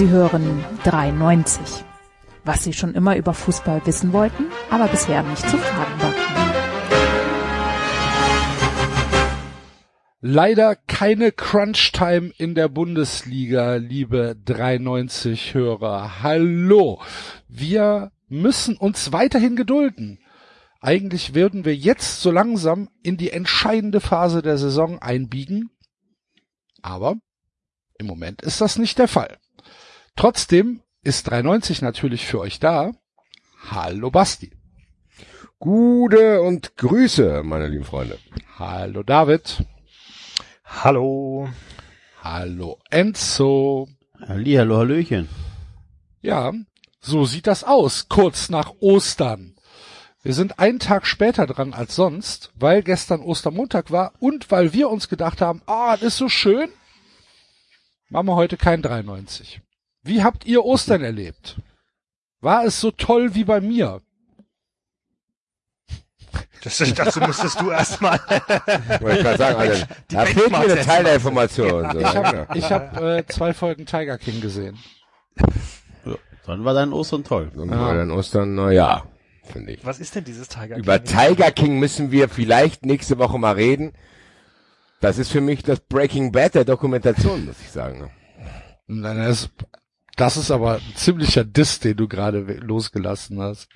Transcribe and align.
Sie 0.00 0.08
hören 0.08 0.64
93. 0.84 1.84
Was 2.42 2.64
Sie 2.64 2.72
schon 2.72 2.94
immer 2.94 3.18
über 3.18 3.34
Fußball 3.34 3.84
wissen 3.84 4.14
wollten, 4.14 4.46
aber 4.70 4.88
bisher 4.88 5.22
nicht 5.22 5.46
zu 5.46 5.58
fragen 5.58 6.00
war. 6.00 6.14
Leider 10.22 10.74
keine 10.74 11.32
Crunch-Time 11.32 12.32
in 12.38 12.54
der 12.54 12.68
Bundesliga, 12.68 13.74
liebe 13.74 14.38
93 14.42 15.52
Hörer. 15.52 16.22
Hallo. 16.22 17.02
Wir 17.46 18.10
müssen 18.26 18.78
uns 18.78 19.12
weiterhin 19.12 19.54
gedulden. 19.54 20.18
Eigentlich 20.80 21.34
würden 21.34 21.66
wir 21.66 21.76
jetzt 21.76 22.22
so 22.22 22.30
langsam 22.30 22.88
in 23.02 23.18
die 23.18 23.32
entscheidende 23.32 24.00
Phase 24.00 24.40
der 24.40 24.56
Saison 24.56 24.98
einbiegen. 24.98 25.68
Aber 26.80 27.16
im 27.98 28.06
Moment 28.06 28.40
ist 28.40 28.62
das 28.62 28.78
nicht 28.78 28.98
der 28.98 29.08
Fall. 29.08 29.36
Trotzdem 30.16 30.82
ist 31.02 31.30
93 31.30 31.82
natürlich 31.82 32.26
für 32.26 32.40
euch 32.40 32.60
da. 32.60 32.92
Hallo 33.70 34.10
Basti. 34.10 34.52
Gute 35.58 36.40
und 36.40 36.76
Grüße, 36.76 37.42
meine 37.44 37.68
lieben 37.68 37.84
Freunde. 37.84 38.18
Hallo 38.58 39.02
David. 39.02 39.64
Hallo. 40.64 41.48
Hallo 42.22 42.78
Enzo. 42.90 43.88
Hallihallo, 44.26 44.78
Hallöchen. 44.78 45.28
Ja, 46.20 46.52
so 47.00 47.24
sieht 47.24 47.46
das 47.46 47.64
aus, 47.64 48.08
kurz 48.08 48.50
nach 48.50 48.72
Ostern. 48.80 49.54
Wir 50.22 50.34
sind 50.34 50.58
einen 50.58 50.78
Tag 50.78 51.06
später 51.06 51.46
dran 51.46 51.72
als 51.72 51.96
sonst, 51.96 52.52
weil 52.54 52.82
gestern 52.82 53.22
Ostermontag 53.22 53.90
war 53.90 54.12
und 54.20 54.50
weil 54.50 54.74
wir 54.74 54.90
uns 54.90 55.08
gedacht 55.08 55.40
haben, 55.40 55.62
ah, 55.64 55.96
das 55.96 56.08
ist 56.08 56.16
so 56.18 56.28
schön, 56.28 56.68
machen 58.10 58.26
wir 58.26 58.34
heute 58.34 58.58
kein 58.58 58.82
93. 58.82 59.62
Wie 60.02 60.22
habt 60.22 60.46
ihr 60.46 60.64
Ostern 60.64 61.02
erlebt? 61.02 61.60
War 62.40 62.64
es 62.64 62.80
so 62.80 62.90
toll 62.90 63.34
wie 63.34 63.44
bei 63.44 63.60
mir? 63.60 64.00
Das, 66.62 66.78
dazu 66.94 67.20
müsstest 67.20 67.60
du 67.60 67.70
erstmal. 67.70 68.18
Wollte 69.00 69.18
ich 69.18 69.24
gerade 69.24 69.38
sagen, 69.38 69.56
Alter, 69.58 69.88
Die 70.10 70.14
da 70.14 70.24
fehlt 70.26 70.50
mir 70.50 70.58
eine 70.58 70.80
Teil 70.80 71.04
der 71.04 71.14
Information. 71.14 71.90
So, 71.92 71.98
Ich 71.98 72.06
habe 72.06 72.36
ja. 72.36 72.54
ich 72.54 72.72
hab, 72.72 73.00
äh, 73.00 73.26
zwei 73.26 73.54
Folgen 73.54 73.86
Tiger 73.86 74.18
King 74.18 74.40
gesehen. 74.42 74.78
Ja, 76.04 76.16
dann 76.46 76.64
war 76.64 76.74
dein 76.74 76.92
Ostern 76.92 77.24
toll. 77.24 77.50
Und 77.54 77.70
war 77.70 77.94
dann 77.94 78.10
Ostern, 78.10 78.54
na 78.54 78.70
ja, 78.72 79.04
finde 79.44 79.72
ich. 79.72 79.84
Was 79.86 80.00
ist 80.00 80.14
denn 80.14 80.24
dieses 80.24 80.48
Tiger 80.48 80.76
Über 80.76 80.98
King? 80.98 81.18
Tiger 81.18 81.50
King 81.50 81.78
müssen 81.78 82.10
wir 82.10 82.28
vielleicht 82.28 82.84
nächste 82.84 83.18
Woche 83.18 83.38
mal 83.38 83.54
reden. 83.54 83.92
Das 85.00 85.16
ist 85.16 85.30
für 85.30 85.40
mich 85.40 85.62
das 85.62 85.80
Breaking 85.80 86.30
Bad 86.30 86.54
der 86.54 86.66
Dokumentation, 86.66 87.46
muss 87.46 87.56
ich 87.62 87.70
sagen. 87.70 88.10
Nein, 88.86 89.16
das, 89.16 89.48
das 90.16 90.36
ist 90.36 90.50
aber 90.50 90.74
ein 90.76 90.94
ziemlicher 90.96 91.44
Diss, 91.44 91.80
den 91.80 91.96
du 91.96 92.08
gerade 92.08 92.40
losgelassen 92.60 93.40
hast. 93.40 93.68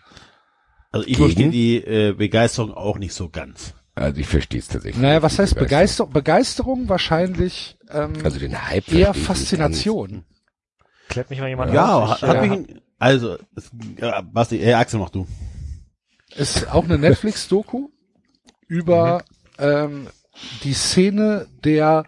Also 0.90 1.06
ich 1.08 1.16
verstehe 1.16 1.50
die 1.50 1.76
äh, 1.78 2.12
Begeisterung 2.12 2.72
auch 2.72 2.98
nicht 2.98 3.14
so 3.14 3.28
ganz. 3.28 3.74
Also 3.96 4.20
ich 4.20 4.26
verstehe 4.26 4.60
es 4.60 4.68
tatsächlich. 4.68 5.00
Naja, 5.00 5.22
was 5.22 5.38
heißt 5.38 5.54
Begeisterung? 5.56 6.12
Begeisterung 6.12 6.88
wahrscheinlich 6.88 7.78
ähm, 7.90 8.12
Also 8.24 8.38
den 8.38 8.68
Hype 8.68 8.92
eher 8.92 9.14
Faszination. 9.14 10.24
Klärt 11.08 11.30
mich 11.30 11.40
mal 11.40 11.48
jemand 11.48 11.72
Ja, 11.72 11.94
auf? 11.96 12.10
hat, 12.10 12.22
Ich, 12.22 12.28
hat 12.28 12.36
äh, 12.36 12.46
mich, 12.48 12.76
also, 12.98 13.36
es, 13.56 13.70
ja, 13.98 14.20
Basti, 14.20 14.56
äh, 14.60 14.72
Axel, 14.74 14.98
mach 15.00 15.10
du. 15.10 15.26
Ist 16.34 16.68
auch 16.72 16.84
eine 16.84 16.98
Netflix-Doku 16.98 17.88
über 18.66 19.22
ähm, 19.58 20.08
die 20.64 20.72
Szene 20.74 21.46
der 21.62 22.04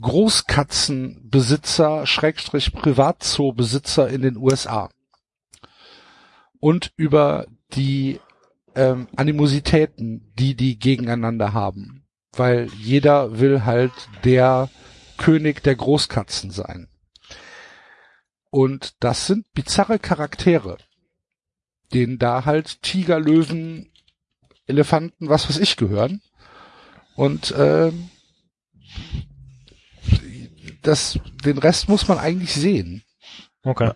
Großkatzenbesitzer, 0.00 2.06
Schrägstrich 2.06 2.72
Privatzoobesitzer 2.72 4.08
in 4.08 4.22
den 4.22 4.36
USA. 4.36 4.90
Und 6.60 6.92
über 6.96 7.46
die 7.74 8.20
ähm, 8.74 9.08
Animositäten, 9.16 10.32
die 10.38 10.54
die 10.54 10.78
gegeneinander 10.78 11.52
haben. 11.52 12.04
Weil 12.32 12.68
jeder 12.78 13.40
will 13.40 13.64
halt 13.64 13.92
der 14.24 14.70
König 15.16 15.62
der 15.62 15.74
Großkatzen 15.74 16.50
sein. 16.50 16.88
Und 18.50 18.94
das 19.00 19.26
sind 19.26 19.52
bizarre 19.52 19.98
Charaktere, 19.98 20.78
denen 21.92 22.18
da 22.18 22.44
halt 22.44 22.82
Tiger, 22.82 23.20
Löwen, 23.20 23.90
Elefanten, 24.66 25.28
was 25.28 25.48
weiß 25.48 25.58
ich 25.58 25.76
gehören. 25.76 26.22
Und 27.16 27.54
ähm, 27.56 28.10
das, 30.88 31.18
den 31.44 31.58
Rest 31.58 31.88
muss 31.88 32.08
man 32.08 32.18
eigentlich 32.18 32.54
sehen. 32.54 33.02
Okay. 33.62 33.92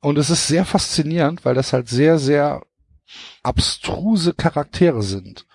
Und 0.00 0.18
es 0.18 0.30
ist 0.30 0.46
sehr 0.46 0.64
faszinierend, 0.64 1.44
weil 1.44 1.54
das 1.54 1.72
halt 1.72 1.88
sehr, 1.88 2.18
sehr 2.18 2.62
abstruse 3.42 4.34
Charaktere 4.34 5.02
sind. 5.02 5.46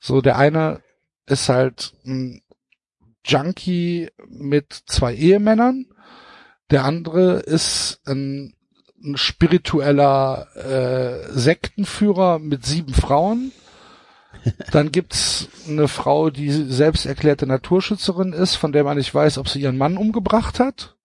So, 0.00 0.20
der 0.20 0.36
eine 0.36 0.82
ist 1.26 1.48
halt 1.48 1.92
ein 2.04 2.42
Junkie 3.24 4.10
mit 4.26 4.72
zwei 4.86 5.14
Ehemännern. 5.14 5.86
Der 6.70 6.84
andere 6.84 7.40
ist 7.40 8.00
ein, 8.06 8.54
ein 9.02 9.16
spiritueller 9.16 10.48
äh, 10.56 11.32
Sektenführer 11.32 12.38
mit 12.38 12.64
sieben 12.64 12.94
Frauen. 12.94 13.52
Dann 14.72 14.92
gibt's 14.92 15.48
eine 15.68 15.88
Frau, 15.88 16.30
die 16.30 16.50
selbst 16.50 17.06
erklärte 17.06 17.46
Naturschützerin 17.46 18.32
ist, 18.32 18.56
von 18.56 18.72
der 18.72 18.84
man 18.84 18.96
nicht 18.96 19.14
weiß, 19.14 19.38
ob 19.38 19.48
sie 19.48 19.60
ihren 19.60 19.78
Mann 19.78 19.96
umgebracht 19.96 20.60
hat. 20.60 20.96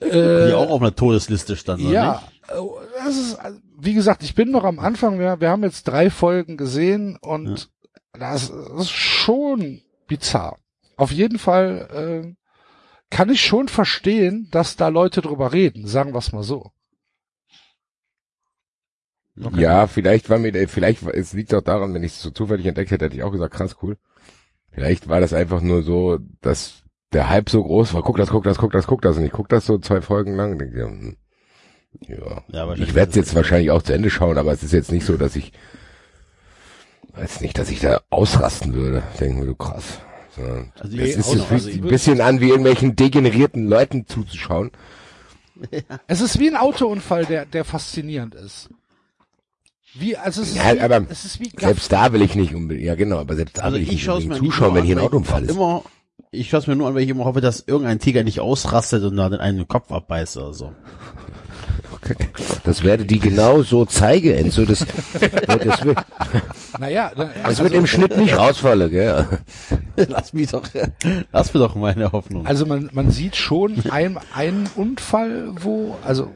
Äh, 0.00 0.48
Die 0.48 0.52
auch 0.54 0.70
auf 0.70 0.80
einer 0.80 0.94
Todesliste 0.94 1.56
stand, 1.56 1.82
oder 1.82 1.92
ja, 1.92 2.22
nicht? 2.46 2.50
äh, 2.50 3.04
das 3.04 3.16
ist, 3.16 3.34
also, 3.36 3.58
wie 3.78 3.94
gesagt, 3.94 4.22
ich 4.22 4.34
bin 4.34 4.50
noch 4.50 4.64
am 4.64 4.78
Anfang. 4.78 5.18
Wir, 5.18 5.40
wir 5.40 5.50
haben 5.50 5.64
jetzt 5.64 5.84
drei 5.88 6.08
Folgen 6.10 6.56
gesehen 6.56 7.18
und 7.20 7.70
das 8.12 8.50
ist 8.78 8.90
schon 8.90 9.80
bizarr. 10.06 10.58
Auf 10.96 11.10
jeden 11.10 11.38
Fall 11.38 11.88
äh, 12.30 12.34
kann 13.10 13.30
ich 13.30 13.44
schon 13.44 13.68
verstehen, 13.68 14.48
dass 14.50 14.76
da 14.76 14.88
Leute 14.88 15.20
drüber 15.20 15.52
reden. 15.52 15.86
Sagen 15.86 16.12
wir 16.14 16.18
es 16.18 16.32
mal 16.32 16.42
so. 16.42 16.70
Ja, 19.56 19.86
vielleicht 19.86 20.28
war 20.30 20.38
mir, 20.38 20.68
vielleicht, 20.68 21.04
war- 21.04 21.14
es 21.14 21.32
liegt 21.32 21.54
auch 21.54 21.62
daran, 21.62 21.94
wenn 21.94 22.02
ich 22.02 22.12
es 22.12 22.22
so 22.22 22.30
zufällig 22.30 22.66
entdeckt 22.66 22.90
hätte, 22.90 23.06
hätte 23.06 23.16
ich 23.16 23.22
auch 23.22 23.32
gesagt, 23.32 23.54
krass, 23.54 23.76
cool. 23.82 23.96
Vielleicht 24.70 25.08
war 25.08 25.20
das 25.20 25.32
einfach 25.32 25.60
nur 25.60 25.82
so, 25.82 26.18
dass 26.40 26.82
der 27.12 27.28
Hype 27.28 27.50
so 27.50 27.62
groß 27.62 27.94
war, 27.94 28.02
guck 28.02 28.16
das, 28.16 28.30
guck 28.30 28.44
das, 28.44 28.58
guck 28.58 28.72
das, 28.72 28.86
guck 28.86 29.02
das, 29.02 29.16
und 29.16 29.24
ich 29.24 29.32
guck 29.32 29.48
das 29.48 29.66
so 29.66 29.78
zwei 29.78 30.00
Folgen 30.00 30.34
lang, 30.36 30.58
denke, 30.58 30.78
ja, 30.78 30.86
hm, 30.86 31.16
ja. 32.08 32.42
Ja, 32.48 32.72
ich 32.74 32.94
werde 32.94 33.10
es 33.10 33.16
es 33.16 33.16
jetzt 33.16 33.34
wahrscheinlich 33.34 33.70
auch 33.70 33.82
zu 33.82 33.92
Ende 33.92 34.10
schauen, 34.10 34.38
aber 34.38 34.52
es 34.52 34.62
ist 34.62 34.72
jetzt 34.72 34.92
nicht 34.92 35.04
so, 35.04 35.16
dass 35.16 35.36
ich, 35.36 35.52
weiß 37.14 37.40
nicht, 37.42 37.58
dass 37.58 37.70
ich 37.70 37.80
da 37.80 38.00
ausrasten 38.10 38.74
würde. 38.74 39.02
Denken 39.20 39.40
wir, 39.40 39.46
du 39.46 39.54
krass. 39.54 40.00
Sondern 40.34 40.72
Also 40.80 40.96
das 40.96 41.06
ich 41.08 41.16
ist 41.16 41.26
es 41.34 41.50
also 41.50 41.68
ein 41.68 41.80
bisschen 41.82 42.20
an, 42.22 42.40
wie 42.40 42.48
irgendwelchen 42.48 42.96
degenerierten 42.96 43.66
Leuten 43.68 44.06
zuzuschauen. 44.06 44.70
Es 46.08 46.20
ist 46.20 46.38
wie 46.40 46.48
ein 46.48 46.56
Autounfall, 46.56 47.26
der, 47.26 47.44
der 47.44 47.64
faszinierend 47.64 48.34
ist. 48.34 48.70
Wie, 49.94 50.16
also 50.16 50.42
es 50.42 50.50
ist, 50.50 50.56
Ja, 50.56 50.74
wie, 50.74 50.80
aber 50.80 51.04
es 51.10 51.24
ist 51.24 51.40
wie 51.40 51.50
Gaff- 51.50 51.64
Selbst 51.68 51.92
da 51.92 52.12
will 52.12 52.22
ich 52.22 52.34
nicht 52.34 52.54
unbedingt, 52.54 52.86
ja 52.86 52.94
genau, 52.94 53.18
aber 53.18 53.36
selbst 53.36 53.58
da 53.58 53.62
Also 53.62 53.76
will 53.76 53.82
ich, 53.82 53.88
ich 53.88 53.94
nicht 53.94 54.04
schaue 54.04 54.18
es 54.18 54.24
unbedingt 54.24 54.42
mir 54.42 54.46
nicht 54.48 54.54
zuschauen, 54.54 54.68
nur 54.72 54.76
wenn 54.78 54.84
hier 54.86 54.96
ein 54.96 55.02
Autounfall 55.04 55.42
ich 55.44 55.50
ist. 55.50 55.56
Immer, 55.56 55.82
ich 56.30 56.48
schaue 56.50 56.60
es 56.60 56.66
mir 56.66 56.76
nur 56.76 56.88
an, 56.88 56.94
weil 56.94 57.02
ich 57.02 57.08
immer 57.10 57.24
hoffe, 57.26 57.40
dass 57.42 57.62
irgendein 57.66 57.98
Tiger 57.98 58.24
nicht 58.24 58.40
ausrastet 58.40 59.04
und 59.04 59.16
da 59.16 59.28
den 59.28 59.40
einen 59.40 59.68
Kopf 59.68 59.92
abbeißt 59.92 60.36
oder 60.38 60.54
so. 60.54 60.72
Das 62.64 62.82
werde 62.82 63.04
die 63.04 63.20
genau 63.20 63.62
so 63.62 63.84
zeigen, 63.84 64.32
Enzo. 64.34 64.64
Das, 64.64 64.80
das 65.46 65.84
wird, 65.84 65.98
naja, 66.80 67.12
da- 67.14 67.30
das 67.44 67.60
wird 67.62 67.72
im 67.74 67.86
Schnitt 67.86 68.16
nicht 68.16 68.36
rausfallen, 68.36 68.90
gell? 68.90 69.26
lass 70.08 70.32
mich 70.32 70.50
doch, 70.50 70.62
lass 71.32 71.54
mir 71.54 71.60
doch 71.60 71.74
meine 71.76 72.10
Hoffnung. 72.10 72.44
Also 72.46 72.66
man, 72.66 72.90
man 72.92 73.10
sieht 73.10 73.36
schon 73.36 73.82
ein, 73.90 74.18
einen 74.34 74.68
Unfall, 74.74 75.50
wo, 75.60 75.96
also 76.04 76.30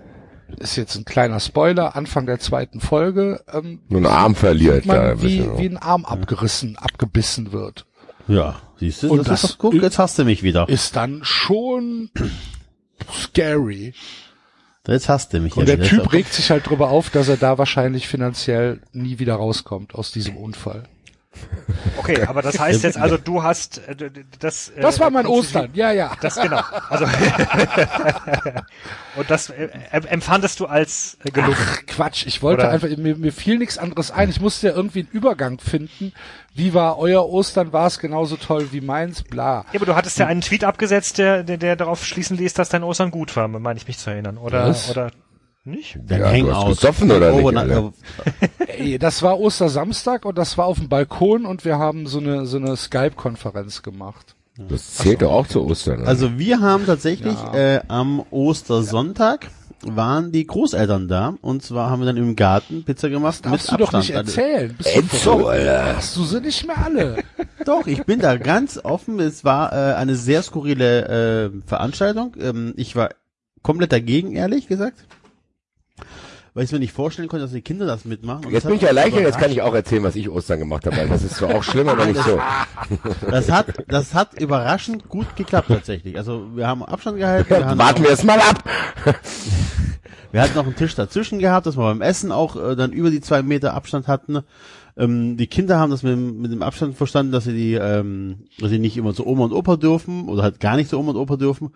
ist 0.59 0.77
jetzt 0.77 0.95
ein 0.97 1.05
kleiner 1.05 1.41
Spoiler, 1.41 1.97
Anfang 1.97 2.27
der 2.27 2.39
zweiten 2.39 2.81
Folge, 2.81 3.43
ähm, 3.53 3.81
Nur 3.89 4.01
ein 4.03 4.07
Arm 4.07 4.35
verliert 4.35 4.85
da. 4.89 4.95
man 4.95 5.05
ein 5.11 5.23
wie, 5.23 5.45
wie 5.59 5.67
ein 5.69 5.77
Arm 5.77 6.05
abgerissen, 6.05 6.77
abgebissen 6.77 7.53
wird. 7.53 7.87
Ja, 8.29 8.57
siehst 8.79 9.03
du, 9.03 9.11
Und 9.13 9.19
das, 9.19 9.27
das 9.27 9.45
ist 9.45 9.51
doch 9.55 9.59
gut, 9.59 9.83
jetzt 9.83 9.99
hast 9.99 10.19
du 10.19 10.25
mich 10.25 10.43
wieder. 10.43 10.69
Ist 10.69 10.97
dann 10.97 11.21
schon 11.23 12.11
scary. 13.13 13.95
Jetzt 14.87 15.09
hast 15.09 15.33
du 15.33 15.41
mich 15.41 15.57
Und 15.57 15.69
ja 15.69 15.77
der 15.77 15.85
wieder. 15.85 16.03
Typ 16.03 16.13
regt 16.13 16.33
sich 16.33 16.51
halt 16.51 16.69
drüber 16.69 16.91
auf, 16.91 17.11
dass 17.11 17.29
er 17.29 17.37
da 17.37 17.59
wahrscheinlich 17.59 18.07
finanziell 18.07 18.81
nie 18.93 19.19
wieder 19.19 19.35
rauskommt 19.35 19.95
aus 19.95 20.13
diesem 20.13 20.37
Unfall. 20.37 20.85
Okay, 21.99 22.23
aber 22.27 22.43
das 22.43 22.59
heißt 22.59 22.83
jetzt 22.85 22.99
also, 22.99 23.17
du 23.17 23.43
hast 23.43 23.79
äh, 23.89 23.95
das. 24.39 24.69
Äh, 24.71 24.81
Das 24.81 25.01
war 25.01 25.11
mein 25.11 25.27
Ostern, 25.27 25.71
ja, 25.75 25.91
ja. 25.93 26.13
Das 26.21 26.37
genau. 26.37 26.61
Also 26.91 27.07
und 29.17 29.31
das 29.31 29.51
äh, 29.51 29.69
em- 29.93 30.07
empfandest 30.07 30.61
du 30.61 30.67
als 30.67 31.17
äh, 31.25 31.31
gelungen. 31.31 31.57
Ach, 31.59 31.87
Quatsch, 31.87 32.27
ich 32.27 32.43
wollte 32.43 32.65
Oder- 32.65 32.73
einfach, 32.73 32.89
mir, 32.97 33.17
mir 33.17 33.33
fiel 33.33 33.59
nichts 33.59 33.79
anderes 33.79 34.11
ein. 34.11 34.29
Ich 34.31 34.41
musste 34.41 34.69
ja 34.69 34.75
irgendwie 34.75 35.01
einen 35.01 35.09
Übergang 35.11 35.59
finden. 35.59 36.13
Wie 36.55 36.75
war 36.75 36.99
euer 36.99 37.29
Ostern? 37.29 37.73
War 37.73 37.87
es 37.87 37.99
genauso 37.99 38.37
toll 38.37 38.69
wie 38.73 38.81
meins? 38.81 39.23
Bla. 39.23 39.65
Ja, 39.73 39.79
aber 39.81 39.87
du 39.87 39.95
hattest 39.97 40.19
ja 40.19 40.27
einen 40.27 40.41
Tweet 40.41 40.65
abgesetzt, 40.65 41.19
der, 41.19 41.43
der, 41.43 41.57
der 41.59 41.77
darauf 41.77 42.05
schließen 42.05 42.37
ließ, 42.37 42.55
dass 42.55 42.69
dein 42.69 42.83
Ostern 42.83 43.11
gut 43.11 43.35
war, 43.37 43.49
meine 43.49 43.79
ich 43.79 43.87
mich 43.87 43.99
zu 43.99 44.11
erinnern. 44.11 44.39
Oder, 44.39 44.69
Was? 44.69 44.91
oder 44.91 45.11
nicht? 45.67 45.99
Dein 46.07 46.21
Ja, 46.21 46.33
du 46.33 46.49
hast 46.51 46.55
Hangout. 46.57 46.69
gesoffen 46.75 47.11
oder 47.11 47.33
nicht, 47.33 47.43
Overnight- 47.45 47.71
Alter? 47.71 47.93
Ey, 48.79 48.99
das 48.99 49.23
war 49.23 49.39
Ostersamstag 49.41 50.25
und 50.25 50.39
das 50.39 50.57
war 50.57 50.67
auf 50.67 50.79
dem 50.79 50.89
Balkon 50.89 51.45
und 51.47 51.65
wir 51.65 51.79
haben 51.79 52.07
so 52.07 52.19
eine, 52.19 52.47
so 52.47 52.57
eine 52.57 52.77
Skype-Konferenz 52.77 53.83
gemacht. 53.83 54.35
Das 54.69 54.95
zählt 54.95 55.21
doch 55.21 55.33
auch 55.33 55.47
zu 55.47 55.65
Ostern. 55.67 56.01
oder? 56.01 56.09
Also 56.09 56.39
wir 56.39 56.61
haben 56.61 56.87
tatsächlich 56.87 57.35
Ja. 57.35 57.55
äh, 57.55 57.81
am 57.89 58.23
Ostersonntag 58.31 59.49
waren 59.85 60.33
die 60.33 60.47
Großeltern 60.47 61.07
da 61.09 61.35
und 61.43 61.63
zwar 61.63 61.91
haben 61.91 62.01
wir 62.01 62.07
dann 62.07 62.17
im 62.17 62.35
Garten 62.35 62.83
Pizza 62.85 63.11
gemacht 63.11 63.45
Darfst 63.45 63.71
mit 63.71 63.81
du 63.81 63.85
doch 63.85 63.93
Abstand. 63.93 64.07
nicht 64.09 64.17
Also, 64.17 64.41
erzählen. 64.41 64.75
Bist 64.79 64.97
du 64.97 65.01
Enzo? 65.01 65.47
Alter. 65.49 65.97
Hast 65.97 66.17
du 66.17 66.25
sie 66.25 66.41
nicht 66.41 66.67
mehr 66.67 66.79
alle? 66.83 67.17
Doch, 67.67 67.87
ich 67.87 68.05
bin 68.05 68.21
da 68.21 68.37
ganz 68.37 68.79
offen. 68.83 69.19
Es 69.21 69.45
war 69.45 69.73
äh, 69.73 69.95
eine 69.95 70.15
sehr 70.17 70.43
skurrile 70.43 71.51
äh, 71.53 71.69
Veranstaltung. 71.69 72.35
Ähm, 72.41 72.73
ich 72.77 72.97
war 72.97 73.11
komplett 73.63 73.93
dagegen, 73.93 74.33
ehrlich 74.33 74.67
gesagt. 74.69 75.05
Weil 76.57 76.65
ich 76.65 76.73
mir 76.73 76.79
nicht 76.79 76.93
vorstellen 76.95 77.29
konnte, 77.29 77.45
dass 77.45 77.53
die 77.53 77.61
Kinder 77.61 77.85
das 77.85 78.07
mitmachen. 78.07 78.47
Und 78.47 78.53
Jetzt 78.53 78.65
das 78.65 78.71
bin 78.71 78.77
ich 78.79 78.83
hat 78.83 78.91
mich 78.95 78.97
erleichtert, 78.99 79.23
jetzt 79.25 79.39
kann 79.39 79.51
ich 79.53 79.61
auch 79.61 79.75
erzählen, 79.75 80.03
was 80.05 80.17
ich 80.17 80.31
Ostern 80.31 80.59
gemacht 80.59 80.87
habe. 80.87 80.97
weil 80.97 81.07
Das 81.09 81.23
ist 81.23 81.37
zwar 81.37 81.55
auch 81.55 81.63
schlimm, 81.63 81.87
aber 81.87 82.07
nicht 82.07 82.19
so. 82.23 82.41
Das 83.31 83.51
hat, 83.51 83.67
das 83.89 84.15
hat 84.15 84.41
überraschend 84.41 85.07
gut 85.11 85.37
geklappt 85.37 85.69
tatsächlich. 85.69 86.17
Also 86.17 86.47
wir 86.55 86.67
haben 86.67 86.83
Abstand 86.83 87.19
gehalten. 87.19 87.51
Wir, 87.51 87.67
haben 87.67 87.79
Warten 87.79 88.03
wir 88.05 88.11
es 88.11 88.25
mal 88.25 88.39
ab. 88.41 88.65
wir 90.33 90.41
hatten 90.41 90.55
noch 90.55 90.65
einen 90.65 90.77
Tisch 90.77 90.95
dazwischen 90.95 91.39
gehabt, 91.41 91.67
dass 91.67 91.77
wir 91.77 91.83
beim 91.83 92.01
Essen 92.01 92.33
auch 92.33 92.57
äh, 92.57 92.75
dann 92.75 92.93
über 92.93 93.11
die 93.11 93.21
zwei 93.21 93.43
Meter 93.43 93.75
Abstand 93.75 94.09
hatten. 94.09 94.39
Ähm, 94.97 95.37
die 95.37 95.47
Kinder 95.49 95.79
haben 95.79 95.91
das 95.91 96.03
mit, 96.03 96.13
dem- 96.13 96.41
mit 96.41 96.53
dem 96.53 96.63
Abstand 96.63 96.97
verstanden, 96.97 97.33
dass 97.33 97.45
sie 97.45 97.53
die, 97.53 97.75
ähm, 97.75 98.45
dass 98.59 98.71
sie 98.71 98.79
nicht 98.79 98.97
immer 98.97 99.13
zu 99.13 99.27
Oma 99.27 99.45
und 99.45 99.53
Opa 99.53 99.77
dürfen 99.77 100.27
oder 100.29 100.43
halt 100.43 100.59
gar 100.59 100.77
nicht 100.77 100.89
zu 100.89 100.99
Oma 100.99 101.11
und 101.11 101.17
Opa 101.19 101.37
dürfen. 101.37 101.71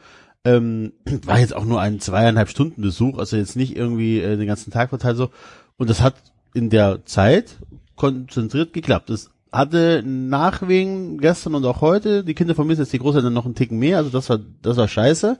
Ähm, 0.44 0.92
war 1.24 1.38
jetzt 1.38 1.54
auch 1.54 1.64
nur 1.64 1.80
ein 1.80 2.00
zweieinhalb 2.00 2.48
Stunden 2.48 2.82
Besuch, 2.82 3.18
also 3.18 3.36
jetzt 3.36 3.56
nicht 3.56 3.76
irgendwie 3.76 4.20
äh, 4.20 4.36
den 4.36 4.46
ganzen 4.46 4.70
Tag 4.70 4.90
verteilt 4.90 5.16
so. 5.16 5.30
Und 5.76 5.90
das 5.90 6.00
hat 6.00 6.14
in 6.54 6.70
der 6.70 7.04
Zeit 7.04 7.56
konzentriert 7.96 8.72
geklappt. 8.72 9.10
Es 9.10 9.30
hatte 9.52 10.02
Nachwehen 10.04 11.18
gestern 11.18 11.54
und 11.54 11.64
auch 11.64 11.80
heute. 11.80 12.24
Die 12.24 12.34
Kinder 12.34 12.54
vermissen 12.54 12.82
jetzt 12.82 12.92
die 12.92 12.98
Großeltern 12.98 13.32
noch 13.32 13.44
einen 13.44 13.54
Ticken 13.54 13.78
mehr, 13.78 13.98
also 13.98 14.10
das 14.10 14.28
war, 14.30 14.38
das 14.62 14.76
war 14.76 14.88
scheiße. 14.88 15.38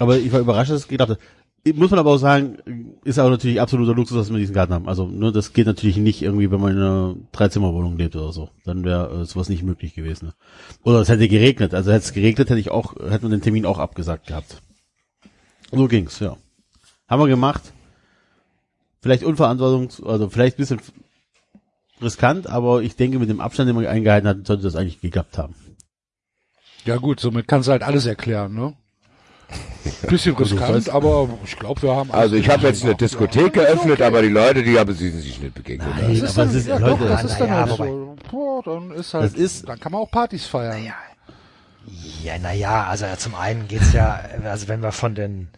Aber 0.00 0.18
ich 0.18 0.32
war 0.32 0.40
überrascht, 0.40 0.70
dass 0.70 0.80
es 0.80 0.88
geklappt 0.88 1.12
hat. 1.12 1.18
Muss 1.72 1.90
man 1.90 1.98
aber 1.98 2.10
auch 2.10 2.18
sagen, 2.18 2.98
ist 3.04 3.18
auch 3.18 3.30
natürlich 3.30 3.58
absoluter 3.58 3.94
Luxus, 3.94 4.18
dass 4.18 4.30
wir 4.30 4.38
diesen 4.38 4.54
Garten 4.54 4.74
haben. 4.74 4.86
Also, 4.86 5.06
ne, 5.06 5.32
das 5.32 5.54
geht 5.54 5.66
natürlich 5.66 5.96
nicht 5.96 6.20
irgendwie, 6.20 6.50
wenn 6.50 6.60
man 6.60 6.72
in 6.72 6.78
einer 6.78 7.16
Dreizimmerwohnung 7.32 7.96
lebt 7.96 8.16
oder 8.16 8.32
so. 8.32 8.50
Dann 8.64 8.84
wäre 8.84 9.22
äh, 9.22 9.24
sowas 9.24 9.48
nicht 9.48 9.62
möglich 9.62 9.94
gewesen. 9.94 10.26
Ne? 10.26 10.34
Oder 10.82 11.00
es 11.00 11.08
hätte 11.08 11.26
geregnet. 11.26 11.72
Also 11.72 11.90
hätte 11.90 12.04
es 12.04 12.12
geregnet, 12.12 12.50
hätte 12.50 12.60
ich 12.60 12.70
auch, 12.70 12.94
hätte 12.96 13.22
man 13.22 13.30
den 13.30 13.40
Termin 13.40 13.64
auch 13.64 13.78
abgesagt 13.78 14.26
gehabt. 14.26 14.60
So 15.72 15.88
ging's, 15.88 16.20
ja. 16.20 16.36
Haben 17.08 17.22
wir 17.22 17.28
gemacht. 17.28 17.72
Vielleicht 19.00 19.24
unverantwortungs, 19.24 20.02
also 20.02 20.28
vielleicht 20.28 20.56
ein 20.56 20.62
bisschen 20.62 20.80
riskant, 22.00 22.46
aber 22.46 22.82
ich 22.82 22.96
denke, 22.96 23.18
mit 23.18 23.28
dem 23.28 23.40
Abstand, 23.40 23.68
den 23.68 23.76
man 23.76 23.86
eingehalten 23.86 24.28
hat, 24.28 24.46
sollte 24.46 24.62
das 24.62 24.76
eigentlich 24.76 25.00
geklappt 25.00 25.38
haben. 25.38 25.54
Ja 26.84 26.96
gut, 26.96 27.20
somit 27.20 27.48
kannst 27.48 27.68
du 27.68 27.72
halt 27.72 27.82
alles 27.82 28.06
erklären, 28.06 28.54
ne? 28.54 28.74
Bisschen 30.08 30.34
riskant, 30.36 30.88
aber 30.88 31.28
ich 31.44 31.56
glaube, 31.58 31.82
wir 31.82 31.94
haben... 31.94 32.10
Also 32.10 32.36
ich 32.36 32.48
habe 32.48 32.66
jetzt 32.66 32.82
eine 32.84 32.94
Diskothek 32.94 33.52
geöffnet, 33.52 34.00
aber 34.00 34.22
die 34.22 34.28
Leute, 34.28 34.62
die 34.62 34.78
haben 34.78 34.94
sie 34.94 35.10
sich 35.10 35.40
nicht 35.40 35.54
begegnet. 35.54 35.88
Nein, 35.96 36.20
Das 36.20 36.30
ist 36.30 36.38
aber 36.38 36.46
dann, 36.46 36.48
es 36.48 36.54
ist, 36.62 36.66
ja, 36.68 36.78
Leute, 36.78 37.02
doch, 37.04 37.08
das 37.10 37.24
ist 37.24 37.38
dann 37.38 37.48
naja, 37.50 37.66
halt 37.66 37.76
so. 37.76 38.16
Boah, 38.30 38.62
dann 38.64 38.90
ist 38.92 39.14
halt, 39.14 39.24
Das 39.24 39.34
ist- 39.34 39.68
dann 39.68 39.78
kann 39.80 39.92
man 39.92 40.00
auch 40.02 40.10
Partys 40.10 40.46
feiern. 40.46 40.84
Ja, 40.84 40.94
ja, 42.22 42.38
naja, 42.38 42.84
also 42.84 43.04
ja, 43.04 43.16
zum 43.18 43.34
einen 43.34 43.68
geht's 43.68 43.92
ja, 43.92 44.20
also 44.44 44.68
wenn 44.68 44.80
wir 44.82 44.92
von 44.92 45.14
den 45.14 45.48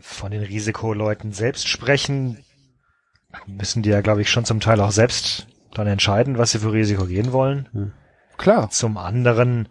von 0.00 0.30
den 0.30 0.42
Risikoleuten 0.42 1.32
selbst 1.32 1.66
sprechen, 1.68 2.38
müssen 3.46 3.82
die 3.82 3.88
ja, 3.88 4.00
glaube 4.00 4.20
ich, 4.22 4.30
schon 4.30 4.44
zum 4.44 4.60
Teil 4.60 4.80
auch 4.80 4.92
selbst 4.92 5.46
dann 5.74 5.86
entscheiden, 5.86 6.38
was 6.38 6.52
sie 6.52 6.58
für 6.60 6.72
Risiko 6.72 7.06
gehen 7.06 7.32
wollen. 7.32 7.92
Klar. 8.36 8.70
Zum 8.70 8.96
anderen, 8.96 9.66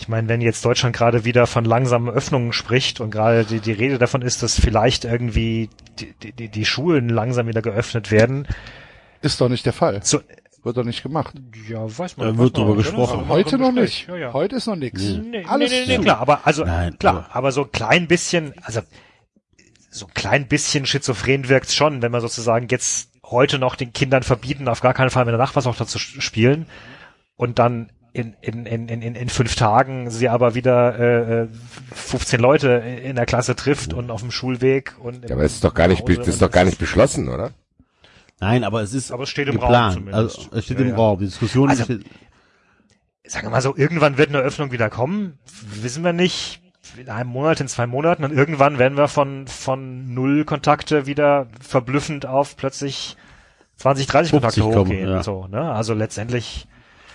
ich 0.00 0.08
meine, 0.08 0.28
wenn 0.28 0.40
jetzt 0.40 0.64
Deutschland 0.64 0.96
gerade 0.96 1.24
wieder 1.24 1.46
von 1.46 1.64
langsamen 1.64 2.08
Öffnungen 2.08 2.52
spricht 2.52 3.00
und 3.00 3.10
gerade 3.10 3.44
die, 3.44 3.60
die 3.60 3.72
Rede 3.72 3.98
davon 3.98 4.22
ist, 4.22 4.42
dass 4.42 4.58
vielleicht 4.58 5.04
irgendwie 5.04 5.68
die, 5.98 6.32
die, 6.32 6.48
die 6.48 6.64
Schulen 6.64 7.08
langsam 7.08 7.46
wieder 7.46 7.62
geöffnet 7.62 8.10
werden, 8.10 8.46
Ist 9.22 9.40
doch 9.40 9.48
nicht 9.48 9.66
der 9.66 9.72
Fall. 9.72 10.00
so, 10.02 10.20
Wird 10.62 10.76
doch 10.76 10.84
nicht 10.84 11.02
gemacht. 11.02 11.34
ja, 11.68 11.82
weiß 11.84 12.16
Da 12.16 12.24
man. 12.24 12.38
wird 12.38 12.52
weiß 12.54 12.58
man 12.58 12.66
drüber 12.66 12.76
nicht, 12.76 12.86
gesprochen. 12.86 13.28
Heute 13.28 13.58
noch 13.58 13.72
nicht. 13.72 14.08
Ja, 14.08 14.16
ja. 14.16 14.32
Heute 14.32 14.56
ist 14.56 14.66
noch 14.66 14.76
nichts. 14.76 15.02
Nee, 15.02 15.44
Alles 15.46 15.70
nee, 15.70 15.84
nee, 15.86 15.98
nee, 15.98 16.02
klar, 16.04 16.18
aber 16.18 16.46
also 16.46 16.64
Nein, 16.64 16.98
klar, 16.98 17.26
aber- 17.30 17.36
aber 17.36 17.52
so 17.52 17.62
ein 17.64 17.72
klein 17.72 18.06
bisschen, 18.08 18.54
also 18.62 18.80
so 19.90 20.06
ein 20.06 20.14
klein 20.14 20.46
bisschen 20.48 20.86
schizophren 20.86 21.48
wirkt's 21.48 21.74
schon, 21.74 22.00
wenn 22.00 22.12
man 22.12 22.20
sozusagen 22.20 22.68
jetzt 22.70 23.10
heute 23.24 23.58
noch 23.58 23.74
den 23.76 23.92
Kindern 23.92 24.22
verbieten, 24.22 24.66
auf 24.68 24.80
gar 24.80 24.94
keinen 24.94 25.10
Fall 25.10 25.24
mit 25.24 25.32
der 25.32 25.38
Nachbarstochter 25.38 25.86
zu 25.86 25.98
spielen 25.98 26.66
und 27.36 27.58
dann 27.58 27.90
in, 28.12 28.34
in, 28.40 28.66
in, 28.66 28.88
in, 28.88 29.14
in 29.14 29.28
fünf 29.28 29.54
Tagen 29.54 30.10
sie 30.10 30.28
aber 30.28 30.54
wieder 30.54 30.98
äh, 30.98 31.42
äh, 31.42 31.48
15 31.94 32.40
Leute 32.40 32.68
in 33.04 33.16
der 33.16 33.26
Klasse 33.26 33.54
trifft 33.56 33.92
und 33.94 34.10
auf 34.10 34.20
dem 34.20 34.30
Schulweg 34.30 34.94
und 35.00 35.28
Ja, 35.28 35.36
aber 35.36 35.44
es 35.44 35.54
ist 35.54 35.64
doch 35.64 35.74
gar 35.74 35.86
nicht, 35.88 36.08
das 36.08 36.26
ist 36.28 36.42
doch 36.42 36.50
gar 36.50 36.64
nicht 36.64 36.78
beschlossen, 36.78 37.28
oder? 37.28 37.50
Nein, 38.40 38.64
aber 38.64 38.80
es 38.82 38.94
ist 38.94 39.12
Aber 39.12 39.24
es 39.24 39.28
steht 39.28 39.48
im 39.48 39.56
Raum 39.56 39.60
geplant. 39.68 39.94
zumindest. 39.94 40.38
Also, 40.38 40.50
es 40.56 40.64
steht 40.64 40.78
Ja, 40.78 40.84
im 40.84 40.90
ja. 40.90 40.96
Raum. 40.96 41.18
Die 41.18 41.26
Diskussion 41.26 41.68
Also- 41.68 41.84
steht, 41.84 42.04
sagen 43.26 43.46
wir 43.46 43.50
mal 43.50 43.60
so, 43.62 43.76
irgendwann 43.76 44.18
wird 44.18 44.30
eine 44.30 44.38
Öffnung 44.38 44.72
wieder 44.72 44.88
kommen, 44.90 45.38
wissen 45.80 46.02
wir 46.02 46.12
nicht, 46.12 46.60
in 46.96 47.08
einem 47.10 47.30
Monat, 47.30 47.60
in 47.60 47.68
zwei 47.68 47.86
Monaten 47.86 48.24
und 48.24 48.32
irgendwann 48.32 48.78
werden 48.78 48.96
wir 48.98 49.06
von, 49.06 49.46
von 49.46 50.12
null 50.14 50.44
Kontakte 50.44 51.06
wieder 51.06 51.46
verblüffend 51.60 52.26
auf 52.26 52.56
plötzlich 52.56 53.16
20, 53.76 54.06
30 54.08 54.32
Kontakte 54.32 54.60
50 54.62 54.74
kommen, 54.74 54.90
hochgehen. 54.90 55.08
ja. 55.08 55.22
So, 55.22 55.46
ne? 55.46 55.70
Also 55.72 55.94
letztendlich, 55.94 56.66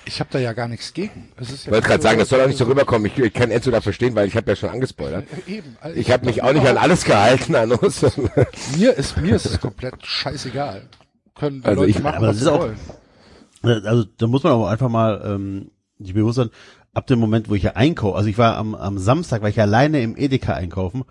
Ich 0.06 0.20
habe 0.20 0.30
da 0.32 0.40
ja 0.40 0.54
gar 0.54 0.68
nichts 0.68 0.94
gegen. 0.94 1.30
Es 1.38 1.50
ist 1.50 1.60
Ich 1.62 1.66
ja 1.66 1.72
wollte 1.72 1.88
gerade 1.88 2.04
sagen, 2.04 2.20
das 2.20 2.30
soll 2.30 2.42
auch 2.42 2.48
nicht 2.48 2.58
so 2.58 2.66
rüberkommen. 2.66 3.08
Ich, 3.08 3.18
ich 3.18 3.34
kann 3.34 3.50
Enzo 3.52 3.72
da 3.72 3.82
verstehen, 3.82 4.16
weil 4.16 4.28
ich 4.28 4.36
habe 4.36 4.50
ja 4.52 4.56
schon 4.56 4.70
angespoilert. 4.70 5.26
Eben. 5.48 5.76
Also 5.82 5.98
Ich 6.00 6.12
habe 6.12 6.26
mich 6.26 6.44
auch 6.44 6.54
nicht 6.54 6.66
an 6.68 6.78
alles 6.78 7.04
gehalten 7.06 7.56
an 7.56 7.72
Ostern. 7.74 8.30
Mir 8.78 8.94
ist, 8.94 9.18
mir 9.18 9.36
ist 9.36 9.46
es 9.46 9.60
komplett 9.60 10.06
scheißegal. 10.06 10.84
Können 11.36 11.62
die 11.62 11.68
Also 11.68 11.82
Leute 11.82 11.92
ich- 11.92 12.04
machen, 12.04 12.16
aber 12.18 12.28
was 12.28 12.36
das 12.40 12.44
sie 12.46 12.50
ist 12.50 12.56
auch- 12.56 12.60
wollen. 12.62 13.86
also 13.86 14.04
da 14.18 14.28
muss 14.28 14.44
man 14.44 14.54
aber 14.54 14.70
einfach 14.70 14.90
mal 14.90 15.22
ähm, 15.26 15.72
sich 16.00 16.14
bewusst 16.14 16.36
sein, 16.38 16.50
ab 16.94 17.08
dem 17.08 17.20
Moment, 17.20 17.50
wo 17.50 17.56
ich 17.56 17.64
ja 17.64 17.72
einkaufe, 17.76 18.16
also 18.18 18.30
ich 18.30 18.38
war 18.38 18.56
am, 18.58 18.76
am 18.76 18.98
Samstag, 19.00 19.42
war 19.42 19.50
ich 19.50 19.60
alleine 19.60 20.02
im 20.02 20.16
Edeka 20.16 20.54
einkaufen 20.54 21.04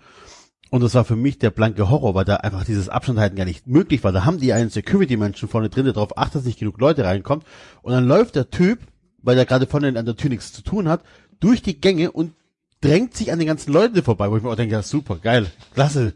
und 0.71 0.81
das 0.81 0.95
war 0.95 1.05
für 1.05 1.15
mich 1.15 1.37
der 1.37 1.51
blanke 1.51 1.89
Horror, 1.91 2.15
weil 2.15 2.25
da 2.25 2.37
einfach 2.37 2.65
dieses 2.65 2.89
Abstandhalten 2.89 3.37
gar 3.37 3.45
nicht 3.45 3.67
möglich 3.67 4.03
war. 4.03 4.11
Da 4.11 4.25
haben 4.25 4.39
die 4.39 4.51
einen 4.51 4.71
Security-Menschen 4.71 5.47
vorne 5.47 5.69
drin, 5.69 5.83
der 5.85 5.93
darauf 5.93 6.17
achtet, 6.17 6.35
dass 6.37 6.45
nicht 6.45 6.57
genug 6.59 6.79
Leute 6.79 7.03
reinkommt 7.03 7.45
und 7.83 7.93
dann 7.93 8.07
läuft 8.07 8.35
der 8.35 8.49
Typ, 8.49 8.79
weil 9.25 9.35
der 9.35 9.45
gerade 9.45 9.67
vorne 9.67 9.87
an 9.87 10.05
der 10.05 10.15
Tür 10.15 10.29
nichts 10.29 10.53
zu 10.53 10.61
tun 10.61 10.87
hat, 10.87 11.01
durch 11.39 11.61
die 11.61 11.79
Gänge 11.79 12.11
und 12.11 12.33
drängt 12.81 13.15
sich 13.15 13.31
an 13.31 13.39
den 13.39 13.47
ganzen 13.47 13.73
Leuten 13.73 14.01
vorbei, 14.03 14.29
wo 14.31 14.37
ich 14.37 14.43
mir 14.43 14.49
auch 14.49 14.55
denke, 14.55 14.73
ja 14.73 14.83
super, 14.83 15.17
geil, 15.17 15.47
klasse, 15.73 16.13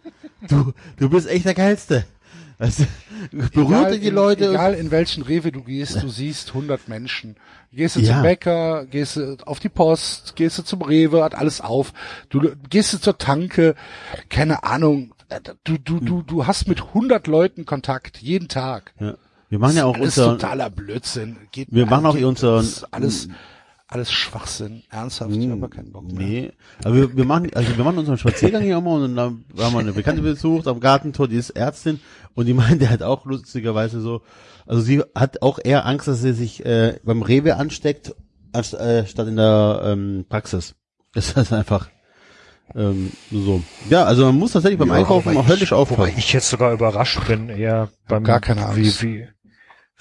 du, 0.47 0.73
du 0.97 1.09
bist 1.09 1.27
echt 1.27 1.45
der 1.45 1.53
Geilste. 1.55 2.05
Weißt 2.61 2.81
du, 2.81 2.85
berührt 3.53 3.93
die 3.93 4.07
in, 4.07 4.13
Leute. 4.15 4.49
Egal 4.49 4.73
in 4.73 4.91
welchen 4.91 5.23
Rewe 5.23 5.49
du 5.51 5.63
gehst, 5.63 6.03
du 6.03 6.09
siehst 6.09 6.49
100 6.49 6.89
Menschen. 6.89 7.37
Gehst 7.71 7.95
du 7.95 8.01
Ja. 8.01 8.15
zum 8.15 8.23
Bäcker, 8.23 8.85
gehst 8.85 9.15
du 9.15 9.37
auf 9.45 9.59
die 9.61 9.69
Post, 9.69 10.35
gehst 10.35 10.57
du 10.57 10.63
zum 10.63 10.81
Rewe, 10.81 11.23
hat 11.23 11.35
alles 11.35 11.61
auf. 11.61 11.93
Du 12.27 12.51
gehst 12.69 12.91
du 12.91 12.97
zur 12.97 13.17
Tanke, 13.17 13.75
keine 14.29 14.63
Ahnung. 14.65 15.13
Du, 15.63 15.77
du, 15.77 16.01
du, 16.01 16.21
du 16.21 16.47
hast 16.47 16.67
mit 16.67 16.81
100 16.81 17.27
Leuten 17.27 17.65
Kontakt, 17.65 18.17
jeden 18.17 18.49
Tag. 18.49 18.93
ja. 18.99 19.15
Wir 19.49 19.59
machen 19.59 19.75
ja 19.75 19.85
auch 19.85 19.95
alles 19.95 20.17
unser, 20.17 20.31
totaler 20.37 20.69
Blödsinn. 20.69 21.37
Geht, 21.51 21.67
Wir 21.71 21.85
machen 21.85 22.05
auch 22.05 22.15
geht, 22.15 22.23
unseren- 22.25 22.57
das 22.57 22.67
ist 22.67 22.93
alles, 22.93 23.27
alles 23.87 24.11
Schwachsinn. 24.11 24.83
Ernsthaft, 24.91 25.31
ich 25.35 25.49
habe 25.49 25.69
keinen 25.69 25.91
Bock 25.91 26.03
mehr. 26.11 26.27
Nee, 26.27 26.51
aber 26.83 26.95
wir, 26.95 27.17
wir 27.17 27.25
machen, 27.25 27.49
also 27.55 27.75
wir 27.75 27.83
machen 27.83 27.97
unseren 27.97 28.17
Spaziergang 28.19 28.61
hier 28.61 28.77
immer 28.77 28.91
und 28.91 29.15
dann 29.15 29.43
haben 29.59 29.73
wir 29.73 29.79
eine 29.79 29.93
Bekannte 29.93 30.21
besucht 30.21 30.67
am 30.67 30.79
Gartentor, 30.79 31.27
die 31.27 31.37
ist 31.37 31.49
Ärztin 31.51 31.99
und 32.35 32.45
die 32.45 32.53
meinte 32.53 32.89
halt 32.89 33.01
auch 33.01 33.25
lustigerweise 33.25 34.01
so, 34.01 34.21
also 34.67 34.81
sie 34.81 35.01
hat 35.15 35.41
auch 35.41 35.57
eher 35.63 35.85
Angst, 35.87 36.07
dass 36.07 36.21
sie 36.21 36.33
sich 36.33 36.63
äh, 36.65 36.99
beim 37.03 37.23
Rewe 37.23 37.55
ansteckt, 37.57 38.13
anst, 38.53 38.75
äh, 38.75 39.07
statt 39.07 39.27
in 39.27 39.37
der 39.37 39.81
ähm, 39.83 40.25
Praxis. 40.29 40.75
Das 41.15 41.31
ist 41.31 41.51
einfach 41.51 41.89
ähm, 42.75 43.11
so. 43.31 43.63
Ja, 43.89 44.03
also 44.03 44.25
man 44.27 44.35
muss 44.37 44.51
tatsächlich 44.51 44.77
beim 44.77 44.89
Ja, 44.89 44.95
Einkaufen 44.95 45.35
auch 45.35 45.47
höllisch 45.47 45.71
wobei 45.71 45.81
aufpassen. 45.81 46.13
ich 46.17 46.33
jetzt 46.33 46.51
sogar 46.51 46.71
überrascht 46.71 47.25
bin, 47.27 47.49
eher 47.49 47.89
beim, 48.07 48.23
gar 48.23 48.39
keine 48.39 48.67
Angst. 48.67 49.01
wie, 49.01 49.07
wie, 49.23 49.27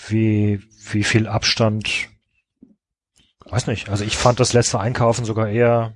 wie 0.06 1.04
viel 1.04 1.26
Abstand, 1.26 2.08
weiß 3.46 3.66
nicht. 3.66 3.88
Also 3.88 4.04
ich 4.04 4.16
fand 4.16 4.40
das 4.40 4.52
letzte 4.52 4.78
Einkaufen 4.80 5.24
sogar 5.24 5.48
eher, 5.48 5.94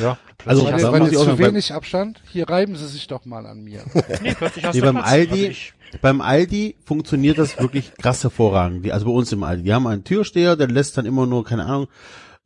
ja. 0.00 0.18
Also, 0.44 0.64
Weil, 0.64 0.82
weil 0.92 1.02
jetzt 1.04 1.18
zu 1.20 1.26
beim- 1.26 1.38
wenig 1.38 1.72
Abstand, 1.72 2.20
hier 2.30 2.48
reiben 2.48 2.76
sie 2.76 2.86
sich 2.88 3.06
doch 3.06 3.24
mal 3.24 3.46
an 3.46 3.62
mir. 3.62 3.84
nee, 4.22 4.34
plötzlich 4.34 4.64
hast 4.64 4.74
Nee, 4.74 4.80
beim 4.80 4.96
Platz. 4.96 5.08
Aldi- 5.08 5.46
Also 5.46 5.98
Beim 6.00 6.20
Aldi 6.20 6.76
funktioniert 6.84 7.38
das 7.38 7.58
wirklich 7.58 7.92
krass 7.94 8.22
hervorragend. 8.22 8.90
Also 8.90 9.06
bei 9.06 9.12
uns 9.12 9.30
im 9.32 9.42
Aldi. 9.44 9.62
Die 9.64 9.72
haben 9.74 9.86
einen 9.86 10.04
Türsteher, 10.04 10.56
der 10.56 10.68
lässt 10.68 10.96
dann 10.98 11.06
immer 11.06 11.26
nur, 11.26 11.44
keine 11.44 11.64
Ahnung, 11.66 11.86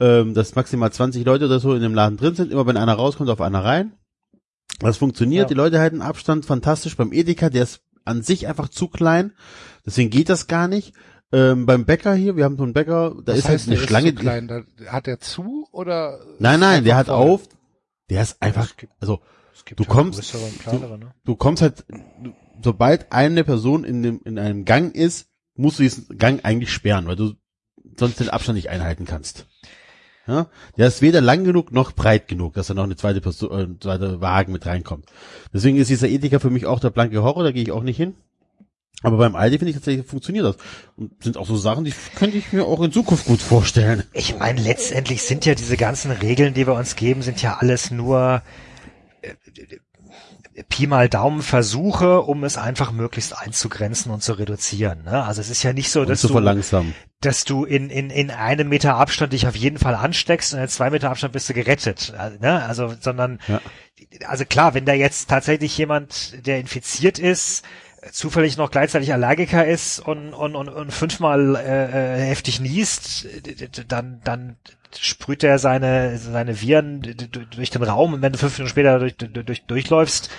ähm, 0.00 0.34
dass 0.34 0.54
maximal 0.56 0.92
20 0.92 1.24
Leute 1.24 1.46
oder 1.46 1.58
so 1.60 1.74
in 1.74 1.80
dem 1.80 1.94
Laden 1.94 2.18
drin 2.18 2.34
sind. 2.34 2.52
Immer 2.52 2.66
wenn 2.66 2.76
einer 2.76 2.94
rauskommt, 2.94 3.30
auf 3.30 3.40
einer 3.40 3.64
rein. 3.64 3.92
Das 4.80 4.98
funktioniert. 4.98 5.44
Ja. 5.44 5.48
Die 5.48 5.54
Leute 5.54 5.78
halten 5.78 6.02
Abstand 6.02 6.44
fantastisch. 6.44 6.96
Beim 6.96 7.12
Edeka, 7.12 7.48
der 7.48 7.62
ist 7.62 7.80
an 8.06 8.22
sich 8.22 8.46
einfach 8.48 8.68
zu 8.68 8.88
klein. 8.88 9.32
Deswegen 9.84 10.10
geht 10.10 10.28
das 10.28 10.46
gar 10.46 10.68
nicht. 10.68 10.94
Ähm, 11.32 11.66
beim 11.66 11.84
Bäcker 11.84 12.14
hier, 12.14 12.36
wir 12.36 12.44
haben 12.44 12.56
so 12.56 12.62
einen 12.62 12.72
Bäcker, 12.72 13.14
da 13.16 13.22
Das 13.32 13.38
ist 13.38 13.44
halt 13.46 13.54
heißt, 13.58 13.68
eine 13.68 13.76
der 13.78 13.86
Schlange. 13.86 14.08
Ist 14.10 14.16
so 14.16 14.20
klein. 14.22 14.48
Da, 14.48 14.62
hat 14.92 15.06
der 15.06 15.18
zu 15.20 15.66
oder? 15.72 16.20
nein, 16.38 16.60
nein, 16.60 16.84
der 16.84 16.96
hat 16.96 17.06
voll? 17.06 17.16
auf. 17.16 17.48
Der 18.08 18.22
ist 18.22 18.40
einfach, 18.40 18.72
also 19.00 19.20
es 19.52 19.64
gibt 19.64 19.80
Du 19.80 19.84
ja 19.84 19.90
kommst- 19.90 20.22
kleinere, 20.60 20.98
ne? 20.98 21.12
du 21.24 21.34
kommst 21.34 21.62
halt, 21.62 21.84
du, 22.22 22.32
sobald 22.62 23.10
eine 23.10 23.42
Person 23.42 23.82
in 23.84 24.02
dem, 24.04 24.20
in 24.24 24.38
einem 24.38 24.64
Gang 24.64 24.94
ist, 24.94 25.28
musst 25.56 25.78
du 25.78 25.82
diesen 25.82 26.16
Gang 26.16 26.44
eigentlich 26.44 26.72
sperren, 26.72 27.06
weil 27.08 27.16
du 27.16 27.32
sonst 27.98 28.20
den 28.20 28.28
Abstand 28.28 28.56
nicht 28.56 28.70
einhalten 28.70 29.04
kannst. 29.06 29.46
Ja, 30.26 30.48
der 30.76 30.88
ist 30.88 31.02
weder 31.02 31.20
lang 31.20 31.44
genug 31.44 31.70
noch 31.70 31.92
breit 31.92 32.26
genug, 32.26 32.54
dass 32.54 32.66
da 32.66 32.74
noch 32.74 32.82
eine 32.82 32.96
zweite 32.96 33.20
Person, 33.20 33.50
äh, 33.50 33.62
ein 33.62 33.80
zweiter 33.80 34.20
Wagen 34.20 34.52
mit 34.52 34.66
reinkommt. 34.66 35.06
Deswegen 35.52 35.76
ist 35.76 35.88
dieser 35.88 36.08
Ethiker 36.08 36.40
für 36.40 36.50
mich 36.50 36.66
auch 36.66 36.80
der 36.80 36.90
blanke 36.90 37.22
Horror, 37.22 37.44
da 37.44 37.52
gehe 37.52 37.62
ich 37.62 37.70
auch 37.70 37.84
nicht 37.84 37.96
hin. 37.96 38.14
Aber 39.02 39.18
beim 39.18 39.36
Aldi 39.36 39.58
finde 39.58 39.70
ich 39.70 39.76
tatsächlich 39.76 40.06
funktioniert 40.06 40.46
das. 40.46 40.56
Und 40.96 41.22
sind 41.22 41.36
auch 41.36 41.46
so 41.46 41.56
Sachen, 41.56 41.84
die 41.84 41.92
könnte 42.16 42.38
ich 42.38 42.52
mir 42.52 42.64
auch 42.64 42.82
in 42.82 42.90
Zukunft 42.90 43.26
gut 43.26 43.40
vorstellen. 43.40 44.02
Ich 44.14 44.36
meine, 44.38 44.60
letztendlich 44.60 45.22
sind 45.22 45.44
ja 45.44 45.54
diese 45.54 45.76
ganzen 45.76 46.10
Regeln, 46.10 46.54
die 46.54 46.66
wir 46.66 46.74
uns 46.74 46.96
geben, 46.96 47.22
sind 47.22 47.40
ja 47.42 47.58
alles 47.60 47.90
nur 47.90 48.42
äh, 49.20 49.34
Pi 50.68 50.86
mal 50.86 51.08
Daumen 51.08 51.42
Versuche, 51.42 52.22
um 52.22 52.42
es 52.44 52.56
einfach 52.56 52.90
möglichst 52.90 53.36
einzugrenzen 53.36 54.10
und 54.10 54.22
zu 54.22 54.32
reduzieren. 54.32 55.04
Ne? 55.04 55.22
Also 55.24 55.40
es 55.40 55.50
ist 55.50 55.62
ja 55.62 55.72
nicht 55.72 55.90
so, 55.90 56.04
dass 56.04 56.22
du, 56.22 56.28
dass 57.20 57.44
du 57.44 57.64
in, 57.64 57.90
in, 57.90 58.10
in 58.10 58.30
einem 58.30 58.68
Meter 58.68 58.94
Abstand 58.96 59.32
dich 59.32 59.46
auf 59.46 59.56
jeden 59.56 59.78
Fall 59.78 59.94
ansteckst 59.94 60.54
und 60.54 60.60
in 60.60 60.68
zwei 60.68 60.90
Meter 60.90 61.10
Abstand 61.10 61.32
bist 61.32 61.48
du 61.48 61.54
gerettet. 61.54 62.14
Also, 62.16 62.38
ne? 62.40 62.62
also 62.64 62.94
sondern 63.00 63.38
Ja. 63.48 63.60
also 64.26 64.44
klar, 64.44 64.72
wenn 64.74 64.86
da 64.86 64.94
jetzt 64.94 65.28
tatsächlich 65.28 65.76
jemand, 65.76 66.46
der 66.46 66.58
infiziert 66.58 67.18
ist, 67.18 67.64
zufällig 68.12 68.56
noch 68.56 68.70
gleichzeitig 68.70 69.12
Allergiker 69.12 69.66
ist 69.66 69.98
und, 69.98 70.32
und, 70.32 70.54
und, 70.56 70.68
und 70.68 70.92
fünfmal 70.92 71.56
äh, 71.56 72.22
äh, 72.22 72.28
heftig 72.28 72.60
niest, 72.60 73.26
dann, 73.88 74.20
dann 74.24 74.56
sprüht 75.00 75.44
er 75.44 75.58
seine, 75.58 76.18
seine 76.18 76.60
Viren 76.60 77.02
durch 77.50 77.70
den 77.70 77.82
Raum 77.82 78.14
und 78.14 78.22
wenn 78.22 78.32
du 78.32 78.38
fünf 78.38 78.58
Minuten 78.58 78.70
später 78.70 78.98
durch, 78.98 79.16
durch, 79.16 79.32
durch, 79.32 79.62
durchläufst, 79.64 80.30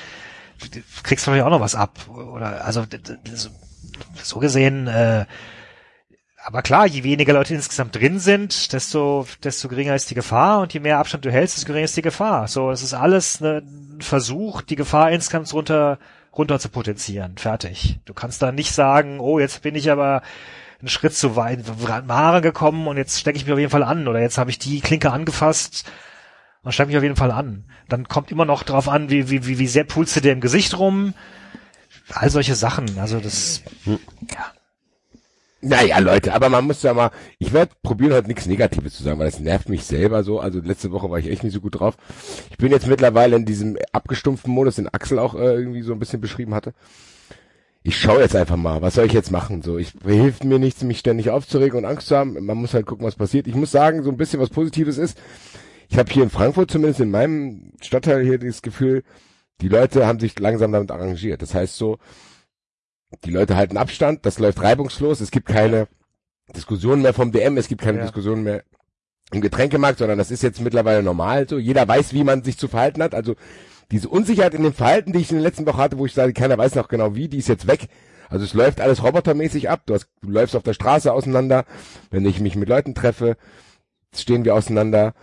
kriegst 1.03 1.25
du 1.25 1.31
vielleicht 1.31 1.45
auch 1.45 1.51
noch 1.51 1.61
was 1.61 1.75
ab. 1.75 2.07
Oder 2.09 2.65
also 2.65 2.85
so 4.23 4.39
gesehen, 4.39 4.87
äh, 4.87 5.25
aber 6.47 6.61
klar, 6.61 6.87
je 6.87 7.03
weniger 7.03 7.33
Leute 7.33 7.53
insgesamt 7.53 7.93
drin 7.97 8.19
sind, 8.19 8.71
desto, 8.71 9.27
desto 9.43 9.67
geringer 9.67 9.95
ist 9.95 10.09
die 10.09 10.15
Gefahr 10.15 10.61
und 10.61 10.73
je 10.73 10.79
mehr 10.79 10.97
Abstand 10.97 11.25
du 11.25 11.29
hältst, 11.29 11.57
desto 11.57 11.67
geringer 11.67 11.83
ist 11.83 11.97
die 11.97 12.01
Gefahr. 12.01 12.47
So, 12.47 12.71
es 12.71 12.83
ist 12.83 12.93
alles 12.93 13.41
ne, 13.41 13.61
ein 13.65 14.01
Versuch, 14.01 14.61
die 14.61 14.77
Gefahr 14.77 15.11
insgesamt 15.11 15.53
runter, 15.53 15.99
runter 16.31 16.57
zu 16.57 16.69
potenzieren. 16.69 17.37
Fertig. 17.37 17.99
Du 18.05 18.13
kannst 18.13 18.41
da 18.41 18.53
nicht 18.53 18.71
sagen, 18.71 19.19
oh, 19.19 19.39
jetzt 19.39 19.61
bin 19.61 19.75
ich 19.75 19.91
aber 19.91 20.21
einen 20.79 20.89
Schritt 20.89 21.15
zu 21.15 21.35
weit 21.35 21.65
Mare 22.05 22.41
gekommen 22.41 22.87
und 22.87 22.97
jetzt 22.97 23.19
stecke 23.19 23.37
ich 23.37 23.45
mich 23.45 23.53
auf 23.53 23.59
jeden 23.59 23.71
Fall 23.71 23.83
an 23.83 24.07
oder 24.07 24.19
jetzt 24.19 24.37
habe 24.37 24.49
ich 24.49 24.59
die 24.59 24.81
Klinke 24.81 25.11
angefasst 25.11 25.89
und 26.63 26.71
stecke 26.71 26.87
mich 26.87 26.97
auf 26.97 27.03
jeden 27.03 27.15
Fall 27.15 27.31
an. 27.31 27.65
Dann 27.89 28.07
kommt 28.07 28.31
immer 28.31 28.45
noch 28.45 28.63
drauf 28.63 28.87
an, 28.89 29.09
wie, 29.09 29.29
wie, 29.29 29.47
wie, 29.47 29.59
wie 29.59 29.67
sehr 29.67 29.85
pulst 29.85 30.15
du 30.15 30.21
dir 30.21 30.33
im 30.33 30.41
Gesicht 30.41 30.77
rum. 30.77 31.13
All 32.13 32.29
solche 32.29 32.55
Sachen. 32.55 32.99
Also 32.99 33.19
das, 33.19 33.63
ja. 33.85 34.51
Naja, 35.61 35.97
Leute, 35.99 36.33
aber 36.33 36.49
man 36.49 36.65
muss 36.65 36.83
ja 36.83 36.93
mal, 36.93 37.09
ich 37.39 37.51
werde 37.51 37.73
probieren 37.81 38.13
heute 38.13 38.27
nichts 38.27 38.45
Negatives 38.45 38.93
zu 38.93 39.03
sagen, 39.03 39.17
weil 39.17 39.29
das 39.29 39.39
nervt 39.39 39.69
mich 39.69 39.83
selber 39.83 40.23
so. 40.23 40.39
Also 40.39 40.59
letzte 40.59 40.91
Woche 40.91 41.09
war 41.09 41.17
ich 41.17 41.27
echt 41.27 41.43
nicht 41.43 41.53
so 41.53 41.61
gut 41.61 41.79
drauf. 41.79 41.97
Ich 42.51 42.57
bin 42.57 42.71
jetzt 42.71 42.85
mittlerweile 42.85 43.35
in 43.35 43.45
diesem 43.45 43.77
abgestumpften 43.91 44.53
Modus, 44.53 44.75
den 44.75 44.87
Axel 44.87 45.17
auch 45.17 45.33
äh, 45.33 45.55
irgendwie 45.55 45.81
so 45.81 45.93
ein 45.93 45.99
bisschen 45.99 46.21
beschrieben 46.21 46.53
hatte. 46.53 46.73
Ich 47.87 47.97
schaue 47.97 48.19
jetzt 48.19 48.35
einfach 48.35 48.57
mal, 48.57 48.81
was 48.81 48.95
soll 48.95 49.05
ich 49.05 49.13
jetzt 49.13 49.31
machen? 49.31 49.61
So, 49.61 49.77
ich 49.77 49.93
hilft 50.03 50.43
mir 50.43 50.59
nichts, 50.59 50.83
mich 50.83 50.99
ständig 50.99 51.29
aufzuregen 51.29 51.77
und 51.77 51.85
Angst 51.85 52.07
zu 52.07 52.17
haben. 52.17 52.33
Man 52.45 52.57
muss 52.57 52.73
halt 52.73 52.85
gucken, 52.85 53.05
was 53.05 53.15
passiert. 53.15 53.47
Ich 53.47 53.55
muss 53.55 53.71
sagen, 53.71 54.03
so 54.03 54.09
ein 54.09 54.17
bisschen 54.17 54.41
was 54.41 54.49
Positives 54.49 54.97
ist. 54.97 55.17
Ich 55.87 55.97
habe 55.97 56.11
hier 56.11 56.23
in 56.23 56.29
Frankfurt 56.29 56.69
zumindest 56.69 56.99
in 56.99 57.11
meinem 57.11 57.71
Stadtteil 57.81 58.25
hier 58.25 58.39
das 58.39 58.61
Gefühl, 58.61 59.03
die 59.61 59.69
Leute 59.69 60.05
haben 60.05 60.19
sich 60.19 60.37
langsam 60.37 60.73
damit 60.73 60.91
arrangiert. 60.91 61.41
Das 61.41 61.53
heißt 61.53 61.77
so, 61.77 61.97
die 63.23 63.31
Leute 63.31 63.55
halten 63.55 63.77
Abstand, 63.77 64.25
das 64.25 64.37
läuft 64.37 64.61
reibungslos, 64.61 65.21
es 65.21 65.31
gibt 65.31 65.47
keine 65.47 65.87
Diskussionen 66.53 67.03
mehr 67.03 67.13
vom 67.13 67.31
DM, 67.31 67.55
es 67.55 67.69
gibt 67.69 67.81
keine 67.81 67.99
Ja. 67.99 68.03
Diskussionen 68.03 68.43
mehr 68.43 68.63
im 69.31 69.39
Getränkemarkt, 69.39 69.99
sondern 69.99 70.17
das 70.17 70.29
ist 70.29 70.43
jetzt 70.43 70.59
mittlerweile 70.59 71.03
normal 71.03 71.47
so. 71.47 71.57
Jeder 71.57 71.87
weiß, 71.87 72.11
wie 72.11 72.25
man 72.25 72.43
sich 72.43 72.57
zu 72.57 72.67
verhalten 72.67 73.01
hat. 73.01 73.15
Also 73.15 73.35
diese 73.91 74.09
Unsicherheit 74.09 74.53
in 74.53 74.63
dem 74.63 74.73
Verhalten, 74.73 75.13
die 75.13 75.19
ich 75.19 75.31
in 75.31 75.37
den 75.37 75.43
letzten 75.43 75.65
Wochen 75.65 75.77
hatte, 75.77 75.97
wo 75.97 76.05
ich 76.05 76.13
sage, 76.13 76.33
keiner 76.33 76.57
weiß 76.57 76.75
noch 76.75 76.87
genau 76.87 77.15
wie, 77.15 77.27
die 77.27 77.37
ist 77.37 77.47
jetzt 77.47 77.67
weg. 77.67 77.87
Also 78.29 78.43
es 78.43 78.53
läuft 78.53 78.81
alles 78.81 79.03
robotermäßig 79.03 79.69
ab. 79.69 79.83
Du, 79.85 79.93
hast, 79.93 80.07
du 80.21 80.29
läufst 80.29 80.55
auf 80.55 80.63
der 80.63 80.73
Straße 80.73 81.11
auseinander. 81.11 81.65
Wenn 82.09 82.25
ich 82.25 82.39
mich 82.39 82.55
mit 82.55 82.67
Leuten 82.67 82.93
treffe, 82.93 83.37
stehen 84.13 84.43
wir 84.43 84.55
auseinander. 84.55 85.13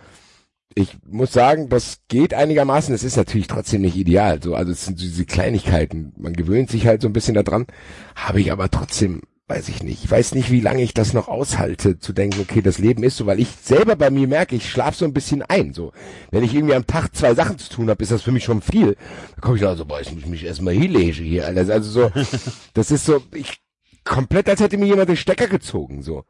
Ich 0.73 0.97
muss 1.05 1.31
sagen, 1.31 1.69
das 1.69 1.99
geht 2.07 2.33
einigermaßen. 2.33 2.93
Es 2.93 3.03
ist 3.03 3.15
natürlich 3.15 3.47
trotzdem 3.47 3.81
nicht 3.81 3.95
ideal. 3.95 4.41
So, 4.41 4.55
also 4.55 4.71
es 4.71 4.85
sind 4.85 4.97
so 4.99 5.05
diese 5.05 5.25
Kleinigkeiten. 5.25 6.13
Man 6.17 6.33
gewöhnt 6.33 6.69
sich 6.69 6.87
halt 6.87 7.01
so 7.01 7.07
ein 7.07 7.13
bisschen 7.13 7.35
daran. 7.35 7.67
Habe 8.15 8.41
ich 8.41 8.51
aber 8.51 8.69
trotzdem, 8.69 9.21
weiß 9.47 9.69
ich 9.69 9.83
nicht. 9.83 10.03
Ich 10.03 10.09
weiß 10.09 10.33
nicht, 10.33 10.49
wie 10.49 10.59
lange 10.59 10.81
ich 10.81 10.93
das 10.93 11.13
noch 11.13 11.27
aushalte, 11.27 11.99
zu 11.99 12.13
denken, 12.13 12.39
okay, 12.41 12.61
das 12.61 12.79
Leben 12.79 13.03
ist 13.03 13.17
so, 13.17 13.25
weil 13.27 13.39
ich 13.39 13.49
selber 13.61 13.95
bei 13.95 14.09
mir 14.09 14.27
merke, 14.27 14.55
ich 14.55 14.69
schlafe 14.69 14.97
so 14.97 15.05
ein 15.05 15.13
bisschen 15.13 15.43
ein. 15.43 15.73
So, 15.73 15.91
wenn 16.31 16.43
ich 16.43 16.55
irgendwie 16.55 16.73
am 16.73 16.87
Tag 16.87 17.15
zwei 17.15 17.35
Sachen 17.35 17.59
zu 17.59 17.69
tun 17.69 17.89
habe, 17.89 18.01
ist 18.01 18.11
das 18.11 18.23
für 18.23 18.31
mich 18.31 18.43
schon 18.43 18.61
viel. 18.61 18.95
Da 19.35 19.41
komme 19.41 19.55
ich 19.55 19.61
dann 19.61 19.77
so, 19.77 19.85
boah, 19.85 20.01
ich 20.01 20.11
muss 20.13 20.25
mich 20.25 20.43
erstmal 20.45 20.73
hinlegen 20.73 21.23
hier. 21.23 21.45
Alter. 21.45 21.73
Also 21.73 21.91
so, 21.91 22.11
das 22.73 22.91
ist 22.91 23.05
so, 23.05 23.21
ich 23.33 23.61
komplett, 24.03 24.49
als 24.49 24.61
hätte 24.61 24.77
mir 24.77 24.87
jemand 24.87 25.09
den 25.09 25.17
Stecker 25.17 25.47
gezogen. 25.47 26.01
So, 26.01 26.25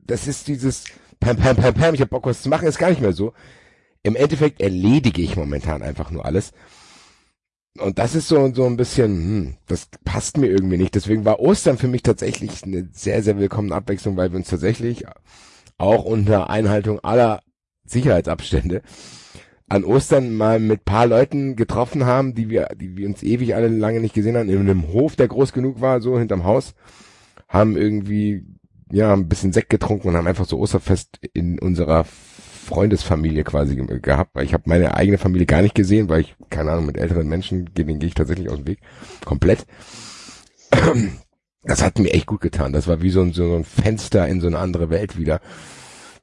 das 0.00 0.26
ist 0.26 0.48
dieses 0.48 0.84
Pam, 1.20 1.36
Pam, 1.36 1.56
Pam, 1.56 1.74
Pam, 1.74 1.94
ich 1.94 2.00
hab 2.00 2.10
Bock, 2.10 2.26
was 2.26 2.42
zu 2.42 2.48
machen, 2.48 2.66
ist 2.66 2.78
gar 2.78 2.90
nicht 2.90 3.02
mehr 3.02 3.12
so. 3.12 3.32
Im 4.02 4.16
Endeffekt 4.16 4.60
erledige 4.60 5.22
ich 5.22 5.36
momentan 5.36 5.82
einfach 5.82 6.10
nur 6.10 6.24
alles. 6.24 6.52
Und 7.78 7.98
das 7.98 8.14
ist 8.14 8.28
so, 8.28 8.52
so 8.52 8.66
ein 8.66 8.76
bisschen, 8.76 9.10
hm, 9.10 9.56
das 9.66 9.88
passt 10.04 10.36
mir 10.36 10.48
irgendwie 10.48 10.76
nicht. 10.76 10.94
Deswegen 10.94 11.24
war 11.24 11.40
Ostern 11.40 11.78
für 11.78 11.88
mich 11.88 12.02
tatsächlich 12.02 12.64
eine 12.64 12.88
sehr, 12.92 13.22
sehr 13.22 13.38
willkommene 13.38 13.74
Abwechslung, 13.74 14.16
weil 14.16 14.32
wir 14.32 14.38
uns 14.38 14.48
tatsächlich 14.48 15.04
auch 15.78 16.04
unter 16.04 16.50
Einhaltung 16.50 17.00
aller 17.00 17.40
Sicherheitsabstände 17.84 18.82
an 19.70 19.84
Ostern 19.84 20.34
mal 20.34 20.58
mit 20.58 20.84
paar 20.84 21.06
Leuten 21.06 21.54
getroffen 21.54 22.04
haben, 22.04 22.34
die 22.34 22.50
wir, 22.50 22.68
die 22.74 22.96
wir 22.96 23.06
uns 23.06 23.22
ewig 23.22 23.54
alle 23.54 23.68
lange 23.68 24.00
nicht 24.00 24.14
gesehen 24.14 24.36
haben, 24.36 24.50
in 24.50 24.58
einem 24.58 24.88
Hof, 24.88 25.14
der 25.14 25.28
groß 25.28 25.52
genug 25.52 25.80
war, 25.80 26.00
so 26.00 26.18
hinterm 26.18 26.42
Haus, 26.42 26.74
haben 27.48 27.76
irgendwie, 27.76 28.44
ja, 28.90 29.12
ein 29.12 29.28
bisschen 29.28 29.52
Sekt 29.52 29.70
getrunken 29.70 30.08
und 30.08 30.16
haben 30.16 30.26
einfach 30.26 30.44
so 30.44 30.58
Osterfest 30.58 31.20
in 31.34 31.60
unserer 31.60 32.04
Freundesfamilie 32.70 33.42
quasi 33.42 33.74
ge 33.74 33.98
gehabt, 34.00 34.30
weil 34.34 34.44
ich 34.44 34.54
habe 34.54 34.62
meine 34.66 34.94
eigene 34.94 35.18
Familie 35.18 35.46
gar 35.46 35.60
nicht 35.60 35.74
gesehen, 35.74 36.08
weil 36.08 36.20
ich, 36.20 36.36
keine 36.50 36.70
Ahnung, 36.70 36.86
mit 36.86 36.96
älteren 36.96 37.28
Menschen, 37.28 37.66
denen 37.74 37.98
gehe 37.98 38.08
ich 38.08 38.14
tatsächlich 38.14 38.48
aus 38.48 38.58
dem 38.58 38.68
Weg. 38.68 38.78
Komplett. 39.24 39.66
Das 41.62 41.82
hat 41.82 41.98
mir 41.98 42.12
echt 42.14 42.26
gut 42.26 42.40
getan. 42.40 42.72
Das 42.72 42.86
war 42.86 43.02
wie 43.02 43.10
so 43.10 43.20
ein, 43.20 43.32
so 43.32 43.54
ein 43.54 43.64
Fenster 43.64 44.26
in 44.28 44.40
so 44.40 44.46
eine 44.46 44.58
andere 44.58 44.88
Welt 44.88 45.18
wieder. 45.18 45.40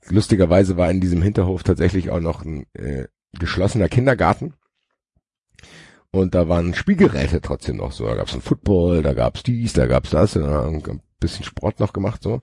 Lustigerweise 0.07 0.77
war 0.77 0.89
in 0.89 1.01
diesem 1.01 1.21
Hinterhof 1.21 1.63
tatsächlich 1.63 2.09
auch 2.09 2.21
noch 2.21 2.43
ein 2.43 2.65
äh, 2.73 3.05
geschlossener 3.37 3.89
Kindergarten. 3.89 4.53
Und 6.11 6.33
da 6.33 6.47
waren 6.47 6.73
Spielgeräte 6.73 7.41
trotzdem 7.41 7.77
noch 7.77 7.91
so. 7.91 8.05
Da 8.07 8.15
gab's 8.15 8.33
ein 8.33 8.41
Football, 8.41 9.03
da 9.03 9.13
gab's 9.13 9.43
dies, 9.43 9.73
da 9.73 9.85
gab's 9.85 10.11
das. 10.11 10.37
Ein 10.37 10.81
bisschen 11.19 11.45
Sport 11.45 11.79
noch 11.79 11.93
gemacht 11.93 12.23
so. 12.23 12.41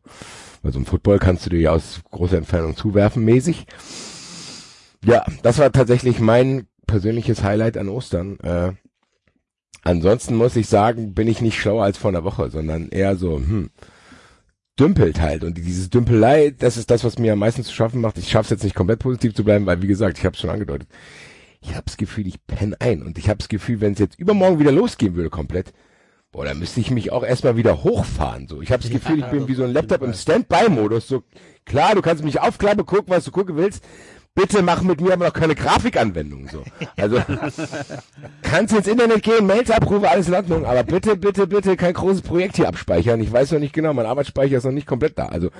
Weil 0.62 0.73
so 0.73 0.78
ein 0.78 0.87
Football 0.87 1.19
kannst 1.19 1.47
du 1.47 1.50
dir 1.50 1.61
ja 1.61 1.71
aus 1.73 2.00
großer 2.11 2.38
Entfernung 2.38 2.76
zuwerfen 2.76 3.25
mäßig. 3.25 3.66
Ja, 5.04 5.25
das 5.43 5.59
war 5.59 5.71
tatsächlich 5.71 6.19
mein 6.19 6.66
persönliches 6.87 7.43
Highlight 7.43 7.76
an 7.76 7.88
Ostern. 7.88 8.38
Äh, 8.40 8.73
ansonsten 9.83 10.35
muss 10.35 10.57
ich 10.57 10.69
sagen, 10.69 11.14
bin 11.14 11.28
ich 11.28 11.40
nicht 11.40 11.59
schlauer 11.59 11.85
als 11.85 11.99
vor 11.99 12.11
einer 12.11 12.25
Woche, 12.25 12.50
sondern 12.50 12.88
eher 12.88 13.16
so, 13.16 13.37
hm, 13.37 13.71
dümpelt 14.78 15.21
halt. 15.21 15.45
Und 15.45 15.59
dieses 15.59 15.90
Dümpelei, 15.90 16.50
das 16.50 16.76
ist 16.76 16.90
das, 16.90 17.04
was 17.04 17.19
mir 17.19 17.35
am 17.35 17.38
meisten 17.38 17.62
zu 17.62 17.73
schaffen 17.73 18.00
macht. 18.00 18.19
Ich 18.19 18.31
schaffe 18.31 18.47
es 18.47 18.50
jetzt 18.50 18.64
nicht 18.64 18.75
komplett 18.75 19.00
positiv 19.00 19.35
zu 19.35 19.45
bleiben, 19.45 19.66
weil 19.66 19.83
wie 19.83 19.87
gesagt, 19.87 20.19
ich 20.19 20.25
habe 20.25 20.35
es 20.35 20.40
schon 20.40 20.50
angedeutet. 20.50 20.88
Ich 21.61 21.71
habe 21.75 21.85
das 21.85 21.97
Gefühl, 21.97 22.26
ich 22.26 22.45
penne 22.47 22.76
ein. 22.81 23.02
Und 23.02 23.19
ich 23.19 23.28
habe 23.28 23.38
das 23.38 23.49
Gefühl, 23.49 23.81
wenn 23.81 23.93
es 23.93 23.99
jetzt 23.99 24.19
übermorgen 24.19 24.59
wieder 24.59 24.73
losgehen 24.73 25.14
würde 25.14 25.31
komplett, 25.31 25.73
Boah, 26.35 26.45
da 26.45 26.53
müsste 26.53 26.81
ich 26.81 26.91
mich 26.91 27.12
auch 27.12 27.23
erstmal 27.23 27.57
wieder 27.57 27.85
hochfahren. 27.85 28.49
So, 28.49 28.61
ich 28.61 28.73
habe 28.73 28.83
das 28.83 28.91
Gefühl, 28.91 29.21
ich 29.21 29.26
bin 29.26 29.47
wie 29.47 29.55
so 29.55 29.62
ein 29.62 29.73
Laptop 29.73 30.03
im 30.03 30.12
Standby-Modus. 30.12 31.07
So 31.07 31.23
klar, 31.64 31.95
du 31.95 32.03
kannst 32.03 32.25
mich 32.25 32.41
aufklappen, 32.41 32.85
gucken, 32.85 33.07
was 33.07 33.23
du 33.23 33.31
gucken 33.31 33.57
willst. 33.57 33.85
Bitte 34.35 34.61
mach 34.64 34.83
mit 34.83 35.00
mir 35.00 35.12
aber 35.12 35.26
noch 35.26 35.33
keine 35.33 35.55
Grafikanwendung. 35.55 36.49
So, 36.49 36.64
also 36.97 37.23
kannst 38.43 38.75
ins 38.75 38.88
Internet 38.88 39.23
gehen, 39.23 39.47
Mails 39.47 39.71
abrufe, 39.71 40.11
alles 40.11 40.26
in 40.26 40.35
Ordnung. 40.35 40.67
Aber 40.67 40.83
bitte, 40.83 41.14
bitte, 41.17 41.47
bitte 41.47 41.76
kein 41.76 41.95
großes 41.95 42.23
Projekt 42.23 42.57
hier 42.57 42.67
abspeichern. 42.67 43.21
Ich 43.21 43.31
weiß 43.31 43.53
noch 43.53 43.61
nicht 43.61 43.73
genau, 43.73 43.95
mein 43.95 44.07
Arbeitsspeicher 44.07 44.57
ist 44.57 44.64
noch 44.64 44.73
nicht 44.73 44.88
komplett 44.88 45.17
da. 45.17 45.26
Also 45.26 45.50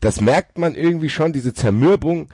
das 0.00 0.20
merkt 0.20 0.58
man 0.58 0.74
irgendwie 0.74 1.08
schon, 1.08 1.32
diese 1.32 1.54
Zermürbung 1.54 2.28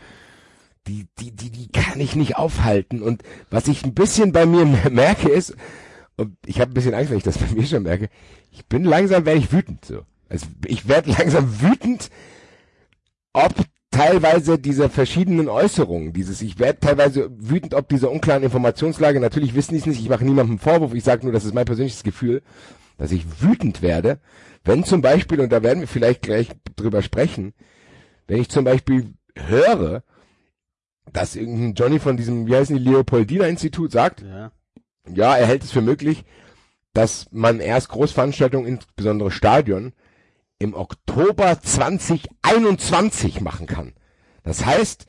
die, 0.89 1.07
die, 1.21 1.31
die, 1.31 1.51
die 1.51 1.71
kann 1.71 2.01
ich 2.01 2.17
nicht 2.17 2.37
aufhalten. 2.37 3.01
Und 3.01 3.23
was 3.49 3.69
ich 3.69 3.85
ein 3.85 3.95
bisschen 3.95 4.33
bei 4.33 4.45
mir 4.45 4.65
merke 4.91 5.29
ist, 5.29 5.55
und 6.21 6.37
ich 6.45 6.61
habe 6.61 6.71
ein 6.71 6.75
bisschen 6.75 6.95
Angst, 6.95 7.11
wenn 7.11 7.19
ich 7.19 7.25
das 7.25 7.39
bei 7.39 7.47
mir 7.55 7.67
schon 7.67 7.83
merke, 7.83 8.09
ich 8.53 8.67
bin 8.67 8.85
langsam, 8.85 9.25
werde 9.25 9.41
ich 9.41 9.53
wütend. 9.53 9.85
So. 9.85 10.03
Also 10.29 10.47
ich 10.67 10.87
werde 10.87 11.11
langsam 11.19 11.63
wütend, 11.63 12.11
ob 13.33 13.55
teilweise 13.91 14.59
diese 14.59 14.89
verschiedenen 14.89 15.49
Äußerungen, 15.49 16.13
dieses, 16.13 16.43
ich 16.43 16.59
werde 16.59 16.81
teilweise 16.81 17.31
wütend, 17.39 17.75
ob 17.75 17.89
diese 17.89 18.09
unklaren 18.09 18.43
Informationslage, 18.43 19.19
natürlich 19.19 19.55
wissen 19.55 19.73
die 19.73 19.81
es 19.81 19.87
nicht, 19.87 20.01
ich 20.01 20.09
mache 20.09 20.25
niemandem 20.25 20.59
Vorwurf, 20.59 20.95
ich 20.95 21.05
sage 21.05 21.25
nur, 21.25 21.33
das 21.33 21.45
ist 21.45 21.55
mein 21.55 21.65
persönliches 21.65 22.03
Gefühl, 22.03 22.43
dass 22.99 23.13
ich 23.13 23.43
wütend 23.43 23.83
werde, 23.83 24.21
wenn 24.63 24.85
zum 24.85 25.01
Beispiel, 25.01 25.41
und 25.41 25.51
da 25.51 25.63
werden 25.63 25.81
wir 25.81 25.89
vielleicht 25.89 26.23
gleich 26.23 26.51
drüber 26.77 27.03
sprechen, 27.03 27.55
wenn 28.29 28.41
ich 28.41 28.51
zum 28.51 28.65
Beispiel 28.65 29.15
höre, 29.35 30.05
dass 31.13 31.35
irgendein 31.35 31.75
Johnny 31.75 31.99
von 31.99 32.17
diesem, 32.17 32.47
wie 32.47 32.55
heißen 32.55 32.77
die, 32.77 32.83
Leopoldina 32.83 33.47
Institut 33.47 33.91
sagt, 33.91 34.23
Ja. 34.23 34.53
Ja, 35.15 35.37
er 35.37 35.47
hält 35.47 35.65
es 35.65 35.71
für 35.71 35.81
möglich, 35.81 36.25
dass 36.93 37.27
man 37.31 37.61
erst 37.61 37.89
Großveranstaltungen, 37.91 38.67
insbesondere 38.67 39.31
Stadion, 39.31 39.93
im 40.59 40.75
Oktober 40.75 41.61
2021 41.61 43.41
machen 43.41 43.67
kann. 43.67 43.95
Das 44.43 44.65
heißt, 44.67 45.07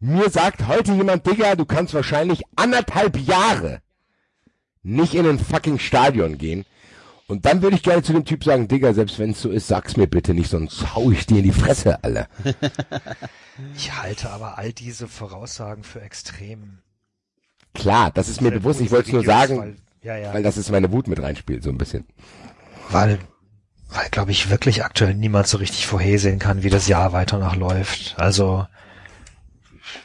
mir 0.00 0.30
sagt 0.30 0.66
heute 0.66 0.92
jemand, 0.92 1.26
Digga, 1.26 1.54
du 1.54 1.64
kannst 1.64 1.94
wahrscheinlich 1.94 2.42
anderthalb 2.56 3.16
Jahre 3.18 3.80
nicht 4.82 5.14
in 5.14 5.26
ein 5.26 5.38
fucking 5.38 5.78
Stadion 5.78 6.38
gehen. 6.38 6.64
Und 7.26 7.46
dann 7.46 7.62
würde 7.62 7.76
ich 7.76 7.82
gerne 7.82 8.02
zu 8.02 8.12
dem 8.12 8.26
Typ 8.26 8.44
sagen, 8.44 8.68
Digga, 8.68 8.92
selbst 8.92 9.18
wenn 9.18 9.30
es 9.30 9.40
so 9.40 9.50
ist, 9.50 9.66
sag's 9.66 9.96
mir 9.96 10.06
bitte 10.06 10.34
nicht, 10.34 10.50
sonst 10.50 10.94
hau 10.94 11.10
ich 11.10 11.24
dir 11.26 11.38
in 11.38 11.44
die 11.44 11.52
Fresse, 11.52 12.02
Alter. 12.04 12.28
Ich 13.76 13.92
halte 13.94 14.30
aber 14.30 14.58
all 14.58 14.72
diese 14.72 15.06
Voraussagen 15.06 15.84
für 15.84 16.00
extrem. 16.00 16.78
Klar, 17.74 18.10
das 18.12 18.28
ist 18.28 18.40
mir 18.40 18.50
bewusst, 18.50 18.80
ich 18.80 18.90
wollte 18.90 19.08
es 19.08 19.12
nur 19.12 19.24
sagen, 19.24 19.58
Weil, 19.58 19.76
ja, 20.02 20.16
ja. 20.16 20.32
weil 20.32 20.42
das 20.42 20.56
ist 20.56 20.70
meine 20.70 20.92
Wut 20.92 21.08
mit 21.08 21.20
reinspielt, 21.20 21.62
so 21.62 21.70
ein 21.70 21.78
bisschen. 21.78 22.04
weil, 22.90 23.18
weil 23.90 24.08
glaube 24.10 24.30
ich 24.30 24.50
wirklich 24.50 24.84
aktuell 24.84 25.14
niemand 25.14 25.46
so 25.48 25.58
richtig 25.58 25.86
vorhersehen 25.86 26.38
kann, 26.38 26.62
wie 26.62 26.70
das 26.70 26.88
Jahr 26.88 27.12
weiter 27.12 27.38
noch 27.38 27.56
läuft. 27.56 28.14
Also 28.18 28.66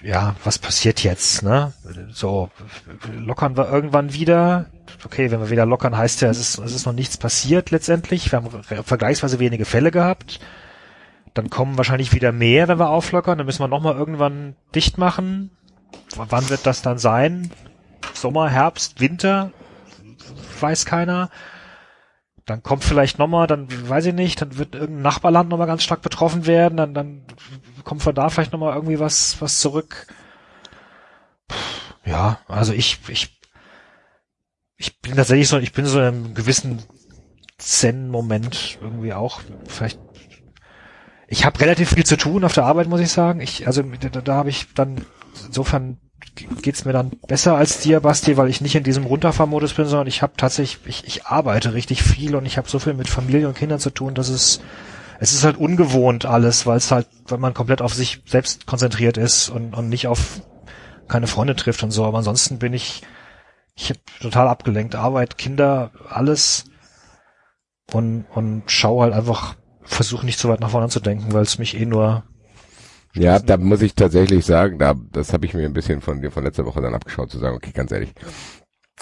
ja, 0.02 0.36
was 0.44 0.60
passiert 0.60 1.04
jetzt, 1.04 1.44
ne? 1.44 1.74
So 2.12 2.50
lockern 3.12 3.58
wir 3.58 3.70
irgendwann 3.70 4.14
wieder. 4.14 4.68
Okay, 5.06 5.32
wenn 5.32 5.40
wir 5.40 5.50
wieder 5.50 5.66
lockern, 5.66 5.98
heißt 5.98 6.22
ja, 6.22 6.30
es 6.30 6.40
ist, 6.40 6.58
es 6.60 6.74
ist 6.74 6.86
noch 6.86 6.94
nichts 6.94 7.18
passiert 7.18 7.72
letztendlich. 7.72 8.32
Wir 8.32 8.38
haben 8.42 8.64
vergleichsweise 8.84 9.40
wenige 9.40 9.66
Fälle 9.66 9.92
gehabt. 9.92 10.40
Dann 11.34 11.50
kommen 11.50 11.78
wahrscheinlich 11.78 12.14
wieder 12.14 12.32
mehr, 12.32 12.68
wenn 12.68 12.80
wir 12.80 12.90
auflockern. 12.90 13.38
Dann 13.38 13.46
müssen 13.46 13.62
wir 13.62 13.68
nochmal 13.68 13.96
irgendwann 13.96 14.56
dicht 14.76 14.98
machen. 14.98 15.52
Wann 16.16 16.50
wird 16.50 16.66
das 16.66 16.82
dann 16.82 16.98
sein? 16.98 17.52
Sommer, 18.14 18.50
Herbst, 18.50 19.00
Winter? 19.00 19.52
Weiß 20.60 20.86
keiner. 20.86 21.30
Dann 22.46 22.64
kommt 22.64 22.84
vielleicht 22.84 23.20
nochmal, 23.20 23.46
dann 23.46 23.68
weiß 23.90 24.08
ich 24.08 24.14
nicht, 24.14 24.42
dann 24.42 24.58
wird 24.58 24.74
irgendein 24.74 25.04
Nachbarland 25.04 25.50
nochmal 25.50 25.68
ganz 25.68 25.84
stark 25.84 26.02
betroffen 26.02 26.48
werden, 26.48 26.78
dann, 26.78 26.96
dann 26.96 27.22
kommt 27.84 28.02
von 28.02 28.16
da 28.16 28.30
vielleicht 28.30 28.54
nochmal 28.54 28.74
irgendwie 28.74 29.00
was, 29.00 29.40
was 29.40 29.60
zurück. 29.60 30.08
Ja, 32.06 32.40
also 32.48 32.74
ich, 32.74 32.98
ich, 33.08 33.40
ich 34.78 35.00
bin 35.00 35.16
tatsächlich 35.16 35.48
so, 35.48 35.60
ich 35.60 35.74
bin 35.74 35.86
so 35.86 36.00
in 36.00 36.06
einem 36.06 36.34
gewissen 36.34 36.82
Zen-Moment 37.60 38.80
irgendwie 38.82 39.14
auch, 39.14 39.42
vielleicht, 39.68 40.00
ich 41.28 41.46
habe 41.46 41.60
relativ 41.60 41.94
viel 41.94 42.06
zu 42.06 42.18
tun 42.18 42.44
auf 42.44 42.54
der 42.54 42.66
Arbeit, 42.66 42.88
muss 42.88 43.02
ich 43.02 43.12
sagen. 43.12 43.42
Ich, 43.42 43.68
also 43.68 43.84
da, 43.84 44.22
da 44.22 44.34
habe 44.34 44.50
ich 44.50 44.74
dann, 44.74 45.06
insofern 45.48 45.98
geht's 46.62 46.86
mir 46.86 46.94
dann 46.94 47.12
besser 47.28 47.56
als 47.56 47.80
dir, 47.80 48.00
Basti, 48.00 48.38
weil 48.38 48.50
ich 48.50 48.62
nicht 48.62 48.76
in 48.76 48.84
diesem 48.84 49.06
Runterfahrmodus 49.06 49.74
bin, 49.74 49.86
sondern 49.86 50.08
ich 50.08 50.22
habe 50.22 50.34
tatsächlich, 50.38 50.80
ich, 50.86 51.08
ich 51.08 51.26
arbeite 51.26 51.74
richtig 51.74 52.04
viel 52.04 52.36
und 52.36 52.46
ich 52.46 52.58
habe 52.58 52.70
so 52.70 52.80
viel 52.80 52.94
mit 52.94 53.10
Familie 53.10 53.48
und 53.48 53.58
Kindern 53.58 53.80
zu 53.80 53.90
tun, 53.90 54.16
dass 54.16 54.30
es 54.30 54.60
es 55.20 55.34
ist 55.34 55.44
halt 55.44 55.58
ungewohnt 55.58 56.26
alles, 56.26 56.66
weil 56.66 56.78
es 56.78 56.92
halt, 56.92 57.08
wenn 57.28 57.42
man 57.42 57.54
komplett 57.54 57.82
auf 57.82 57.94
sich 57.94 58.24
selbst 58.26 58.66
konzentriert 58.66 59.18
ist 59.18 59.50
und, 59.50 59.74
und 59.74 59.90
nicht 59.90 60.08
auf 60.08 60.42
keine 61.10 61.28
Freunde 61.28 61.56
trifft 61.56 61.84
und 61.84 61.92
so. 61.92 62.06
Aber 62.06 62.20
ansonsten 62.20 62.58
bin 62.58 62.74
ich, 62.74 63.04
ich 63.76 63.90
hab 63.90 63.98
total 64.22 64.48
abgelenkt. 64.48 64.96
Arbeit, 64.96 65.38
Kinder, 65.38 65.92
alles 66.08 66.66
und 67.92 68.26
und 68.34 68.64
schau 68.68 69.02
halt 69.02 69.14
einfach, 69.14 69.56
versuche 69.84 70.26
nicht 70.26 70.40
zu 70.40 70.48
weit 70.48 70.62
nach 70.62 70.70
vorne 70.70 70.88
zu 70.88 71.02
denken, 71.02 71.34
weil 71.34 71.44
es 71.44 71.58
mich 71.58 71.78
eh 71.78 71.86
nur 71.86 72.24
Ja, 73.20 73.40
da 73.40 73.58
muss 73.58 73.82
ich 73.82 73.96
tatsächlich 73.96 74.46
sagen, 74.46 74.80
da, 74.80 74.96
das 75.12 75.34
habe 75.34 75.46
ich 75.46 75.54
mir 75.54 75.66
ein 75.66 75.74
bisschen 75.74 76.02
von 76.02 76.22
dir 76.22 76.32
von 76.32 76.44
letzter 76.44 76.66
Woche 76.66 76.82
dann 76.82 76.96
abgeschaut, 76.96 77.30
zu 77.30 77.38
sagen, 77.38 77.56
okay, 77.56 77.72
ganz 77.74 77.92
ehrlich, 77.92 78.14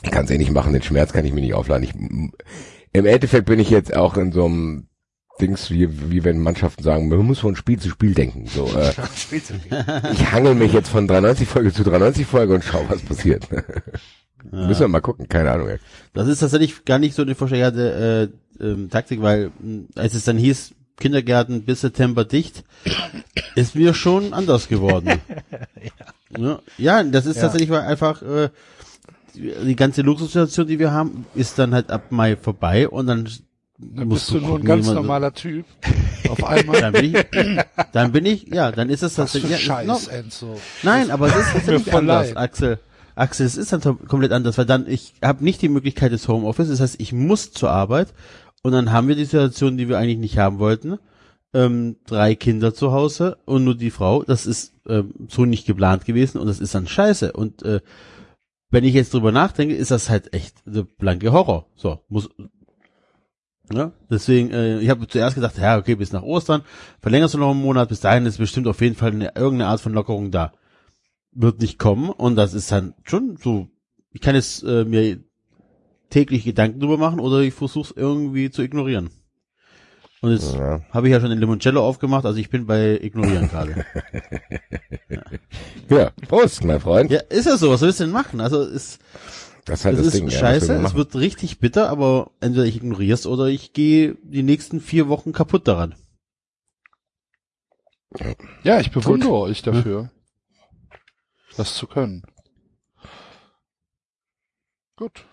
ich 0.02 0.12
kann 0.12 0.26
es 0.26 0.32
eh 0.32 0.38
nicht 0.38 0.52
machen, 0.52 0.74
den 0.74 0.82
Schmerz 0.82 1.14
kann 1.14 1.26
ich 1.26 1.34
mir 1.34 1.42
nicht 1.42 1.54
aufladen. 1.54 1.84
Ich, 1.84 1.94
Im 1.96 3.06
Endeffekt 3.06 3.46
bin 3.46 3.60
ich 3.60 3.70
jetzt 3.70 3.96
auch 3.96 4.18
in 4.18 4.32
so 4.32 4.46
einem 4.46 4.88
Dings, 5.40 5.70
wie, 5.70 6.12
wie 6.12 6.24
wenn 6.24 6.40
Mannschaften 6.40 6.84
sagen, 6.84 7.10
man 7.10 7.20
muss 7.20 7.40
von 7.40 7.56
Spiel 7.56 7.80
zu 7.80 7.90
Spiel 7.90 8.14
denken. 8.14 8.48
So, 8.48 8.66
äh, 8.78 8.92
ich 10.12 10.32
hangel 10.32 10.56
mich 10.56 10.74
jetzt 10.74 10.90
von 10.90 11.08
390 11.08 11.48
Folge 11.48 11.72
zu 11.72 11.84
390 11.84 12.26
Folge 12.26 12.56
und 12.56 12.64
schau, 12.64 12.84
was 12.90 13.02
passiert. 13.02 13.48
Müssen 14.52 14.82
wir 14.82 14.88
mal 14.88 15.02
gucken, 15.02 15.28
keine 15.28 15.52
Ahnung. 15.52 15.68
Ey. 15.68 15.78
Das 16.14 16.28
ist 16.28 16.40
tatsächlich 16.40 16.86
gar 16.86 17.00
nicht 17.00 17.16
so 17.16 17.22
eine 17.22 17.36
vorstellige 17.36 18.32
äh, 18.60 18.64
ähm, 18.64 18.90
Taktik, 18.90 19.22
weil 19.22 19.52
mh, 19.60 19.86
als 19.96 20.14
es 20.14 20.26
dann 20.26 20.38
hieß, 20.38 20.74
Kindergärten 21.00 21.64
bis 21.64 21.82
September 21.82 22.26
dicht, 22.26 22.64
ist 23.56 23.76
mir 23.76 23.94
schon 23.94 24.34
anders 24.34 24.68
geworden. 24.68 25.22
ja. 26.38 26.60
ja, 26.78 27.04
das 27.04 27.26
ist 27.26 27.36
Ja. 27.38 27.44
tatsächlich 27.44 27.72
einfach 27.72 28.22
äh, 28.22 28.50
die, 29.36 29.76
ganze 29.76 30.02
Luxussituation, 30.02 30.68
die 30.68 30.80
wir 30.80 30.92
haben, 30.92 31.26
ist 31.36 31.60
dann 31.60 31.74
halt 31.74 31.92
ab 31.92 32.12
Mai 32.12 32.36
vorbei 32.36 32.90
und 32.90 33.06
dann 33.08 33.30
Dann 33.78 34.08
musst 34.08 34.32
bist 34.32 34.42
du 34.44 34.48
nur 34.48 34.58
ein 34.58 34.66
ganz 34.66 34.88
normaler 34.88 35.34
Typ. 35.34 35.66
Auf 36.30 36.44
einmal. 36.44 36.82
Dann 36.82 36.94
bin 36.94 37.16
ich, 37.16 37.26
dann 37.94 38.12
bin 38.12 38.26
ich, 38.26 38.48
ja, 38.48 38.72
dann 38.72 38.90
ist 38.90 39.04
es 39.04 39.16
tatsächlich. 39.16 39.52
ja, 39.52 39.58
Scheiß, 39.58 39.88
no, 39.88 40.00
Enzo. 40.12 40.60
Nein, 40.84 41.12
aber 41.12 41.28
es 41.28 41.36
ist 41.36 41.54
tatsächlich 41.54 41.94
anders, 41.94 42.30
leid. 42.30 42.38
Axel. 42.38 42.80
Axel, 43.16 43.46
es 43.46 43.56
ist 43.58 43.72
dann 43.74 43.82
komplett 44.08 44.32
anders, 44.32 44.58
weil 44.58 44.66
dann, 44.66 44.88
ich 44.88 45.14
habe 45.24 45.44
nicht 45.44 45.62
die 45.62 45.70
Möglichkeit 45.70 46.12
des 46.12 46.28
Homeoffice, 46.28 46.70
das 46.70 46.80
heißt, 46.82 46.96
ich 47.00 47.14
muss 47.14 47.52
zur 47.52 47.72
Arbeit 47.72 48.10
und 48.64 48.72
dann 48.72 48.92
haben 48.92 49.08
wir 49.08 49.16
die 49.16 49.26
Situation, 49.26 49.78
die 49.78 49.90
wir 49.90 49.98
eigentlich 49.98 50.18
nicht 50.18 50.38
haben 50.38 50.60
wollten. 50.60 50.98
Ähm, 51.54 51.98
drei 52.06 52.36
Kinder 52.36 52.74
zu 52.74 52.92
Hause 52.92 53.38
und 53.46 53.64
nur 53.64 53.76
die 53.76 53.92
Frau, 53.92 54.24
das 54.24 54.46
ist 54.46 54.74
ähm, 54.88 55.14
so 55.30 55.46
nicht 55.46 55.66
geplant 55.66 56.06
gewesen 56.06 56.40
und 56.40 56.48
das 56.48 56.60
ist 56.60 56.76
dann 56.76 56.88
scheiße. 56.88 57.32
Und 57.32 57.64
äh, 57.64 57.80
wenn 58.70 58.84
ich 58.84 58.94
jetzt 58.94 59.14
drüber 59.14 59.32
nachdenke, 59.32 59.76
ist 59.76 59.92
das 59.92 60.10
halt 60.10 60.34
echt 60.34 60.58
der 60.66 60.84
blanke 60.84 61.32
Horror. 61.32 61.68
So, 61.76 62.00
muss. 62.10 62.30
Ja, 63.74 63.92
deswegen, 64.10 64.52
äh, 64.52 64.80
ich 64.80 64.90
habe 64.90 65.08
zuerst 65.08 65.36
gedacht, 65.36 65.58
ja, 65.58 65.78
okay, 65.78 65.96
bis 65.96 66.14
nach 66.14 66.24
Ostern, 66.24 66.64
verlängerst 67.02 67.34
du 67.34 67.38
noch 67.38 67.52
einen 67.52 67.62
Monat, 67.62 67.90
bis 67.90 68.00
dahin 68.00 68.26
ist 68.26 68.38
bestimmt 68.38 68.68
auf 68.68 68.82
jeden 68.82 68.96
Fall 68.96 69.12
eine, 69.12 69.36
irgendeine 69.36 69.68
Art 69.68 69.82
von 69.82 69.94
Lockerung 69.94 70.32
da 70.32 70.54
wird 71.32 71.62
nicht 71.62 71.78
kommen 71.78 72.10
und 72.10 72.36
das 72.36 72.54
ist 72.54 72.72
dann 72.72 72.94
schon 73.04 73.38
so, 73.38 73.68
ich 74.12 74.22
kann 74.22 74.36
jetzt 74.36 74.64
äh, 74.64 74.86
mir 74.86 75.20
täglich 76.10 76.44
Gedanken 76.44 76.80
drüber 76.80 76.98
machen 76.98 77.20
oder 77.20 77.40
ich 77.40 77.54
versuche 77.54 77.92
es 77.92 77.98
irgendwie 77.98 78.50
zu 78.50 78.62
ignorieren. 78.62 79.10
Und 80.22 80.32
jetzt 80.32 80.56
Ja. 80.56 80.82
habe 80.92 81.08
ich 81.08 81.12
ja 81.12 81.20
schon 81.20 81.30
den 81.30 81.40
Limoncello 81.40 81.86
aufgemacht, 81.86 82.26
also 82.26 82.40
ich 82.40 82.50
bin 82.50 82.66
bei 82.66 83.00
ignorieren 83.00 83.50
gerade. 83.50 83.86
ja, 85.90 86.10
Prost, 86.28 86.64
mein 86.64 86.80
Freund. 86.80 87.12
ja, 87.12 87.20
ist 87.30 87.46
ja 87.46 87.56
so, 87.58 87.70
was 87.70 87.82
willst 87.82 88.00
du 88.00 88.06
denn 88.06 88.14
machen? 88.14 88.42
Also 88.42 88.62
es, 88.64 88.98
Das 89.66 89.80
ist 89.82 89.86
halt 89.86 89.98
es 89.98 90.06
das 90.06 90.14
ist 90.16 90.20
Ding. 90.22 90.30
ja, 90.30 90.40
scheiße, 90.40 90.74
man 90.74 90.86
es 90.86 90.96
wird 90.96 91.16
richtig 91.16 91.60
bitter, 91.60 91.90
aber 91.90 92.32
entweder 92.40 92.66
ich 92.66 92.78
ignoriere 92.78 93.14
es 93.14 93.28
oder 93.28 93.46
ich 93.46 93.74
gehe 93.74 94.16
die 94.24 94.44
nächsten 94.44 94.82
vier 94.82 95.08
Wochen 95.08 95.34
kaputt 95.34 95.68
daran. 95.68 95.94
Ja, 98.64 98.80
ich 98.80 98.90
bewundere 98.92 99.34
euch 99.34 99.62
dafür, 99.62 100.10
das 101.58 101.76
zu 101.76 101.86
können. 101.86 102.24
Gut, 104.96 105.26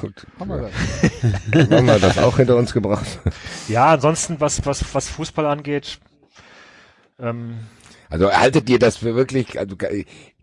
Gut. 0.00 0.26
haben 0.38 0.48
wir 0.48 0.70
das. 0.70 1.70
Haben 1.70 1.86
wir 1.86 1.98
das 1.98 2.18
auch 2.18 2.36
hinter 2.36 2.56
uns 2.56 2.72
gebracht. 2.72 3.20
Ja, 3.68 3.86
ansonsten, 3.92 4.40
was, 4.40 4.64
was, 4.66 4.94
was 4.94 5.08
Fußball 5.08 5.46
angeht, 5.46 5.98
ähm, 7.18 7.54
Also 8.10 8.30
haltet 8.30 8.68
ihr 8.68 8.78
das 8.78 8.98
für 8.98 9.14
wirklich, 9.14 9.58
also 9.58 9.76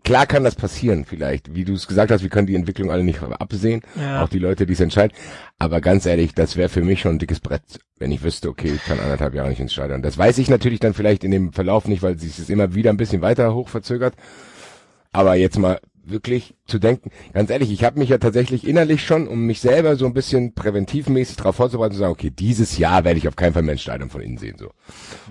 klar 0.04 0.26
kann 0.26 0.42
das 0.44 0.54
passieren 0.56 1.04
vielleicht, 1.04 1.54
wie 1.54 1.64
du 1.64 1.74
es 1.74 1.86
gesagt 1.86 2.10
hast, 2.10 2.22
wir 2.22 2.30
können 2.30 2.46
die 2.46 2.56
Entwicklung 2.56 2.90
alle 2.90 3.04
nicht 3.04 3.22
absehen, 3.22 3.82
Ja. 3.94 4.22
auch 4.24 4.28
die 4.28 4.38
Leute, 4.40 4.66
die 4.66 4.72
es 4.72 4.80
entscheiden, 4.80 5.16
aber 5.58 5.80
ganz 5.80 6.06
ehrlich, 6.06 6.34
das 6.34 6.56
wäre 6.56 6.68
für 6.68 6.82
mich 6.82 7.00
schon 7.00 7.16
ein 7.16 7.18
dickes 7.18 7.40
Brett, 7.40 7.62
wenn 7.98 8.10
ich 8.10 8.22
wüsste, 8.22 8.48
okay, 8.48 8.72
ich 8.74 8.82
kann 8.84 8.98
anderthalb 8.98 9.34
Jahre 9.34 9.50
nicht 9.50 9.60
ins 9.60 9.72
Stadion. 9.72 10.02
Das 10.02 10.18
weiß 10.18 10.38
ich 10.38 10.48
natürlich 10.50 10.80
dann 10.80 10.94
vielleicht 10.94 11.22
in 11.24 11.30
dem 11.30 11.52
Verlauf 11.52 11.86
nicht, 11.86 12.02
weil 12.02 12.18
sich 12.18 12.38
es 12.38 12.50
immer 12.50 12.74
wieder 12.74 12.90
ein 12.90 12.96
bisschen 12.96 13.22
weiter 13.22 13.54
hoch 13.54 13.68
verzögert, 13.68 14.14
aber 15.12 15.34
jetzt 15.36 15.58
mal 15.58 15.78
wirklich 16.04 16.54
zu 16.66 16.78
denken, 16.78 17.10
ganz 17.32 17.50
ehrlich, 17.50 17.70
ich 17.70 17.84
habe 17.84 17.98
mich 17.98 18.08
ja 18.08 18.18
tatsächlich 18.18 18.66
innerlich 18.66 19.04
schon, 19.04 19.28
um 19.28 19.46
mich 19.46 19.60
selber 19.60 19.96
so 19.96 20.06
ein 20.06 20.14
bisschen 20.14 20.54
präventivmäßig 20.54 21.36
darauf 21.36 21.56
vorzubereiten, 21.56 21.94
zu 21.94 22.00
sagen, 22.00 22.12
okay, 22.12 22.30
dieses 22.30 22.78
Jahr 22.78 23.04
werde 23.04 23.18
ich 23.18 23.28
auf 23.28 23.36
keinen 23.36 23.52
Fall 23.52 23.62
mehr 23.62 23.74
ein 23.74 23.78
Stadion 23.78 24.10
von 24.10 24.20
innen 24.20 24.38
sehen. 24.38 24.56
so. 24.58 24.70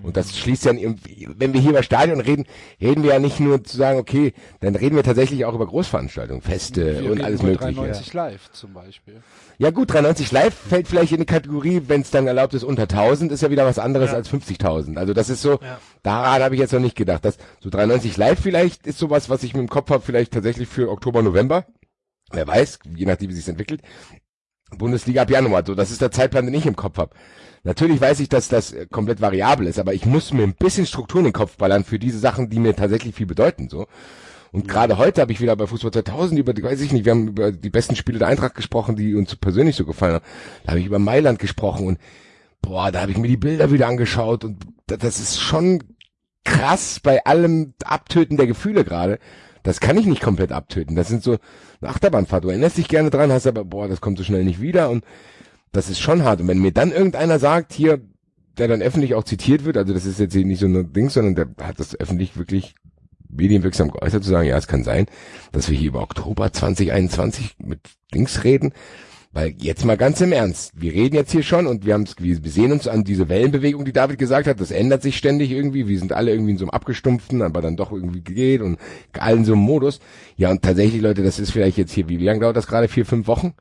Und 0.03 0.17
das 0.17 0.37
schließt 0.37 0.65
ja, 0.65 0.71
wenn 0.73 1.53
wir 1.53 1.61
hier 1.61 1.71
über 1.71 1.83
Stadion 1.83 2.21
reden, 2.21 2.45
reden 2.79 3.03
wir 3.03 3.11
ja 3.13 3.19
nicht 3.19 3.39
nur 3.39 3.63
zu 3.63 3.75
sagen, 3.77 3.99
okay, 3.99 4.33
dann 4.59 4.75
reden 4.75 4.95
wir 4.95 5.03
tatsächlich 5.03 5.45
auch 5.45 5.53
über 5.53 5.67
Großveranstaltungen, 5.67 6.41
Feste 6.41 7.01
Wir 7.03 7.11
und 7.11 7.23
alles 7.23 7.41
mögliche. 7.41 7.73
93 7.73 8.13
live 8.13 8.51
zum 8.51 8.73
Beispiel. 8.73 9.21
Ja 9.57 9.69
gut, 9.69 9.93
93 9.93 10.31
Live 10.31 10.55
fällt 10.55 10.87
vielleicht 10.87 11.11
in 11.11 11.19
die 11.19 11.25
Kategorie, 11.25 11.83
wenn 11.87 12.01
es 12.01 12.09
dann 12.09 12.25
erlaubt 12.25 12.55
ist, 12.55 12.63
unter 12.63 12.83
1000 12.83 13.31
ist 13.31 13.41
ja 13.41 13.51
wieder 13.51 13.65
was 13.65 13.77
anderes 13.77 14.09
Ja. 14.11 14.15
als 14.17 14.27
50.000. 14.27 14.97
Also 14.97 15.13
das 15.13 15.29
ist 15.29 15.41
so, 15.43 15.59
Ja. 15.61 15.79
daran 16.01 16.41
habe 16.41 16.55
ich 16.55 16.61
jetzt 16.61 16.73
noch 16.73 16.79
nicht 16.79 16.95
gedacht. 16.95 17.23
Dass 17.25 17.37
so 17.59 17.69
93 17.69 18.17
Live 18.17 18.39
vielleicht 18.41 18.87
ist 18.87 18.97
sowas, 18.97 19.29
was 19.29 19.43
ich 19.43 19.53
mit 19.53 19.61
dem 19.61 19.69
Kopf 19.69 19.91
habe, 19.91 20.01
vielleicht 20.03 20.33
tatsächlich 20.33 20.60
für 20.65 20.89
Oktober, 20.89 21.21
November. 21.21 21.65
Wer 22.31 22.47
weiß, 22.47 22.79
je 22.95 23.05
nachdem 23.05 23.29
wie 23.29 23.33
sich 23.33 23.47
entwickelt. 23.47 23.81
Bundesliga 24.77 25.23
ab 25.23 25.29
Januar, 25.29 25.63
so 25.65 25.75
das 25.75 25.91
ist 25.91 26.01
der 26.01 26.11
Zeitplan, 26.11 26.45
den 26.45 26.53
ich 26.53 26.65
im 26.65 26.77
Kopf 26.77 26.97
habe. 26.97 27.13
Natürlich 27.63 27.99
weiß 27.99 28.19
ich, 28.21 28.29
dass 28.29 28.47
das 28.47 28.71
äh, 28.71 28.87
komplett 28.89 29.21
variabel 29.21 29.67
ist, 29.67 29.79
aber 29.79 29.93
ich 29.93 30.05
muss 30.05 30.31
mir 30.33 30.43
ein 30.43 30.55
bisschen 30.55 30.85
Struktur 30.85 31.19
in 31.19 31.25
den 31.25 31.33
Kopf 31.33 31.57
ballern 31.57 31.83
für 31.83 31.99
diese 31.99 32.19
Sachen, 32.19 32.49
die 32.49 32.59
mir 32.59 32.75
tatsächlich 32.75 33.13
viel 33.13 33.25
bedeuten. 33.27 33.69
So. 33.69 33.85
Und 34.51 34.67
gerade 34.67 34.97
heute 34.97 35.21
habe 35.21 35.31
ich 35.31 35.41
wieder 35.41 35.55
bei 35.55 35.67
Fußball 35.67 35.91
2000 35.91 36.39
über, 36.39 36.53
weiß 36.55 36.81
ich 36.81 36.91
nicht, 36.93 37.05
wir 37.05 37.11
haben 37.11 37.27
über 37.29 37.51
die 37.51 37.69
besten 37.69 37.95
Spiele 37.95 38.19
der 38.19 38.29
Eintracht 38.29 38.55
gesprochen, 38.55 38.95
die 38.95 39.13
uns 39.15 39.35
persönlich 39.35 39.75
so 39.75 39.85
gefallen 39.85 40.15
haben. 40.15 40.25
Da 40.63 40.69
habe 40.71 40.79
ich 40.79 40.85
über 40.85 40.99
Mailand 40.99 41.37
gesprochen 41.39 41.85
und 41.87 41.99
boah, 42.61 42.91
da 42.91 43.01
habe 43.01 43.11
ich 43.11 43.17
mir 43.17 43.27
die 43.27 43.37
Bilder 43.37 43.71
wieder 43.71 43.87
angeschaut 43.87 44.43
und 44.43 44.65
da- 44.87 44.97
das 44.97 45.19
ist 45.19 45.39
schon 45.39 45.83
krass 46.43 46.99
bei 47.01 47.23
allem 47.25 47.73
Abtöten 47.83 48.37
der 48.37 48.47
Gefühle 48.47 48.83
gerade. 48.83 49.19
Das 49.63 49.79
kann 49.79 49.97
ich 49.97 50.05
nicht 50.05 50.21
komplett 50.21 50.51
abtöten. 50.51 50.95
Das 50.95 51.07
sind 51.07 51.23
so 51.23 51.37
eine 51.81 51.91
Achterbahnfahrt. 51.91 52.43
Du 52.43 52.49
erinnerst 52.49 52.77
dich 52.77 52.87
gerne 52.87 53.09
dran, 53.09 53.31
hast 53.31 53.47
aber, 53.47 53.63
boah, 53.63 53.87
das 53.87 54.01
kommt 54.01 54.17
so 54.17 54.23
schnell 54.23 54.43
nicht 54.43 54.61
wieder 54.61 54.89
und 54.89 55.03
das 55.71 55.89
ist 55.89 55.99
schon 55.99 56.23
hart. 56.23 56.41
Und 56.41 56.47
wenn 56.47 56.59
mir 56.59 56.71
dann 56.71 56.91
irgendeiner 56.91 57.39
sagt, 57.39 57.73
hier, 57.73 58.01
der 58.57 58.67
dann 58.67 58.81
öffentlich 58.81 59.15
auch 59.15 59.23
zitiert 59.23 59.63
wird, 59.63 59.77
also 59.77 59.93
das 59.93 60.05
ist 60.05 60.19
jetzt 60.19 60.33
hier 60.33 60.45
nicht 60.45 60.59
so 60.59 60.65
ein 60.65 60.93
Ding, 60.93 61.09
sondern 61.09 61.35
der 61.35 61.65
hat 61.65 61.79
das 61.79 61.97
öffentlich 61.99 62.37
wirklich 62.37 62.75
medienwirksam 63.29 63.91
geäußert, 63.91 64.23
zu 64.23 64.29
sagen, 64.29 64.47
ja, 64.47 64.57
es 64.57 64.67
kann 64.67 64.83
sein, 64.83 65.05
dass 65.51 65.69
wir 65.69 65.77
hier 65.77 65.89
über 65.89 66.01
Oktober 66.01 66.51
2021 66.51 67.55
mit 67.59 67.79
Dings 68.13 68.43
reden. 68.43 68.73
Weil 69.33 69.53
jetzt 69.59 69.85
mal 69.85 69.95
ganz 69.95 70.19
im 70.19 70.33
Ernst, 70.33 70.73
wir 70.75 70.91
reden 70.91 71.15
jetzt 71.15 71.31
hier 71.31 71.43
schon 71.43 71.65
und 71.65 71.85
wir 71.85 71.93
haben 71.93 72.05
wir 72.17 72.51
sehen 72.51 72.73
uns 72.73 72.87
an 72.89 73.05
diese 73.05 73.29
Wellenbewegung, 73.29 73.85
die 73.85 73.93
David 73.93 74.17
gesagt 74.17 74.45
hat, 74.45 74.59
das 74.59 74.71
ändert 74.71 75.01
sich 75.01 75.15
ständig 75.15 75.51
irgendwie, 75.51 75.87
wir 75.87 75.99
sind 75.99 76.11
alle 76.11 76.31
irgendwie 76.31 76.51
in 76.51 76.57
so 76.57 76.65
einem 76.65 76.71
abgestumpften, 76.71 77.41
aber 77.41 77.61
dann 77.61 77.77
doch 77.77 77.93
irgendwie 77.93 78.19
geht 78.19 78.61
und 78.61 78.77
allen 79.17 79.45
so 79.45 79.53
einem 79.53 79.61
Modus. 79.61 80.01
Ja, 80.35 80.51
und 80.51 80.61
tatsächlich, 80.61 81.01
Leute, 81.01 81.23
das 81.23 81.39
ist 81.39 81.51
vielleicht 81.51 81.77
jetzt 81.77 81.93
hier, 81.93 82.09
wie 82.09 82.17
lange 82.17 82.41
dauert 82.41 82.57
das 82.57 82.67
gerade? 82.67 82.89
Vier, 82.89 83.05
fünf 83.05 83.27
Wochen? 83.27 83.53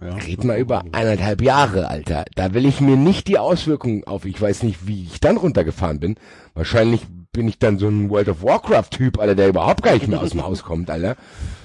Ja. 0.00 0.16
Reden 0.16 0.48
wir 0.48 0.56
über 0.56 0.82
eineinhalb 0.90 1.40
Jahre, 1.40 1.86
Alter. 1.86 2.24
Da 2.34 2.52
will 2.52 2.66
ich 2.66 2.80
mir 2.80 2.96
nicht 2.96 3.28
die 3.28 3.38
Auswirkungen 3.38 4.02
auf, 4.04 4.24
ich 4.24 4.40
weiß 4.40 4.64
nicht, 4.64 4.88
wie 4.88 5.04
ich 5.04 5.20
dann 5.20 5.36
runtergefahren 5.36 6.00
bin. 6.00 6.16
Wahrscheinlich 6.54 7.02
bin 7.32 7.46
ich 7.46 7.60
dann 7.60 7.78
so 7.78 7.86
ein 7.86 8.10
World 8.10 8.28
of 8.28 8.42
Warcraft-Typ, 8.42 9.20
Alter, 9.20 9.36
der 9.36 9.48
überhaupt 9.48 9.84
gar 9.84 9.94
nicht 9.94 10.08
mehr 10.08 10.20
aus 10.20 10.30
dem 10.30 10.42
Haus 10.42 10.64
kommt, 10.64 10.90
Alter. 10.90 11.14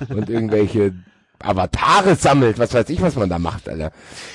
Und 0.10 0.30
irgendwelche 0.30 0.93
Avatare 1.41 2.15
sammelt, 2.15 2.60
was 2.60 2.73
weiß 2.73 2.89
ich, 2.89 3.02
was 3.02 3.15
man 3.15 3.30
da 3.30 3.39
macht, 3.39 3.69
Alter. 3.69 3.91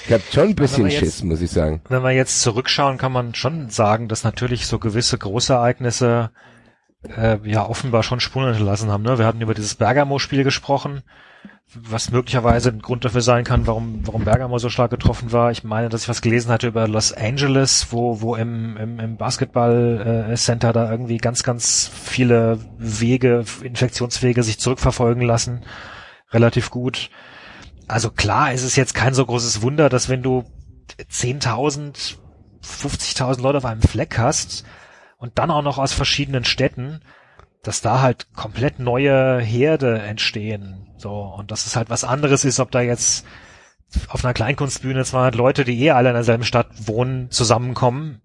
Ich 0.06 0.12
hab 0.12 0.22
schon 0.32 0.48
ein 0.48 0.54
bisschen 0.54 0.86
jetzt- 0.86 0.98
Schiss, 0.98 1.22
muss 1.22 1.40
ich 1.40 1.50
sagen. 1.50 1.80
Wenn 1.88 2.02
wir 2.02 2.12
jetzt 2.12 2.40
zurückschauen, 2.42 2.98
kann 2.98 3.12
man 3.12 3.34
schon 3.34 3.68
sagen, 3.70 4.08
dass 4.08 4.24
natürlich 4.24 4.66
so 4.66 4.78
gewisse 4.78 5.18
Großereignisse 5.18 6.30
äh, 7.16 7.38
ja 7.44 7.66
offenbar 7.66 8.02
schon 8.02 8.20
Spuren 8.20 8.48
hinterlassen 8.48 8.90
haben. 8.90 9.02
Ne? 9.02 9.18
Wir 9.18 9.26
hatten 9.26 9.40
über 9.40 9.54
dieses 9.54 9.74
Bergamo-Spiel 9.74 10.44
gesprochen, 10.44 11.02
was 11.74 12.10
möglicherweise 12.10 12.70
ein 12.70 12.80
Grund 12.80 13.04
dafür 13.04 13.20
sein 13.20 13.44
kann, 13.44 13.66
warum, 13.66 14.00
warum 14.06 14.24
Bergamo 14.24 14.58
so 14.58 14.68
stark 14.68 14.90
getroffen 14.90 15.32
war. 15.32 15.50
Ich 15.50 15.64
meine, 15.64 15.88
dass 15.88 16.02
ich 16.02 16.08
was 16.08 16.22
gelesen 16.22 16.50
hatte 16.50 16.68
über 16.68 16.86
Los 16.88 17.12
Angeles, 17.12 17.88
wo, 17.90 18.20
wo 18.20 18.36
im, 18.36 18.76
im, 18.76 19.00
im 19.00 19.16
Basketball 19.16 20.28
äh, 20.30 20.34
Center 20.36 20.72
da 20.72 20.90
irgendwie 20.90 21.16
ganz, 21.18 21.42
ganz 21.42 21.90
viele 21.92 22.58
Wege, 22.78 23.44
Infektionswege 23.62 24.42
sich 24.42 24.58
zurückverfolgen 24.58 25.22
lassen. 25.22 25.62
Relativ 26.32 26.70
gut. 26.70 27.10
Also 27.87 28.10
klar, 28.10 28.52
ist 28.52 28.62
es 28.62 28.76
jetzt 28.76 28.94
kein 28.94 29.14
so 29.14 29.24
großes 29.26 29.62
Wunder, 29.62 29.88
dass 29.88 30.08
wenn 30.08 30.22
du 30.22 30.44
10.000, 30.98 32.16
50.000 32.62 33.40
Leute 33.40 33.58
auf 33.58 33.64
einem 33.64 33.82
Fleck 33.82 34.18
hast 34.18 34.64
und 35.18 35.38
dann 35.38 35.50
auch 35.50 35.62
noch 35.62 35.78
aus 35.78 35.92
verschiedenen 35.92 36.44
Städten, 36.44 37.00
dass 37.62 37.80
da 37.80 38.00
halt 38.00 38.32
komplett 38.34 38.78
neue 38.78 39.40
Herde 39.40 39.98
entstehen. 40.00 40.88
So, 40.96 41.22
und 41.22 41.50
dass 41.50 41.66
es 41.66 41.76
halt 41.76 41.90
was 41.90 42.04
anderes 42.04 42.44
ist, 42.44 42.60
ob 42.60 42.70
da 42.70 42.80
jetzt 42.80 43.26
auf 44.08 44.24
einer 44.24 44.34
Kleinkunstbühne 44.34 45.04
200 45.04 45.34
Leute, 45.34 45.64
die 45.64 45.82
eh 45.82 45.90
alle 45.90 46.10
in 46.10 46.14
derselben 46.14 46.44
Stadt 46.44 46.68
wohnen, 46.87 47.30
zusammenkommen, 47.30 48.20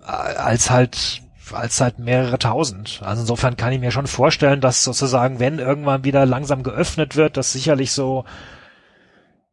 als 0.00 0.70
halt 0.70 1.23
als 1.52 1.80
halt 1.80 1.98
mehrere 1.98 2.38
tausend. 2.38 3.00
Also 3.04 3.22
insofern 3.22 3.56
kann 3.56 3.72
ich 3.72 3.80
mir 3.80 3.90
schon 3.90 4.06
vorstellen, 4.06 4.60
dass 4.60 4.84
sozusagen, 4.84 5.40
wenn 5.40 5.58
irgendwann 5.58 6.04
wieder 6.04 6.26
langsam 6.26 6.62
geöffnet 6.62 7.16
wird, 7.16 7.36
dass 7.36 7.52
sicherlich 7.52 7.92
so 7.92 8.24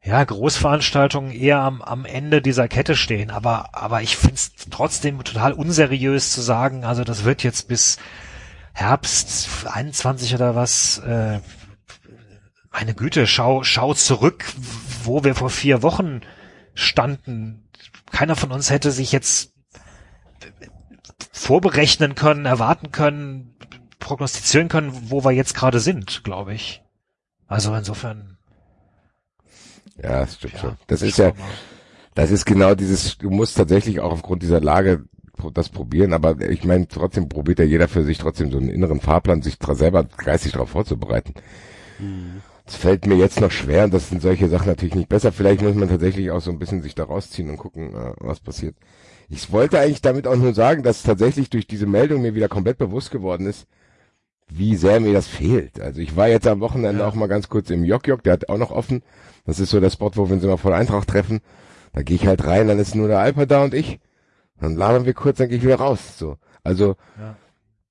ja, 0.04 0.24
Großveranstaltungen 0.24 1.32
eher 1.32 1.60
am, 1.60 1.82
am 1.82 2.06
Ende 2.06 2.42
dieser 2.42 2.68
Kette 2.68 2.96
stehen. 2.96 3.30
Aber, 3.30 3.76
aber 3.76 4.02
ich 4.02 4.18
find's 4.18 4.54
trotzdem 4.70 5.24
total 5.24 5.54
unseriös 5.54 6.32
zu 6.32 6.42
sagen, 6.42 6.86
also 6.86 7.04
das 7.04 7.24
wird 7.24 7.44
jetzt 7.44 7.68
bis 7.68 7.98
Herbst 8.74 9.68
21 9.68 10.34
oder 10.34 10.56
was, 10.56 11.00
äh, 11.00 11.40
meine 12.72 12.96
Güte, 12.96 13.28
schau, 13.28 13.64
schau 13.64 13.94
zurück, 13.94 14.46
wo 15.04 15.24
wir 15.24 15.36
vor 15.36 15.50
vier 15.50 15.84
Wochen 15.84 16.22
standen. 16.74 17.68
Keiner 18.12 18.36
von 18.36 18.52
uns 18.52 18.70
hätte 18.70 18.92
sich 18.92 19.12
jetzt 19.12 19.52
vorberechnen 21.32 22.16
können, 22.16 22.46
erwarten 22.46 22.92
können, 22.92 23.56
prognostizieren 24.00 24.68
können, 24.68 24.92
wo 25.10 25.24
wir 25.24 25.32
jetzt 25.32 25.56
gerade 25.56 25.80
sind, 25.80 26.24
glaube 26.24 26.54
ich. 26.54 26.82
Also 27.48 27.74
insofern. 27.76 28.38
Ja, 30.02 30.22
das 30.22 30.36
stimmt 30.36 30.54
Ja, 30.54 30.60
schon. 30.60 30.78
Das 30.88 31.02
ist 31.02 31.18
ja, 31.18 31.34
das 32.16 32.32
ist 32.32 32.46
genau 32.46 32.76
dieses, 32.76 33.18
du 33.18 33.30
musst 33.30 33.58
tatsächlich 33.58 34.00
auch 34.00 34.12
aufgrund 34.12 34.44
dieser 34.44 34.62
Lage 34.62 35.06
das 35.54 35.70
probieren, 35.70 36.14
aber 36.14 36.40
ich 36.42 36.64
meine, 36.66 36.88
trotzdem 36.88 37.28
probiert 37.28 37.60
ja 37.60 37.66
jeder 37.66 37.88
für 37.88 38.04
sich 38.04 38.20
trotzdem 38.20 38.52
so 38.52 38.60
einen 38.60 38.70
inneren 38.70 39.02
Fahrplan, 39.02 39.42
sich 39.42 39.58
selber 39.72 40.04
geistig 40.04 40.52
darauf 40.52 40.70
vorzubereiten. 40.70 41.34
Das 42.66 42.76
fällt 42.76 43.06
mir 43.06 43.16
jetzt 43.16 43.42
noch 43.42 43.52
schwer 43.52 43.86
und 43.86 43.94
das 43.94 44.10
sind 44.10 44.22
solche 44.22 44.48
Sachen 44.50 44.68
natürlich 44.68 44.96
nicht 44.96 45.10
besser. 45.10 45.32
Vielleicht 45.32 45.62
muss 45.62 45.76
man 45.76 45.90
tatsächlich 45.90 46.32
auch 46.32 46.42
so 46.42 46.52
ein 46.52 46.60
bisschen 46.60 46.82
sich 46.82 46.96
da 46.96 47.04
rausziehen 47.06 47.50
und 47.50 47.58
gucken, 47.58 47.94
äh, 47.94 48.14
was 48.20 48.40
passiert. 48.40 48.76
Ich 49.34 49.52
wollte 49.52 49.80
eigentlich 49.80 50.02
damit 50.02 50.28
auch 50.28 50.36
nur 50.36 50.54
sagen, 50.54 50.84
dass 50.84 51.04
tatsächlich 51.04 51.50
durch 51.50 51.66
diese 51.66 51.86
Meldung 51.86 52.22
mir 52.22 52.36
wieder 52.36 52.50
komplett 52.50 52.78
bewusst 52.78 53.12
geworden 53.12 53.46
ist, 53.48 53.66
wie 54.50 54.76
sehr 54.76 55.00
mir 55.00 55.14
das 55.14 55.28
fehlt. 55.28 55.80
Also 55.80 56.02
ich 56.02 56.18
war 56.18 56.28
jetzt 56.28 56.48
am 56.48 56.60
Wochenende 56.60 57.02
Ja. 57.02 57.08
auch 57.08 57.16
mal 57.16 57.28
ganz 57.28 57.48
kurz 57.48 57.70
im 57.70 57.86
Jok 57.86 58.08
Jok, 58.08 58.24
der 58.24 58.34
hat 58.34 58.50
auch 58.50 58.58
noch 58.58 58.72
offen. 58.72 59.04
Das 59.46 59.60
ist 59.62 59.70
so 59.70 59.80
der 59.80 59.90
Spot, 59.90 60.12
wo 60.16 60.28
wir 60.28 60.36
uns 60.36 60.44
immer 60.44 60.58
vor 60.58 60.72
der 60.72 60.80
Eintracht 60.82 61.08
treffen. 61.08 61.40
Da 61.94 62.04
gehe 62.04 62.18
ich 62.18 62.28
halt 62.28 62.44
rein, 62.46 62.68
dann 62.68 62.78
ist 62.78 62.94
nur 62.94 63.08
der 63.08 63.20
Alper 63.20 63.46
da 63.46 63.64
und 63.64 63.74
ich. 63.74 64.00
Dann 64.60 64.76
labern 64.76 65.06
wir 65.06 65.14
kurz, 65.14 65.38
dann 65.38 65.48
gehe 65.48 65.58
ich 65.60 65.64
wieder 65.64 65.76
raus. 65.78 66.18
So. 66.18 66.36
Also 66.64 66.96
Ja. 67.18 67.38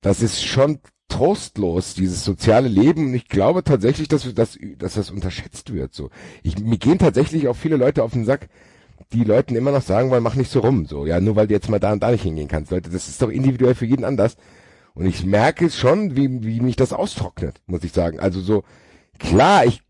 das 0.01 0.21
ist 0.21 0.43
schon 0.45 0.79
trostlos, 1.07 1.95
dieses 1.95 2.23
soziale 2.23 2.67
Leben. 2.67 3.07
Und 3.07 3.13
ich 3.15 3.27
glaube 3.27 3.63
tatsächlich, 3.63 4.07
dass, 4.07 4.25
wir 4.27 4.33
das, 4.33 4.59
dass 4.77 4.93
das 4.93 5.09
unterschätzt 5.09 5.73
wird. 5.73 5.93
So. 5.95 6.11
Ich, 6.43 6.59
mir 6.59 6.77
gehen 6.77 6.99
tatsächlich 6.99 7.47
auch 7.47 7.55
viele 7.55 7.77
Leute 7.77 8.03
auf 8.03 8.11
den 8.11 8.25
Sack, 8.25 8.47
die 9.13 9.23
Leuten 9.23 9.55
immer 9.55 9.71
noch 9.71 9.81
sagen 9.81 10.09
wollen, 10.09 10.23
mach 10.23 10.35
nicht 10.35 10.51
so 10.51 10.59
rum. 10.59 10.85
So, 10.85 11.05
ja, 11.05 11.19
nur 11.19 11.35
weil 11.35 11.47
du 11.47 11.53
jetzt 11.53 11.69
mal 11.69 11.79
da 11.79 11.91
und 11.91 12.01
da 12.01 12.11
nicht 12.11 12.23
hingehen 12.23 12.47
kannst. 12.47 12.71
Leute, 12.71 12.89
das 12.89 13.07
ist 13.07 13.21
doch 13.21 13.29
individuell 13.29 13.75
für 13.75 13.85
jeden 13.85 14.05
anders. 14.05 14.37
Und 14.93 15.05
ich 15.05 15.25
merke 15.25 15.69
schon, 15.69 16.15
wie, 16.15 16.43
wie 16.43 16.59
mich 16.59 16.75
das 16.75 16.93
austrocknet, 16.93 17.61
muss 17.65 17.83
ich 17.83 17.93
sagen. 17.93 18.19
Also 18.19 18.41
so, 18.41 18.63
klar, 19.19 19.65
ich 19.65 19.81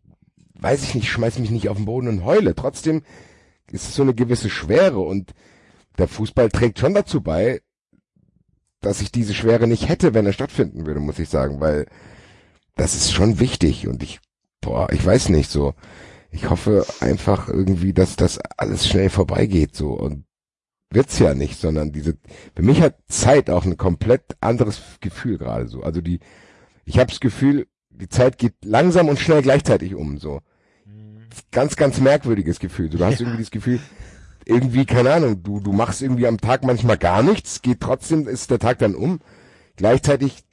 weiß 0.62 0.84
ich 0.84 0.95
nicht, 0.95 1.10
schmeiß 1.10 1.39
mich 1.39 1.49
nicht 1.49 1.69
auf 1.69 1.77
den 1.77 1.86
Boden 1.86 2.07
und 2.07 2.23
heule. 2.23 2.55
Trotzdem 2.55 3.01
ist 3.71 3.89
es 3.89 3.95
so 3.95 4.03
eine 4.03 4.13
gewisse 4.13 4.49
Schwere 4.49 4.99
und 4.99 5.34
der 5.97 6.07
Fußball 6.07 6.49
trägt 6.49 6.79
schon 6.79 6.93
dazu 6.93 7.21
bei, 7.21 7.62
dass 8.79 9.01
ich 9.01 9.12
diese 9.12 9.34
Schwere 9.34 9.67
nicht 9.67 9.89
hätte, 9.89 10.13
wenn 10.13 10.25
er 10.25 10.34
stattfinden 10.34 10.86
würde, 10.86 10.99
muss 10.99 11.19
ich 11.19 11.29
sagen, 11.29 11.60
weil 11.60 11.88
das 12.75 12.95
ist 12.95 13.12
schon 13.12 13.39
wichtig 13.39 13.88
und 13.88 14.01
ich, 14.01 14.19
boah, 14.62 14.91
ich 14.91 15.05
weiß 15.05 15.29
nicht 15.29 15.49
so. 15.49 15.73
Ich 16.32 16.50
hoffe 16.50 16.86
einfach 17.02 17.50
irgendwie, 17.50 17.94
dass 17.94 18.15
das 18.15 18.39
alles 18.58 18.88
schnell 18.88 19.10
vorbeigeht 19.10 19.76
so 19.76 19.91
und 19.91 20.26
wird's 20.89 21.20
ja 21.20 21.34
nicht, 21.34 21.60
sondern 21.60 21.91
diese, 21.91 22.17
für 22.56 22.63
mich 22.63 22.82
hat 22.82 22.96
Zeit 23.08 23.50
auch 23.50 23.65
ein 23.65 23.78
komplett 23.78 24.24
anderes 24.41 24.82
Gefühl 25.02 25.38
gerade 25.38 25.67
so. 25.67 25.84
Also 25.84 26.02
die, 26.02 26.20
ich 26.86 27.00
habe 27.00 27.10
das 27.10 27.20
Gefühl, 27.20 27.67
die 27.89 28.10
Zeit 28.10 28.38
geht 28.38 28.56
langsam 28.63 29.10
und 29.10 29.20
schnell 29.20 29.41
gleichzeitig 29.41 29.96
um, 29.96 30.17
so. 30.17 30.41
Ganz, 31.52 31.76
ganz 31.78 32.00
merkwürdiges 32.00 32.60
Gefühl. 32.60 32.89
Du 32.89 33.04
hast 33.04 33.22
irgendwie 33.22 33.39
das 33.39 33.52
Gefühl, 33.52 33.80
irgendwie, 34.46 34.86
keine 34.86 35.13
Ahnung, 35.13 35.44
du, 35.44 35.60
du 35.60 35.72
machst 35.72 36.02
irgendwie 36.02 36.28
am 36.28 36.41
Tag 36.41 36.63
manchmal 36.63 36.98
gar 36.98 37.24
nichts, 37.24 37.62
geht 37.62 37.80
trotzdem, 37.80 38.28
ist 38.28 38.52
der 38.52 38.60
Tag 38.60 38.80
dann 38.80 38.96
um. 38.96 39.20
Gleichzeitig 39.78 40.44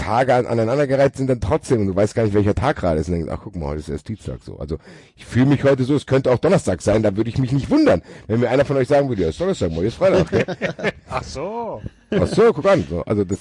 Tage 0.00 0.34
an- 0.34 0.46
aneinandergereiht 0.46 1.16
sind 1.16 1.28
dann 1.28 1.40
trotzdem 1.40 1.82
und 1.82 1.86
du 1.88 1.96
weißt 1.96 2.14
gar 2.14 2.24
nicht, 2.24 2.34
welcher 2.34 2.54
Tag 2.54 2.76
gerade 2.76 3.00
ist. 3.00 3.08
Und 3.08 3.14
denkst, 3.14 3.30
ach 3.32 3.40
guck 3.42 3.56
mal, 3.56 3.66
heute 3.68 3.80
ist 3.80 3.88
erst 3.88 4.08
Dienstag 4.08 4.38
so. 4.44 4.58
Also 4.58 4.78
ich 5.16 5.24
fühle 5.26 5.46
mich 5.46 5.62
heute 5.64 5.84
so, 5.84 5.94
es 5.94 6.06
könnte 6.06 6.30
auch 6.32 6.38
Donnerstag 6.38 6.82
sein, 6.82 7.02
da 7.02 7.16
würde 7.16 7.30
ich 7.30 7.38
mich 7.38 7.52
nicht 7.52 7.70
wundern, 7.70 8.02
wenn 8.26 8.40
mir 8.40 8.48
einer 8.50 8.64
von 8.64 8.76
euch 8.76 8.88
sagen 8.88 9.08
würde, 9.08 9.22
ja, 9.22 9.28
ist 9.28 9.40
Donnerstag, 9.40 9.70
morgen 9.70 9.86
ist 9.86 9.96
Freitag. 9.96 10.30
Gell? 10.30 10.46
Ach 11.10 11.22
so. 11.22 11.82
ach 12.10 12.26
so, 12.26 12.52
guck 12.52 12.66
an. 12.66 12.84
So, 12.88 13.02
also 13.04 13.24
das, 13.24 13.40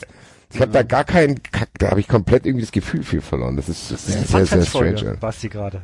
ich 0.54 0.60
habe 0.60 0.72
da 0.72 0.84
gar 0.84 1.04
keinen, 1.04 1.40
da 1.78 1.92
habe 1.92 2.00
ich 2.00 2.08
komplett 2.08 2.46
irgendwie 2.46 2.66
das 2.66 2.72
Gefühl 2.72 3.04
viel 3.04 3.22
verloren. 3.22 3.56
Das 3.56 3.70
ist, 3.70 3.92
das 3.92 4.08
ist 4.08 4.28
sehr, 4.28 4.46
sehr 4.46 4.66
strange. 4.66 5.18
Die 5.42 5.50
gerade. 5.50 5.82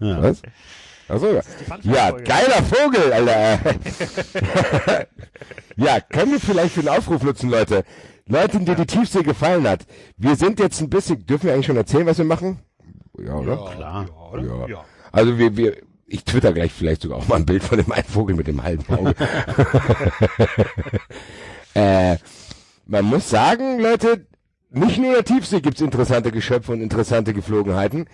Ja. 0.00 0.22
Was? 0.22 0.42
Ach 1.08 1.18
so, 1.18 1.26
ja. 1.32 1.42
Ja, 1.82 2.10
geiler 2.10 2.62
Vogel, 2.62 3.12
Alter. 3.12 3.58
ja, 5.76 6.00
können 6.00 6.32
wir 6.32 6.40
vielleicht 6.40 6.74
für 6.74 6.80
einen 6.80 6.88
Aufruf 6.88 7.22
nutzen, 7.22 7.50
Leute. 7.50 7.84
Leute, 8.32 8.58
denen 8.58 8.76
die 8.76 8.86
Tiefsee 8.86 9.22
gefallen 9.22 9.68
hat. 9.68 9.86
Wir 10.16 10.36
sind 10.36 10.58
jetzt 10.58 10.80
ein 10.80 10.88
bisschen, 10.88 11.26
dürfen 11.26 11.46
wir 11.46 11.52
eigentlich 11.52 11.66
schon 11.66 11.76
erzählen, 11.76 12.06
was 12.06 12.16
wir 12.18 12.24
machen? 12.24 12.60
Ja, 13.18 13.34
oder? 13.34 13.56
Klar. 13.76 14.06
oder? 14.32 14.42
Ja. 14.42 14.66
ja. 14.68 14.84
Also 15.12 15.38
wir, 15.38 15.54
wir, 15.56 15.76
ich 16.06 16.24
twitter 16.24 16.54
gleich 16.54 16.72
vielleicht 16.72 17.02
sogar 17.02 17.18
auch 17.18 17.28
mal 17.28 17.36
ein 17.36 17.46
Bild 17.46 17.62
von 17.62 17.76
dem 17.76 17.92
einen 17.92 18.04
Vogel 18.04 18.34
mit 18.34 18.46
dem 18.46 18.62
halben 18.62 18.84
Auge. 18.94 19.14
äh, 21.74 22.16
man 22.86 23.04
muss 23.04 23.28
sagen, 23.28 23.78
Leute, 23.78 24.26
nicht 24.70 24.96
nur 24.96 25.08
in 25.08 25.14
der 25.14 25.24
Tiefsee 25.24 25.60
gibt's 25.60 25.82
interessante 25.82 26.32
Geschöpfe 26.32 26.72
und 26.72 26.80
interessante 26.80 27.34
Geflogenheiten, 27.34 28.08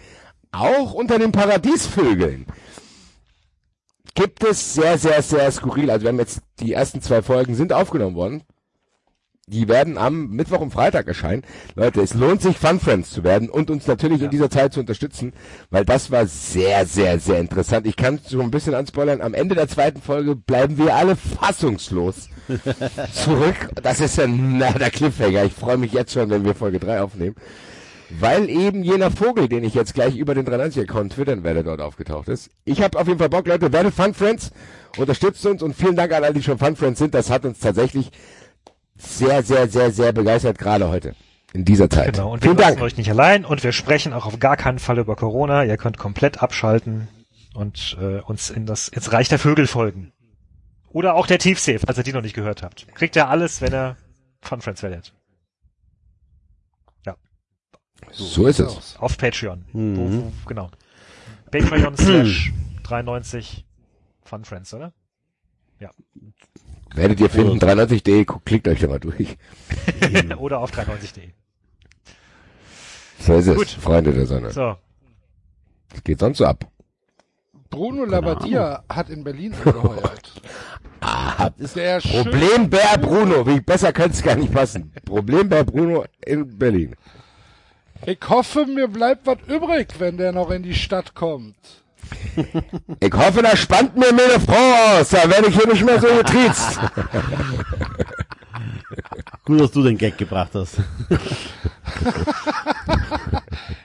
auch 0.50 0.94
unter 0.94 1.20
den 1.20 1.31
Paradiesvögeln 1.31 2.46
gibt 4.14 4.42
es 4.42 4.74
sehr, 4.74 4.98
sehr, 4.98 5.22
sehr 5.22 5.52
skurril. 5.52 5.92
Also 5.92 6.02
wir 6.02 6.09
haben 6.09 6.18
jetzt 6.18 6.40
die 6.59 6.72
ersten 6.72 7.00
zwei 7.00 7.22
Folgen 7.22 7.54
sind 7.54 7.72
aufgenommen 7.72 8.16
worden. 8.16 8.42
Die 9.51 9.67
werden 9.67 9.97
am 9.97 10.29
Mittwoch 10.29 10.61
und 10.61 10.73
Freitag 10.73 11.09
erscheinen. 11.09 11.43
Leute, 11.75 12.03
es 12.03 12.13
lohnt 12.13 12.43
sich, 12.43 12.59
Fun 12.59 12.79
Friends 12.79 13.11
zu 13.11 13.25
werden 13.25 13.49
und 13.49 13.71
uns 13.71 13.87
natürlich 13.87 14.23
in 14.23 14.31
dieser 14.31 14.51
Zeit 14.51 14.75
zu 14.75 14.81
unterstützen, 14.81 15.33
weil 15.71 15.87
das 15.87 16.11
war 16.11 16.27
sehr, 16.27 16.85
sehr, 16.85 17.19
sehr 17.19 17.39
interessant. 17.39 17.87
Ich 17.87 17.97
kann 17.97 18.21
so 18.23 18.43
ein 18.43 18.51
bisschen 18.51 18.75
anspoilern. 18.75 19.23
Am 19.23 19.33
Ende 19.33 19.55
der 19.55 19.69
zweiten 19.69 20.03
Folge 20.03 20.37
bleiben 20.37 20.77
wir 20.77 20.95
alle 20.95 21.17
fassungslos 21.17 22.29
zurück. 23.13 23.57
Das 23.83 24.01
ist 24.01 24.19
ja 24.19 24.27
na, 24.27 24.73
der 24.73 24.91
Cliffhanger. 24.91 25.45
Ich 25.45 25.55
freue 25.55 25.79
mich 25.79 25.93
jetzt 25.93 26.13
schon, 26.13 26.29
wenn 26.29 26.45
wir 26.45 26.55
Folge 26.55 26.79
3 26.79 27.01
aufnehmen. 27.01 27.37
Weil 28.11 28.49
eben 28.49 28.83
jener 28.83 29.11
Vogel, 29.11 29.49
den 29.49 29.65
ich 29.65 29.75
jetzt 29.75 29.93
gleich 29.93 30.17
über 30.17 30.35
den 30.35 30.47
390-Account 30.47 31.13
twittern 31.13 31.45
werde, 31.45 31.63
dort 31.63 31.81
aufgetaucht 31.81 32.29
ist. 32.29 32.51
Ich 32.65 32.81
habe 32.81 32.99
auf 32.99 33.07
jeden 33.07 33.19
Fall 33.19 33.29
Bock, 33.29 33.47
Leute, 33.47 33.71
werdet 33.71 33.95
Fun 33.95 34.15
Friends, 34.15 34.51
unterstützt 34.97 35.45
uns 35.45 35.63
und 35.63 35.75
vielen 35.77 35.95
Dank 35.95 36.13
an 36.13 36.25
alle, 36.25 36.33
die 36.33 36.43
schon 36.43 36.59
Fun 36.59 36.75
Friends 36.75 36.99
sind. 36.99 37.15
Das 37.15 37.29
hat 37.29 37.45
uns 37.45 37.59
tatsächlich 37.59 38.11
sehr, 38.99 39.43
sehr, 39.43 39.69
sehr, 39.69 39.91
sehr 39.91 40.13
begeistert, 40.13 40.59
gerade 40.59 40.89
heute. 40.89 41.15
In 41.55 41.65
dieser 41.65 41.89
Zeit. 41.89 42.15
Genau. 42.15 42.33
Und 42.33 42.43
wir 42.43 42.51
vielen 42.51 42.59
lassen 42.59 42.75
Dank. 42.75 42.83
euch 42.83 42.97
nicht 42.99 43.09
allein 43.09 43.47
und 43.47 43.65
wir 43.65 43.73
sprechen 43.73 44.13
auch 44.13 44.27
auf 44.27 44.39
gar 44.39 44.57
keinen 44.59 44.79
Fall 44.79 44.99
über 44.99 45.17
Corona. 45.17 45.65
Ihr 45.65 45.79
könnt 45.79 45.97
komplett 45.97 46.43
abschalten 46.43 47.09
und 47.55 47.97
äh, 47.99 48.21
uns 48.21 48.51
in 48.51 48.67
das 48.67 48.89
ins 48.89 49.13
Reich 49.13 49.29
der 49.29 49.39
Vögel 49.39 49.67
folgen. 49.67 50.13
Oder 50.91 51.15
auch 51.15 51.27
der 51.27 51.39
Tiefsee, 51.39 51.79
falls 51.79 51.97
ihr 51.97 52.05
die 52.05 52.13
noch 52.13 52.21
nicht 52.21 52.35
gehört 52.35 52.63
habt. 52.63 52.87
Kriegt 52.95 53.17
ihr 53.17 53.29
alles, 53.29 53.63
wenn 53.63 53.73
ihr 53.73 53.97
Fun 54.43 54.61
Friends 54.61 54.83
werdet. 54.83 55.15
So 58.13 58.47
ist 58.47 58.61
es. 58.61 58.97
Auf 58.99 59.19
Patreon. 59.19 59.65
Mhm. 59.73 59.97
Wo, 59.97 60.13
wo, 60.13 60.33
genau. 60.47 60.71
Patreon 61.51 61.97
slash 61.97 62.53
93 62.85 63.65
Fun 64.23 64.45
Friends, 64.45 64.75
oder? 64.75 64.93
Werdet 66.94 67.20
ihr 67.20 67.31
finden, 67.31 67.59
93.de, 67.59 68.24
guckt- 68.24 68.46
klickt 68.46 68.66
euch 68.68 68.81
da 68.81 68.88
mal 68.88 68.98
durch. 69.01 69.37
oder 70.38 70.59
auf 70.61 70.72
93.de. 70.72 71.31
So 73.20 73.35
ist 73.35 73.46
es, 73.48 73.57
Gut. 73.57 73.68
Freunde 73.68 74.12
der 74.12 74.27
Sonne. 74.27 74.51
So. 74.51 74.77
Was 75.90 76.05
geht 76.05 76.18
sonst 76.20 76.38
so 76.38 76.46
ab? 76.46 76.64
Bruno 77.70 78.05
Labbadia 78.05 78.85
hat 78.88 79.11
in 79.11 79.24
Berlin 79.24 79.55
angeheuert. 79.64 80.33
Ah, 81.01 81.51
Der 81.77 82.01
schön- 82.01 82.24
Problembär 82.24 82.98
Bruno, 83.01 83.46
wie 83.46 83.61
besser 83.61 83.92
könnte 83.92 84.14
es 84.16 84.22
gar 84.22 84.35
nicht 84.35 84.53
passen. 84.53 84.92
Problembär 85.05 85.62
Bruno 85.62 86.05
in 86.27 86.59
Berlin. 86.59 86.96
Ich 88.05 88.18
hoffe, 88.29 88.66
mir 88.66 88.88
bleibt 88.88 89.24
was 89.24 89.38
übrig, 89.46 89.94
wenn 90.01 90.16
der 90.16 90.33
noch 90.33 90.51
in 90.51 90.64
die 90.64 90.74
Stadt 90.74 91.14
kommt. 91.14 91.55
Ich 93.01 93.12
hoffe, 93.12 93.42
da 93.42 93.57
spannt 93.57 93.97
mir 93.97 94.12
meine 94.12 94.38
Frau 94.40 94.99
aus, 94.99 95.09
da 95.11 95.29
werde 95.31 95.49
ich 95.49 95.57
hier 95.57 95.68
nicht 95.68 95.85
mehr 95.85 96.01
so 96.01 96.09
getriezt. 96.09 96.79
Gut, 99.44 99.61
dass 99.61 99.71
du 99.73 99.83
den 99.83 99.97
Gag 99.97 100.18
gebracht 100.18 100.51
hast. 100.55 100.75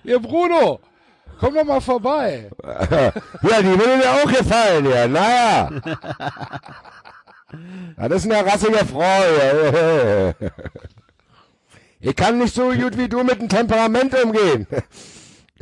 Ihr 0.03 0.19
Bruno, 0.19 0.79
komm 1.39 1.53
doch 1.53 1.63
mal 1.63 1.79
vorbei. 1.79 2.49
Ja, 2.63 3.12
die 3.62 3.79
würde 3.79 3.97
mir 3.97 4.12
auch 4.12 4.29
gefallen, 4.31 4.86
ja, 4.89 5.07
naja. 5.07 5.69
Das 7.97 8.25
ist 8.25 8.31
eine 8.31 8.45
rassige 8.45 8.86
Frau, 8.86 9.01
ja. 9.01 10.33
Ich 12.01 12.15
kann 12.17 12.38
nicht 12.38 12.53
so 12.53 12.71
gut 12.71 12.97
wie 12.97 13.07
du 13.07 13.23
mit 13.23 13.39
dem 13.39 13.47
Temperament 13.47 14.13
umgehen. 14.21 14.67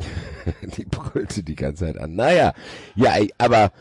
Die 0.76 0.84
brüllte 0.84 1.42
die 1.42 1.54
ganze 1.54 1.84
Zeit 1.86 1.98
an. 1.98 2.14
Naja, 2.14 2.52
ja, 2.94 3.12
aber 3.38 3.72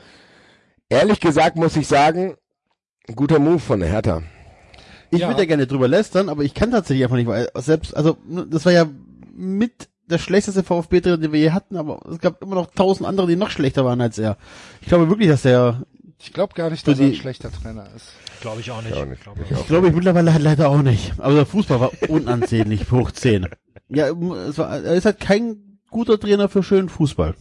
ehrlich 0.90 1.20
gesagt 1.20 1.56
muss 1.58 1.76
ich 1.76 1.88
sagen, 1.88 2.36
guter 3.16 3.40
Move 3.40 3.60
von 3.60 3.80
der 3.80 3.90
Hertha. 3.90 4.22
Ich 5.10 5.20
Ja. 5.20 5.28
würde 5.28 5.42
ja 5.42 5.46
gerne 5.48 5.68
drüber 5.68 5.88
lästern, 5.88 6.30
aber 6.30 6.44
ich 6.44 6.54
kann 6.54 6.72
tatsächlich 6.72 7.04
einfach 7.04 7.18
nicht, 7.18 7.28
weil 7.28 7.50
selbst, 7.56 7.96
also 7.96 8.18
ne, 8.28 8.46
das 8.50 8.66
war 8.66 8.72
ja 8.72 8.86
mit 9.36 9.90
der 10.10 10.18
schlechteste 10.20 10.64
VfB-Trainer, 10.64 11.18
den 11.18 11.32
wir 11.32 11.40
je 11.40 11.52
hatten, 11.52 11.78
aber 11.78 12.00
es 12.12 12.20
gab 12.20 12.42
immer 12.44 12.56
noch 12.56 12.68
tausend 12.74 13.08
andere, 13.08 13.28
die 13.28 13.36
noch 13.36 13.50
schlechter 13.50 13.84
waren 13.86 14.02
als 14.02 14.18
er. 14.18 14.38
Ich 14.82 14.88
glaube 14.88 15.10
wirklich, 15.10 15.30
dass 15.30 15.42
der, 15.42 15.84
Ich 16.20 16.34
glaube 16.34 16.54
gar 16.54 16.70
nicht, 16.70 16.86
dass 16.88 17.00
er 17.00 17.08
ein 17.08 17.16
schlechter 17.16 17.52
Trainer 17.52 17.88
ist. 17.96 18.12
Glaube 18.42 18.62
ich 18.62 18.72
auch 18.72 18.82
nicht. 18.82 18.96
Ja, 18.96 19.06
nicht. 19.06 19.24
Glaube 19.24 19.42
Ich 19.50 19.56
auch. 19.56 19.68
glaube 19.68 19.88
ich 19.88 19.94
mittlerweile 19.94 20.34
halt 20.34 20.44
leider 20.44 20.70
auch 20.70 20.82
nicht. 20.82 21.14
Aber 21.18 21.34
der 21.34 21.46
Fußball 21.46 21.80
war 21.80 21.92
unansehnlich 22.10 22.92
hoch 22.92 23.12
10. 23.12 23.48
Ja, 23.94 24.08
es 24.48 24.58
war, 24.58 24.70
er 24.82 24.94
ist 24.94 25.04
halt 25.04 25.20
kein 25.20 25.71
guter 25.92 26.20
Trainer 26.20 26.50
für 26.50 26.64
schönen 26.64 26.90
Fußball. 26.90 27.36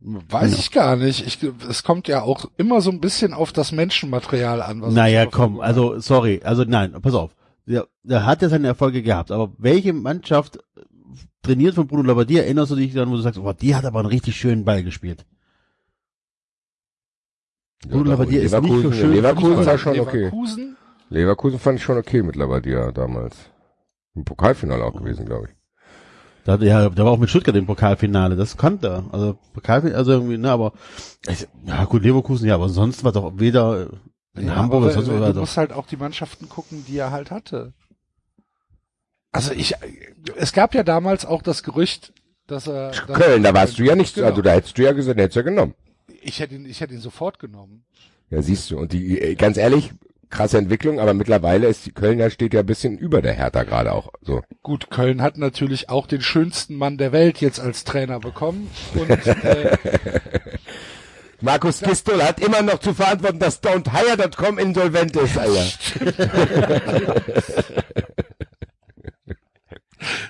Weiß 0.00 0.52
Ja. 0.52 0.58
ich 0.58 0.70
gar 0.72 0.96
nicht. 0.96 1.24
Ich, 1.26 1.38
es 1.68 1.84
kommt 1.84 2.08
ja 2.08 2.22
auch 2.22 2.50
immer 2.56 2.80
so 2.80 2.90
ein 2.90 3.00
bisschen 3.00 3.32
auf 3.32 3.52
das 3.52 3.70
Menschenmaterial 3.72 4.60
an. 4.60 4.82
Was 4.82 4.92
Naja, 4.92 5.26
komm, 5.26 5.60
also 5.60 5.98
sorry, 6.00 6.40
also 6.44 6.64
nein, 6.64 6.92
pass 7.00 7.14
auf. 7.14 7.34
Der, 7.66 7.86
der 8.02 8.26
hat 8.26 8.42
ja 8.42 8.48
seine 8.48 8.66
Erfolge 8.66 9.02
gehabt, 9.02 9.30
aber 9.30 9.52
welche 9.58 9.92
Mannschaft 9.92 10.58
trainiert 11.42 11.76
von 11.76 11.86
Bruno 11.86 12.02
Labbadia 12.02 12.42
erinnerst 12.42 12.72
du 12.72 12.76
dich 12.76 12.92
dann, 12.92 13.10
wo 13.10 13.14
du 13.14 13.22
sagst, 13.22 13.38
oh, 13.38 13.52
die 13.52 13.76
hat 13.76 13.84
aber 13.84 14.00
einen 14.00 14.08
richtig 14.08 14.36
schönen 14.36 14.64
Ball 14.64 14.82
gespielt. 14.82 15.24
Bruno 17.88 18.10
Labbadia 18.10 18.42
ist 18.42 18.52
nicht 18.52 18.62
Leverkusen, 18.62 18.82
so 18.82 18.92
schön 18.92 19.12
Leverkusen 19.12 19.66
war 19.66 19.78
schon 19.78 20.00
okay. 20.00 20.18
Leverkusen? 20.24 20.76
Leverkusen 21.10 21.58
fand 21.60 21.78
ich 21.78 21.84
schon 21.84 21.98
okay 21.98 22.22
mit 22.22 22.34
Labadia 22.34 22.90
damals. 22.90 23.36
Im 24.14 24.24
Pokalfinale 24.24 24.84
auch 24.84 24.96
gewesen, 24.96 25.26
glaube 25.26 25.48
ich. 25.48 25.61
Da, 26.44 26.56
ja, 26.56 26.88
der 26.88 27.04
war 27.04 27.12
auch 27.12 27.18
mit 27.18 27.30
Stuttgart 27.30 27.54
im 27.54 27.66
Pokalfinale, 27.66 28.34
das 28.36 28.56
konnte 28.56 28.88
er. 28.88 29.04
Also 29.12 29.38
Pokalfinale, 29.54 29.96
also 29.96 30.12
irgendwie, 30.12 30.38
ne, 30.38 30.50
aber 30.50 30.72
ich, 31.28 31.46
ja 31.66 31.84
gut, 31.84 32.02
Leverkusen, 32.02 32.48
ja, 32.48 32.54
aber 32.56 32.68
sonst 32.68 33.04
war 33.04 33.12
doch 33.12 33.32
weder 33.38 33.88
in 34.34 34.48
Ja, 34.48 34.56
Hamburg 34.56 34.78
aber 34.78 34.86
oder 34.86 34.94
sonst 34.94 35.08
du 35.08 35.20
was. 35.20 35.34
doch- 35.34 35.40
musst 35.40 35.56
halt 35.56 35.72
auch 35.72 35.86
die 35.86 35.96
Mannschaften 35.96 36.48
gucken, 36.48 36.84
die 36.88 36.96
er 36.98 37.10
halt 37.12 37.30
hatte. 37.30 37.72
Also 39.30 39.52
ich, 39.52 39.74
es 40.36 40.52
gab 40.52 40.74
ja 40.74 40.82
damals 40.82 41.24
auch 41.24 41.42
das 41.42 41.62
Gerücht, 41.62 42.12
dass 42.46 42.66
er, 42.66 42.90
dass 42.90 43.18
Köln, 43.18 43.42
da 43.42 43.54
warst 43.54 43.78
du 43.78 43.84
ja 43.84 43.94
nicht, 43.94 44.14
Genau. 44.16 44.26
also 44.28 44.42
da 44.42 44.50
hättest 44.50 44.76
du 44.76 44.82
ja 44.82 44.92
gesagt, 44.92 45.18
hättest 45.18 45.36
du 45.36 45.40
ja 45.40 45.44
genommen. 45.44 45.74
Ich 46.22 46.40
hätte 46.40 46.54
ihn, 46.56 46.66
ich 46.66 46.80
hätte 46.80 46.92
ihn 46.94 47.00
sofort 47.00 47.38
genommen. 47.38 47.84
Ja, 48.30 48.42
siehst 48.42 48.70
du. 48.70 48.78
Und 48.78 48.92
die, 48.92 49.36
ganz 49.36 49.56
ehrlich, 49.56 49.92
krasse 50.32 50.58
Entwicklung, 50.58 50.98
aber 50.98 51.14
mittlerweile 51.14 51.68
ist 51.68 51.86
die 51.86 51.92
Köln 51.92 52.18
ja 52.18 52.30
steht 52.30 52.54
ja 52.54 52.60
ein 52.60 52.66
bisschen 52.66 52.98
über 52.98 53.22
der 53.22 53.34
Hertha 53.34 53.62
gerade 53.62 53.92
auch. 53.92 54.12
So. 54.22 54.42
Gut, 54.62 54.90
Köln 54.90 55.22
hat 55.22 55.38
natürlich 55.38 55.88
auch 55.90 56.08
den 56.08 56.22
schönsten 56.22 56.74
Mann 56.74 56.96
der 56.96 57.12
Welt 57.12 57.40
jetzt 57.40 57.60
als 57.60 57.84
Trainer 57.84 58.18
bekommen. 58.18 58.68
Und 58.94 59.10
äh, 59.10 59.76
Markus 61.40 61.80
Gistol 61.80 62.22
hat 62.22 62.40
immer 62.40 62.62
noch 62.62 62.78
zu 62.80 62.94
verantworten, 62.94 63.38
dass 63.38 63.62
Don'tHire.com 63.62 64.58
insolvent 64.58 65.14
ist, 65.16 65.36
Alter. 65.38 65.66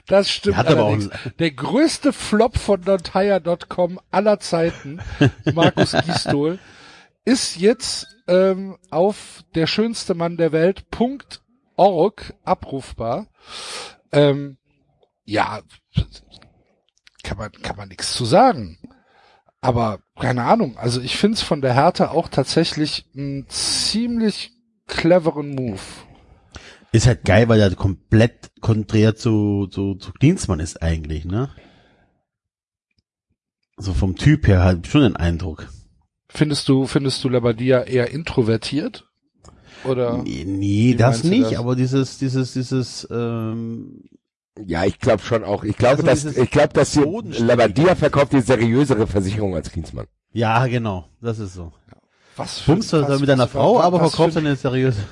das 0.07 0.31
stimmt 0.31 0.57
Hat 0.57 0.67
aber 0.67 0.83
auch 0.83 0.89
allerdings. 0.89 1.11
Der 1.39 1.53
größte 1.53 2.13
Flop 2.13 2.59
von 2.59 2.81
nontire.com 2.81 4.01
aller 4.11 4.41
Zeiten, 4.41 5.01
Markus 5.55 5.93
Gistol. 5.93 6.59
ist 7.25 7.57
jetzt 7.57 8.09
ähm, 8.33 8.79
auf 8.91 9.45
der 9.55 9.67
schönste 9.67 10.15
Mann 10.15 10.39
der 10.39 10.53
Welt.org 10.53 12.35
abrufbar. 12.45 13.27
Ähm, 14.11 14.57
ja, 15.25 15.61
kann 17.23 17.37
man, 17.37 17.53
kann 17.53 17.77
man 17.77 17.89
nichts 17.89 18.15
zu 18.15 18.25
sagen. 18.25 18.79
Aber 19.61 20.01
keine 20.19 20.45
Ahnung, 20.45 20.77
also 20.79 21.01
ich 21.01 21.17
find's 21.17 21.43
von 21.43 21.61
der 21.61 21.75
Hertha 21.75 22.09
auch 22.09 22.29
tatsächlich 22.29 23.07
einen 23.15 23.49
ziemlich 23.49 24.53
cleveren 24.87 25.55
Move. 25.55 25.81
Ist 26.91 27.07
halt 27.07 27.25
geil, 27.25 27.49
weil 27.49 27.61
er 27.61 27.75
komplett 27.75 28.51
konträr 28.61 29.15
zu, 29.15 29.67
zu, 29.69 29.95
zu 29.95 30.13
Klinsmann 30.13 30.61
ist 30.61 30.83
eigentlich, 30.83 31.25
ne? 31.25 31.51
So 33.77 33.95
vom 33.95 34.17
Typ 34.17 34.47
her 34.47 34.63
halt 34.63 34.87
schon 34.87 35.03
den 35.03 35.17
Eindruck. 35.17 35.69
Findest 36.35 36.69
du, 36.69 36.87
findest 36.87 37.23
du 37.25 37.29
Labadia 37.29 37.83
eher 37.83 38.11
introvertiert? 38.11 39.07
Oder? 39.85 40.19
Nee, 40.23 40.45
nee 40.47 40.95
das 40.95 41.25
nicht, 41.25 41.53
das? 41.53 41.59
aber 41.59 41.77
dieses, 41.77 42.19
dieses, 42.19 42.53
dieses, 42.53 43.07
ähm, 43.11 44.05
Ja, 44.65 44.85
ich 44.85 44.99
glaube 44.99 45.23
schon 45.23 45.45
auch. 45.45 45.65
Ich 45.65 45.77
glaube, 45.77 46.09
Also 46.09 46.25
dass 46.25 46.37
ich 46.37 46.51
glaube, 46.51 46.73
dass 46.73 46.93
die. 46.93 47.01
Labadia 47.43 47.95
verkauft 47.97 48.33
die 48.33 48.41
seriösere 48.41 49.07
Versicherung 49.07 49.55
als 49.55 49.71
Klinsmann. 49.73 50.07
ja, 50.33 50.67
genau, 50.67 51.09
das 51.21 51.39
ist 51.39 51.55
so. 51.55 51.73
Was 52.37 52.61
für, 52.61 52.73
Bumst 52.73 52.93
was- 52.93 53.21
mit 53.21 53.29
deiner 53.29 53.49
Frau, 53.49 53.81
aber 53.81 53.99
verkauft 53.99 54.31
für, 54.31 54.41
seine 54.41 54.57
seriöse. 54.57 55.03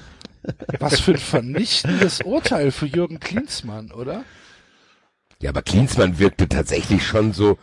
Was 0.79 1.01
für 1.01 1.11
ein 1.13 1.19
vernichtendes 1.19 2.23
Urteil 2.23 2.71
für 2.71 2.87
Jürgen 2.87 3.21
Klinsmann, 3.21 3.93
oder? 3.93 4.25
Ja, 5.43 5.51
aber 5.51 5.61
Klinsmann 5.61 6.19
wirkte 6.19 6.49
tatsächlich 6.49 7.07
schon 7.07 7.35
so 7.35 7.59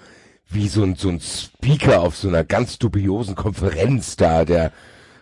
wie 0.50 0.68
so 0.68 0.84
ein, 0.84 0.96
so 0.96 1.10
ein 1.10 1.20
Speaker 1.20 2.02
auf 2.02 2.16
so 2.16 2.28
einer 2.28 2.44
ganz 2.44 2.78
dubiosen 2.80 3.36
Konferenz 3.36 4.16
da, 4.16 4.46
der 4.46 4.72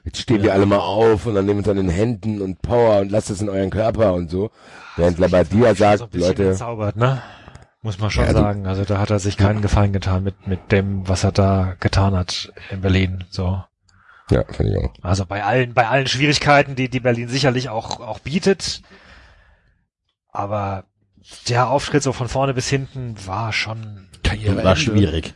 jetzt 0.03 0.19
stehen 0.19 0.43
wir 0.43 0.53
alle 0.53 0.65
mal 0.65 0.79
auf 0.79 1.25
und 1.25 1.35
dann 1.35 1.45
nehmt 1.45 1.67
an 1.67 1.77
den 1.77 1.89
Händen 1.89 2.41
und 2.41 2.61
Power 2.61 2.99
und 3.01 3.11
lasst 3.11 3.29
es 3.31 3.41
in 3.41 3.49
euren 3.49 3.71
Körper 3.71 4.13
und 4.13 4.29
so. 4.29 4.51
Während 4.97 5.17
Labadia 5.17 5.69
so 5.69 5.75
sagt, 5.75 6.11
bisschen 6.11 6.27
Leute, 6.29 6.49
entzaubert, 6.49 6.95
ne? 6.95 7.21
Muss 7.81 7.99
man 7.99 8.09
schon 8.09 8.25
Ja, 8.25 8.33
sagen. 8.33 8.65
Also 8.67 8.83
da 8.83 8.99
hat 8.99 9.09
er 9.11 9.19
sich 9.19 9.37
keinen 9.37 9.61
Gefallen 9.61 9.93
getan 9.93 10.23
mit, 10.23 10.47
mit 10.47 10.71
dem, 10.71 11.07
was 11.07 11.23
er 11.23 11.31
da 11.31 11.75
getan 11.79 12.15
hat 12.15 12.51
in 12.71 12.81
Berlin. 12.81 13.23
So. 13.29 13.63
ja, 14.31 14.43
finde 14.51 14.71
ich 14.71 14.77
auch. 14.77 14.93
Also 15.03 15.25
bei 15.25 15.43
allen, 15.43 15.73
bei 15.73 15.87
allen 15.87 16.07
Schwierigkeiten, 16.07 16.75
die, 16.75 16.89
die 16.89 16.99
Berlin 16.99 17.27
sicherlich 17.27 17.69
auch, 17.69 17.99
auch 17.99 18.19
bietet. 18.19 18.81
Aber 20.31 20.85
der 21.47 21.69
Auftritt 21.69 22.03
so 22.03 22.13
von 22.13 22.27
vorne 22.27 22.53
bis 22.53 22.69
hinten 22.69 23.15
war 23.25 23.53
schon, 23.53 24.07
Karriere 24.23 24.63
War 24.63 24.75
schwierig. 24.75 25.33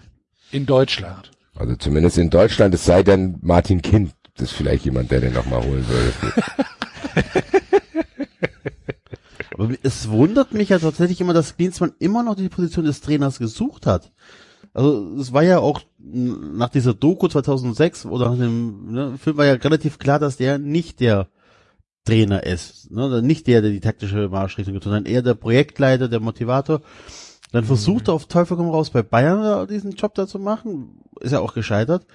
In 0.51 0.65
Deutschland. 0.65 1.31
Also 1.55 1.75
zumindest 1.75 2.17
in 2.17 2.29
Deutschland, 2.29 2.73
es 2.73 2.85
sei 2.85 3.03
denn 3.03 3.37
Martin 3.41 3.81
Kind, 3.81 4.13
das 4.35 4.51
ist 4.51 4.57
vielleicht 4.57 4.85
jemand, 4.85 5.11
der 5.11 5.21
den 5.21 5.33
nochmal 5.33 5.63
holen 5.63 5.85
würde. 5.87 6.13
Aber 9.57 9.73
es 9.83 10.09
wundert 10.09 10.53
mich 10.53 10.69
ja 10.69 10.79
tatsächlich 10.79 11.19
immer, 11.19 11.33
dass 11.33 11.57
Klinsmann 11.57 11.91
immer 11.99 12.23
noch 12.23 12.35
die 12.35 12.47
Position 12.47 12.85
des 12.85 13.01
Trainers 13.01 13.39
gesucht 13.39 13.85
hat. 13.85 14.13
Also 14.73 15.17
es 15.19 15.33
war 15.33 15.43
ja 15.43 15.59
auch 15.59 15.81
nach 15.97 16.69
dieser 16.69 16.93
Doku 16.93 17.27
2006 17.27 18.05
oder 18.05 18.29
nach 18.29 18.37
dem 18.37 18.91
ne, 18.91 19.17
Film 19.17 19.35
war 19.35 19.45
ja 19.45 19.53
relativ 19.53 19.99
klar, 19.99 20.19
dass 20.19 20.37
der 20.37 20.59
nicht 20.59 21.01
der 21.01 21.27
Trainer 22.09 22.43
ist, 22.43 22.91
ne? 22.91 23.05
Oder 23.05 23.21
nicht 23.21 23.47
der, 23.47 23.61
der 23.61 23.71
die 23.71 23.79
taktische 23.79 24.29
Marschrichtung 24.29 24.73
gibt, 24.73 24.83
sondern 24.83 25.05
eher 25.05 25.21
der 25.21 25.35
Projektleiter, 25.35 26.07
der 26.07 26.19
Motivator. 26.19 26.81
Dann 27.51 27.65
versucht 27.65 28.09
er 28.09 28.13
auf 28.13 28.27
Teufel 28.27 28.57
komm 28.57 28.69
raus 28.69 28.89
bei 28.89 29.01
Bayern 29.01 29.67
diesen 29.67 29.91
Job 29.91 30.13
da 30.15 30.27
zu 30.27 30.39
machen, 30.39 31.01
ist 31.19 31.31
ja 31.31 31.39
auch 31.39 31.53
gescheitert. 31.53 32.05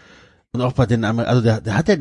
Und 0.53 0.61
auch 0.63 0.73
bei 0.73 0.87
den 0.87 1.05
Amer 1.05 1.27
also 1.27 1.43
der, 1.43 1.61
der 1.61 1.77
hat 1.77 1.89
ja 1.89 1.97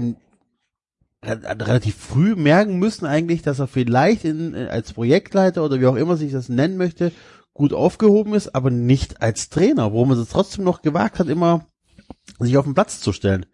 relativ 1.24 1.96
früh 1.96 2.36
merken 2.36 2.78
müssen 2.78 3.06
eigentlich, 3.06 3.42
dass 3.42 3.60
er 3.60 3.68
vielleicht 3.68 4.26
in, 4.26 4.54
äh, 4.54 4.68
als 4.68 4.94
Projektleiter 4.94 5.64
oder 5.64 5.80
wie 5.80 5.88
auch 5.88 5.96
immer 5.96 6.18
sich 6.18 6.32
das 6.32 6.50
nennen 6.50 6.78
möchte, 6.78 7.12
gut 7.54 7.74
aufgehoben 7.74 8.34
ist, 8.34 8.56
aber 8.56 8.70
nicht 8.70 9.22
als 9.22 9.50
Trainer, 9.50 9.94
wo 9.94 10.06
man 10.06 10.18
es 10.18 10.30
trotzdem 10.30 10.64
noch 10.64 10.82
gewagt 10.82 11.20
hat, 11.20 11.28
immer 11.28 11.68
sich 12.40 12.58
auf 12.58 12.66
den 12.66 12.74
Platz 12.74 13.00
zu 13.00 13.14
stellen. 13.14 13.46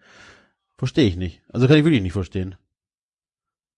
Verstehe 0.77 1.07
ich 1.07 1.17
nicht. 1.17 1.41
Also 1.49 1.67
kann 1.67 1.77
ich 1.77 1.83
wirklich 1.83 2.01
nicht 2.01 2.13
verstehen. 2.13 2.55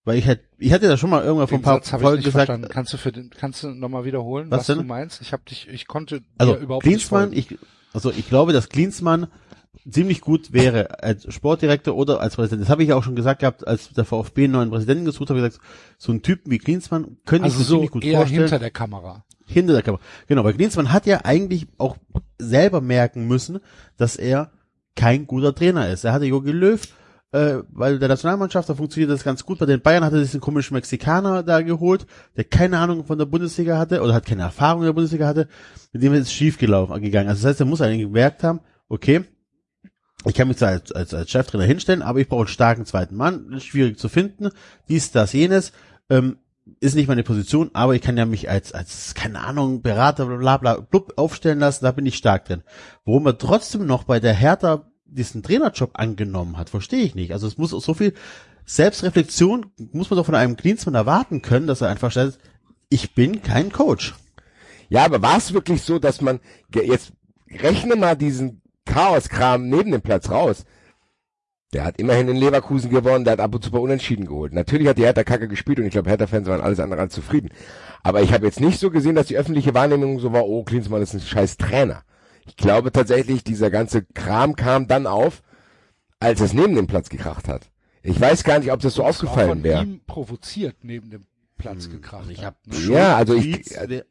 Weil 0.04 0.18
ich 0.18 0.26
hätte, 0.26 0.42
ich 0.58 0.72
hatte 0.72 0.88
da 0.88 0.96
schon 0.96 1.10
mal 1.10 1.22
irgendwann 1.22 1.46
vor 1.46 1.58
ein 1.58 1.62
paar 1.62 1.76
Satz 1.76 1.92
ich 1.92 2.00
Folgen 2.00 2.16
nicht 2.16 2.24
gesagt, 2.24 2.46
verstanden. 2.46 2.68
Kannst 2.68 2.92
du 2.92 2.96
für 2.96 3.12
den, 3.12 3.30
kannst 3.30 3.62
du 3.62 3.68
nochmal 3.68 4.04
wiederholen, 4.04 4.50
Was 4.50 4.68
was, 4.68 4.76
du 4.76 4.82
meinst? 4.82 5.20
Ich 5.20 5.32
habe 5.32 5.42
dich, 5.48 5.68
ich 5.68 5.86
konnte 5.86 6.22
also 6.38 6.56
überhaupt 6.56 6.84
Klinsmann, 6.84 7.30
nicht 7.30 7.52
ich, 7.52 7.58
also 7.92 8.10
ich 8.10 8.28
glaube, 8.28 8.52
dass 8.52 8.68
Klinsmann 8.68 9.28
ziemlich 9.88 10.20
gut 10.20 10.52
wäre 10.52 11.02
als 11.02 11.32
Sportdirektor 11.32 11.96
oder 11.96 12.20
als 12.20 12.36
Präsident. 12.36 12.62
Das 12.62 12.68
habe 12.68 12.82
ich 12.82 12.90
ja 12.90 12.96
auch 12.96 13.02
schon 13.02 13.16
gesagt 13.16 13.40
gehabt, 13.40 13.66
als 13.66 13.90
der 13.90 14.04
VfB 14.04 14.44
einen 14.44 14.52
neuen 14.54 14.70
Präsidenten 14.70 15.04
gesucht 15.04 15.30
ich 15.30 15.36
gesagt, 15.36 15.60
so 15.98 16.12
einen 16.12 16.22
Typen 16.22 16.50
wie 16.50 16.58
Klinsmann 16.58 17.16
könnte 17.24 17.48
ich 17.48 17.54
Also 17.54 17.58
mir 17.58 17.64
so 17.64 17.74
ziemlich 17.74 17.90
gut 17.90 18.04
eher 18.04 18.18
vorstellen. 18.18 18.42
hinter 18.42 18.58
der 18.58 18.70
Kamera. 18.70 19.24
Hinter 19.46 19.72
der 19.72 19.82
Kamera. 19.82 20.02
Genau, 20.28 20.44
weil 20.44 20.54
Klinsmann 20.54 20.92
hat 20.92 21.06
ja 21.06 21.20
eigentlich 21.24 21.66
auch 21.78 21.96
selber 22.38 22.80
merken 22.80 23.26
müssen, 23.26 23.60
dass 23.96 24.16
er 24.16 24.50
kein 24.94 25.26
guter 25.26 25.54
Trainer 25.54 25.88
ist. 25.88 26.04
Er 26.04 26.12
hatte 26.12 26.26
Jogi 26.26 26.52
Löw, 26.52 26.80
äh, 27.32 27.62
weil 27.70 27.98
der 27.98 28.08
Nationalmannschaft, 28.08 28.68
da 28.68 28.74
funktioniert 28.74 29.10
das 29.10 29.24
ganz 29.24 29.44
gut. 29.44 29.58
Bei 29.58 29.66
den 29.66 29.80
Bayern 29.80 30.04
hat 30.04 30.12
er 30.12 30.20
diesen 30.20 30.40
komischen 30.40 30.74
Mexikaner 30.74 31.42
da 31.42 31.62
geholt, 31.62 32.06
der 32.36 32.44
keine 32.44 32.78
Ahnung 32.78 33.04
von 33.04 33.18
der 33.18 33.24
Bundesliga 33.24 33.78
hatte 33.78 34.02
oder 34.02 34.14
hat 34.14 34.26
keine 34.26 34.42
Erfahrung 34.42 34.82
in 34.82 34.86
der 34.86 34.92
Bundesliga 34.92 35.26
hatte. 35.26 35.48
Mit 35.92 36.02
dem 36.02 36.12
ist 36.12 36.26
es 36.26 36.32
schief 36.32 36.58
gelaufen, 36.58 37.00
gegangen. 37.00 37.28
Also 37.28 37.42
das 37.42 37.50
heißt, 37.50 37.60
er 37.60 37.66
muss 37.66 37.80
eigentlich 37.80 38.02
gemerkt 38.02 38.44
haben, 38.44 38.60
okay, 38.88 39.24
ich 40.26 40.34
kann 40.34 40.46
mich 40.46 40.58
zwar 40.58 40.68
als, 40.68 40.92
als, 40.92 41.14
als 41.14 41.30
Cheftrainer 41.30 41.64
hinstellen, 41.64 42.02
aber 42.02 42.20
ich 42.20 42.28
brauche 42.28 42.42
einen 42.42 42.48
starken 42.48 42.84
zweiten 42.84 43.16
Mann, 43.16 43.58
schwierig 43.60 43.98
zu 43.98 44.08
finden, 44.08 44.50
dies, 44.88 45.10
das, 45.10 45.32
jenes. 45.32 45.72
Ähm, 46.10 46.36
ist 46.78 46.94
nicht 46.94 47.08
meine 47.08 47.24
Position, 47.24 47.70
aber 47.72 47.96
ich 47.96 48.02
kann 48.02 48.16
ja 48.16 48.24
mich 48.24 48.48
als, 48.48 48.72
als, 48.72 49.14
keine 49.14 49.40
Ahnung, 49.40 49.82
Berater, 49.82 50.26
bla, 50.26 50.58
bla, 50.58 50.74
blub, 50.76 51.14
aufstellen 51.16 51.58
lassen, 51.58 51.84
da 51.84 51.90
bin 51.90 52.06
ich 52.06 52.16
stark 52.16 52.44
drin. 52.44 52.62
Warum 53.04 53.26
er 53.26 53.36
trotzdem 53.36 53.84
noch 53.84 54.04
bei 54.04 54.20
der 54.20 54.34
Hertha 54.34 54.91
diesen 55.14 55.42
Trainerjob 55.42 55.90
angenommen 55.94 56.56
hat, 56.56 56.70
verstehe 56.70 57.04
ich 57.04 57.14
nicht. 57.14 57.32
Also 57.32 57.46
es 57.46 57.58
muss 57.58 57.70
so 57.70 57.94
viel 57.94 58.14
Selbstreflexion, 58.64 59.66
muss 59.92 60.10
man 60.10 60.16
doch 60.16 60.26
von 60.26 60.34
einem 60.34 60.56
Klinsmann 60.56 60.94
erwarten 60.94 61.42
können, 61.42 61.66
dass 61.66 61.80
er 61.80 61.88
einfach 61.88 62.10
stellt, 62.10 62.38
ich 62.88 63.14
bin 63.14 63.42
kein 63.42 63.72
Coach. 63.72 64.14
Ja, 64.88 65.04
aber 65.04 65.22
war 65.22 65.38
es 65.38 65.54
wirklich 65.54 65.82
so, 65.82 65.98
dass 65.98 66.20
man, 66.20 66.40
jetzt 66.74 67.12
rechne 67.50 67.96
mal 67.96 68.16
diesen 68.16 68.62
Chaoskram 68.84 69.68
neben 69.68 69.90
dem 69.90 70.02
Platz 70.02 70.30
raus. 70.30 70.64
Der 71.72 71.84
hat 71.84 71.98
immerhin 71.98 72.28
in 72.28 72.36
Leverkusen 72.36 72.90
gewonnen, 72.90 73.24
der 73.24 73.32
hat 73.32 73.40
ab 73.40 73.54
und 73.54 73.64
zu 73.64 73.70
bei 73.70 73.78
Unentschieden 73.78 74.26
geholt. 74.26 74.52
Natürlich 74.52 74.86
hat 74.86 74.98
die 74.98 75.04
Hertha 75.04 75.24
Kacke 75.24 75.48
gespielt 75.48 75.78
und 75.78 75.86
ich 75.86 75.92
glaube, 75.92 76.10
Hertha-Fans 76.10 76.46
waren 76.46 76.60
alles 76.60 76.80
andere 76.80 77.00
als 77.00 77.14
zufrieden. 77.14 77.48
Aber 78.02 78.20
ich 78.20 78.34
habe 78.34 78.44
jetzt 78.44 78.60
nicht 78.60 78.78
so 78.78 78.90
gesehen, 78.90 79.14
dass 79.14 79.28
die 79.28 79.38
öffentliche 79.38 79.72
Wahrnehmung 79.72 80.18
so 80.18 80.32
war, 80.32 80.44
oh, 80.44 80.64
Klinsmann 80.64 81.00
ist 81.00 81.14
ein 81.14 81.20
scheiß 81.20 81.56
Trainer. 81.56 82.02
Ich 82.46 82.56
glaube 82.56 82.92
tatsächlich, 82.92 83.44
dieser 83.44 83.70
ganze 83.70 84.02
Kram 84.02 84.56
kam 84.56 84.88
dann 84.88 85.06
auf, 85.06 85.42
als 86.20 86.40
es 86.40 86.52
neben 86.52 86.74
dem 86.74 86.86
Platz 86.86 87.08
gekracht 87.08 87.48
hat. 87.48 87.70
Ich 88.02 88.20
weiß 88.20 88.42
gar 88.44 88.58
nicht, 88.58 88.72
ob 88.72 88.80
das 88.80 88.94
so 88.94 89.02
Das 89.02 89.04
war 89.04 89.10
aufgefallen 89.10 89.48
von 89.50 89.62
wäre. 89.64 89.82
ihm 89.82 90.00
provoziert 90.06 90.76
neben 90.82 91.10
dem 91.10 91.24
Platz 91.56 91.88
gekracht. 91.88 92.22
Also 92.22 92.30
ich 92.32 92.44
hab 92.44 92.56
ne? 92.66 92.76
Ja, 92.94 93.16
also 93.16 93.34
ich, 93.34 93.52
Tweets, 93.52 93.76
wer- 93.86 94.04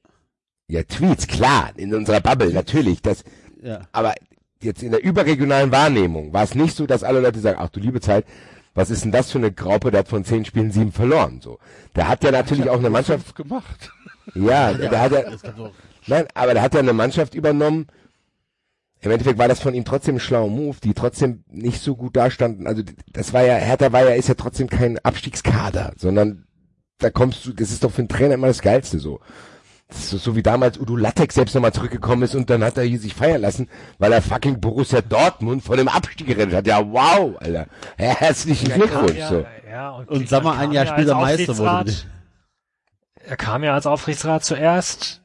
ja, 0.67 0.83
Tweets, 0.83 1.27
klar, 1.27 1.71
in 1.75 1.93
unserer 1.93 2.21
Bubble, 2.21 2.53
natürlich, 2.53 3.01
das, 3.01 3.23
ja. 3.61 3.81
aber 3.91 4.13
jetzt 4.61 4.81
in 4.83 4.91
der 4.91 5.03
überregionalen 5.03 5.71
Wahrnehmung 5.71 6.31
war 6.31 6.43
es 6.43 6.55
nicht 6.55 6.75
so, 6.77 6.85
dass 6.87 7.03
alle 7.03 7.19
Leute 7.19 7.39
sagen, 7.41 7.57
ach 7.59 7.67
du 7.69 7.81
liebe 7.81 7.99
Zeit, 7.99 8.25
was 8.73 8.89
ist 8.89 9.03
denn 9.03 9.11
das 9.11 9.31
für 9.31 9.37
eine 9.39 9.51
Graupe, 9.51 9.91
der 9.91 10.01
hat 10.01 10.07
von 10.07 10.23
zehn 10.23 10.45
Spielen 10.45 10.71
sieben 10.71 10.93
verloren, 10.93 11.41
so. 11.41 11.59
Der 11.97 12.07
hat 12.07 12.23
ja 12.23 12.31
natürlich 12.31 12.69
auch 12.69 12.79
eine 12.79 12.89
Mannschaft, 12.89 13.35
gemacht. 13.35 13.91
ja, 14.33 14.71
der 14.73 15.01
hat 15.01 15.11
ja, 15.11 15.23
nein, 16.07 16.25
aber 16.33 16.53
der 16.53 16.63
hat 16.63 16.73
ja 16.73 16.79
eine 16.79 16.93
Mannschaft 16.93 17.35
übernommen, 17.35 17.87
im 19.01 19.11
Endeffekt 19.11 19.39
war 19.39 19.47
das 19.47 19.59
von 19.59 19.73
ihm 19.73 19.83
trotzdem 19.85 20.15
ein 20.15 20.19
schlauer 20.19 20.49
Move, 20.49 20.77
die 20.83 20.93
trotzdem 20.93 21.43
nicht 21.49 21.81
so 21.81 21.95
gut 21.95 22.15
dastanden, 22.15 22.67
also 22.67 22.83
das 23.11 23.33
war 23.33 23.43
ja, 23.43 23.55
Hertha 23.55 23.91
war 23.91 24.03
ja, 24.03 24.15
ist 24.15 24.29
ja 24.29 24.35
trotzdem 24.35 24.69
kein 24.69 24.99
Abstiegskader, 24.99 25.93
sondern 25.97 26.45
da 26.99 27.09
kommst 27.09 27.45
du, 27.45 27.53
das 27.53 27.71
ist 27.71 27.83
doch 27.83 27.91
für 27.91 27.99
einen 27.99 28.09
Trainer 28.09 28.35
immer 28.35 28.47
das 28.47 28.61
Geilste, 28.61 28.99
so. 28.99 29.19
Das 29.87 30.13
ist 30.13 30.23
so 30.23 30.37
wie 30.37 30.43
damals 30.43 30.79
Udo 30.79 30.95
Lattek 30.95 31.33
selbst 31.33 31.53
nochmal 31.53 31.73
zurückgekommen 31.73 32.23
ist 32.23 32.33
und 32.33 32.49
dann 32.49 32.63
hat 32.63 32.77
er 32.77 32.83
hier 32.83 32.99
sich 32.99 33.13
feiern 33.13 33.41
lassen, 33.41 33.67
weil 33.97 34.13
er 34.13 34.21
fucking 34.21 34.61
Borussia 34.61 35.01
Dortmund 35.01 35.63
von 35.63 35.77
dem 35.77 35.89
Abstieg 35.89 36.27
gerettet 36.27 36.53
hat. 36.53 36.67
Ja, 36.67 36.79
wow, 36.89 37.35
Alter. 37.39 37.67
Herzlichen 37.97 38.71
Glückwunsch. 38.71 39.17
ja, 39.17 39.27
So. 39.27 39.45
ja, 39.69 39.89
und, 39.89 40.07
Und 40.07 40.29
sag 40.29 40.43
mal, 40.43 40.57
ein 40.57 40.71
Jahr 40.71 40.85
ja 40.85 40.93
später 40.93 41.15
Meister 41.15 41.57
wurde. 41.57 41.93
Er 43.25 43.35
kam 43.35 43.63
ja 43.63 43.73
als 43.73 43.85
Aufsichtsrat 43.85 44.45
zuerst 44.45 45.20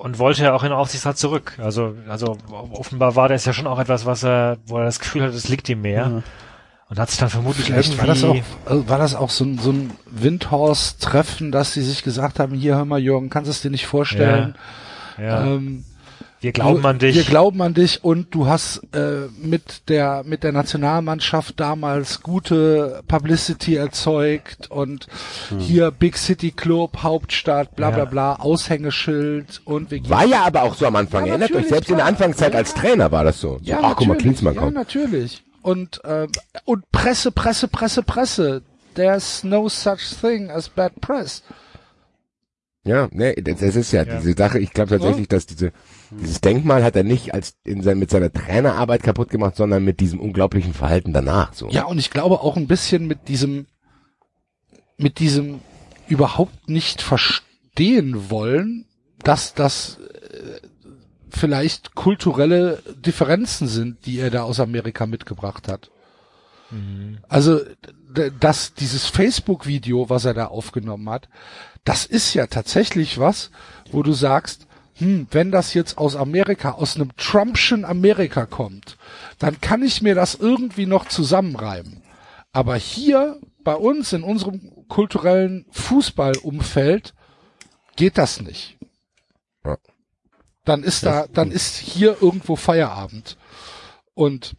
und 0.00 0.18
wollte 0.18 0.42
ja 0.42 0.54
auch 0.54 0.62
in 0.62 0.70
den 0.70 0.78
Aufsichtsrat 0.78 1.18
zurück. 1.18 1.58
Also, 1.62 1.94
also 2.08 2.38
offenbar 2.72 3.16
war 3.16 3.28
das 3.28 3.44
ja 3.44 3.52
schon 3.52 3.66
auch 3.66 3.78
etwas, 3.78 4.06
was 4.06 4.24
er, 4.24 4.56
wo 4.66 4.78
er 4.78 4.84
das 4.84 4.98
Gefühl 4.98 5.22
hat, 5.22 5.34
es 5.34 5.48
liegt 5.48 5.68
ihm 5.68 5.82
mehr. 5.82 6.06
Ja. 6.06 6.22
Und 6.88 6.98
hat 6.98 7.10
sich 7.10 7.20
dann 7.20 7.28
vermutlich 7.28 7.66
Vielleicht 7.66 7.92
irgendwie, 7.92 8.00
war 8.00 8.14
das 8.14 8.24
auch, 8.24 8.34
äh, 8.34 8.88
war 8.88 8.98
das 8.98 9.14
auch 9.14 9.30
so 9.30 9.44
ein, 9.44 9.58
so 9.58 9.70
ein 9.70 9.92
Windhorst-Treffen, 10.10 11.52
dass 11.52 11.74
sie 11.74 11.82
sich 11.82 12.02
gesagt 12.02 12.40
haben, 12.40 12.54
hier 12.54 12.76
hör 12.76 12.84
mal 12.84 12.98
Jürgen, 12.98 13.30
kannst 13.30 13.46
du 13.46 13.52
es 13.52 13.60
dir 13.60 13.70
nicht 13.70 13.86
vorstellen? 13.86 14.56
ja, 15.18 15.44
Ähm, 15.44 15.84
Wir 16.42 16.52
glauben 16.52 16.84
an 16.86 16.98
dich. 16.98 17.14
Wir 17.16 17.24
glauben 17.24 17.60
an 17.60 17.74
dich 17.74 18.02
und 18.02 18.34
du 18.34 18.46
hast 18.46 18.80
äh, 18.94 19.26
mit 19.42 19.88
der 19.90 20.22
mit 20.24 20.42
der 20.42 20.52
Nationalmannschaft 20.52 21.60
damals 21.60 22.22
gute 22.22 23.02
Publicity 23.08 23.76
erzeugt 23.76 24.70
und 24.70 25.06
hier 25.58 25.90
Big 25.90 26.16
City 26.16 26.50
Club, 26.50 27.02
Hauptstadt, 27.02 27.76
bla 27.76 27.90
bla 27.90 27.98
Ja. 28.00 28.04
bla, 28.06 28.34
Aushängeschild 28.36 29.60
und 29.66 29.90
wir 29.90 30.08
War 30.08 30.24
ja 30.24 30.44
aber 30.44 30.62
auch 30.62 30.74
so 30.74 30.86
am 30.86 30.96
Anfang. 30.96 31.26
Ja, 31.26 31.32
Erinnert 31.32 31.52
euch, 31.52 31.68
selbst 31.68 31.90
in 31.90 31.96
der 31.96 32.04
klar. 32.06 32.08
Anfangszeit 32.08 32.54
als 32.56 32.72
Trainer 32.72 33.12
war 33.12 33.24
das 33.24 33.38
so. 33.40 33.58
so 33.58 33.64
Ja, 33.64 33.80
ach, 33.82 33.96
guck 33.96 34.06
mal, 34.08 34.14
natürlich. 34.14 34.22
Klinsmann 34.22 34.54
Ja, 34.54 34.60
kommt. 34.62 34.74
natürlich. 34.74 35.42
Und, 35.62 36.02
äh, 36.04 36.26
und 36.64 36.90
Presse, 36.90 37.32
Presse, 37.32 37.68
Presse, 37.68 38.02
Presse. 38.02 38.62
There's 38.94 39.44
no 39.44 39.68
such 39.68 39.98
thing 40.20 40.50
as 40.50 40.70
bad 40.70 40.98
press. 41.02 41.42
Ja, 42.84 43.08
ne, 43.12 43.34
das, 43.34 43.60
das 43.60 43.76
ist 43.76 43.92
ja, 43.92 44.04
Ja. 44.04 44.16
diese 44.18 44.32
Sache. 44.32 44.58
Ich 44.58 44.72
glaube 44.72 44.90
tatsächlich, 44.98 45.28
dass 45.28 45.44
diese, 45.44 45.72
dieses 46.10 46.40
Denkmal 46.40 46.82
hat 46.82 46.96
er 46.96 47.04
nicht 47.04 47.34
als 47.34 47.54
in 47.64 47.82
sein, 47.82 47.98
mit 47.98 48.10
seiner 48.10 48.32
Trainerarbeit 48.32 49.02
kaputt 49.02 49.30
gemacht, 49.30 49.56
sondern 49.56 49.84
mit 49.84 50.00
diesem 50.00 50.20
unglaublichen 50.20 50.74
Verhalten 50.74 51.12
danach. 51.12 51.52
So. 51.54 51.68
Ja, 51.68 51.84
und 51.84 51.98
ich 51.98 52.10
glaube 52.10 52.40
auch 52.40 52.56
ein 52.56 52.66
bisschen 52.66 53.06
mit 53.06 53.28
diesem, 53.28 53.66
mit 54.96 55.18
diesem 55.18 55.60
überhaupt 56.08 56.68
nicht 56.68 57.02
verstehen 57.02 58.30
wollen, 58.30 58.86
dass 59.22 59.54
das 59.54 59.98
äh, 59.98 60.60
vielleicht 61.30 61.94
kulturelle 61.94 62.82
Differenzen 62.96 63.68
sind, 63.68 64.06
die 64.06 64.18
er 64.18 64.30
da 64.30 64.42
aus 64.42 64.58
Amerika 64.60 65.06
mitgebracht 65.06 65.68
hat. 65.68 65.90
Also, 67.28 67.60
d- 68.16 68.30
dass 68.38 68.74
dieses 68.74 69.06
Facebook-Video, 69.06 70.08
was 70.08 70.24
er 70.24 70.34
da 70.34 70.46
aufgenommen 70.46 71.08
hat, 71.10 71.28
das 71.84 72.06
ist 72.06 72.32
ja 72.34 72.46
tatsächlich 72.46 73.18
was, 73.18 73.50
wo 73.90 74.02
du 74.04 74.12
sagst, 74.12 74.66
hm, 75.00 75.26
wenn 75.30 75.50
das 75.50 75.72
jetzt 75.72 75.96
aus 75.98 76.14
Amerika, 76.14 76.72
aus 76.72 76.96
einem 76.96 77.16
Trumpschen 77.16 77.84
Amerika 77.84 78.44
kommt, 78.44 78.98
dann 79.38 79.60
kann 79.60 79.82
ich 79.82 80.02
mir 80.02 80.14
das 80.14 80.34
irgendwie 80.34 80.84
noch 80.84 81.08
zusammenreimen. 81.08 82.02
Aber 82.52 82.76
hier 82.76 83.40
bei 83.64 83.74
uns 83.74 84.12
in 84.12 84.22
unserem 84.22 84.86
kulturellen 84.88 85.64
Fußballumfeld 85.70 87.14
geht 87.96 88.18
das 88.18 88.42
nicht. 88.42 88.76
Ja. 89.64 89.78
Dann 90.64 90.82
ist 90.82 91.04
da, 91.04 91.26
dann 91.26 91.50
ist 91.50 91.76
hier 91.76 92.18
irgendwo 92.20 92.56
Feierabend. 92.56 93.38
Und 94.12 94.54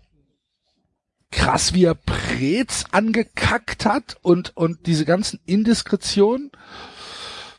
krass, 1.29 1.73
wie 1.73 1.85
er 1.85 1.95
Preetz 1.95 2.85
angekackt 2.91 3.85
hat 3.85 4.17
und, 4.23 4.57
und 4.57 4.87
diese 4.87 5.05
ganzen 5.05 5.39
Indiskretionen. 5.45 6.51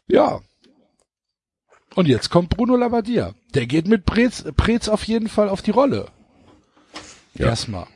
Ja. 0.08 0.40
Und 1.94 2.08
jetzt 2.08 2.30
kommt 2.30 2.50
Bruno 2.50 2.76
Labbadia. 2.76 3.34
Der 3.54 3.66
geht 3.66 3.86
mit 3.86 4.04
Preetz, 4.06 4.44
Preetz 4.56 4.88
auf 4.88 5.04
jeden 5.04 5.28
Fall 5.28 5.48
auf 5.48 5.62
die 5.62 5.70
Rolle. 5.72 6.06
Ja. 7.34 7.46
Erstmal. 7.48 7.86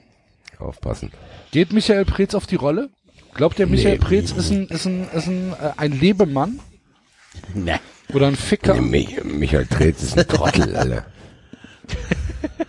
Aufpassen. 0.59 1.11
Geht 1.51 1.73
Michael 1.73 2.05
Preetz 2.05 2.35
auf 2.35 2.47
die 2.47 2.57
Rolle? 2.57 2.91
Glaubt 3.35 3.59
ihr, 3.59 3.67
Michael 3.67 3.99
Nee. 3.99 4.05
Preetz 4.05 4.33
ist 4.33 4.51
ein, 4.51 4.67
ist 4.69 4.87
ein, 4.87 5.09
ist 5.13 5.27
ein, 5.27 5.53
äh, 5.53 5.73
ein 5.77 5.93
Lebemann 5.93 6.61
Ne. 7.55 7.79
oder 8.15 8.29
ein 8.29 8.37
Ficker? 8.37 8.75
Nee, 8.75 8.81
Mich, 8.81 9.25
Michael 9.25 9.67
Tretz 9.67 10.03
ist 10.03 10.19
ein 10.19 10.27
Trottel, 10.27 10.75
Alter. 10.77 11.07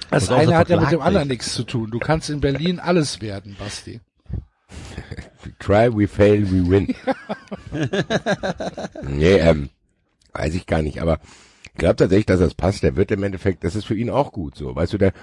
Das 0.09 0.29
eine 0.29 0.55
hat 0.55 0.69
ja 0.69 0.79
mit 0.79 0.91
dem 0.91 1.01
anderen 1.01 1.27
nicht. 1.27 1.39
nichts 1.41 1.53
zu 1.53 1.63
tun. 1.63 1.91
Du 1.91 1.99
kannst 1.99 2.29
in 2.29 2.39
Berlin 2.39 2.79
alles 2.79 3.21
werden, 3.21 3.55
Basti. 3.59 3.99
We 5.43 5.53
try, 5.59 5.89
we 5.93 6.07
fail, 6.07 6.49
we 6.49 6.69
win. 6.69 6.95
nee, 9.03 9.33
ähm, 9.37 9.69
weiß 10.37 10.55
ich 10.55 10.65
gar 10.65 10.81
nicht, 10.81 11.01
aber 11.01 11.19
ich 11.63 11.79
glaube 11.79 11.95
tatsächlich, 11.95 12.25
dass 12.25 12.39
das 12.39 12.53
passt. 12.53 12.83
Der 12.83 12.95
wird 12.95 13.11
im 13.11 13.23
Endeffekt, 13.23 13.63
das 13.63 13.75
ist 13.75 13.85
für 13.85 13.95
ihn 13.95 14.09
auch 14.09 14.31
gut 14.31 14.55
so. 14.55 14.75
Weißt 14.75 14.93
du, 14.93 14.97
der, 14.97 15.13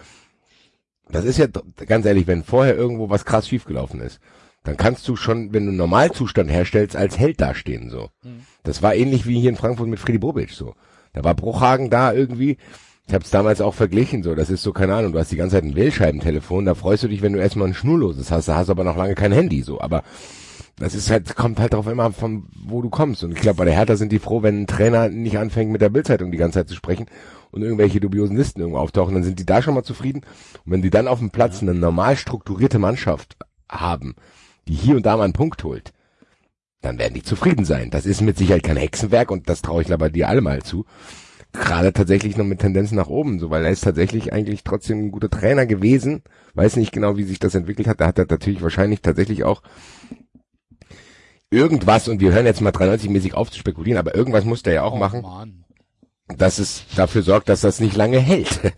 das 1.08 1.24
ist 1.24 1.38
ja 1.38 1.46
ganz 1.86 2.06
ehrlich, 2.06 2.26
wenn 2.26 2.44
vorher 2.44 2.76
irgendwo 2.76 3.10
was 3.10 3.24
krass 3.24 3.48
schiefgelaufen 3.48 4.00
ist, 4.00 4.20
dann 4.62 4.76
kannst 4.76 5.06
du 5.08 5.16
schon, 5.16 5.52
wenn 5.52 5.64
du 5.64 5.70
einen 5.70 5.76
Normalzustand 5.76 6.50
herstellst, 6.50 6.96
als 6.96 7.18
Held 7.18 7.40
dastehen 7.40 7.90
so. 7.90 8.08
Das 8.62 8.82
war 8.82 8.94
ähnlich 8.94 9.26
wie 9.26 9.38
hier 9.38 9.50
in 9.50 9.56
Frankfurt 9.56 9.88
mit 9.88 10.00
Freddy 10.00 10.18
Bobic 10.18 10.50
so. 10.50 10.74
Da 11.12 11.22
war 11.22 11.34
Bruchhagen 11.34 11.90
da 11.90 12.12
irgendwie. 12.12 12.56
Ich 13.06 13.12
habe 13.12 13.22
es 13.22 13.30
damals 13.30 13.60
auch 13.60 13.74
verglichen 13.74 14.22
so. 14.22 14.34
Das 14.34 14.48
ist 14.48 14.62
so 14.62 14.72
keine 14.72 14.94
Ahnung. 14.94 15.12
Du 15.12 15.18
hast 15.18 15.30
die 15.30 15.36
ganze 15.36 15.56
Zeit 15.56 15.64
ein 15.64 15.76
Wählscheibentelefon. 15.76 16.64
Da 16.64 16.74
freust 16.74 17.02
du 17.02 17.08
dich, 17.08 17.20
wenn 17.20 17.34
du 17.34 17.40
erstmal 17.40 17.68
ein 17.68 17.74
schnurloses 17.74 18.30
hast. 18.30 18.48
Da 18.48 18.56
hast 18.56 18.68
du 18.68 18.72
aber 18.72 18.84
noch 18.84 18.96
lange 18.96 19.14
kein 19.14 19.32
Handy 19.32 19.62
so. 19.62 19.80
Aber 19.80 20.02
das 20.76 20.94
ist 20.94 21.10
halt, 21.10 21.36
kommt 21.36 21.60
halt 21.60 21.72
drauf 21.72 21.86
immer 21.86 22.12
von, 22.12 22.48
wo 22.66 22.82
du 22.82 22.90
kommst. 22.90 23.22
Und 23.22 23.32
ich 23.32 23.40
glaube, 23.40 23.58
bei 23.58 23.64
der 23.64 23.74
Hertha 23.74 23.96
sind 23.96 24.10
die 24.10 24.18
froh, 24.18 24.42
wenn 24.42 24.62
ein 24.62 24.66
Trainer 24.66 25.08
nicht 25.08 25.38
anfängt, 25.38 25.70
mit 25.70 25.80
der 25.80 25.88
Bildzeitung 25.88 26.32
die 26.32 26.38
ganze 26.38 26.60
Zeit 26.60 26.68
zu 26.68 26.74
sprechen 26.74 27.06
und 27.52 27.62
irgendwelche 27.62 28.00
dubiosen 28.00 28.36
Listen 28.36 28.60
irgendwo 28.60 28.80
auftauchen, 28.80 29.14
dann 29.14 29.22
sind 29.22 29.38
die 29.38 29.46
da 29.46 29.62
schon 29.62 29.74
mal 29.74 29.84
zufrieden. 29.84 30.22
Und 30.64 30.72
wenn 30.72 30.82
die 30.82 30.90
dann 30.90 31.06
auf 31.06 31.20
dem 31.20 31.30
Platz 31.30 31.62
eine 31.62 31.74
normal 31.74 32.16
strukturierte 32.16 32.80
Mannschaft 32.80 33.36
haben, 33.70 34.16
die 34.66 34.74
hier 34.74 34.96
und 34.96 35.06
da 35.06 35.16
mal 35.16 35.24
einen 35.24 35.32
Punkt 35.32 35.62
holt, 35.62 35.92
dann 36.80 36.98
werden 36.98 37.14
die 37.14 37.22
zufrieden 37.22 37.64
sein. 37.64 37.90
Das 37.90 38.04
ist 38.04 38.20
mit 38.20 38.36
Sicherheit 38.36 38.64
kein 38.64 38.76
Hexenwerk 38.76 39.30
und 39.30 39.48
das 39.48 39.62
traue 39.62 39.82
ich 39.82 39.92
aber 39.92 40.10
dir 40.10 40.28
alle 40.28 40.40
mal 40.40 40.62
zu. 40.62 40.84
Gerade 41.52 41.92
tatsächlich 41.92 42.36
noch 42.36 42.44
mit 42.44 42.58
Tendenzen 42.58 42.96
nach 42.96 43.06
oben, 43.06 43.38
so, 43.38 43.48
weil 43.48 43.64
er 43.64 43.70
ist 43.70 43.84
tatsächlich 43.84 44.32
eigentlich 44.32 44.64
trotzdem 44.64 44.98
ein 44.98 45.10
guter 45.12 45.30
Trainer 45.30 45.66
gewesen. 45.66 46.22
Weiß 46.54 46.74
nicht 46.76 46.90
genau, 46.90 47.16
wie 47.16 47.22
sich 47.22 47.38
das 47.38 47.54
entwickelt 47.54 47.86
hat. 47.86 48.00
Da 48.00 48.08
hat 48.08 48.18
er 48.18 48.26
natürlich 48.28 48.60
wahrscheinlich 48.60 49.02
tatsächlich 49.02 49.44
auch 49.44 49.62
irgendwas, 51.54 52.08
und 52.08 52.20
wir 52.20 52.32
hören 52.32 52.46
jetzt 52.46 52.60
mal 52.60 52.70
93-mäßig 52.72 53.34
auf 53.34 53.50
zu 53.50 53.58
spekulieren, 53.58 53.98
aber 53.98 54.14
irgendwas 54.14 54.44
muss 54.44 54.62
der 54.62 54.74
ja 54.74 54.82
auch 54.82 54.94
Oh, 54.94 54.98
machen, 54.98 55.22
Mann. 55.22 55.64
dass 56.36 56.58
es 56.58 56.84
dafür 56.96 57.22
sorgt, 57.22 57.48
dass 57.48 57.60
das 57.62 57.80
nicht 57.80 57.96
lange 57.96 58.18
hält. 58.20 58.60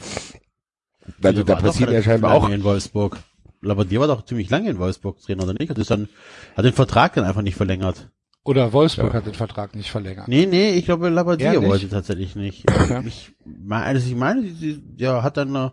Also 1.23 1.43
da 1.45 1.55
war 1.55 1.57
doch 1.63 1.69
passiert 1.69 1.91
ja 1.93 2.03
scheinbar 2.03 2.35
auch. 2.35 2.49
in 2.49 2.65
Wolfsburg. 2.65 3.19
Labbadia 3.63 4.01
war 4.01 4.09
doch 4.09 4.25
ziemlich 4.25 4.51
lange 4.51 4.71
in 4.71 4.79
Wolfsburg 4.79 5.21
Trainer, 5.21 5.45
oder 5.45 5.55
nicht? 5.55 5.71
Hat, 5.71 5.79
das 5.79 5.87
dann, 5.87 6.09
hat 6.57 6.65
den 6.65 6.73
Vertrag 6.73 7.15
dann 7.15 7.25
einfach 7.25 7.43
nicht 7.43 7.55
verlängert. 7.57 8.11
Oder 8.45 8.73
Wolfsburg 8.73 9.09
Ja. 9.13 9.15
hat 9.15 9.27
den 9.27 9.35
Vertrag 9.35 9.75
nicht 9.77 9.91
verlängert. 9.91 10.27
Nee, 10.29 10.47
nee, 10.47 10.71
ich 10.71 10.85
glaube, 10.85 11.09
Labbadia 11.09 11.53
Er 11.53 11.61
nicht? 11.61 11.69
wollte 11.69 11.89
tatsächlich 11.89 12.35
nicht. 12.37 12.69
Okay. 12.71 13.03
Ich 13.07 13.33
meine, 13.45 13.85
also 13.85 14.05
ich 14.09 14.17
meine, 14.17 14.43
die, 14.43 14.53
die, 14.53 15.03
ja, 15.03 15.23
hat 15.23 15.37
dann 15.37 15.55
ein 15.55 15.71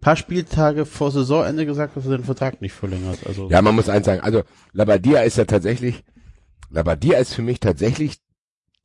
paar 0.00 0.16
Spieltage 0.16 0.86
vor 0.86 1.10
Saisonende 1.12 1.66
gesagt, 1.66 1.96
dass 1.96 2.04
er 2.06 2.16
den 2.18 2.24
Vertrag 2.24 2.60
nicht 2.60 2.72
verlängert. 2.74 3.18
Also, 3.26 3.48
Ja, 3.50 3.62
man 3.62 3.76
muss 3.76 3.88
eins 3.88 4.06
sagen, 4.06 4.22
also 4.22 4.42
Labadia 4.72 5.20
ist 5.22 5.38
ja 5.38 5.44
tatsächlich, 5.44 6.02
Labadia 6.70 7.18
ist 7.18 7.34
für 7.34 7.42
mich 7.42 7.60
tatsächlich 7.60 8.18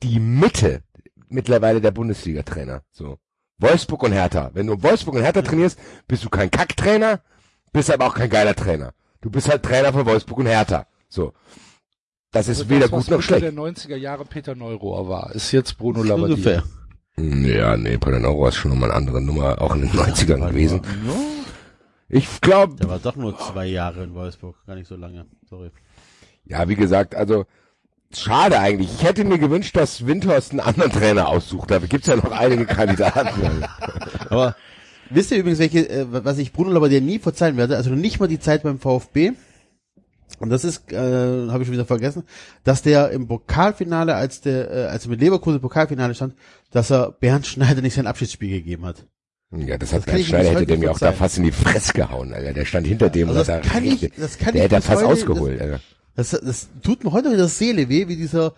die 0.03 0.19
Mitte 0.19 0.81
mittlerweile 1.27 1.81
der 1.81 1.91
Bundesliga-Trainer. 1.91 2.83
So. 2.91 3.17
Wolfsburg 3.57 4.03
und 4.03 4.13
Hertha. 4.13 4.51
Wenn 4.53 4.67
du 4.67 4.81
Wolfsburg 4.81 5.15
und 5.15 5.21
Hertha 5.23 5.41
trainierst, 5.41 5.77
bist 6.07 6.23
du 6.23 6.29
kein 6.29 6.49
Kacktrainer, 6.49 7.21
bist 7.73 7.91
aber 7.91 8.07
auch 8.07 8.15
kein 8.15 8.29
geiler 8.29 8.55
Trainer. 8.55 8.93
Du 9.21 9.29
bist 9.29 9.49
halt 9.49 9.63
Trainer 9.63 9.91
von 9.91 10.05
Wolfsburg 10.05 10.39
und 10.39 10.45
Hertha. 10.47 10.87
So. 11.09 11.33
Das 12.31 12.47
ist 12.47 12.59
Also 12.59 12.69
weder 12.69 12.81
das, 12.81 12.91
gut 12.91 12.99
was 13.01 13.07
noch 13.09 13.21
schlecht. 13.21 13.43
der 13.43 13.53
90er 13.53 13.95
Jahre 13.97 14.23
Peter 14.23 14.55
Neurohr 14.55 15.09
war, 15.09 15.33
ist 15.35 15.51
jetzt 15.51 15.77
Bruno 15.77 16.03
Labbadia. 16.03 16.35
ungefähr. 16.35 16.63
Ja, 17.17 17.75
nee, 17.75 17.97
Padanoro 17.97 18.47
ist 18.47 18.55
schon 18.55 18.71
nochmal 18.71 18.91
eine 18.91 18.97
andere 18.97 19.19
Nummer, 19.21 19.61
auch 19.61 19.75
in 19.75 19.81
den 19.81 19.89
90ern 19.91 20.47
gewesen. 20.47 20.81
Ich 22.07 22.39
glaube, 22.39 22.75
Der 22.77 22.87
war 22.89 22.99
doch 22.99 23.15
nur 23.17 23.37
zwei 23.37 23.65
Jahre 23.65 24.03
in 24.03 24.13
Wolfsburg, 24.13 24.55
gar 24.65 24.75
nicht 24.75 24.87
so 24.87 24.95
lange. 24.95 25.25
Sorry. 25.49 25.69
Ja, 26.45 26.67
wie 26.69 26.75
gesagt, 26.75 27.13
also 27.15 27.45
schade 28.15 28.59
eigentlich. 28.59 28.89
Ich 28.95 29.03
hätte 29.03 29.23
mir 29.23 29.37
gewünscht, 29.39 29.75
dass 29.75 30.05
Windhorst 30.05 30.51
einen 30.51 30.59
anderen 30.61 30.91
Trainer 30.91 31.27
aussucht. 31.27 31.71
Da 31.71 31.79
gibt's 31.79 32.07
ja 32.07 32.15
noch 32.15 32.31
einige 32.31 32.65
Kandidaten. 32.65 33.63
Aber 34.29 34.55
wisst 35.09 35.31
ihr 35.31 35.37
übrigens, 35.37 35.59
welche, 35.59 35.89
äh, 35.89 36.05
was 36.09 36.37
ich 36.37 36.51
Bruno 36.53 36.71
Labbadia 36.71 36.99
nie 37.01 37.19
verzeihen 37.19 37.57
werde? 37.57 37.77
Also 37.77 37.91
nicht 37.91 38.19
mal 38.19 38.27
die 38.27 38.39
Zeit 38.39 38.63
beim 38.63 38.79
VfB. 38.79 39.33
Und 40.39 40.49
das 40.51 40.63
ist, 40.63 40.91
äh, 40.91 40.95
habe 40.97 41.63
ich 41.63 41.67
schon 41.67 41.73
wieder 41.73 41.85
vergessen, 41.85 42.23
dass 42.63 42.81
der 42.83 43.09
im 43.11 43.27
Pokalfinale, 43.27 44.13
als 44.15 44.41
der, 44.41 44.71
äh, 44.71 44.85
als 44.85 45.05
er 45.05 45.09
mit 45.09 45.21
Leverkusen 45.21 45.55
im 45.55 45.61
Pokalfinale 45.61 46.13
stand, 46.13 46.35
dass 46.71 46.91
er 46.91 47.11
Bernd 47.11 47.47
Schneider 47.47 47.81
nicht 47.81 47.95
sein 47.95 48.05
Abschiedsspiel 48.07 48.49
gegeben 48.49 48.85
hat. 48.85 49.05
ja, 49.51 49.77
das 49.79 49.91
hat 49.91 50.01
Das 50.01 50.05
kann 50.05 50.13
Bernd 50.15 50.27
Schneider 50.27 50.49
hätte 50.51 50.65
der 50.67 50.77
mir 50.77 50.91
auch 50.91 50.99
da 50.99 51.11
fast 51.13 51.37
in 51.39 51.43
die 51.45 51.51
Fresse 51.51 51.93
gehauen, 51.93 52.31
Alter. 52.33 52.53
Der 52.53 52.65
stand 52.65 52.85
hinter 52.85 53.09
dem, 53.09 53.27
Also 53.29 53.39
was 53.39 53.47
das 53.47 53.55
er 53.55 53.61
kann 53.71 53.83
ich, 53.83 54.11
das 54.17 54.37
kann 54.37 54.53
der 54.53 54.65
ich 54.65 54.71
hätte 54.71 54.75
bis 54.75 54.85
fast 54.85 55.01
heute- 55.03 55.07
ausgeholt, 55.13 55.59
Alter. 55.61 55.79
Das, 56.19 56.31
das, 56.31 56.67
tut 56.83 57.05
mir 57.05 57.13
heute 57.13 57.29
wieder 57.29 57.43
das 57.43 57.57
Seele 57.57 57.87
weh, 57.87 58.09
wie 58.09 58.17
dieser 58.17 58.53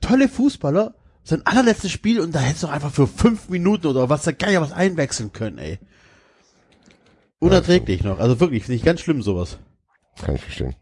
tolle 0.00 0.30
Fußballer 0.30 0.94
sein 1.24 1.44
allerletztes 1.44 1.90
Spiel 1.90 2.18
und 2.20 2.34
da 2.34 2.40
hättest 2.40 2.62
du 2.62 2.68
doch 2.68 2.74
einfach 2.74 2.90
für 2.90 3.06
fünf 3.06 3.50
Minuten 3.50 3.86
oder 3.86 4.08
was 4.08 4.22
der 4.22 4.32
Geier 4.32 4.62
was 4.62 4.72
einwechseln 4.72 5.30
können, 5.30 5.58
ey. 5.58 5.78
Unerträglich 7.38 8.02
noch. 8.02 8.18
Also 8.18 8.40
wirklich, 8.40 8.64
finde 8.64 8.76
ich 8.76 8.82
ganz 8.82 9.02
schlimm 9.02 9.20
sowas. 9.20 9.58
Kann 10.24 10.36
ich 10.36 10.42
verstehen. 10.42 10.74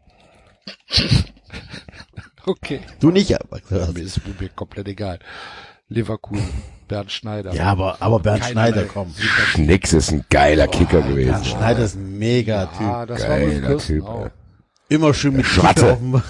Okay. 2.43 2.79
Du 2.99 3.11
nicht, 3.11 3.39
aber. 3.39 3.61
Ja, 3.69 3.91
mir 3.91 4.01
ist 4.01 4.19
mir 4.25 4.49
komplett 4.49 4.87
egal. 4.87 5.19
Leverkusen, 5.89 6.49
Bernd 6.87 7.11
Schneider. 7.11 7.53
Ja, 7.53 7.65
aber, 7.65 8.01
aber 8.01 8.19
Bernd 8.19 8.41
Keinerlei 8.41 8.71
Schneider, 8.71 8.87
komm. 8.91 9.13
Nix 9.57 9.93
ist 9.93 10.11
ein 10.11 10.25
geiler 10.27 10.67
Kicker 10.67 11.01
Bernd 11.01 11.09
gewesen. 11.09 11.45
Schneider 11.45 11.83
ist 11.83 11.95
ein 11.95 12.17
mega 12.17 12.65
Typ. 12.65 12.81
Ah, 12.81 13.05
das 13.05 13.21
war 13.21 13.39
Geiler 13.39 13.67
Kirsten 13.67 13.93
Typ, 13.93 14.05
auch. 14.05 14.29
Immer 14.91 15.13
schön 15.13 15.37
mit 15.37 15.45
Schwatte. 15.45 15.81
Kippe 15.81 15.93
auf 15.93 15.99
dem 15.99 16.21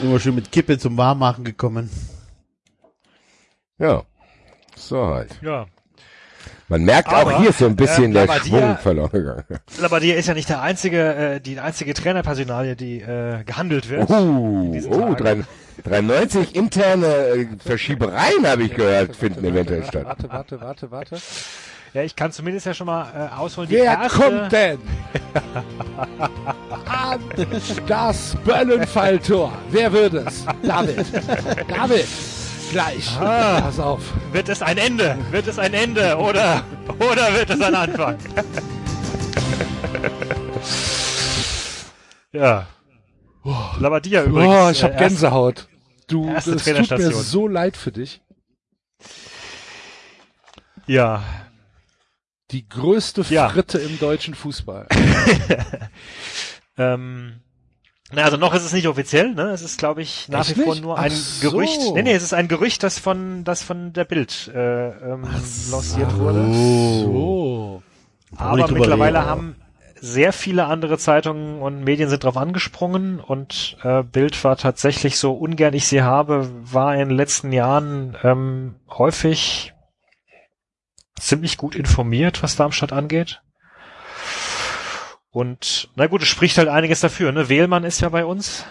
Immer 0.06 0.20
schön 0.20 0.36
mit 0.36 0.52
Kippe 0.52 0.78
zum 0.78 0.96
Warmmachen 0.96 1.42
gekommen. 1.42 1.90
Ja. 3.78 4.04
So 4.76 5.04
halt. 5.04 5.36
Ja. 5.42 5.66
Man 6.68 6.84
merkt 6.84 7.08
Aber, 7.08 7.34
auch 7.34 7.40
hier 7.40 7.52
so 7.52 7.66
ein 7.66 7.74
bisschen 7.74 8.12
äh, 8.12 8.14
der 8.14 8.26
Labadia- 8.28 8.46
Schwung 8.46 8.78
verloren 8.78 9.10
gegangen. 9.10 9.44
Labadier 9.80 10.16
ist 10.16 10.28
ja 10.28 10.34
nicht 10.34 10.48
der 10.48 10.62
einzige, 10.62 11.14
äh, 11.14 11.40
die 11.40 11.58
einzige 11.58 11.94
Trainerpersonalie, 11.94 12.76
die 12.76 13.00
äh, 13.00 13.42
gehandelt 13.42 13.90
wird. 13.90 14.08
Uh, 14.08 14.80
oh, 14.88 15.14
Tagen. 15.14 15.48
93 15.82 16.54
interne 16.54 17.06
äh, 17.06 17.46
Verschiebereien, 17.58 18.46
habe 18.46 18.62
ich 18.62 18.74
gehört, 18.74 19.16
finden 19.16 19.44
eventuell 19.44 19.84
statt. 19.84 20.04
Warte, 20.04 20.30
warte, 20.30 20.60
warte, 20.60 20.90
warte. 20.92 21.16
Ja, 21.94 22.02
ich 22.02 22.14
kann 22.16 22.32
zumindest 22.32 22.66
ja 22.66 22.74
schon 22.74 22.88
mal 22.88 23.06
äh, 23.14 23.28
ausholen. 23.38 23.70
Die 23.70 23.76
Wer 23.76 23.84
erste, 23.84 24.18
kommt 24.18 24.50
denn? 24.50 24.80
An 26.86 27.20
das 27.86 28.36
Böllenfalltor. 28.44 29.52
Wer 29.70 29.92
wird 29.92 30.14
es? 30.14 30.44
David. 30.64 31.06
David. 31.68 32.04
Gleich. 32.72 33.16
Ah. 33.20 33.60
Pass 33.60 33.78
auf. 33.78 34.12
Wird 34.32 34.48
es 34.48 34.60
ein 34.60 34.76
Ende? 34.76 35.16
Wird 35.30 35.46
es 35.46 35.56
ein 35.56 35.72
Ende? 35.72 36.16
Oder, 36.16 36.64
oder 36.98 37.32
wird 37.32 37.50
es 37.50 37.60
ein 37.60 37.76
Anfang? 37.76 38.18
ja. 42.32 42.66
Labadia 43.78 44.24
übrigens. 44.24 44.52
Oh, 44.52 44.70
ich 44.70 44.82
hab 44.82 44.96
äh, 44.96 44.98
Gänsehaut. 44.98 45.68
Du, 46.08 46.28
es 46.34 46.44
tut 46.44 46.66
mir 46.66 47.12
so 47.12 47.46
leid 47.46 47.76
für 47.76 47.92
dich. 47.92 48.20
Ja. 50.88 51.22
Die 52.50 52.68
größte 52.68 53.24
Ja. 53.30 53.48
Fritte 53.48 53.78
im 53.78 53.98
deutschen 53.98 54.34
Fußball. 54.34 54.86
Ähm, 56.76 57.40
na, 58.12 58.22
also 58.22 58.36
noch 58.36 58.54
ist 58.54 58.64
es 58.64 58.72
nicht 58.72 58.88
offiziell, 58.88 59.32
ne? 59.34 59.50
Es 59.50 59.62
ist, 59.62 59.78
glaube 59.78 60.02
ich, 60.02 60.28
nach 60.28 60.40
Echt 60.40 60.56
wie 60.56 60.62
vor 60.62 60.74
nicht? 60.74 60.82
nur 60.82 60.98
Ach 60.98 61.02
ein 61.02 61.10
so. 61.10 61.50
Gerücht. 61.50 61.80
Nee, 61.94 62.02
nee, 62.02 62.12
es 62.14 62.22
ist 62.22 62.34
ein 62.34 62.48
Gerücht, 62.48 62.82
das 62.82 62.98
von, 62.98 63.44
das 63.44 63.62
von 63.62 63.92
der 63.92 64.04
Bild 64.04 64.50
äh, 64.54 64.88
ähm, 64.88 65.22
lanciert 65.70 66.16
wurde. 66.18 66.52
So. 67.02 67.82
Aber 68.36 68.68
mittlerweile 68.72 69.18
reden. 69.20 69.28
haben 69.28 69.56
sehr 70.00 70.32
viele 70.32 70.66
andere 70.66 70.98
Zeitungen 70.98 71.60
und 71.62 71.84
Medien 71.84 72.08
sind 72.10 72.24
drauf 72.24 72.36
angesprungen 72.36 73.20
und 73.20 73.76
äh, 73.84 74.02
Bild 74.02 74.42
war 74.44 74.56
tatsächlich 74.56 75.16
so 75.18 75.32
ungern 75.32 75.72
ich 75.74 75.86
sie 75.86 76.02
habe, 76.02 76.50
war 76.64 76.92
in 76.94 77.08
den 77.08 77.16
letzten 77.16 77.52
Jahren 77.52 78.16
ähm, 78.24 78.74
häufig 78.90 79.73
ziemlich 81.18 81.56
gut 81.56 81.74
informiert, 81.74 82.42
was 82.42 82.56
Darmstadt 82.56 82.92
angeht. 82.92 83.40
Und 85.30 85.88
na 85.96 86.06
gut, 86.06 86.22
es 86.22 86.28
spricht 86.28 86.58
halt 86.58 86.68
einiges 86.68 87.00
dafür. 87.00 87.32
Ne? 87.32 87.48
Wählmann 87.48 87.84
ist 87.84 88.00
ja 88.00 88.08
bei 88.08 88.24
uns 88.24 88.64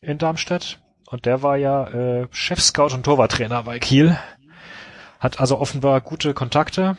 in 0.00 0.18
Darmstadt 0.18 0.78
und 1.06 1.26
der 1.26 1.42
war 1.42 1.56
ja 1.56 1.88
äh, 1.88 2.28
Chefscout 2.30 2.94
und 2.94 3.02
Torwarttrainer 3.04 3.64
bei 3.64 3.78
Kiel. 3.78 4.18
Hat 5.18 5.40
also 5.40 5.58
offenbar 5.58 6.00
gute 6.00 6.32
Kontakte. 6.32 6.96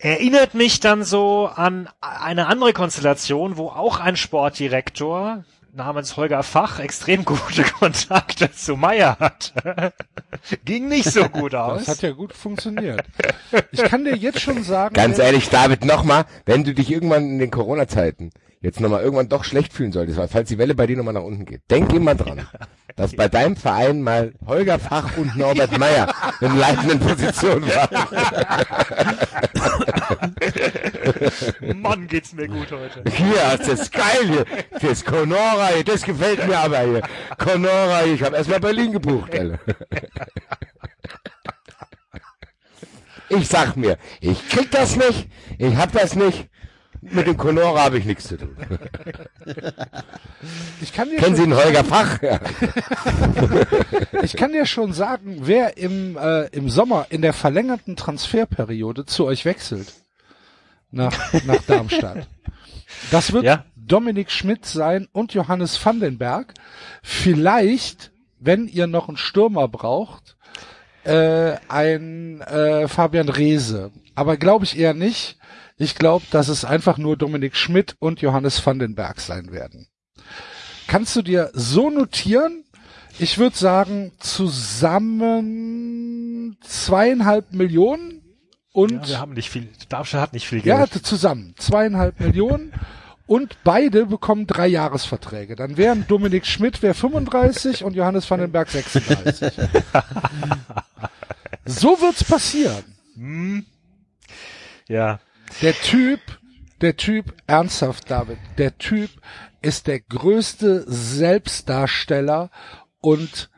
Erinnert 0.00 0.54
mich 0.54 0.80
dann 0.80 1.04
so 1.04 1.46
an 1.46 1.88
eine 2.00 2.46
andere 2.46 2.72
Konstellation, 2.72 3.56
wo 3.56 3.68
auch 3.68 4.00
ein 4.00 4.16
Sportdirektor 4.16 5.44
namens 5.72 6.16
Holger 6.16 6.42
Fach 6.42 6.78
extrem 6.78 7.24
gute 7.24 7.62
Kontakte 7.78 8.50
zu 8.52 8.76
Meier 8.76 9.18
hat. 9.18 9.52
Ging 10.64 10.88
nicht 10.88 11.10
so 11.10 11.28
gut 11.28 11.54
aus. 11.54 11.84
Das 11.84 11.96
hat 11.96 12.02
ja 12.02 12.10
gut 12.12 12.32
funktioniert. 12.32 13.02
Ich 13.70 13.82
kann 13.84 14.04
dir 14.04 14.16
jetzt 14.16 14.40
schon 14.40 14.62
sagen, 14.62 14.94
Ganz 14.94 15.18
ehrlich, 15.18 15.48
David, 15.48 15.84
nochmal, 15.84 16.24
wenn 16.46 16.64
du 16.64 16.74
dich 16.74 16.90
irgendwann 16.90 17.24
in 17.24 17.38
den 17.38 17.50
Corona-Zeiten 17.50 18.30
jetzt 18.60 18.80
nochmal 18.80 19.02
irgendwann 19.02 19.28
doch 19.28 19.44
schlecht 19.44 19.72
fühlen 19.72 19.92
solltest, 19.92 20.18
weil 20.18 20.28
falls 20.28 20.48
die 20.48 20.58
Welle 20.58 20.74
bei 20.74 20.86
dir 20.86 20.96
nochmal 20.96 21.14
nach 21.14 21.22
unten 21.22 21.44
geht, 21.44 21.62
denk 21.70 21.92
immer 21.92 22.14
dran, 22.14 22.46
dass 22.96 23.14
bei 23.14 23.28
deinem 23.28 23.56
Verein 23.56 24.02
mal 24.02 24.32
Holger 24.46 24.78
Fach 24.78 25.16
und 25.16 25.36
Norbert 25.36 25.78
Meyer 25.78 26.12
in 26.40 26.58
leitenden 26.58 26.98
Positionen 26.98 27.68
waren. 27.74 29.18
Mann, 31.80 32.06
geht's 32.08 32.32
mir 32.32 32.48
gut 32.48 32.72
heute. 32.72 33.02
Hier, 33.10 33.58
das 33.58 33.68
ist 33.68 33.92
geil 33.92 34.26
hier. 34.26 34.44
Das 34.80 35.04
Conora 35.04 35.68
hier, 35.74 35.84
das 35.84 36.02
gefällt 36.02 36.46
mir 36.46 36.58
aber 36.58 36.80
hier. 36.80 37.02
Conora 37.38 38.00
hier, 38.04 38.14
ich 38.14 38.22
habe 38.22 38.36
erstmal 38.36 38.60
Berlin 38.60 38.92
gebucht, 38.92 39.32
Alter. 39.38 39.58
Ich 43.30 43.46
sag 43.46 43.76
mir, 43.76 43.98
ich 44.20 44.48
krieg 44.48 44.70
das 44.70 44.96
nicht, 44.96 45.28
ich 45.58 45.76
hab 45.76 45.92
das 45.92 46.14
nicht. 46.14 46.48
Mit 47.10 47.26
dem 47.26 47.36
Conora 47.36 47.84
habe 47.84 47.98
ich 47.98 48.04
nichts 48.04 48.28
zu 48.28 48.36
tun. 48.36 48.56
ich 50.80 50.92
kann 50.92 51.08
dir 51.10 51.16
Kennen 51.16 51.36
Sie 51.36 51.42
schon, 51.42 51.50
den 51.50 51.58
Holger 51.58 51.84
Fach? 51.84 52.22
Ja. 52.22 52.40
ich 54.22 54.36
kann 54.36 54.52
dir 54.52 54.66
schon 54.66 54.92
sagen, 54.92 55.38
wer 55.42 55.76
im 55.76 56.16
äh, 56.16 56.46
im 56.48 56.68
Sommer 56.68 57.06
in 57.10 57.22
der 57.22 57.32
verlängerten 57.32 57.96
Transferperiode 57.96 59.06
zu 59.06 59.24
euch 59.26 59.44
wechselt 59.44 59.92
nach 60.90 61.32
nach 61.44 61.62
Darmstadt. 61.62 62.28
Das 63.10 63.34
wird 63.34 63.44
Ja. 63.44 63.66
Dominik 63.76 64.30
Schmidt 64.30 64.64
sein 64.64 65.08
und 65.12 65.34
Johannes 65.34 65.84
Vandenberg. 65.84 66.54
Vielleicht, 67.02 68.12
wenn 68.40 68.66
ihr 68.66 68.86
noch 68.86 69.08
einen 69.08 69.18
Stürmer 69.18 69.68
braucht, 69.68 70.38
äh, 71.04 71.56
ein 71.68 72.40
äh, 72.40 72.88
Fabian 72.88 73.28
Reese. 73.28 73.92
Aber 74.14 74.36
glaube 74.36 74.64
ich 74.64 74.78
eher 74.78 74.94
nicht. 74.94 75.38
Ich 75.78 75.94
glaube, 75.94 76.24
dass 76.30 76.48
es 76.48 76.64
einfach 76.64 76.98
nur 76.98 77.16
Dominik 77.16 77.56
Schmidt 77.56 77.96
und 78.00 78.20
Johannes 78.20 78.64
Vandenberg 78.66 79.20
sein 79.20 79.52
werden. 79.52 79.86
Kannst 80.88 81.14
du 81.16 81.22
dir 81.22 81.50
so 81.54 81.88
notieren? 81.90 82.64
Ich 83.18 83.38
würde 83.38 83.56
sagen, 83.56 84.12
zusammen 85.18 86.56
zweieinhalb 86.62 87.52
Millionen 87.52 88.22
und 88.72 88.92
Ja, 88.92 89.08
wir 89.08 89.20
haben 89.20 89.32
nicht 89.34 89.50
viel. 89.50 89.68
Darmstadt 89.88 90.20
hat 90.20 90.32
nicht 90.32 90.46
viel 90.46 90.64
ja, 90.66 90.78
Geld. 90.78 90.92
t- 90.92 91.02
zusammen. 91.02 91.54
Zweieinhalb 91.58 92.20
Millionen. 92.20 92.72
Und 93.26 93.58
beide 93.62 94.06
bekommen 94.06 94.46
drei 94.46 94.66
Jahresverträge. 94.68 95.54
Dann 95.56 95.76
wären 95.76 96.06
Dominik 96.08 96.46
Schmidt 96.46 96.82
wär 96.82 96.94
35 96.94 97.84
und 97.84 97.94
Johannes 97.94 98.30
Vandenberg 98.30 98.70
36. 98.70 99.52
so 101.66 101.88
wird's 102.00 102.24
passieren. 102.24 102.84
Ja. 104.88 105.20
Der 105.62 105.74
Typ, 105.74 106.20
der 106.80 106.96
Typ, 106.96 107.34
ernsthaft, 107.46 108.10
David, 108.10 108.38
der 108.58 108.78
Typ 108.78 109.10
ist 109.60 109.86
der 109.86 110.00
größte 110.00 110.84
Selbstdarsteller 110.86 112.50
und 113.00 113.50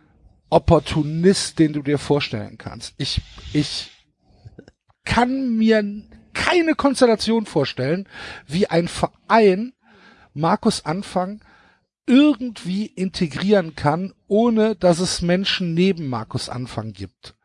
Opportunist, 0.49 1.59
den 1.59 1.73
du 1.73 1.83
dir 1.83 1.99
vorstellen 1.99 2.59
kannst. 2.59 2.95
Ich, 2.97 3.21
ich 3.53 3.91
kann 5.05 5.57
mir 5.57 5.85
keine 6.33 6.75
Konstellation 6.75 7.47
vorstellen, 7.47 8.09
wie 8.47 8.67
ein 8.67 8.89
Verein 8.89 9.73
Markus 10.33 10.85
Anfang 10.85 11.43
irgendwie 12.07 12.87
integrieren 12.87 13.77
kann, 13.77 14.13
ohne 14.27 14.75
dass 14.75 14.99
es 14.99 15.23
Menschen 15.23 15.75
neben 15.75 16.09
Markus 16.09 16.49
Anfang 16.49 16.93
gibt. 16.93 17.37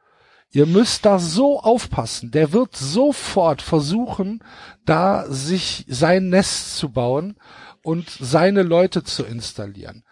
Ihr 0.56 0.66
müsst 0.66 1.06
da 1.06 1.20
so 1.20 1.60
aufpassen. 1.60 2.32
Der 2.32 2.54
wird 2.54 2.78
sofort 2.78 3.62
versuchen, 3.62 4.42
da 4.86 5.26
sich 5.28 5.84
sein 5.90 6.30
Nest 6.30 6.78
zu 6.78 6.90
bauen 6.90 7.36
und 7.84 8.10
seine 8.10 8.64
Leute 8.64 9.04
zu 9.04 9.24
installieren. 9.24 10.04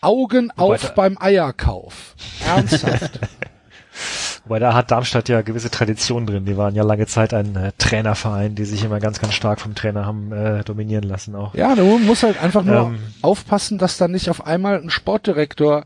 Augen 0.00 0.50
auf 0.56 0.82
da- 0.82 0.92
beim 0.94 1.16
Eierkauf. 1.20 2.16
Ernsthaft. 2.44 3.20
Wobei 4.44 4.58
da 4.58 4.74
hat 4.74 4.90
Darmstadt 4.90 5.28
ja 5.28 5.42
gewisse 5.42 5.70
Traditionen 5.70 6.26
drin. 6.26 6.44
Die 6.44 6.56
waren 6.56 6.74
ja 6.74 6.82
lange 6.82 7.06
Zeit 7.06 7.32
ein 7.32 7.56
äh, 7.56 7.72
Trainerverein, 7.78 8.54
die 8.56 8.64
sich 8.64 8.84
immer 8.84 9.00
ganz, 9.00 9.20
ganz 9.20 9.34
stark 9.34 9.60
vom 9.60 9.74
Trainer 9.74 10.06
haben 10.06 10.32
äh, 10.32 10.62
dominieren 10.64 11.04
lassen 11.04 11.34
auch. 11.34 11.54
ja, 11.54 11.74
du 11.74 11.98
musst 11.98 12.22
halt 12.24 12.40
einfach 12.42 12.62
nur 12.62 12.76
Ähm. 12.88 12.98
aufpassen, 13.22 13.78
dass 13.78 13.96
da 13.96 14.06
nicht 14.08 14.28
auf 14.28 14.44
einmal 14.46 14.76
ein 14.80 14.90
Sportdirektor 14.90 15.84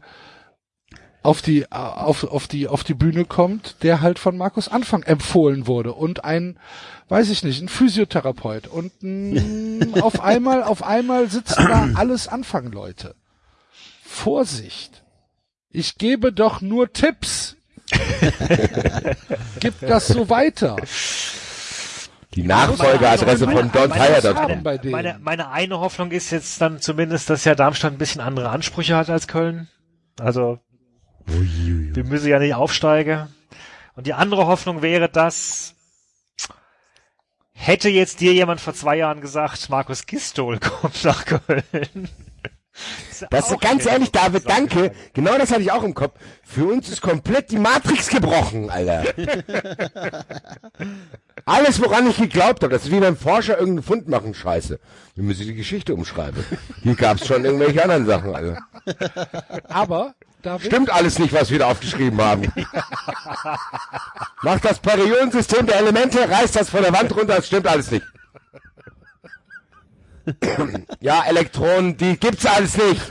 auf 1.23 1.43
die, 1.43 1.71
auf, 1.71 2.25
auf 2.25 2.47
die, 2.49 2.67
auf 2.69 2.85
die 2.85 2.95
Bühne 2.95 3.25
kommt, 3.25 3.83
der 3.83 4.01
halt 4.01 4.19
von 4.19 4.37
Markus 4.37 4.69
Anfang 4.69 5.03
empfohlen 5.03 5.67
wurde 5.67 5.93
und 5.93 6.25
ein, 6.25 6.59
weiß 7.09 7.29
ich 7.31 7.43
nicht, 7.45 7.61
ein 7.63 7.69
Physiotherapeut 7.69 8.69
und 8.69 9.03
ein, 9.03 9.95
auf 10.03 10.21
einmal, 10.23 10.63
auf 10.63 10.83
einmal 10.83 11.29
sitzen 11.29 11.67
da 11.69 11.91
alles 11.95 12.27
Anfang-Leute. 12.29 13.15
Vorsicht. 14.03 15.03
Ich 15.71 15.97
gebe 15.99 16.33
doch 16.33 16.61
nur 16.61 16.93
Tipps. 16.93 17.57
Gib 19.61 19.81
das 19.81 20.09
so 20.09 20.29
weiter. 20.29 20.77
Die 22.35 22.43
Nachfolgeadresse 22.45 23.47
Meine- 23.47 23.59
von 23.59 23.73
Don 23.73 23.89
meine- 23.91 24.63
bei 24.63 24.79
denen. 24.79 24.93
Meine, 24.93 25.19
meine 25.21 25.51
eine 25.51 25.81
Hoffnung 25.81 26.13
ist 26.13 26.31
jetzt 26.31 26.61
dann 26.61 26.81
zumindest, 26.81 27.29
dass 27.29 27.45
ja 27.45 27.55
Darmstadt 27.55 27.93
ein 27.93 27.99
bisschen 27.99 28.21
andere 28.21 28.51
Ansprüche 28.51 28.97
hat 28.97 29.11
als 29.11 29.27
Köln. 29.27 29.69
Also 30.19 30.59
wir 31.31 32.05
müssen 32.05 32.29
ja 32.29 32.39
nicht 32.39 32.55
aufsteigen. 32.55 33.29
Und 33.95 34.07
die 34.07 34.15
andere 34.15 34.47
Hoffnung 34.47 34.83
wäre, 34.83 35.09
dass 35.09 35.75
hätte 37.53 37.89
jetzt 37.91 38.21
dir 38.21 38.33
jemand 38.33 38.61
vor 38.61 38.75
zwei 38.75 38.97
Jahren 38.97 39.21
gesagt, 39.21 39.69
Markus 39.69 40.07
Gistol 40.07 40.59
kommt 40.61 41.05
nach 41.05 41.27
Köln, 41.27 42.09
Das 43.31 43.47
ist 43.47 43.55
auch 43.55 43.61
ganz 43.61 43.85
ehrlich, 43.85 44.11
David, 44.11 44.49
danke. 44.49 44.93
Genau 45.13 45.37
das 45.37 45.51
hatte 45.51 45.61
ich 45.61 45.71
auch 45.71 45.83
im 45.83 45.93
Kopf. 45.93 46.19
Für 46.43 46.65
uns 46.65 46.89
ist 46.89 47.03
komplett 47.03 47.51
die 47.51 47.59
Matrix 47.59 48.09
gebrochen, 48.09 48.71
Alter. 48.71 49.05
Alles, 51.45 51.83
woran 51.83 52.09
ich 52.09 52.17
geglaubt 52.17 52.63
habe, 52.63 52.73
das 52.73 52.85
ist 52.85 52.93
wie 52.93 53.01
beim 53.01 53.17
Forscher 53.17 53.59
irgendeinen 53.59 53.83
Fund 53.85 54.09
machen, 54.09 54.35
scheiße. 54.35 54.81
Wir 55.15 55.25
müssen 55.25 55.47
die 55.47 55.55
Geschichte 55.55 55.95
umschreiben. 55.95 56.45
Hier 56.83 56.95
gab's 56.95 57.27
schon 57.27 57.45
irgendwelche 57.45 57.83
anderen 57.83 58.07
Sachen, 58.07 58.35
Alter. 58.35 58.59
Aber, 59.69 60.15
David, 60.43 60.67
Stimmt 60.67 60.91
alles 60.91 61.19
nicht, 61.19 61.33
was 61.33 61.51
wir 61.51 61.59
da 61.59 61.67
aufgeschrieben 61.67 62.21
haben. 62.21 62.53
Macht 64.43 64.65
das 64.65 64.79
Periodensystem 64.79 65.67
der 65.67 65.77
Elemente, 65.77 66.29
reißt 66.29 66.57
das 66.57 66.71
von 66.71 66.83
der 66.83 66.93
Wand 66.93 67.15
runter, 67.15 67.37
das 67.37 67.47
stimmt 67.47 67.67
alles 67.67 67.91
nicht. 67.91 68.07
ja, 71.01 71.25
Elektronen, 71.25 71.97
die 71.97 72.17
gibt's 72.19 72.47
alles 72.47 72.77
nicht. 72.77 73.03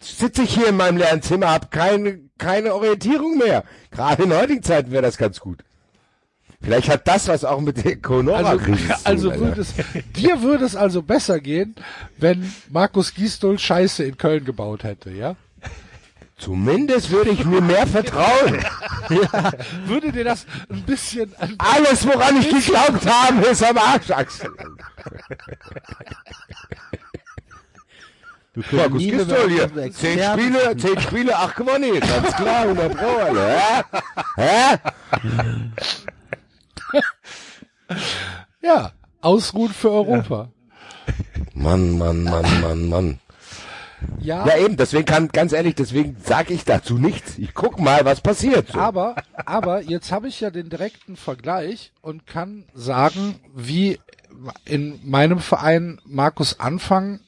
Sitze 0.00 0.42
ich 0.42 0.54
hier 0.54 0.68
in 0.68 0.76
meinem 0.76 0.96
leeren 0.96 1.22
Zimmer, 1.22 1.50
hab 1.50 1.70
keine, 1.70 2.20
keine 2.38 2.74
Orientierung 2.74 3.38
mehr. 3.38 3.64
Gerade 3.90 4.24
in 4.24 4.34
heutigen 4.34 4.62
Zeiten 4.62 4.90
wäre 4.90 5.02
das 5.02 5.18
ganz 5.18 5.40
gut. 5.40 5.62
Vielleicht 6.62 6.90
hat 6.90 7.08
das 7.08 7.26
was 7.28 7.44
auch 7.44 7.60
mit 7.60 7.84
der 7.84 7.96
Conora 7.96 8.50
also, 8.50 8.72
also 9.04 9.34
würde 9.34 9.62
es, 9.62 9.74
dir 10.14 10.42
würde 10.42 10.64
es 10.64 10.76
also 10.76 11.02
besser 11.02 11.40
gehen, 11.40 11.74
wenn 12.18 12.52
Markus 12.68 13.14
Gisdol 13.14 13.58
Scheiße 13.58 14.04
in 14.04 14.18
Köln 14.18 14.44
gebaut 14.44 14.84
hätte, 14.84 15.10
ja? 15.10 15.36
Zumindest 16.36 17.10
würde 17.10 17.30
ich 17.30 17.44
mir 17.44 17.60
mehr 17.60 17.86
vertrauen. 17.86 18.64
Würde 19.84 20.10
dir 20.10 20.24
das 20.24 20.46
ein 20.70 20.82
bisschen, 20.84 21.34
ein 21.38 21.54
Alles, 21.58 22.06
woran 22.06 22.40
ich 22.40 22.48
geglaubt 22.48 23.04
habe, 23.04 23.44
ist 23.44 23.62
am 23.62 23.76
Arsch, 23.76 24.10
Axel. 24.10 24.50
Können 28.54 28.66
Markus 28.72 29.02
Gistol 29.02 29.50
hier. 29.50 29.92
Zehn 29.92 30.18
Spiele, 30.18 30.76
zehn 30.78 31.00
Spiele, 31.00 31.36
acht 31.36 31.56
gewonnen. 31.56 32.00
Ganz 32.00 32.34
klar, 32.34 32.62
100 32.62 32.96
Pro, 32.96 33.06
Alter. 33.18 33.84
Hä? 34.36 34.78
Hä? 35.16 35.70
ja, 38.62 38.92
Ausruhen 39.20 39.72
für 39.72 39.90
Europa. 39.90 40.50
Mann, 41.54 41.98
Mann, 41.98 42.24
Mann, 42.24 42.60
Mann, 42.60 42.88
Mann. 42.88 43.20
Ja, 44.18 44.46
Ja, 44.46 44.56
eben, 44.56 44.76
deswegen 44.76 45.04
kann, 45.04 45.28
ganz 45.28 45.52
ehrlich, 45.52 45.74
deswegen 45.74 46.16
sage 46.22 46.54
ich 46.54 46.64
dazu 46.64 46.98
nichts. 46.98 47.36
Ich 47.38 47.54
guck 47.54 47.78
mal, 47.80 48.04
was 48.04 48.20
passiert. 48.20 48.68
So. 48.72 48.78
aber, 48.78 49.16
aber 49.34 49.82
jetzt 49.82 50.12
habe 50.12 50.28
ich 50.28 50.40
ja 50.40 50.50
den 50.50 50.70
direkten 50.70 51.16
Vergleich 51.16 51.92
und 52.00 52.26
kann 52.26 52.64
sagen, 52.74 53.40
wie 53.54 53.98
in 54.64 55.00
meinem 55.04 55.38
Verein 55.38 56.00
Markus 56.04 56.60
Anfang 56.60 57.20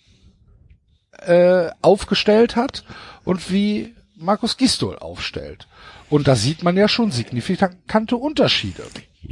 äh, 1.19 1.71
aufgestellt 1.83 2.57
hat 2.57 2.85
und 3.25 3.51
wie 3.51 3.95
Markus 4.17 4.57
Gistol 4.57 4.99
aufstellt. 4.99 5.69
Und 6.09 6.29
da 6.29 6.37
sieht 6.37 6.63
man 6.63 6.77
ja 6.77 6.89
schon 6.89 7.11
signifikante 7.11 8.17
Unterschiede. 8.17 8.85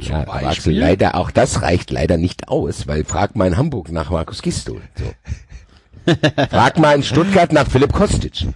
Ja, 0.09 0.21
aber 0.21 0.33
Axel, 0.33 0.45
Beispiel- 0.47 0.79
leider, 0.79 1.15
auch 1.15 1.31
das 1.31 1.61
reicht 1.61 1.91
leider 1.91 2.17
nicht 2.17 2.47
aus, 2.47 2.87
weil 2.87 3.03
frag 3.05 3.35
mal 3.35 3.47
in 3.47 3.57
Hamburg 3.57 3.91
nach 3.91 4.09
Markus 4.09 4.41
Gistol. 4.41 4.81
So. 4.95 6.13
frag 6.49 6.77
mal 6.79 6.95
in 6.95 7.03
Stuttgart 7.03 7.51
nach 7.51 7.67
Philipp 7.67 7.93
Kostic. 7.93 8.47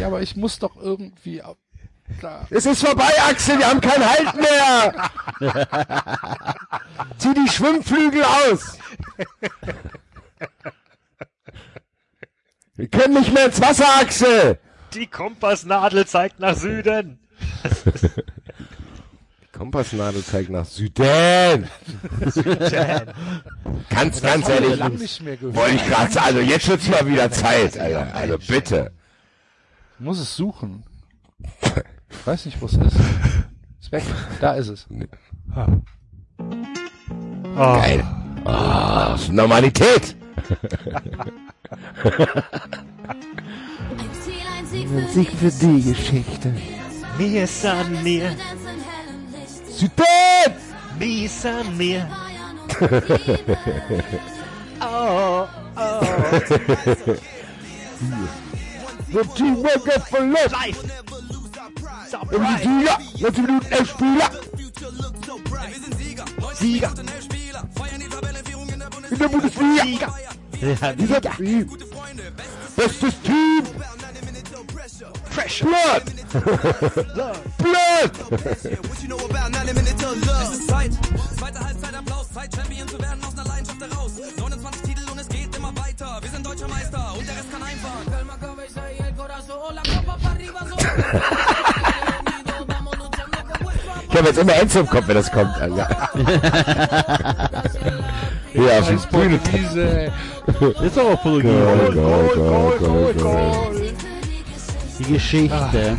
Ja, 0.00 0.06
aber 0.06 0.22
ich 0.22 0.34
muss 0.36 0.58
doch 0.58 0.76
irgendwie 0.76 1.42
da. 2.20 2.46
Es 2.50 2.64
ist 2.66 2.84
vorbei, 2.84 3.10
Axel, 3.28 3.58
wir 3.58 3.68
haben 3.68 3.80
keinen 3.80 4.08
Halt 4.08 4.34
mehr. 4.34 5.10
Zieh 7.18 7.34
die 7.34 7.50
Schwimmflügel 7.50 8.22
aus. 8.24 8.78
Wir 12.76 12.88
können 12.88 13.14
nicht 13.14 13.34
mehr 13.34 13.46
ins 13.46 13.60
Wasser, 13.60 13.86
Axel. 14.00 14.58
Die 14.94 15.06
Kompassnadel 15.06 16.06
zeigt 16.06 16.40
nach 16.40 16.56
Süden. 16.56 17.18
Kompassnadel 19.58 20.24
zeigt 20.24 20.50
nach 20.50 20.64
Süden. 20.64 21.68
ganz, 23.90 24.22
ganz 24.22 24.46
wir 24.46 24.54
ehrlich. 24.54 24.78
lang 24.78 24.94
nicht 24.94 25.20
mehr 25.20 25.36
gehört. 25.36 25.56
Wollte 25.56 25.74
ich 25.74 25.84
gerade 25.84 26.12
sagen, 26.12 26.26
also 26.26 26.40
jetzt 26.40 26.68
wird's 26.68 26.88
mal 26.88 27.04
wieder 27.06 27.28
Zeit, 27.32 27.76
Alter. 27.76 28.14
Also 28.14 28.38
bitte. 28.46 28.92
Ich 29.98 30.04
muss 30.04 30.20
es 30.20 30.36
suchen. 30.36 30.84
Ich 32.08 32.26
weiß 32.26 32.46
nicht, 32.46 32.60
wo 32.60 32.66
es 32.66 32.74
ist. 32.74 32.96
Ist 33.80 33.90
weg. 33.92 34.04
Da 34.40 34.52
ist 34.54 34.68
es. 34.68 34.86
Geil. 37.56 38.04
Ah, 38.44 39.08
das 39.10 39.22
ist 39.22 39.32
Normalität. 39.32 40.16
Ein 44.72 45.08
Sieg 45.08 45.30
für 45.32 45.50
die 45.50 45.82
Geschichte. 45.82 46.54
Mir 47.18 47.42
ist 47.42 47.66
an 47.66 48.02
mir, 48.04 48.36
Süden! 49.78 50.54
mir 50.98 51.24
ist 51.26 51.46
an 51.46 51.76
mir. 51.76 52.08
The 59.12 59.20
Teamworker 59.36 60.00
verlässt. 60.00 60.50
Live. 60.50 60.82
Um 62.32 62.44
die 62.44 62.56
Sieger. 62.62 62.98
90 63.20 63.46
Minuten, 63.46 63.66
elf 63.70 63.90
Spieler. 63.90 64.30
Sieger. 66.54 66.92
In 69.10 69.18
der 69.18 69.28
Bundesliga. 69.28 69.84
Sieger. 69.84 70.14
Ja, 70.80 70.92
Dieser 70.92 71.20
Team. 71.20 71.70
Bestes 72.74 73.22
Team. 73.22 73.62
Pressure. 75.38 75.66
Blood. 75.66 76.04
Blood. 77.62 78.10
What 78.88 79.02
you 79.02 79.08
know 79.08 79.18
about 79.18 79.52
90 79.52 79.72
Minutes 79.72 80.02
of 80.02 80.26
Love? 80.26 80.42
Es 80.42 80.58
ist 80.58 80.68
Zeit, 80.68 80.90
zweite 81.38 81.60
Halbzeit 81.64 81.94
Applaus, 81.94 82.32
Zeit 82.32 82.52
Champion 82.56 82.88
zu 82.88 82.98
werden 82.98 83.22
aus 83.24 83.38
einer 83.38 83.46
Leidenschaft 83.46 83.80
heraus. 83.80 84.12
29 84.36 84.82
Titel 84.82 85.10
und 85.12 85.18
es 85.20 85.28
geht 85.28 85.56
immer 85.56 85.72
weiter. 85.76 86.18
Wir 86.20 86.30
sind 86.30 86.44
deutscher 86.44 86.66
Meister 86.66 87.14
und 87.16 87.24
der 87.24 87.36
Rest 87.36 87.52
kann 87.52 87.62
einfahren. 87.62 88.04
Calma, 88.10 88.36
cabeza 88.36 88.82
y 88.90 88.98
el 89.00 89.14
corazón, 89.14 89.76
la 89.76 89.82
copa 89.82 90.18
para 90.20 90.34
arriba, 90.34 90.66
so. 90.68 90.74
Unidos, 92.26 92.66
vamos 92.66 92.98
luchando 92.98 93.38
con 93.38 93.62
vuestro 93.62 93.92
amor. 93.92 94.04
Ich 94.10 94.16
habe 94.18 94.26
jetzt 94.26 94.38
immer 94.38 94.54
Enzo 94.56 94.80
im 94.80 94.86
Kopf, 94.88 95.06
wenn 95.06 95.14
das 95.14 95.30
kommt, 95.30 95.54
Alter. 95.60 96.10
Hier 98.52 98.72
auf 98.72 98.88
die 98.88 99.16
Bühne. 99.16 99.38
Ist 100.82 100.96
doch 100.96 101.10
auch 101.12 101.22
Portugiesisch. 101.22 101.94
Goal, 101.94 101.94
goal, 101.94 102.28
goal, 102.34 102.78
goal, 102.80 103.14
goal. 103.14 103.88
Die 104.98 105.04
Geschichte. 105.04 105.96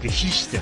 Geschichte. 0.00 0.60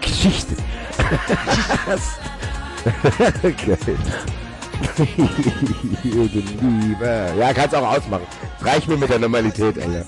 Geschichte. 0.00 0.56
Geil. 3.42 3.98
Liebe. 6.60 7.32
Ja, 7.38 7.52
kannst 7.52 7.74
auch 7.74 7.88
ausmachen. 7.88 8.26
Reich 8.60 8.86
mir 8.88 8.96
mit 8.96 9.10
der 9.10 9.18
Normalität, 9.18 9.78
Alter. 9.78 10.04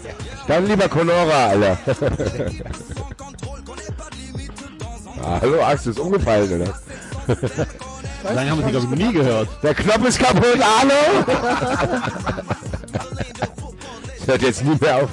Dann 0.47 0.67
lieber 0.67 0.89
Conora, 0.89 1.49
Alter. 1.49 1.79
Hallo, 5.23 5.63
Axel, 5.63 5.93
ist 5.93 5.99
umgefallen, 6.01 6.63
oder? 6.63 6.75
Lange 8.35 8.51
haben 8.51 8.59
wir 8.59 8.67
sie, 8.67 8.73
glaube 8.73 8.87
ich, 8.95 9.07
nie 9.07 9.13
gehört. 9.13 9.49
Der 9.63 9.75
Knopf 9.75 10.07
ist 10.07 10.19
kaputt, 10.19 10.59
hallo! 10.61 11.25
Hört 14.27 14.43
jetzt 14.43 14.65
nie 14.65 14.77
mehr 14.81 15.05
auf. 15.05 15.11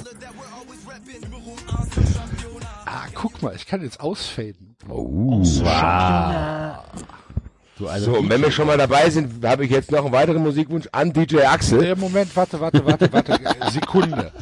Ah, 2.84 3.04
guck 3.14 3.42
mal, 3.42 3.54
ich 3.54 3.66
kann 3.66 3.82
jetzt 3.82 4.00
ausfaden. 4.00 4.76
Oh, 4.88 5.42
Du, 7.78 7.88
Alter, 7.88 8.04
So, 8.06 8.18
und 8.18 8.30
wenn 8.30 8.40
wir 8.40 8.50
schon 8.50 8.66
mal 8.66 8.78
dabei 8.78 9.10
sind, 9.10 9.44
habe 9.44 9.64
ich 9.66 9.70
jetzt 9.70 9.90
noch 9.90 10.04
einen 10.04 10.12
weiteren 10.12 10.42
Musikwunsch 10.42 10.88
an 10.92 11.12
DJ 11.12 11.40
Axel. 11.42 11.84
Äh, 11.84 11.94
Moment, 11.94 12.34
warte, 12.34 12.58
warte, 12.58 12.84
warte, 12.86 13.12
warte. 13.12 13.32
äh, 13.60 13.70
Sekunde. 13.70 14.32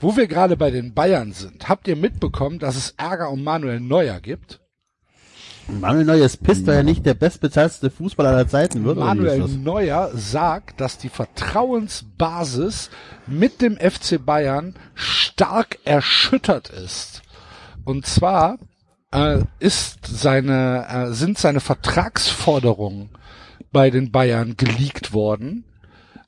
Wo 0.00 0.16
wir 0.16 0.26
gerade 0.26 0.56
bei 0.56 0.70
den 0.70 0.92
Bayern 0.92 1.32
sind, 1.32 1.68
habt 1.68 1.86
ihr 1.86 1.94
mitbekommen, 1.94 2.58
dass 2.58 2.74
es 2.74 2.94
Ärger 2.96 3.30
um 3.30 3.44
Manuel 3.44 3.78
Neuer 3.80 4.18
gibt? 4.20 4.60
Manuel 5.78 6.04
Neuers 6.04 6.36
pisst, 6.36 6.66
weil 6.66 6.76
er 6.76 6.82
nicht 6.82 7.06
der 7.06 7.14
bestbezahlste 7.14 7.90
Fußballer 7.90 8.30
aller 8.30 8.48
Zeiten 8.48 8.84
wird. 8.84 8.98
Manuel 8.98 9.42
ist? 9.42 9.56
Neuer 9.58 10.10
sagt, 10.14 10.80
dass 10.80 10.98
die 10.98 11.08
Vertrauensbasis 11.08 12.90
mit 13.26 13.62
dem 13.62 13.76
FC 13.76 14.24
Bayern 14.24 14.74
stark 14.94 15.78
erschüttert 15.84 16.70
ist. 16.70 17.22
Und 17.84 18.06
zwar 18.06 18.58
äh, 19.12 19.42
ist 19.58 20.06
seine, 20.06 20.86
äh, 20.88 21.12
sind 21.12 21.38
seine 21.38 21.60
Vertragsforderungen 21.60 23.10
bei 23.72 23.90
den 23.90 24.10
Bayern 24.10 24.56
geleakt 24.56 25.12
worden. 25.12 25.64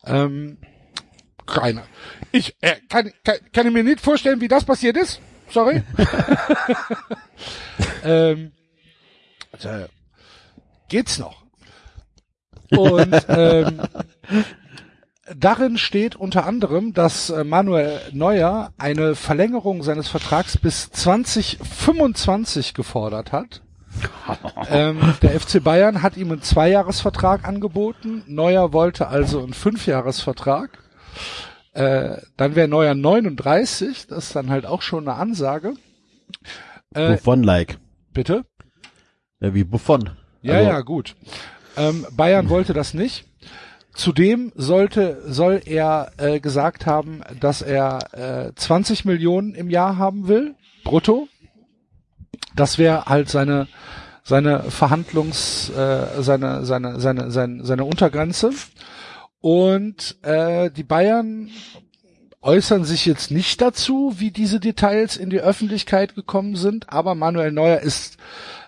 Ähm, 0.04 0.58
Keine. 1.46 1.82
Ich 2.30 2.56
äh, 2.60 2.76
kann, 2.88 3.12
kann, 3.24 3.36
kann 3.52 3.66
ich 3.66 3.72
mir 3.72 3.84
nicht 3.84 4.00
vorstellen, 4.00 4.40
wie 4.40 4.48
das 4.48 4.64
passiert 4.64 4.96
ist. 4.96 5.20
Sorry. 5.50 5.82
ähm, 8.04 8.52
äh, 9.64 9.88
geht's 10.88 11.18
noch? 11.18 11.42
Und 12.70 13.14
ähm, 13.28 13.80
darin 15.36 15.78
steht 15.78 16.16
unter 16.16 16.46
anderem, 16.46 16.92
dass 16.92 17.30
äh, 17.30 17.44
Manuel 17.44 18.00
Neuer 18.12 18.72
eine 18.78 19.14
Verlängerung 19.14 19.82
seines 19.82 20.08
Vertrags 20.08 20.58
bis 20.58 20.90
2025 20.90 22.74
gefordert 22.74 23.32
hat. 23.32 23.62
ähm, 24.70 25.14
der 25.20 25.38
FC 25.38 25.62
Bayern 25.62 26.02
hat 26.02 26.16
ihm 26.16 26.32
einen 26.32 26.42
Zweijahresvertrag 26.42 27.46
angeboten. 27.46 28.24
Neuer 28.26 28.72
wollte 28.72 29.08
also 29.08 29.42
einen 29.42 29.52
Fünfjahresvertrag. 29.52 30.78
Äh, 31.72 32.18
dann 32.36 32.54
wäre 32.54 32.68
Neuer 32.68 32.94
39, 32.94 34.06
das 34.06 34.26
ist 34.26 34.36
dann 34.36 34.50
halt 34.50 34.66
auch 34.66 34.82
schon 34.82 35.08
eine 35.08 35.18
Ansage. 35.18 35.74
Äh, 36.94 37.12
Buffon-like. 37.12 37.78
bitte? 38.12 38.44
Ja, 39.42 39.52
wie 39.54 39.64
Buffon. 39.64 40.10
Ja, 40.40 40.54
Also, 40.54 40.70
ja, 40.70 40.80
gut. 40.80 41.16
Ähm, 41.76 42.06
Bayern 42.12 42.48
wollte 42.48 42.72
das 42.74 42.94
nicht. 42.94 43.24
Zudem 43.92 44.52
sollte, 44.54 45.20
soll 45.26 45.60
er 45.66 46.12
äh, 46.16 46.38
gesagt 46.40 46.86
haben, 46.86 47.22
dass 47.40 47.60
er 47.60 48.48
äh, 48.48 48.52
20 48.54 49.04
Millionen 49.04 49.54
im 49.54 49.68
Jahr 49.68 49.98
haben 49.98 50.28
will, 50.28 50.54
brutto. 50.84 51.28
Das 52.54 52.78
wäre 52.78 53.06
halt 53.06 53.28
seine 53.28 53.66
seine 54.24 54.62
Verhandlungs, 54.70 55.70
äh, 55.70 56.22
seine 56.22 56.64
seine 56.64 57.00
seine 57.00 57.30
seine, 57.30 57.64
seine 57.64 57.84
Untergrenze. 57.84 58.50
Und 59.40 60.16
äh, 60.22 60.70
die 60.70 60.84
Bayern 60.84 61.50
äußern 62.40 62.84
sich 62.84 63.06
jetzt 63.06 63.30
nicht 63.32 63.60
dazu, 63.60 64.14
wie 64.18 64.30
diese 64.30 64.60
Details 64.60 65.16
in 65.16 65.30
die 65.30 65.40
Öffentlichkeit 65.40 66.14
gekommen 66.14 66.56
sind, 66.56 66.90
aber 66.90 67.14
Manuel 67.14 67.52
Neuer 67.52 67.80
ist 67.80 68.16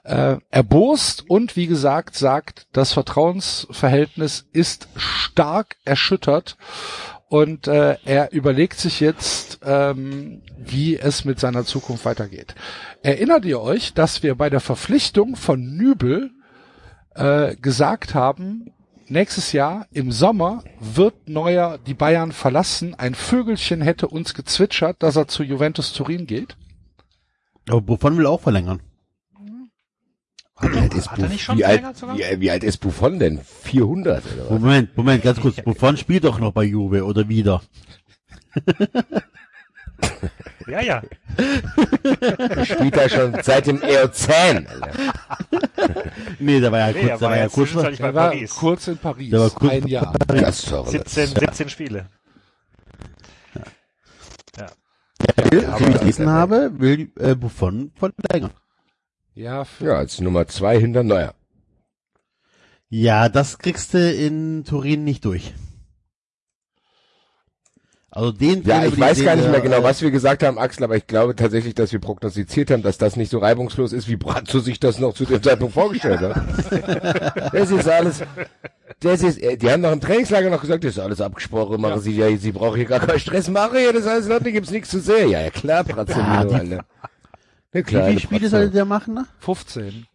äh, 0.04 0.36
erbost 0.50 1.28
und 1.28 1.56
wie 1.56 1.66
gesagt 1.66 2.14
sagt, 2.14 2.66
das 2.72 2.92
Vertrauensverhältnis 2.92 4.46
ist 4.52 4.88
stark 4.96 5.76
erschüttert 5.84 6.56
und 7.28 7.66
äh, 7.66 7.96
er 8.04 8.32
überlegt 8.32 8.78
sich 8.78 9.00
jetzt, 9.00 9.60
ähm, 9.64 10.42
wie 10.58 10.96
es 10.96 11.24
mit 11.24 11.40
seiner 11.40 11.64
Zukunft 11.64 12.04
weitergeht. 12.04 12.54
Erinnert 13.02 13.44
ihr 13.44 13.60
euch, 13.60 13.94
dass 13.94 14.22
wir 14.22 14.34
bei 14.34 14.50
der 14.50 14.60
Verpflichtung 14.60 15.36
von 15.36 15.76
Nübel 15.76 16.30
äh, 17.14 17.56
gesagt 17.56 18.14
haben, 18.14 18.72
nächstes 19.08 19.52
Jahr 19.52 19.86
im 19.90 20.12
Sommer 20.12 20.62
wird 20.78 21.28
Neuer 21.28 21.78
die 21.78 21.94
Bayern 21.94 22.32
verlassen. 22.32 22.94
Ein 22.94 23.14
Vögelchen 23.14 23.80
hätte 23.80 24.08
uns 24.08 24.34
gezwitschert, 24.34 25.02
dass 25.02 25.16
er 25.16 25.28
zu 25.28 25.42
Juventus 25.42 25.92
Turin 25.92 26.26
geht. 26.26 26.56
Aber 27.68 27.80
Buffon 27.80 28.18
will 28.18 28.26
auch 28.26 28.42
verlängern. 28.42 28.80
Wie 30.60 30.78
alt 30.78 30.94
ist, 30.94 31.10
Hat 31.10 31.18
er 31.18 31.22
Buff- 31.24 31.32
nicht 31.32 31.42
schon 31.42 31.58
wie, 31.58 31.64
alt, 31.64 31.82
wie, 32.14 32.40
wie 32.40 32.50
alt 32.50 32.62
ist 32.64 32.76
Buffon 32.78 33.18
denn? 33.18 33.40
400 33.62 34.22
oder 34.24 34.42
was? 34.44 34.50
Moment, 34.50 34.96
Moment, 34.96 35.22
ganz 35.24 35.40
kurz. 35.40 35.56
Buffon 35.56 35.96
spielt 35.96 36.24
doch 36.24 36.38
noch 36.38 36.52
bei 36.52 36.64
Juve 36.64 37.04
oder 37.04 37.28
wieder. 37.28 37.62
Ja, 40.66 40.80
ja. 40.80 41.02
Spielt 42.64 42.96
er 42.96 43.08
schon 43.08 43.36
seit 43.42 43.66
dem 43.66 43.82
Eozän. 43.82 44.66
Nee, 46.38 46.58
da 46.60 46.72
war 46.72 46.78
ja 46.80 46.86
Nee, 46.88 46.92
kurz, 47.00 47.10
er 47.10 47.16
da 47.18 47.20
war 47.20 47.30
war 47.30 47.36
ja 47.36 47.42
kurz, 47.44 47.54
zwischenzeitlich 47.54 48.00
bei 48.00 48.06
Er 48.08 48.14
war 48.14 48.30
Paris. 48.30 48.54
kurz 48.54 48.88
in 48.88 48.98
Paris, 48.98 49.30
Der 49.30 49.40
war 49.40 49.50
kurz 49.50 49.72
ein 49.72 49.86
Jahr. 49.86 50.12
Doch 50.26 50.86
17, 50.86 51.26
17 51.28 51.68
Spiele. 51.68 52.06
wie 55.50 55.56
ich 55.90 55.98
gelesen 56.00 56.28
habe, 56.30 56.70
will 56.78 57.10
äh, 57.18 57.34
Buffon 57.34 57.92
verlängern. 57.94 58.50
Ja, 59.34 59.64
für, 59.64 59.86
Ja, 59.86 59.96
als 59.96 60.20
Nummer 60.20 60.46
zwei 60.46 60.78
hinter 60.78 61.02
Neuer. 61.02 61.34
Ja, 62.88 63.28
das 63.28 63.58
kriegst 63.58 63.94
du 63.94 64.12
in 64.12 64.64
Turin 64.64 65.04
nicht 65.04 65.24
durch. 65.24 65.52
Also 68.10 68.30
den 68.30 68.62
Ja, 68.62 68.84
ich 68.84 68.96
weiß 68.98 69.24
gar 69.24 69.34
nicht 69.34 69.48
mehr 69.50 69.58
äh, 69.58 69.62
genau, 69.62 69.82
was 69.82 70.00
wir 70.00 70.12
gesagt 70.12 70.44
haben, 70.44 70.56
Axel, 70.56 70.84
aber 70.84 70.96
ich 70.96 71.08
glaube 71.08 71.34
tatsächlich, 71.34 71.74
dass 71.74 71.90
wir 71.90 71.98
prognostiziert 71.98 72.70
haben, 72.70 72.84
dass 72.84 72.96
das 72.96 73.16
nicht 73.16 73.28
so 73.28 73.38
reibungslos 73.38 73.92
ist, 73.92 74.06
wie 74.06 74.14
Brazzo 74.14 74.60
sich 74.60 74.78
das 74.78 75.00
noch 75.00 75.14
zu 75.14 75.24
dem 75.24 75.42
Zeitpunkt 75.42 75.74
vorgestellt 75.74 76.20
hat. 76.20 77.50
Das 77.52 77.72
ist 77.72 77.88
alles, 77.88 78.22
das 79.00 79.22
ist, 79.24 79.42
äh, 79.42 79.56
die 79.56 79.68
haben 79.68 79.80
noch 79.80 79.90
im 79.90 80.00
Trainingslager 80.00 80.48
noch 80.50 80.60
gesagt, 80.60 80.84
das 80.84 80.92
ist 80.92 81.00
alles 81.00 81.20
abgesprochen, 81.20 81.80
machen 81.80 82.00
Sie 82.00 82.12
ja, 82.16 82.36
Sie 82.36 82.52
brauchen 82.52 82.76
hier 82.76 82.84
gar 82.84 83.00
keinen 83.00 83.18
Stress 83.18 83.48
machen, 83.48 83.78
ja, 83.84 83.90
das 83.92 84.06
alles 84.06 84.30
Ordnung, 84.30 84.52
gibt's 84.52 84.70
nichts 84.70 84.90
zu 84.90 85.00
sehen. 85.00 85.30
Ja, 85.30 85.40
ja, 85.40 85.50
klar, 85.50 85.82
Brazzo, 85.82 86.20
Ja, 86.20 86.44
die- 86.44 86.54
Alter. 86.54 86.84
Wie 87.74 87.78
Ja, 87.78 87.84
klar, 87.84 88.08
viele 88.08 88.20
Spiele 88.20 88.48
soll 88.48 88.70
der 88.70 88.84
machen? 88.84 89.14
Ne? 89.14 89.26
15. 89.40 90.06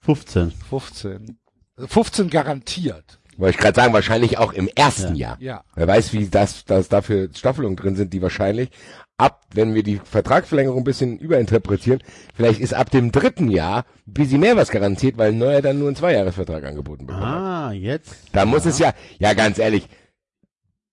15. 0.00 0.52
15. 0.52 1.38
15 1.76 2.30
garantiert. 2.30 3.18
Wollte 3.36 3.56
ich 3.56 3.60
gerade 3.60 3.74
sagen, 3.74 3.92
wahrscheinlich 3.92 4.38
auch 4.38 4.52
im 4.52 4.68
ersten 4.68 5.16
Jahr. 5.16 5.36
Ja. 5.40 5.64
Wer 5.74 5.88
weiß, 5.88 6.12
wie 6.12 6.28
das, 6.28 6.64
das 6.64 6.88
dafür 6.88 7.28
Staffelungen 7.34 7.76
drin 7.76 7.96
sind, 7.96 8.12
die 8.12 8.22
wahrscheinlich 8.22 8.70
ab, 9.16 9.42
wenn 9.52 9.74
wir 9.74 9.82
die 9.82 10.00
Vertragsverlängerung 10.04 10.78
ein 10.78 10.84
bisschen 10.84 11.18
überinterpretieren, 11.18 12.00
vielleicht 12.32 12.60
ist 12.60 12.74
ab 12.74 12.90
dem 12.90 13.10
dritten 13.10 13.50
Jahr 13.50 13.86
ein 14.06 14.12
bisschen 14.12 14.38
mehr 14.38 14.56
was 14.56 14.70
garantiert, 14.70 15.18
weil 15.18 15.32
Neuer 15.32 15.62
dann 15.62 15.80
nur 15.80 15.88
einen 15.88 15.96
Zweijahresvertrag 15.96 16.64
angeboten 16.64 17.06
bekommt. 17.06 17.24
Ah, 17.24 17.72
jetzt. 17.72 18.14
Da 18.32 18.44
muss 18.44 18.66
es 18.66 18.78
ja, 18.78 18.94
ja 19.18 19.34
ganz 19.34 19.58
ehrlich, 19.58 19.88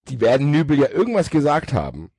die 0.10 0.20
werden 0.20 0.50
Nübel 0.50 0.80
ja 0.80 0.90
irgendwas 0.90 1.30
gesagt 1.30 1.74
haben, 1.74 2.10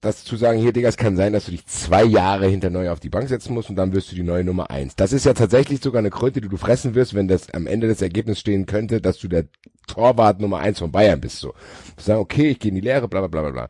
das 0.00 0.24
zu 0.24 0.36
sagen, 0.36 0.58
hier 0.58 0.72
Digga, 0.72 0.88
es 0.88 0.96
kann 0.96 1.16
sein, 1.16 1.32
dass 1.32 1.46
du 1.46 1.50
dich 1.50 1.66
zwei 1.66 2.04
Jahre 2.04 2.46
hinter 2.46 2.70
Neuer 2.70 2.92
auf 2.92 3.00
die 3.00 3.08
Bank 3.08 3.28
setzen 3.28 3.54
musst 3.54 3.68
und 3.70 3.76
dann 3.76 3.92
wirst 3.92 4.10
du 4.12 4.14
die 4.16 4.22
neue 4.22 4.44
Nummer 4.44 4.70
eins. 4.70 4.94
Das 4.96 5.12
ist 5.12 5.24
ja 5.24 5.34
tatsächlich 5.34 5.80
sogar 5.82 5.98
eine 6.00 6.10
Kröte, 6.10 6.40
die 6.40 6.48
du 6.48 6.56
fressen 6.56 6.94
wirst, 6.94 7.14
wenn 7.14 7.28
das 7.28 7.50
am 7.52 7.66
Ende 7.66 7.88
des 7.88 8.00
Ergebnisses 8.02 8.40
stehen 8.40 8.66
könnte, 8.66 9.00
dass 9.00 9.18
du 9.18 9.28
der 9.28 9.44
Torwart 9.86 10.40
Nummer 10.40 10.58
eins 10.58 10.78
von 10.78 10.92
Bayern 10.92 11.20
bist. 11.20 11.38
So, 11.40 11.54
zu 11.96 12.04
sagen, 12.04 12.20
okay, 12.20 12.50
ich 12.50 12.58
gehe 12.60 12.68
in 12.68 12.74
die 12.76 12.80
Lehre, 12.80 13.08
bla 13.08 13.20
bla 13.20 13.28
bla 13.28 13.40
bla 13.42 13.50
bla. 13.50 13.68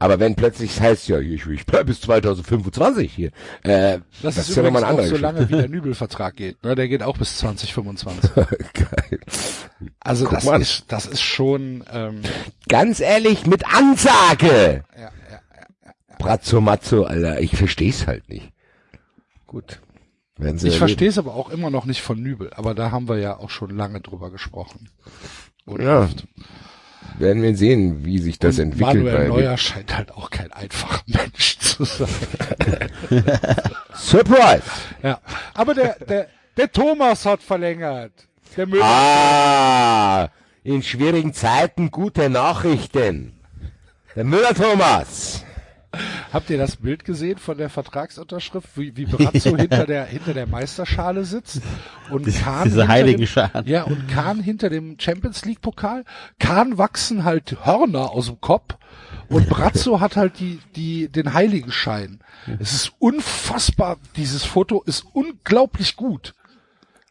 Aber 0.00 0.20
wenn 0.20 0.36
plötzlich 0.36 0.70
es 0.76 0.80
heißt, 0.80 1.08
ja, 1.08 1.18
ich, 1.18 1.44
ich 1.46 1.66
bleib 1.66 1.86
bis 1.86 2.00
2025 2.02 3.12
hier, 3.12 3.30
äh, 3.64 3.98
Das, 4.22 4.36
das, 4.36 4.48
ist, 4.48 4.56
ja 4.56 4.62
übrigens 4.62 4.80
nochmal 4.80 4.84
eine 4.84 4.86
auch 4.86 4.90
andere 4.90 5.06
so 5.08 5.14
Geschichte. 5.14 5.22
lange, 5.34 5.48
wie 5.48 5.56
der 5.56 5.68
Nübel-Vertrag 5.76 6.36
geht. 6.36 6.62
Ne? 6.62 6.76
Der 6.76 6.86
geht 6.88 7.02
auch 7.02 7.18
bis 7.18 7.36
2025. 7.38 8.30
Geil. 8.34 9.18
Also 9.98 10.24
Guck 10.26 10.34
das 10.34 10.44
mal. 10.44 10.60
ist, 10.60 10.84
das 10.88 11.06
ist 11.06 11.20
schon, 11.22 11.82
ähm, 11.92 12.20
Ganz 12.68 13.00
ehrlich, 13.00 13.46
mit 13.46 13.64
Ansage! 13.74 14.84
ja, 14.96 15.00
ja. 15.02 15.10
Brazzo 16.18 16.60
Mazzo, 16.60 17.04
Alter, 17.04 17.40
ich 17.40 17.56
versteh's 17.56 18.06
halt 18.06 18.28
nicht. 18.28 18.52
Gut. 19.46 19.80
Sie 20.38 20.44
Ich 20.44 20.50
erleben. 20.50 20.72
verstehe 20.78 21.08
es 21.08 21.18
aber 21.18 21.34
auch 21.34 21.50
immer 21.50 21.70
noch 21.70 21.84
nicht 21.84 22.00
von 22.02 22.20
Nübel, 22.22 22.52
aber 22.54 22.74
da 22.74 22.90
haben 22.92 23.08
wir 23.08 23.18
ja 23.18 23.36
auch 23.38 23.50
schon 23.50 23.70
lange 23.76 24.00
drüber 24.00 24.30
gesprochen. 24.30 24.88
Oder 25.66 25.84
Ja. 25.84 26.00
oft. 26.04 26.26
Werden 27.18 27.42
wir 27.42 27.56
sehen, 27.56 28.04
wie 28.04 28.18
sich 28.18 28.38
das 28.38 28.58
Und 28.58 28.64
entwickelt. 28.72 28.96
Manuel 29.04 29.28
Neuer 29.28 29.56
scheint 29.56 29.96
halt 29.96 30.12
auch 30.12 30.30
kein 30.30 30.52
einfacher 30.52 31.02
Mensch 31.06 31.58
zu 31.58 31.84
sein. 31.84 32.08
Surprise! 33.94 34.62
Ja. 35.02 35.20
Aber 35.54 35.74
der, 35.74 35.96
der, 36.08 36.28
der 36.56 36.70
Thomas 36.70 37.24
hat 37.26 37.42
verlängert. 37.42 38.12
Der 38.56 38.66
Müller. 38.66 38.84
Ah, 38.84 40.28
in 40.64 40.82
schwierigen 40.82 41.32
Zeiten 41.32 41.90
gute 41.90 42.28
Nachrichten. 42.30 43.34
Der 44.14 44.24
Müller 44.24 44.54
Thomas. 44.54 45.44
Habt 46.32 46.50
ihr 46.50 46.58
das 46.58 46.76
Bild 46.76 47.04
gesehen 47.04 47.38
von 47.38 47.56
der 47.56 47.70
Vertragsunterschrift, 47.70 48.76
wie, 48.76 48.96
wie 48.96 49.06
Brazzo 49.06 49.56
hinter 49.56 49.86
der, 49.86 50.04
hinter 50.04 50.34
der 50.34 50.46
Meisterschale 50.46 51.24
sitzt 51.24 51.62
und 52.10 52.26
Kahn 52.26 52.64
Diese 52.64 52.80
hinter 52.80 52.88
heiligen 52.88 53.18
dem, 53.20 53.26
Scharen. 53.26 53.66
Ja, 53.66 53.84
und 53.84 54.08
Kahn 54.08 54.40
hinter 54.40 54.68
dem 54.68 54.98
Champions 55.00 55.44
League 55.46 55.62
Pokal. 55.62 56.04
Kahn 56.38 56.76
wachsen 56.76 57.24
halt 57.24 57.64
Hörner 57.64 58.10
aus 58.10 58.26
dem 58.26 58.40
Kopf 58.40 58.76
und 59.28 59.48
Brazzo 59.48 60.00
hat 60.00 60.16
halt 60.16 60.38
die, 60.38 60.60
die, 60.76 61.08
den 61.08 61.32
Heiligenschein. 61.32 62.20
Es 62.58 62.72
ist 62.72 62.92
unfassbar. 62.98 63.96
Dieses 64.16 64.44
Foto 64.44 64.82
ist 64.82 65.04
unglaublich 65.12 65.96
gut. 65.96 66.34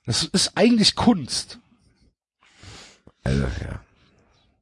Das 0.05 0.23
ist 0.23 0.51
eigentlich 0.55 0.95
Kunst. 0.95 1.59
Also, 3.23 3.43
ja. 3.43 3.81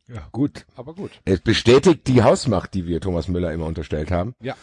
Ja. 0.07 0.27
Gut. 0.31 0.65
Aber 0.75 0.93
gut. 0.93 1.11
Es 1.25 1.39
bestätigt 1.39 2.07
die 2.07 2.21
Hausmacht, 2.21 2.73
die 2.73 2.85
wir 2.85 3.01
Thomas 3.01 3.27
Müller 3.27 3.51
immer 3.51 3.65
unterstellt 3.65 4.11
haben. 4.11 4.35
Ja. 4.41 4.55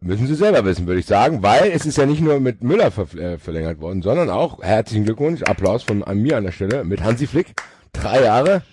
Müssen 0.00 0.26
Sie 0.26 0.34
selber 0.34 0.64
wissen, 0.64 0.86
würde 0.86 0.98
ich 0.98 1.06
sagen, 1.06 1.42
weil 1.42 1.70
es 1.70 1.86
ist 1.86 1.96
ja 1.96 2.06
nicht 2.06 2.20
nur 2.20 2.40
mit 2.40 2.64
Müller 2.64 2.90
ver 2.90 3.14
äh, 3.14 3.38
verlängert 3.38 3.80
worden, 3.80 4.02
sondern 4.02 4.30
auch, 4.30 4.60
herzlichen 4.60 5.04
Glückwunsch, 5.04 5.42
Applaus 5.42 5.84
von 5.84 6.02
an 6.02 6.18
mir 6.18 6.36
an 6.36 6.44
der 6.44 6.50
Stelle, 6.50 6.82
mit 6.82 7.02
Hansi 7.02 7.28
Flick. 7.28 7.54
Drei 7.92 8.22
Jahre. 8.24 8.62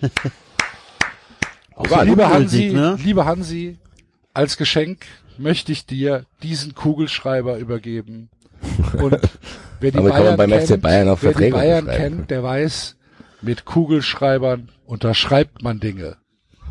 So 1.88 2.02
Lieber 2.02 2.28
Hansi, 2.28 2.72
ne? 2.74 2.98
lieber 3.02 3.24
Hansi, 3.24 3.78
als 4.34 4.58
Geschenk 4.58 5.06
möchte 5.38 5.72
ich 5.72 5.86
dir 5.86 6.26
diesen 6.42 6.74
Kugelschreiber 6.74 7.56
übergeben. 7.56 8.28
Und 8.98 9.18
wer 9.80 9.90
die 9.90 9.98
Bayern 9.98 10.36
man 10.36 10.50
beim 10.50 10.60
FC 10.60 10.66
kennt, 10.66 10.82
Bayern 10.82 11.08
auch 11.08 11.18
wer 11.22 11.32
die 11.32 11.50
Bayern 11.50 11.86
kennt, 11.86 12.30
der 12.30 12.42
weiß, 12.42 12.96
mit 13.42 13.64
Kugelschreibern 13.64 14.70
unterschreibt 14.84 15.62
man 15.62 15.80
Dinge. 15.80 16.16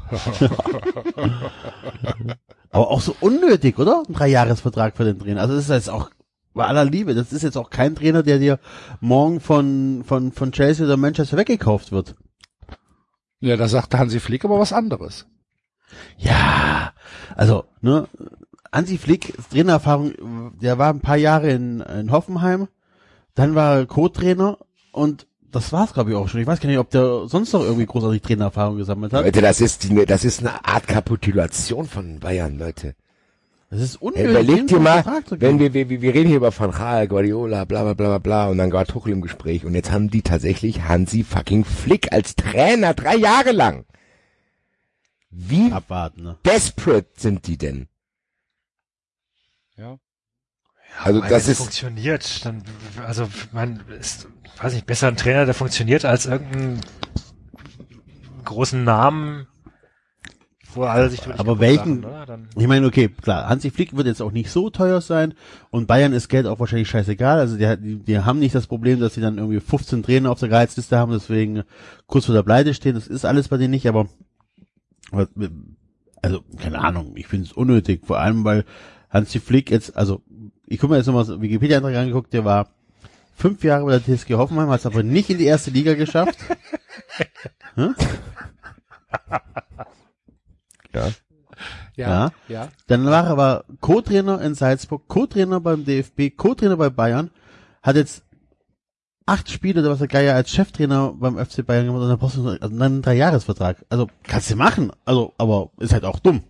Aber 2.72 2.90
auch 2.90 3.02
so 3.02 3.16
unnötig, 3.20 3.80
oder? 3.80 4.04
Ein 4.08 4.14
Dreijahresvertrag 4.14 4.96
für 4.96 5.04
den 5.06 5.20
Trainer. 5.20 5.42
Also 5.42 5.56
das 5.56 5.64
ist 5.66 5.70
jetzt 5.70 5.90
auch 5.90 6.10
bei 6.54 6.66
aller 6.66 6.86
Liebe, 6.86 7.14
das 7.14 7.32
ist 7.32 7.44
jetzt 7.44 7.58
auch 7.58 7.70
kein 7.70 7.96
Trainer, 7.96 8.24
der 8.24 8.40
dir 8.40 8.60
morgen 9.00 9.40
von, 9.40 10.04
von, 10.06 10.32
von 10.32 10.52
Chelsea 10.52 10.86
oder 10.86 10.98
Manchester 10.98 11.38
weggekauft 11.38 11.92
wird. 11.92 12.16
Ja, 13.40 13.56
da 13.56 13.68
sagte 13.68 13.98
Hansi 13.98 14.20
Flick 14.20 14.44
aber 14.44 14.60
was 14.60 14.74
anderes. 14.74 15.28
Ja, 16.18 16.92
also, 17.36 17.66
ne, 17.82 18.08
Hansi 18.72 18.98
Flick, 18.98 19.34
Trainererfahrung, 19.50 20.58
der 20.60 20.78
war 20.78 20.94
ein 20.94 21.02
paar 21.02 21.18
Jahre 21.18 21.50
in, 21.50 21.80
in 21.80 22.12
Hoffenheim, 22.12 22.68
dann 23.36 23.56
war 23.56 23.78
er 23.78 23.86
Co-Trainer 23.86 24.58
und 24.92 25.28
das 25.52 25.72
war's, 25.72 25.94
glaube 25.94 26.12
ich, 26.12 26.16
auch 26.16 26.28
schon. 26.28 26.42
Ich 26.42 26.48
weiß 26.48 26.60
gar 26.60 26.70
nicht, 26.70 26.80
ob 26.80 26.90
der 26.90 27.28
sonst 27.28 27.54
noch 27.54 27.62
irgendwie 27.62 27.86
großartig 27.86 28.22
Trainererfahrung 28.22 28.78
gesammelt 28.78 29.14
hat. 29.14 29.26
Leute, 29.26 29.42
das 29.42 29.62
ist, 29.62 29.84
die, 29.84 30.06
das 30.06 30.24
ist 30.24 30.40
eine 30.42 30.66
Art 30.66 30.88
Kapitulation 30.88 31.88
von 31.88 32.20
Bayern, 32.20 32.58
Leute. 32.58 32.96
Das 33.70 33.82
ist 33.82 34.02
unnötig. 34.02 34.30
Überleg 34.30 34.56
den 34.56 34.68
dir 34.68 34.80
mal, 34.80 35.04
wenn 35.30 35.60
wir, 35.60 35.74
wir, 35.74 35.90
wir 35.90 36.14
reden 36.14 36.28
hier 36.28 36.38
über 36.38 36.58
Van 36.58 36.72
Gaal, 36.72 37.08
Guardiola, 37.08 37.66
bla, 37.66 37.84
bla, 37.84 37.94
bla, 37.94 38.08
bla, 38.08 38.18
bla, 38.18 38.50
und 38.50 38.58
dann 38.58 38.72
war 38.72 38.86
Tuchel 38.86 39.14
im 39.14 39.22
Gespräch 39.22 39.64
und 39.64 39.76
jetzt 39.76 39.92
haben 39.92 40.10
die 40.10 40.24
tatsächlich 40.24 40.84
Hansi 40.84 41.24
fucking 41.24 41.66
Flick 41.66 42.12
als 42.12 42.36
Trainer 42.36 42.96
drei 42.96 43.16
Jahre 43.16 43.52
lang. 43.52 43.86
Wie 45.30 45.72
abwarten, 45.72 46.24
ne? 46.24 46.38
desperate 46.46 47.10
sind 47.16 47.46
die 47.46 47.58
denn? 47.58 47.88
Ja. 49.78 50.00
Also 51.04 51.22
das 51.22 51.30
wenn 51.30 51.38
es 51.38 51.48
ist- 51.48 51.58
funktioniert, 51.58 52.46
dann 52.46 52.64
also 53.06 53.28
man 53.52 53.82
ist, 54.00 54.28
weiß 54.62 54.74
nicht, 54.74 54.86
besser 54.86 55.08
ein 55.08 55.16
Trainer, 55.18 55.46
der 55.46 55.54
funktioniert 55.54 56.06
als 56.06 56.26
irgendeinen 56.26 56.82
großen 58.46 58.84
Namen, 58.84 59.48
wo 60.74 60.84
alle 60.84 61.10
sich 61.10 61.22
durch 61.22 61.40
Aber 61.40 61.60
welchen, 61.60 62.06
ich 62.56 62.68
meine, 62.68 62.86
okay, 62.86 63.10
klar, 63.10 63.48
Hansi 63.50 63.72
Flick 63.72 63.96
wird 63.96 64.08
jetzt 64.08 64.22
auch 64.22 64.32
nicht 64.32 64.52
so 64.52 64.70
teuer 64.70 65.02
sein 65.02 65.34
und 65.72 65.88
Bayern 65.88 66.14
ist 66.14 66.28
Geld 66.30 66.46
auch 66.46 66.60
wahrscheinlich 66.60 66.90
scheißegal. 66.90 67.40
Also 67.40 67.58
die, 67.58 67.78
die, 67.78 68.00
die 68.00 68.20
haben 68.20 68.40
nicht 68.40 68.54
das 68.54 68.68
Problem, 68.68 69.00
dass 69.00 69.16
sie 69.16 69.22
dann 69.22 69.38
irgendwie 69.38 69.60
15 69.60 70.04
Trainer 70.04 70.32
auf 70.32 70.40
der 70.40 70.50
Gehaltsliste 70.50 70.98
haben, 70.98 71.12
deswegen 71.12 71.64
kurz 72.08 72.26
vor 72.26 72.36
der 72.36 72.44
Pleite 72.44 72.74
stehen. 72.74 72.96
Das 72.96 73.08
ist 73.08 73.26
alles 73.26 73.48
bei 73.48 73.58
denen 73.58 73.72
nicht, 73.72 73.88
aber, 73.88 74.08
aber 75.12 75.28
also 76.22 76.42
keine 76.58 76.80
Ahnung, 76.80 77.14
ich 77.16 77.28
finde 77.28 77.46
es 77.48 77.54
unnötig, 77.54 78.02
vor 78.06 78.20
allem 78.20 78.44
weil 78.44 78.66
Hansi 79.10 79.40
Flick 79.40 79.72
jetzt, 79.72 79.98
also 79.98 80.22
ich 80.70 80.80
gucke 80.80 80.92
mir 80.92 80.98
jetzt 80.98 81.08
nochmal 81.08 81.26
so 81.26 81.42
Wikipedia-Eintrag 81.42 81.96
angeguckt, 81.96 82.32
der 82.32 82.46
war 82.46 82.70
fünf 83.36 83.64
Jahre 83.64 83.86
bei 83.86 83.98
der 83.98 84.04
TSG 84.04 84.36
Hoffenheim, 84.36 84.70
hat 84.70 84.82
es 84.82 84.86
aber 84.86 85.04
nicht 85.04 85.30
in 85.30 85.38
die 85.38 85.46
erste 85.46 85.72
Liga 85.72 85.96
geschafft. 85.96 86.38
Hm? 87.76 87.96
Ja. 90.94 91.10
Ja. 91.96 92.32
ja. 92.48 92.70
Dann 92.88 93.06
war 93.06 93.26
er 93.26 93.30
aber 93.30 93.66
Co-Trainer 93.80 94.42
in 94.42 94.56
Salzburg, 94.56 95.08
Co-Trainer 95.08 95.60
beim 95.60 95.86
DFB, 95.86 96.36
Co-Trainer 96.36 96.78
bei 96.78 96.90
Bayern, 96.90 97.30
hat 97.82 97.96
jetzt 97.96 98.24
acht 99.26 99.50
Spiele 99.50 99.82
oder 99.82 99.92
was 99.92 100.00
der 100.00 100.08
Geier 100.08 100.36
als 100.36 100.50
Cheftrainer 100.50 101.14
beim 101.14 101.38
FC 101.38 101.66
Bayern 101.66 101.86
gemacht 101.86 102.02
und 102.02 102.10
dann 102.10 102.18
brauchst 102.18 102.38
du 102.38 102.48
also 102.48 102.58
dann 102.58 102.82
einen 102.82 103.02
Dreijahresvertrag. 103.02 103.86
Also 103.90 104.08
kannst 104.24 104.50
du 104.50 104.56
machen, 104.56 104.92
also 105.06 105.34
aber 105.38 105.72
ist 105.78 105.94
halt 105.94 106.06
auch 106.06 106.20
dumm. 106.20 106.44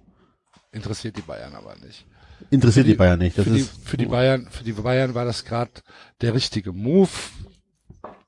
Interessiert 0.71 1.17
die 1.17 1.21
Bayern 1.21 1.53
aber 1.53 1.75
nicht. 1.75 2.05
Interessiert 2.49 2.85
Für 2.85 2.91
die, 2.91 2.97
Bayern 2.97 3.19
nicht. 3.19 3.37
Das 3.37 3.45
für, 3.45 3.51
die, 3.51 3.59
ist 3.59 3.71
für 3.87 3.97
die 3.97 4.05
Bayern, 4.05 4.47
für 4.49 4.63
die 4.63 4.73
Bayern 4.73 5.13
war 5.15 5.25
das 5.25 5.45
gerade 5.45 5.71
der 6.21 6.33
richtige 6.33 6.73
Move. 6.73 7.09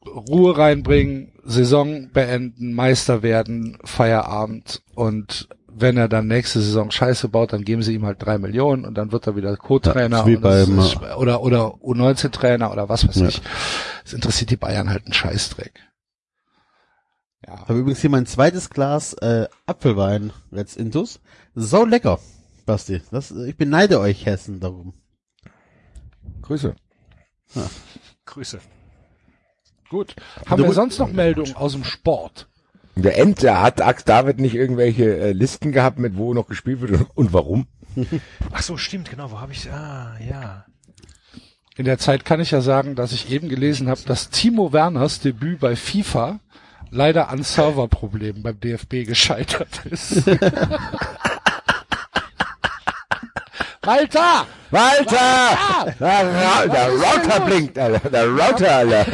Ruhe 0.06 0.58
reinbringen, 0.58 1.32
Saison 1.44 2.10
beenden, 2.12 2.74
Meister 2.74 3.22
werden, 3.22 3.78
Feierabend 3.84 4.82
und 4.96 5.48
wenn 5.74 5.96
er 5.96 6.08
dann 6.10 6.28
nächste 6.28 6.60
Saison 6.60 6.90
Scheiße 6.92 7.30
baut, 7.30 7.54
dann 7.54 7.64
geben 7.64 7.82
sie 7.84 7.94
ihm 7.94 8.06
halt 8.06 8.18
drei 8.22 8.38
Millionen 8.38 8.84
und 8.84 8.96
dann 8.96 9.12
wird 9.12 9.28
er 9.28 9.36
wieder 9.36 9.56
Co-Trainer 9.56 10.28
Ja, 10.28 10.38
das 10.40 10.68
ist- 10.68 10.98
oder 11.18 11.42
oder 11.42 11.76
U19-Trainer 11.76 12.72
oder 12.72 12.90
was 12.90 13.08
weiß 13.08 13.16
Ja. 13.18 13.28
ich. 13.28 13.42
Es 14.04 14.14
interessiert 14.14 14.50
die 14.50 14.58
Bayern 14.58 14.90
halt 14.90 15.06
einen 15.06 15.14
Scheißdreck. 15.14 15.72
Ja. 17.48 17.60
habe 17.68 17.80
übrigens 17.80 18.02
hier 18.02 18.10
mein 18.10 18.26
zweites 18.26 18.70
Glas 18.70 19.14
äh, 19.14 19.48
Apfelwein 19.66 20.32
jetzt 20.52 20.78
intus. 20.78 21.20
So 21.56 21.86
lecker, 21.86 22.20
Basti. 22.66 23.02
Das, 23.12 23.32
ich 23.32 23.56
beneide 23.58 24.00
euch 24.00 24.26
Hessen 24.26 24.60
darum. 24.60 24.94
Grüße. 26.42 26.76
Grüße. 28.26 28.60
Gut. 29.90 30.16
Haben 30.46 30.62
Du- 30.62 30.68
wir 30.70 30.74
sonst 30.74 31.00
noch 31.00 31.12
Meldungen 31.12 31.56
aus 31.56 31.74
dem 31.74 31.84
Sport? 31.84 32.48
Der 32.96 33.18
Ente 33.18 33.60
hat 33.62 33.82
Axt 33.82 34.08
David 34.10 34.40
nicht 34.40 34.54
irgendwelche 34.56 35.18
äh, 35.18 35.32
Listen 35.32 35.72
gehabt, 35.72 35.98
mit 35.98 36.18
wo 36.18 36.34
noch 36.34 36.48
gespielt 36.48 36.82
wird 36.82 36.92
und, 36.92 37.08
und 37.16 37.34
warum? 37.34 37.68
Ach 38.52 38.62
so, 38.62 38.78
stimmt, 38.78 39.10
genau, 39.10 39.32
wo 39.32 39.40
habe 39.40 39.54
ich 39.54 39.70
ah, 39.72 40.18
ja. 40.20 40.66
In 41.78 41.86
der 41.86 41.98
Zeit 41.98 42.26
kann 42.26 42.42
ich 42.42 42.52
ja 42.52 42.62
sagen, 42.62 42.96
dass 42.96 43.14
ich 43.14 43.32
eben 43.32 43.48
gelesen 43.50 43.90
habe, 43.90 44.02
dass 44.06 44.30
Timo 44.30 44.74
Werners 44.74 45.20
Debüt 45.22 45.60
bei 45.62 45.76
FIFA 45.76 46.40
leider 46.90 47.30
an 47.30 47.44
Serverproblemen 47.44 48.44
beim 48.44 48.60
DFB 48.60 49.06
gescheitert 49.06 49.86
ist. 49.86 50.24
Walter! 53.84 54.46
Walter! 54.70 55.96
Der, 56.00 56.34
Ra 56.34 56.68
der 56.68 56.90
Router 56.92 57.40
blinkt, 57.48 57.80
Alter. 57.80 58.10
Der 58.12 58.28
Router, 58.28 58.76
Alter. 58.76 59.06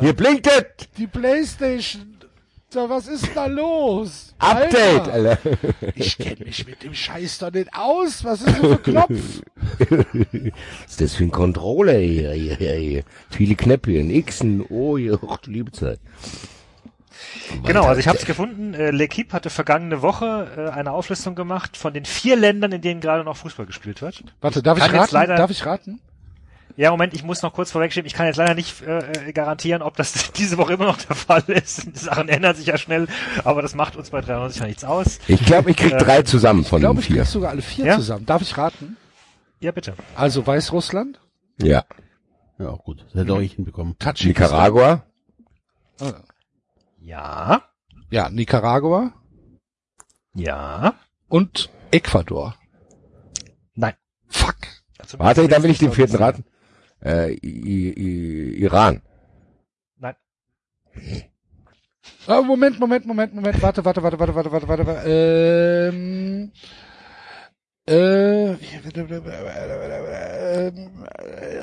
Hier 0.00 0.12
blinkt 0.12 0.46
es! 0.46 0.64
die 0.98 1.06
Playstation! 1.06 2.18
So, 2.68 2.90
was 2.90 3.08
ist 3.08 3.30
da 3.34 3.46
los? 3.46 4.34
Update, 4.38 5.08
Alter. 5.08 5.38
Ich 5.94 6.18
kenne 6.18 6.44
mich 6.44 6.66
mit 6.66 6.82
dem 6.82 6.92
Scheiß 6.92 7.38
doch 7.38 7.50
nicht 7.50 7.72
aus. 7.72 8.22
Was 8.22 8.42
ist 8.42 8.48
das 8.48 8.58
für 8.58 8.72
ein 8.72 8.82
Knopf? 8.82 9.40
Was 9.78 10.90
ist 10.90 11.00
das 11.00 11.14
für 11.14 11.24
ein 11.24 11.30
Controller 11.30 11.96
hier, 11.96 12.32
hier, 12.32 12.56
hier, 12.56 12.74
hier. 12.74 13.02
Viele 13.30 13.54
Knöpfchen, 13.54 14.26
Xen, 14.26 14.62
oh, 14.68 14.98
hier, 14.98 15.18
die 15.46 15.50
liebe 15.50 15.72
Zeit. 15.72 16.00
Genau, 17.64 17.84
also 17.84 18.00
ich 18.00 18.08
habe 18.08 18.18
es 18.18 18.24
gefunden. 18.24 18.74
Äh, 18.74 18.90
L'Equipe 18.90 19.32
hatte 19.32 19.50
vergangene 19.50 20.02
Woche 20.02 20.48
äh, 20.56 20.70
eine 20.70 20.92
Auflistung 20.92 21.34
gemacht 21.34 21.76
von 21.76 21.92
den 21.94 22.04
vier 22.04 22.36
Ländern, 22.36 22.72
in 22.72 22.80
denen 22.82 23.00
gerade 23.00 23.24
noch 23.24 23.36
Fußball 23.36 23.66
gespielt 23.66 24.02
wird. 24.02 24.22
Warte, 24.40 24.62
darf 24.62 24.78
ich 24.78 24.84
jetzt 24.84 24.94
raten? 24.94 25.14
leider- 25.14 25.36
Darf 25.36 25.50
ich 25.50 25.64
raten? 25.66 26.00
Ja, 26.76 26.92
Moment, 26.92 27.12
ich 27.12 27.24
muss 27.24 27.42
noch 27.42 27.52
kurz 27.54 27.72
vorwegschieben. 27.72 28.06
Ich 28.06 28.14
kann 28.14 28.26
jetzt 28.26 28.36
leider 28.36 28.54
nicht 28.54 28.82
äh, 28.82 29.32
garantieren, 29.32 29.82
ob 29.82 29.96
das 29.96 30.30
diese 30.36 30.58
Woche 30.58 30.74
immer 30.74 30.84
noch 30.86 30.98
der 30.98 31.16
Fall 31.16 31.42
ist. 31.48 31.86
Die 31.92 31.98
Sachen 31.98 32.28
ändern 32.28 32.54
sich 32.54 32.66
ja 32.66 32.78
schnell, 32.78 33.08
aber 33.42 33.62
das 33.62 33.74
macht 33.74 33.96
uns 33.96 34.10
bei 34.10 34.20
93 34.20 34.60
ja 34.60 34.66
nichts 34.68 34.84
aus. 34.84 35.18
Ich 35.26 35.44
glaube, 35.44 35.70
ich 35.72 35.76
krieg 35.76 35.92
Äh, 35.92 35.98
drei 35.98 36.22
zusammen 36.22 36.60
Ich 36.62 36.68
von 36.68 36.78
glaube, 36.80 36.96
den 36.96 37.00
ich 37.00 37.06
krieg 37.08 37.16
vier. 37.16 37.24
sogar 37.24 37.50
alle 37.50 37.62
vier 37.62 37.84
Ja? 37.86 37.96
zusammen. 37.96 38.26
Darf 38.26 38.42
ich 38.42 38.56
raten? 38.56 38.96
Ja, 39.60 39.72
bitte. 39.72 39.94
Also 40.14 40.46
Weißrussland, 40.46 41.18
Ja. 41.60 41.84
Ja, 42.60 42.68
auch 42.70 42.84
gut. 42.84 43.04
Das 43.12 43.22
hätte 43.22 43.32
auch 43.34 43.40
ich 43.40 43.54
hinbekommen. 43.54 43.96
Tadschikistan. 43.98 44.46
Nicaragua, 44.48 45.02
Ah, 46.00 46.12
Ja, 47.08 47.62
Ja, 48.10 48.28
Nicaragua 48.28 49.14
ja. 50.34 50.94
und 51.28 51.70
Ecuador. 51.90 52.54
Nein. 53.74 53.94
Fuck. 54.28 54.56
Also, 54.98 55.18
warte, 55.18 55.48
dann 55.48 55.62
will 55.62 55.70
ich 55.70 55.78
den 55.78 55.92
vierten 55.92 56.16
raten. 56.16 56.44
Äh, 57.02 57.32
I 57.32 57.94
I 57.96 58.62
Iran. 58.62 59.00
Nein. 59.96 60.16
Ah, 62.26 62.42
Moment, 62.42 62.78
Moment, 62.78 63.06
Moment, 63.06 63.34
Moment. 63.34 63.62
Warte, 63.62 63.82
warte, 63.86 64.02
warte, 64.02 64.18
warte, 64.18 64.34
warte, 64.34 64.52
warte, 64.52 64.68
warte. 64.68 64.86
warte. 64.86 65.08
Ähm, 65.08 66.52
äh, 67.88 68.52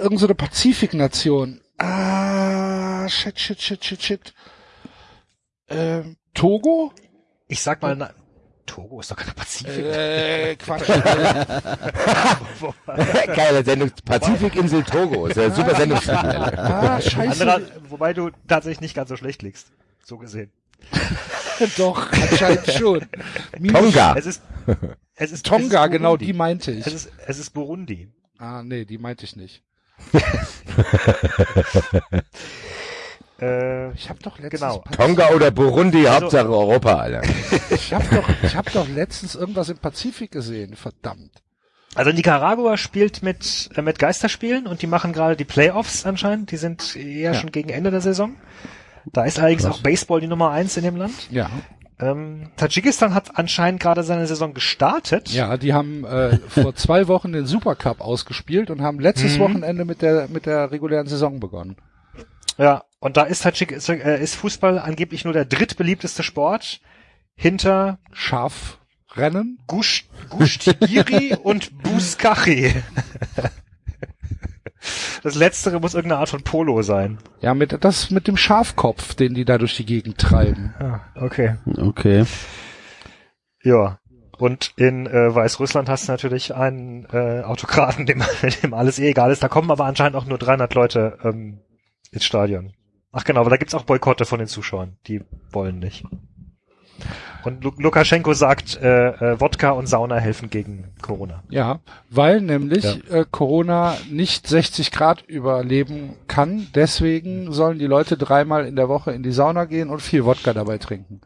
irgend 0.01 0.19
so 0.19 0.25
eine 0.25 0.33
Pazifiknation. 0.35 1.61
Ah, 1.77 3.07
shit, 3.07 3.39
shit, 3.39 3.61
shit, 3.61 3.85
shit, 3.85 4.01
shit. 4.01 4.33
Ähm, 5.69 6.17
Togo? 6.33 6.91
Ich 7.47 7.61
sag 7.61 7.81
mal, 7.81 7.95
na, 7.95 8.11
Togo 8.65 8.99
ist 8.99 9.11
doch 9.11 9.15
keine 9.17 9.33
Pazifik. 9.33 9.85
Äh, 9.85 10.55
Quatsch. 10.57 10.87
Geile 13.35 13.63
Sendung. 13.63 13.91
Pazifikinsel 14.03 14.83
Togo. 14.83 15.27
Ist 15.27 15.37
ja 15.37 15.45
ein 15.45 15.53
super 15.53 15.75
Sendungstitel. 15.75 16.15
Alter. 16.17 16.63
ah, 16.63 17.01
scheiße. 17.01 17.41
Anderer, 17.41 17.61
wobei 17.89 18.13
du 18.13 18.31
tatsächlich 18.47 18.81
nicht 18.81 18.95
ganz 18.95 19.09
so 19.09 19.17
schlecht 19.17 19.41
liegst. 19.43 19.67
So 20.03 20.17
gesehen. 20.17 20.51
Doch, 21.77 22.11
anscheinend 22.11 22.69
schon. 22.71 23.05
Minus- 23.59 23.81
Tonga. 23.93 24.15
Es 24.17 24.25
ist, 24.25 24.41
es 25.15 25.31
ist 25.31 25.45
Tonga, 25.45 25.81
es 25.81 25.85
ist 25.85 25.91
genau, 25.91 26.17
die 26.17 26.33
meinte 26.33 26.71
ich. 26.71 26.85
Es 26.85 26.93
ist, 26.93 27.09
es 27.25 27.39
ist 27.39 27.51
Burundi. 27.51 28.09
Ah, 28.37 28.61
nee, 28.63 28.85
die 28.85 28.97
meinte 28.97 29.23
ich 29.25 29.35
nicht. 29.35 29.63
Äh, 33.41 33.91
Ich 33.93 34.09
habe 34.09 34.19
doch 34.23 34.39
letztens 34.39 34.61
Genau. 34.61 34.83
Tonga 34.95 35.29
oder 35.29 35.51
Burundi, 35.51 36.07
Also- 36.07 36.21
Hauptsache 36.25 36.49
Europa, 36.49 36.95
Alter. 36.95 37.21
Ich 37.71 37.93
habe 37.93 38.05
doch, 38.15 38.29
ich 38.43 38.55
hab 38.55 38.71
doch 38.71 38.87
letztens 38.87 39.35
irgendwas 39.35 39.69
im 39.69 39.77
Pazifik 39.77 40.31
gesehen, 40.31 40.75
verdammt. 40.75 41.31
Also 41.95 42.11
Nicaragua 42.11 42.75
spielt 42.77 43.23
mit, 43.23 43.69
äh, 43.75 43.81
mit 43.81 43.99
Geisterspielen 43.99 44.67
und 44.67 44.81
die 44.81 44.87
machen 44.87 45.13
gerade 45.13 45.35
die 45.35 45.45
Playoffs 45.45 46.05
anscheinend. 46.05 46.51
Die 46.51 46.57
sind 46.57 46.95
eher 46.95 47.33
schon 47.33 47.51
gegen 47.51 47.69
Ende 47.69 47.91
der 47.91 48.01
Saison. 48.01 48.35
Da 49.05 49.23
ist 49.25 49.39
allerdings 49.39 49.65
auch 49.65 49.79
Baseball 49.79 50.19
die 50.19 50.27
Nummer 50.27 50.51
eins 50.51 50.75
in 50.77 50.83
dem 50.83 50.95
Land. 50.95 51.13
Ja. 51.31 51.49
Ähm, 51.99 52.49
Tadschikistan 52.57 53.13
hat 53.13 53.37
anscheinend 53.37 53.79
gerade 53.79 54.03
seine 54.03 54.27
Saison 54.27 54.53
gestartet. 54.53 55.29
Ja, 55.29 55.55
die 55.55 55.73
haben 55.73 56.03
äh, 56.03 56.37
vor 56.49 56.75
zwei 56.75 57.07
Wochen 57.07 57.31
den 57.31 57.45
Supercup 57.45 58.01
ausgespielt 58.01 58.69
und 58.71 58.81
haben 58.81 58.99
letztes 58.99 59.35
Mhm. 59.37 59.41
Wochenende 59.41 59.85
mit 59.85 60.01
der 60.01 60.27
mit 60.27 60.45
der 60.45 60.71
regulären 60.71 61.07
Saison 61.07 61.39
begonnen. 61.39 61.77
Ja, 62.57 62.83
und 63.05 63.17
da 63.17 63.21
ist 63.21 63.45
ist, 63.45 63.89
äh, 63.89 64.19
ist 64.19 64.33
Fußball 64.33 64.79
angeblich 64.79 65.25
nur 65.25 65.33
der 65.33 65.45
drittbeliebteste 65.45 66.23
Sport 66.23 66.81
hinter 67.35 67.99
Schafrennen. 68.11 69.59
Gush, 69.67 70.07
Gushtigiri 70.31 71.35
und 71.43 71.83
Buskachi. 71.83 72.73
Das 75.21 75.35
letztere 75.35 75.79
muss 75.79 75.93
irgendeine 75.93 76.19
Art 76.19 76.29
von 76.29 76.41
Polo 76.41 76.81
sein. 76.81 77.19
Ja, 77.41 77.53
mit 77.53 77.77
das 77.83 78.09
mit 78.09 78.27
dem 78.27 78.37
Schafkopf, 78.37 79.13
den 79.13 79.35
die 79.35 79.45
da 79.45 79.59
durch 79.59 79.75
die 79.75 79.85
Gegend 79.85 80.17
treiben. 80.17 80.73
Ah, 80.79 81.01
okay. 81.13 81.57
Okay. 81.77 82.25
Ja. 83.61 83.99
Und 84.39 84.73
in 84.77 85.05
äh, 85.05 85.33
Weißrussland 85.35 85.89
hast 85.89 86.07
du 86.07 86.11
natürlich 86.11 86.55
einen 86.55 87.05
äh, 87.13 87.43
Autokraten, 87.43 88.05
dem, 88.07 88.23
dem 88.63 88.73
alles 88.73 88.97
eh 88.97 89.09
egal 89.09 89.29
ist. 89.29 89.43
Da 89.43 89.47
kommen 89.47 89.69
aber 89.69 89.85
anscheinend 89.85 90.15
auch 90.15 90.25
nur 90.25 90.39
300 90.39 90.73
Leute 90.73 91.19
ähm, 91.23 91.59
ins 92.11 92.25
Stadion. 92.25 92.74
Ach 93.17 93.23
genau, 93.23 93.39
aber 93.39 93.49
da 93.49 93.55
gibt's 93.55 93.73
auch 93.73 93.83
Boykotte 93.83 94.25
von 94.25 94.39
den 94.39 94.47
Zuschauern. 94.49 94.97
Die 95.07 95.21
wollen 95.51 95.79
nicht. 95.79 96.03
Und 97.45 97.63
Lu 97.63 97.71
Lukaschenko 97.77 98.33
sagt, 98.33 98.75
äh, 98.81 99.09
äh, 99.09 99.39
Wodka 99.39 99.71
und 99.71 99.87
Sauna 99.87 100.17
helfen 100.17 100.49
gegen 100.49 100.93
Corona. 101.01 101.43
Ja, 101.49 101.79
weil 102.09 102.41
nämlich 102.41 102.83
Ja. 102.83 103.19
äh, 103.21 103.25
Corona 103.29 103.95
nicht 104.11 104.47
60 104.47 104.91
Grad 104.91 105.21
überleben 105.21 106.15
kann. 106.27 106.67
Deswegen 106.75 107.53
sollen 107.53 107.79
die 107.79 107.85
Leute 107.85 108.17
dreimal 108.17 108.65
in 108.65 108.75
der 108.75 108.89
Woche 108.89 109.11
in 109.13 109.23
die 109.23 109.31
Sauna 109.31 109.63
gehen 109.65 109.89
und 109.89 110.01
viel 110.01 110.25
Wodka 110.25 110.53
dabei 110.53 110.77
trinken. 110.77 111.21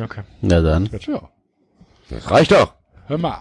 Okay. 0.00 0.22
Na 0.40 0.60
dann. 0.60 0.88
Ja. 1.06 1.22
Das 2.10 2.30
reicht 2.30 2.52
doch. 2.52 2.74
Hör 3.06 3.18
mal. 3.18 3.40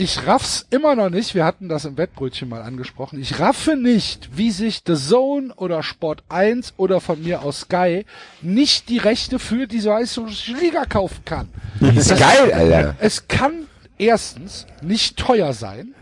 Ich 0.00 0.28
raff's 0.28 0.64
immer 0.70 0.94
noch 0.94 1.10
nicht, 1.10 1.34
wir 1.34 1.44
hatten 1.44 1.68
das 1.68 1.84
im 1.84 1.96
Wettbrötchen 1.96 2.48
mal 2.48 2.62
angesprochen, 2.62 3.20
ich 3.20 3.40
raffe 3.40 3.74
nicht, 3.74 4.30
wie 4.36 4.52
sich 4.52 4.82
The 4.86 4.94
Zone 4.94 5.52
oder 5.56 5.82
Sport 5.82 6.22
1 6.28 6.74
oder 6.76 7.00
von 7.00 7.20
mir 7.20 7.42
aus 7.42 7.62
Sky 7.62 8.06
nicht 8.40 8.88
die 8.90 8.98
Rechte 8.98 9.40
für 9.40 9.66
diese 9.66 9.90
Weißrussische 9.90 10.52
Liga 10.52 10.84
kaufen 10.84 11.24
kann. 11.24 11.48
Ist 11.80 12.16
geil, 12.16 12.52
Alter. 12.52 12.94
Es 13.00 13.26
kann 13.26 13.66
erstens 13.98 14.66
nicht 14.82 15.16
teuer 15.16 15.52
sein. 15.52 15.96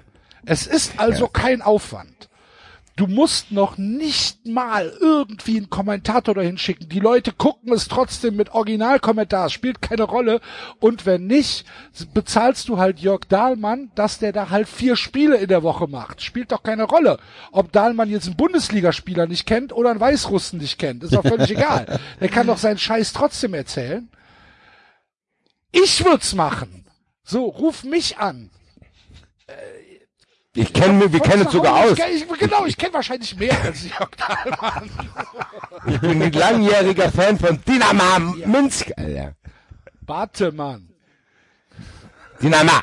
Es 0.44 0.66
ist 0.66 0.98
also 0.98 1.26
kein 1.26 1.62
Aufwand. 1.62 2.28
Du 2.96 3.06
musst 3.06 3.52
noch 3.52 3.76
nicht 3.76 4.46
mal 4.46 4.90
irgendwie 5.00 5.58
einen 5.58 5.68
Kommentator 5.68 6.34
dahin 6.34 6.56
schicken. 6.56 6.88
Die 6.88 6.98
Leute 6.98 7.30
gucken 7.30 7.70
es 7.74 7.88
trotzdem 7.88 8.36
mit 8.36 8.54
Originalkommentar. 8.54 9.50
Spielt 9.50 9.82
keine 9.82 10.04
Rolle. 10.04 10.40
Und 10.80 11.04
wenn 11.04 11.26
nicht, 11.26 11.66
bezahlst 12.14 12.70
du 12.70 12.78
halt 12.78 12.98
Jörg 12.98 13.26
Dahlmann, 13.28 13.90
dass 13.94 14.18
der 14.18 14.32
da 14.32 14.48
halt 14.48 14.66
vier 14.66 14.96
Spiele 14.96 15.36
in 15.36 15.48
der 15.48 15.62
Woche 15.62 15.86
macht. 15.88 16.22
Spielt 16.22 16.52
doch 16.52 16.62
keine 16.62 16.84
Rolle. 16.84 17.18
Ob 17.52 17.70
Dahlmann 17.70 18.08
jetzt 18.08 18.28
einen 18.28 18.36
Bundesligaspieler 18.36 19.26
nicht 19.26 19.44
kennt 19.44 19.74
oder 19.74 19.90
einen 19.90 20.00
Weißrussen 20.00 20.58
nicht 20.58 20.78
kennt. 20.78 21.04
Ist 21.04 21.14
doch 21.14 21.22
völlig 21.22 21.50
egal. 21.56 22.00
Der 22.18 22.30
kann 22.30 22.46
doch 22.46 22.58
seinen 22.58 22.78
Scheiß 22.78 23.12
trotzdem 23.12 23.52
erzählen. 23.52 24.08
Ich 25.70 26.02
würd's 26.02 26.34
machen. 26.34 26.86
So, 27.24 27.44
ruf 27.44 27.84
mich 27.84 28.16
an. 28.16 28.50
Ich 30.56 30.72
kenne, 30.72 31.12
wir 31.12 31.20
kennen 31.20 31.42
uns 31.42 31.52
sogar 31.52 31.84
aus. 31.84 31.92
Ich, 31.92 32.26
genau, 32.38 32.64
ich 32.64 32.76
kenne 32.76 32.94
wahrscheinlich 32.94 33.36
mehr 33.36 33.56
als 33.62 33.84
Jörg 33.84 34.10
Dahlmann. 34.16 34.90
Ich 35.86 36.00
bin 36.00 36.20
ein 36.20 36.32
langjähriger 36.32 37.12
Fan 37.12 37.38
von 37.38 37.60
Dynamo 37.64 38.34
Minsk, 38.44 38.90
Alter. 38.96 39.34
Bartemann. 40.00 40.88
Dynamo. 42.42 42.72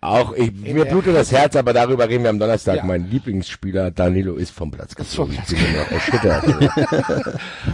Auch 0.00 0.32
ich, 0.32 0.52
mir 0.52 0.86
blutet 0.86 1.14
das 1.14 1.30
Herz, 1.30 1.54
aber 1.56 1.72
darüber 1.72 2.08
reden 2.08 2.24
wir 2.24 2.30
am 2.30 2.38
Donnerstag. 2.38 2.78
Ja. 2.78 2.84
Mein 2.84 3.08
Lieblingsspieler 3.08 3.92
Danilo 3.92 4.34
ist 4.34 4.50
vom 4.50 4.70
Platz. 4.70 4.94
Platz 4.94 5.12
Ich 5.12 5.16
bin 5.16 5.76
noch 5.76 5.90
erschüttert. 5.90 6.44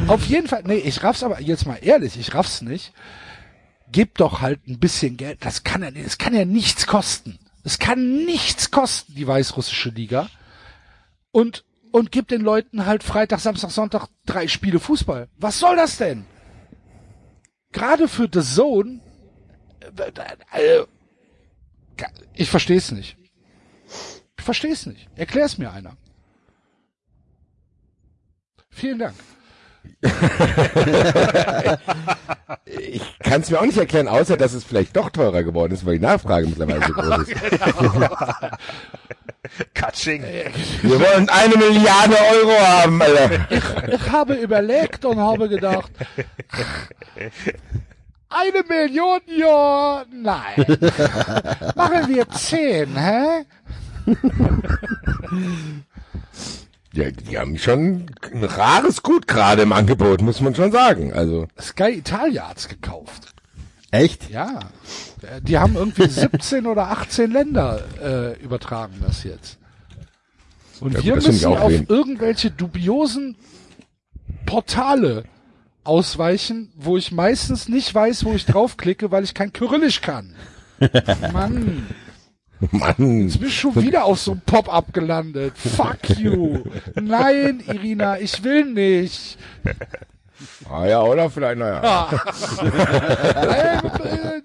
Auf 0.07 0.24
jeden 0.26 0.46
Fall, 0.49 0.62
nee, 0.66 0.76
ich 0.76 1.03
raff's 1.03 1.22
aber, 1.22 1.40
jetzt 1.40 1.66
mal 1.66 1.78
ehrlich, 1.80 2.18
ich 2.18 2.34
raff's 2.34 2.62
nicht. 2.62 2.92
Gib 3.91 4.18
doch 4.18 4.41
halt 4.41 4.66
ein 4.66 4.78
bisschen 4.78 5.16
Geld. 5.16 5.45
Das 5.45 5.64
kann 5.64 5.82
ja, 5.82 5.91
das 5.91 6.18
kann 6.18 6.34
ja 6.34 6.45
nichts 6.45 6.86
kosten. 6.86 7.39
Es 7.64 7.78
kann 7.78 8.24
nichts 8.24 8.70
kosten, 8.70 9.14
die 9.14 9.26
weißrussische 9.26 9.91
Liga. 9.91 10.28
Und, 11.30 11.64
und 11.93 12.12
gib 12.12 12.28
den 12.28 12.41
Leuten 12.41 12.86
halt 12.86 13.03
Freitag, 13.03 13.41
Samstag, 13.41 13.70
Sonntag 13.70 14.09
drei 14.26 14.49
Spiele 14.49 14.80
Fußball. 14.80 15.28
Was 15.36 15.59
soll 15.59 15.76
das 15.76 15.97
denn? 15.97 16.24
Gerade 17.72 18.09
für 18.09 18.28
The 18.32 18.41
Zone, 18.43 19.01
äh, 19.80 20.78
äh, 20.80 20.86
ich 22.34 22.49
versteh's 22.49 22.93
nicht. 22.93 23.16
Ich 24.39 24.45
versteh's 24.45 24.86
nicht. 24.86 25.09
Erklär's 25.16 25.59
mir 25.59 25.72
einer. 25.72 25.97
Vielen 28.70 28.99
Dank. 28.99 29.16
Ich 32.66 33.03
kann 33.20 33.41
es 33.41 33.51
mir 33.51 33.61
auch 33.61 33.64
nicht 33.64 33.79
erklären, 33.79 34.09
außer 34.09 34.37
dass 34.37 34.53
es 34.53 34.64
vielleicht 34.64 34.97
doch 34.97 35.11
teurer 35.11 35.43
geworden 35.43 35.72
ist, 35.72 35.85
weil 35.85 35.99
die 35.99 36.05
Nachfrage 36.05 36.47
mittlerweile 36.47 36.87
so 36.87 36.93
groß 36.93 37.29
ist. 37.29 37.35
Katsching. 39.74 40.22
Wir 40.83 41.01
wollen 41.01 41.29
eine 41.29 41.57
Milliarde 41.57 42.16
Euro 42.33 42.53
haben, 42.61 43.03
Alter. 43.03 43.49
Ich 43.93 44.09
habe 44.11 44.35
überlegt 44.35 45.05
und 45.05 45.18
habe 45.18 45.49
gedacht, 45.49 45.91
eine 48.29 48.62
Million, 48.68 49.20
ja, 49.26 50.05
nein. 50.12 50.79
Machen 51.74 52.09
wir 52.09 52.29
zehn, 52.31 52.97
hä? 52.97 53.45
Ja, 56.99 57.11
die 57.11 57.38
haben 57.38 57.57
schon 57.59 58.07
ein 58.32 58.44
rares 58.44 59.03
Gut 59.03 59.26
gerade 59.28 59.62
im 59.62 59.72
Angebot, 59.72 60.20
muss 60.20 60.40
man 60.40 60.55
schon 60.55 60.72
sagen. 60.72 61.12
Also 61.12 61.46
Sky 61.61 61.90
Italia 61.99 62.49
hat's 62.49 62.68
gekauft. 62.68 63.34
Echt? 63.90 64.28
Ja. 64.30 64.61
Die 65.42 65.59
haben 65.59 65.76
irgendwie 65.76 66.07
17 66.09 66.66
oder 66.66 66.90
18 66.90 67.30
Länder 67.30 67.82
äh, 68.03 68.42
übertragen 68.42 68.94
das 69.07 69.24
jetzt. 69.24 69.59
Und 70.80 70.92
Ja 70.92 70.99
gut, 70.99 71.07
wir 71.07 71.16
ich 71.18 71.26
müssen 71.26 71.46
auch 71.46 71.61
auf 71.61 71.70
wen- 71.70 71.86
irgendwelche 71.88 72.51
dubiosen 72.51 73.36
Portale 74.46 75.24
ausweichen, 75.84 76.70
wo 76.76 76.96
ich 76.96 77.12
meistens 77.12 77.68
nicht 77.68 77.94
weiß, 77.94 78.24
wo 78.24 78.32
ich 78.34 78.44
draufklicke, 78.46 79.11
weil 79.11 79.24
ich 79.24 79.34
kein 79.34 79.53
Kyrillisch 79.53 80.01
kann. 80.01 80.34
Mann, 81.32 81.86
Mann, 82.73 83.23
jetzt 83.23 83.39
bin 83.39 83.49
ich 83.49 83.61
schon 83.61 83.75
wieder 83.77 84.05
auf 84.05 84.19
so 84.21 84.33
einem 84.33 84.41
Pop-up 84.43 84.93
gelandet. 84.93 85.55
Fuck 85.57 86.09
you. 86.19 86.65
Nein, 87.01 87.63
Irina, 87.67 88.19
ich 88.19 88.43
will 88.43 88.65
nicht. 88.65 89.39
ah 90.71 90.87
ja, 90.87 91.03
oder 91.03 91.31
vielleicht, 91.31 91.59
naja. 91.59 92.09
Äh, 92.63 93.79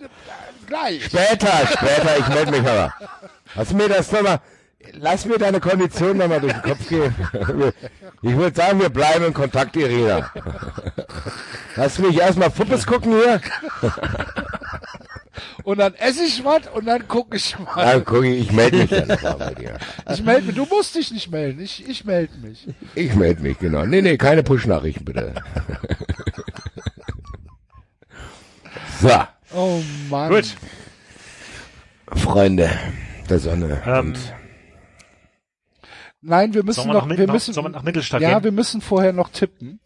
gleich. 0.68 1.05
Später, 1.05 1.68
später, 1.68 2.18
ich 2.20 2.28
melde 2.30 2.51
mich 2.51 2.61
aber. 2.61 2.93
Hast 3.55 3.72
du 3.72 3.76
mir 3.76 3.89
das 3.89 4.11
nochmal, 4.11 4.39
lass 4.93 5.26
mir 5.26 5.38
deine 5.38 5.59
Kondition 5.59 6.18
nochmal 6.18 6.39
durch 6.41 6.53
den 6.53 6.61
Kopf 6.61 6.88
gehen. 6.89 7.16
Ich 8.22 8.36
würde 8.36 8.55
sagen, 8.55 8.80
wir 8.80 8.89
bleiben 8.89 9.26
in 9.26 9.34
Kontakt, 9.34 9.76
Irina. 9.76 10.30
Lass 11.76 11.97
mich 11.99 12.20
erstmal 12.20 12.51
Fuppes 12.51 12.86
gucken 12.86 13.14
hier. 13.14 13.41
Und 15.64 15.78
dann 15.78 15.93
esse 15.95 16.24
ich 16.24 16.43
was 16.43 16.68
und 16.74 16.86
dann 16.86 17.07
gucke 17.07 17.38
ich 17.38 17.57
mal. 17.57 17.86
Dann 17.86 18.03
guck 18.05 18.26
ich, 18.26 18.41
ich 18.41 18.51
melde 18.51 18.78
mich 18.78 18.89
dann 18.89 19.07
nochmal 19.07 19.38
bei 19.38 19.53
dir. 19.53 19.78
Ich 20.11 20.22
melde 20.24 20.47
mich. 20.47 20.55
Du 20.55 20.66
musst 20.66 20.95
dich 20.95 21.11
nicht 21.11 21.32
melden. 21.32 21.61
Ich, 21.61 21.88
ich 21.88 22.03
melde 22.03 22.34
mich. 22.38 22.68
Ich 22.95 23.16
melde 23.16 23.41
mich, 23.41 23.59
genau. 23.59 23.86
Nee, 23.86 24.01
nee, 24.01 24.18
keine 24.18 24.43
Push-Nachrichten, 24.43 25.05
bitte. 25.05 25.34
So, 29.01 29.09
Oh 29.53 29.82
Mann. 30.09 30.30
Gut. 30.32 30.55
Freunde 32.07 32.70
der 33.30 33.39
Sonne. 33.39 33.82
Ähm, 33.86 34.07
und 34.07 34.34
Nein, 36.22 36.53
wir 36.53 36.64
müssen 36.64 36.84
Sollen 36.84 36.89
wir 36.89 36.93
noch, 36.93 37.18
wir 37.18 37.32
müssen, 37.32 37.53
sollen 37.53 37.66
wir 37.66 37.70
nach 37.70 37.84
Mittelstadt 37.84 38.22
ja, 38.22 38.36
gehen? 38.36 38.43
wir 38.45 38.51
müssen 38.51 38.82
vorher 38.82 39.14
noch 39.14 39.30
tippen. 39.30 39.80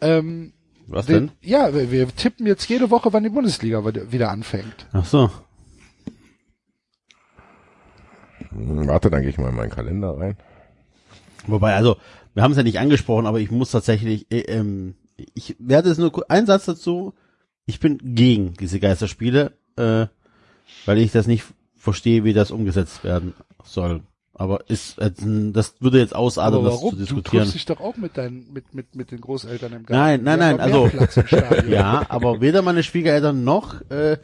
Ähm, 0.00 0.52
Was 0.86 1.06
den, 1.06 1.28
denn? 1.28 1.30
ja, 1.40 1.74
wir, 1.74 1.90
wir 1.90 2.08
tippen 2.14 2.46
jetzt 2.46 2.68
jede 2.68 2.90
Woche, 2.90 3.12
wann 3.12 3.24
die 3.24 3.28
Bundesliga 3.28 3.84
wieder 3.84 4.30
anfängt. 4.30 4.86
Ach 4.92 5.04
so. 5.04 5.30
Hm, 8.50 8.86
Warte, 8.86 9.10
dann 9.10 9.22
gehe 9.22 9.30
ich 9.30 9.38
mal 9.38 9.50
in 9.50 9.56
meinen 9.56 9.70
Kalender 9.70 10.16
rein. 10.16 10.36
Wobei, 11.46 11.74
also, 11.74 11.96
wir 12.34 12.42
haben 12.42 12.52
es 12.52 12.56
ja 12.56 12.62
nicht 12.62 12.78
angesprochen, 12.78 13.26
aber 13.26 13.40
ich 13.40 13.50
muss 13.50 13.70
tatsächlich, 13.70 14.30
äh, 14.30 14.40
ähm, 14.40 14.94
ich 15.34 15.56
werde 15.58 15.90
es 15.90 15.98
nur 15.98 16.30
ein 16.30 16.46
Satz 16.46 16.66
dazu. 16.66 17.14
Ich 17.64 17.80
bin 17.80 17.98
gegen 18.02 18.54
diese 18.54 18.78
Geisterspiele, 18.78 19.52
äh, 19.76 20.06
weil 20.84 20.98
ich 20.98 21.12
das 21.12 21.26
nicht 21.26 21.44
verstehe, 21.76 22.24
wie 22.24 22.32
das 22.32 22.50
umgesetzt 22.50 23.02
werden 23.02 23.34
soll. 23.64 24.02
Aber 24.38 24.68
ist, 24.68 24.98
äh, 24.98 25.10
das 25.52 25.74
würde 25.80 25.98
jetzt 25.98 26.14
ausarten, 26.14 26.58
Aber 26.58 26.68
das 26.68 26.74
zu 26.76 26.82
warum? 26.82 26.90
Du 26.94 27.00
diskutieren. 27.04 27.42
triffst 27.44 27.54
dich 27.54 27.64
doch 27.64 27.80
auch 27.80 27.96
mit 27.96 28.16
deinen, 28.18 28.52
mit, 28.52 28.74
mit, 28.74 28.94
mit 28.94 29.10
den 29.10 29.20
Großeltern 29.22 29.72
im 29.72 29.86
Garten. 29.86 30.22
Nein, 30.24 30.38
nein, 30.38 30.38
nein, 30.38 30.60
also- 30.60 30.88
Platz 30.88 31.16
im 31.16 31.26
Stadion. 31.26 31.68
Ja, 31.72 32.04
aber 32.08 32.40
weder 32.42 32.60
meine 32.62 32.82
Schwiegereltern 32.82 33.44
noch 33.44 33.80
äh, 33.90 34.18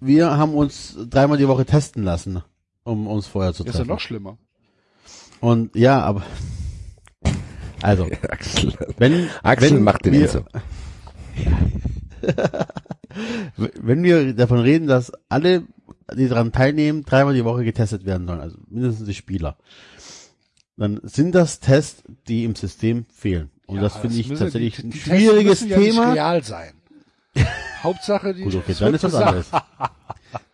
wir 0.00 0.36
haben 0.36 0.54
uns 0.54 0.96
dreimal 1.08 1.38
die 1.38 1.46
Woche 1.46 1.64
testen 1.64 2.02
lassen, 2.02 2.42
um 2.82 3.06
uns 3.06 3.28
vorher 3.28 3.52
zu 3.54 3.62
Das 3.62 3.74
ist 3.74 3.78
ja 3.78 3.84
treffen. 3.84 3.94
noch 3.94 4.00
schlimmer. 4.00 4.36
Und 5.40 5.76
ja, 5.76 6.00
aber 6.02 6.22
also, 7.82 8.08
Axel, 8.28 8.72
wenn 8.98 9.28
Axel 9.44 9.70
wenn 9.76 9.82
macht 9.84 10.04
den 10.04 10.12
wir, 10.14 10.22
Enzo. 10.22 10.44
wenn 13.80 14.02
wir 14.02 14.34
davon 14.34 14.58
reden, 14.60 14.86
dass 14.86 15.12
alle, 15.28 15.62
die 16.14 16.28
daran 16.28 16.52
teilnehmen, 16.52 17.04
dreimal 17.04 17.34
die 17.34 17.44
Woche 17.44 17.64
getestet 17.64 18.04
werden 18.04 18.26
sollen, 18.26 18.40
also 18.40 18.56
mindestens 18.68 19.06
die 19.06 19.14
Spieler, 19.14 19.56
dann 20.76 21.00
sind 21.02 21.34
das 21.34 21.60
Tests, 21.60 22.02
die 22.28 22.44
im 22.44 22.54
System 22.54 23.06
fehlen. 23.14 23.50
Und 23.66 23.80
das 23.80 23.96
finde 23.96 24.16
ich 24.16 24.28
müssen- 24.28 24.44
tatsächlich 24.44 24.76
die- 24.76 24.82
ein 24.82 24.90
die 24.90 24.98
Tests 24.98 25.08
schwieriges 25.08 25.60
müssen 25.62 25.70
ja 25.70 25.78
nicht 25.78 25.90
Thema. 25.92 26.12
real 26.12 26.42
sein. 26.42 26.72
Hauptsache, 27.82 28.34
die 28.34 28.42
Gut, 28.42 28.54
okay, 28.56 28.74
dann 28.78 28.94
ist 28.94 29.04
was 29.04 29.14
anderes. 29.14 29.46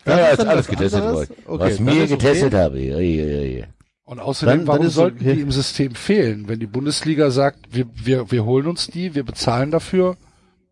Ja, 0.06 0.18
ja, 0.18 0.26
ist 0.28 0.40
alles 0.40 0.60
was 0.60 0.68
getestet 0.68 1.02
worden. 1.04 1.28
Okay, 1.44 1.64
Was 1.64 1.80
mir 1.80 1.90
ist 2.04 2.12
okay. 2.12 2.16
getestet 2.16 2.54
habe. 2.54 2.76
Ui, 2.78 2.94
ui, 2.94 3.20
ui. 3.58 3.64
Und 4.04 4.20
außerdem, 4.20 4.60
Dann- 4.60 4.66
warum 4.66 4.82
dann 4.84 4.90
sollten 4.90 5.18
okay. 5.20 5.34
die 5.34 5.40
im 5.42 5.50
System 5.52 5.94
fehlen? 5.94 6.48
Wenn 6.48 6.60
die 6.60 6.66
Bundesliga 6.66 7.30
sagt, 7.30 7.74
wir, 7.74 7.86
wir, 7.94 8.30
wir 8.30 8.44
holen 8.46 8.66
uns 8.68 8.86
die, 8.86 9.14
wir 9.14 9.22
bezahlen 9.24 9.70
dafür, 9.70 10.16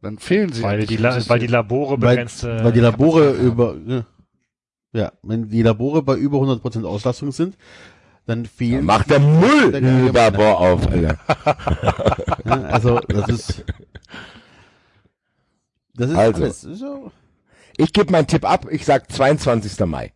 dann 0.01 0.19
fehlen 0.19 0.53
sie. 0.53 0.63
Weil 0.63 0.81
ja 0.81 0.87
die, 0.87 0.97
La 0.97 1.21
weil 1.29 1.39
die 1.39 1.47
Labore 1.49 2.01
weil, 2.01 2.17
begrenzte. 2.17 2.65
weil 2.65 2.73
die 2.73 2.81
Labore 2.81 3.33
über, 3.33 3.77
ja. 3.87 4.07
Ja, 4.97 5.13
wenn 5.23 5.49
die 5.49 5.63
Labore 5.63 6.03
bei 6.03 6.15
über 6.15 6.39
100% 6.39 6.85
Auslastung 6.85 7.33
sind, 7.33 7.57
dann 8.27 8.47
fehlen. 8.47 8.85
Macht 8.85 9.11
der 9.11 9.21
Müll 9.21 9.73
Der. 9.73 10.13
Labor 10.13 10.59
auf, 10.61 10.87
Alter. 10.89 11.19
Ja, 12.45 12.63
also, 12.63 13.01
das 13.01 13.29
ist, 13.29 13.65
das 15.95 16.11
ist 16.11 16.17
Also. 16.17 16.43
alles. 16.45 16.61
So. 16.61 17.11
Ich 17.77 17.93
gebe 17.93 18.13
meinen 18.13 18.27
Tipp 18.27 18.45
ab. 18.45 18.67
Ich 18.71 18.85
sag 18.85 19.11
22. 19.11 19.79
Mai. 19.87 20.13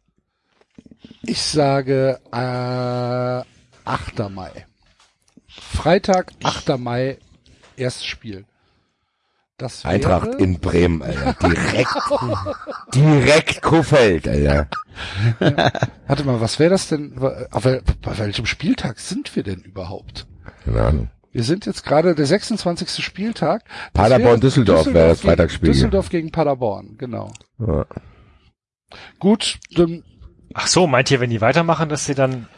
Ich 1.23 1.41
sage 1.43 2.21
äh, 2.33 3.45
8. 3.89 4.31
Mai. 4.31 4.67
Freitag, 5.49 6.33
8. 6.45 6.79
Mai, 6.79 7.19
erstes 7.77 8.07
Spiel. 8.07 8.45
Das 9.61 9.85
wäre, 9.85 9.95
Eintracht 9.95 10.35
in 10.37 10.59
Bremen, 10.59 11.03
Alter. 11.03 11.35
Direkt, 11.49 11.95
direkt 12.95 13.63
Kofeld, 13.63 14.27
Alter. 14.27 14.69
Warte 16.07 16.25
mal, 16.25 16.41
was 16.41 16.59
wäre 16.59 16.71
das 16.71 16.89
denn? 16.89 17.19
Auf 17.51 17.65
wel, 17.65 17.83
bei 18.03 18.17
welchem 18.19 18.47
Spieltag 18.47 18.99
sind 18.99 19.35
wir 19.37 19.43
denn 19.43 19.61
überhaupt? 19.61 20.27
Keine 20.65 20.81
Ahnung. 20.81 21.11
Wir 21.33 21.45
sind 21.45 21.67
jetzt 21.67 21.85
gerade 21.85 22.15
der 22.15 22.27
26. 22.27 23.05
Spieltag. 23.05 23.65
Das 23.93 24.03
Paderborn, 24.03 24.25
wäre 24.25 24.41
Düsseldorf 24.41 24.87
wäre 24.87 25.09
das 25.11 25.21
Freitagsspiel. 25.21 25.71
Düsseldorf 25.71 26.09
gegen 26.09 26.33
Paderborn, 26.33 26.97
genau. 26.99 27.31
Ja. 27.59 27.85
Gut, 29.19 29.59
dann 29.77 30.03
Ach 30.53 30.67
so, 30.67 30.89
meint 30.89 31.09
ihr, 31.13 31.21
wenn 31.21 31.31
die 31.31 31.41
weitermachen, 31.41 31.89
dass 31.89 32.07
sie 32.07 32.15
dann 32.17 32.49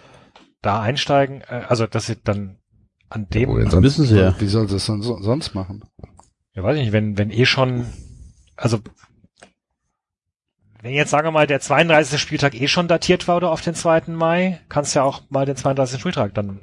da 0.62 0.80
einsteigen? 0.80 1.42
Äh, 1.42 1.62
also, 1.68 1.86
dass 1.86 2.07
sie 2.07 2.16
dann 2.24 2.57
an 3.11 3.28
dem, 3.28 3.50
Wo 3.50 3.57
denn 3.57 3.64
Das 3.64 3.72
sonst? 3.74 3.84
wissen 3.84 4.07
sie 4.07 4.18
ja. 4.18 4.34
wie 4.40 4.46
soll 4.46 4.66
sie 4.68 4.76
es 4.76 4.86
son- 4.86 5.03
sonst 5.03 5.55
machen? 5.55 5.82
Ja 6.55 6.62
weiß 6.62 6.76
ich 6.76 6.82
nicht, 6.84 6.92
wenn, 6.92 7.16
wenn 7.18 7.30
eh 7.30 7.46
schon, 7.46 7.86
also, 8.57 8.78
wenn 10.82 10.92
jetzt 10.94 11.11
sagen 11.11 11.26
wir 11.26 11.32
mal 11.32 11.46
der 11.46 11.61
32. 11.61 12.20
Spieltag 12.20 12.55
eh 12.55 12.68
schon 12.68 12.88
datiert 12.88 13.28
war 13.28 13.36
oder 13.36 13.50
auf 13.50 13.61
den 13.61 13.74
2. 13.74 14.03
Mai, 14.09 14.61
kannst 14.68 14.94
ja 14.94 15.03
auch 15.03 15.22
mal 15.30 15.46
den 15.46 15.57
32. 15.57 16.00
Spieltag 16.00 16.34
dann. 16.34 16.61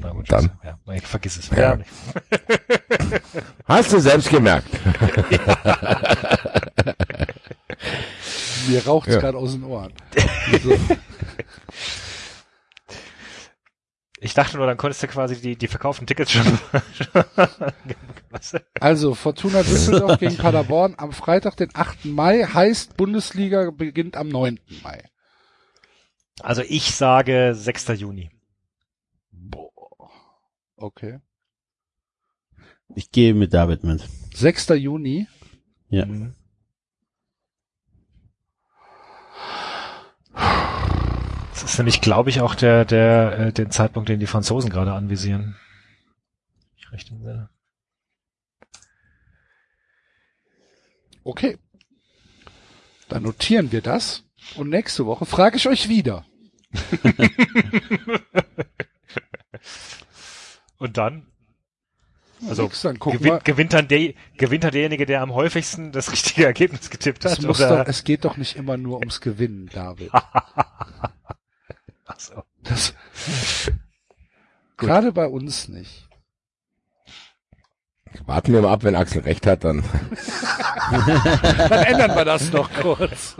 Na 0.00 0.10
gut, 0.10 0.30
Dann. 0.30 0.50
Ja, 0.62 0.78
ich 0.92 1.06
vergiss 1.06 1.38
es. 1.38 1.48
Ja. 1.50 1.76
Ja. 1.76 1.78
Hast 3.64 3.90
du 3.92 3.98
selbst 4.00 4.28
gemerkt. 4.28 4.68
Mir 8.68 8.84
raucht's 8.86 9.14
Ja. 9.14 9.20
gerade 9.20 9.38
aus 9.38 9.52
den 9.52 9.64
Ohren. 9.64 9.92
Ich 14.20 14.34
dachte 14.34 14.56
nur, 14.56 14.66
dann 14.66 14.76
konntest 14.76 15.02
du 15.02 15.06
quasi 15.06 15.40
die, 15.40 15.56
die 15.56 15.68
verkauften 15.68 16.06
Tickets 16.06 16.32
schon. 16.32 16.58
Also, 18.78 19.14
Fortuna 19.14 19.62
Düsseldorf 19.62 20.20
gegen 20.20 20.36
Paderborn 20.38 20.94
am 20.98 21.12
Freitag, 21.12 21.56
den 21.56 21.70
8. 21.74 22.04
Mai, 22.04 22.44
heißt 22.44 22.96
Bundesliga 22.96 23.70
beginnt 23.70 24.16
am 24.16 24.28
9. 24.28 24.60
Mai. 24.82 25.02
Also 26.40 26.62
ich 26.62 26.94
sage 26.94 27.54
6. 27.54 27.88
Juni. 27.96 28.30
Boah. 29.32 30.10
Okay. 30.76 31.20
Ich 32.94 33.10
gehe 33.10 33.34
mit 33.34 33.54
David 33.54 33.82
mit. 33.82 34.06
6. 34.34 34.68
Juni. 34.76 35.26
Ja. 35.88 36.06
Mhm. 36.06 36.34
Ist 41.72 41.78
nämlich, 41.78 42.00
glaube 42.00 42.30
ich, 42.30 42.40
auch 42.40 42.54
der, 42.54 42.84
der, 42.84 43.38
äh, 43.38 43.52
den 43.52 43.70
Zeitpunkt, 43.70 44.08
den 44.08 44.20
die 44.20 44.26
Franzosen 44.26 44.70
gerade 44.70 44.92
anvisieren. 44.92 45.56
Ich 46.76 46.90
recht 46.92 47.10
im 47.10 47.22
Sinne. 47.22 47.50
Okay. 51.24 51.58
Dann 53.08 53.22
notieren 53.22 53.72
wir 53.72 53.82
das. 53.82 54.24
Und 54.56 54.70
nächste 54.70 55.04
Woche 55.06 55.26
frage 55.26 55.56
ich 55.56 55.68
euch 55.68 55.88
wieder. 55.88 56.24
Und 60.78 60.96
dann? 60.96 61.26
Also, 62.48 62.62
Nix, 62.64 62.82
dann 62.82 62.98
gewinnt, 63.00 63.44
gewinnt, 63.44 63.72
dann 63.72 63.88
der, 63.88 64.14
gewinnt 64.36 64.62
dann 64.62 64.70
derjenige, 64.70 65.06
der 65.06 65.22
am 65.22 65.34
häufigsten 65.34 65.90
das 65.90 66.12
richtige 66.12 66.46
Ergebnis 66.46 66.88
getippt 66.88 67.24
Es, 67.24 67.32
hat? 67.32 67.42
muss 67.42 67.60
oder? 67.60 67.78
doch, 67.78 67.86
es 67.88 68.04
geht 68.04 68.24
doch 68.24 68.36
nicht 68.36 68.54
immer 68.54 68.76
nur 68.76 69.00
ums 69.00 69.20
Gewinnen, 69.20 69.68
David. 69.72 70.12
So. 72.18 72.42
Das, 72.64 72.94
gerade 74.76 75.12
bei 75.12 75.26
uns 75.26 75.68
nicht. 75.68 76.08
Warten 78.26 78.52
wir 78.52 78.62
mal 78.62 78.72
ab, 78.72 78.82
wenn 78.82 78.96
Axel 78.96 79.22
recht 79.22 79.46
hat, 79.46 79.64
dann. 79.64 79.84
Dann 80.90 81.84
ändern 81.84 82.16
wir 82.16 82.24
das 82.24 82.50
noch 82.50 82.70
kurz. 82.80 83.36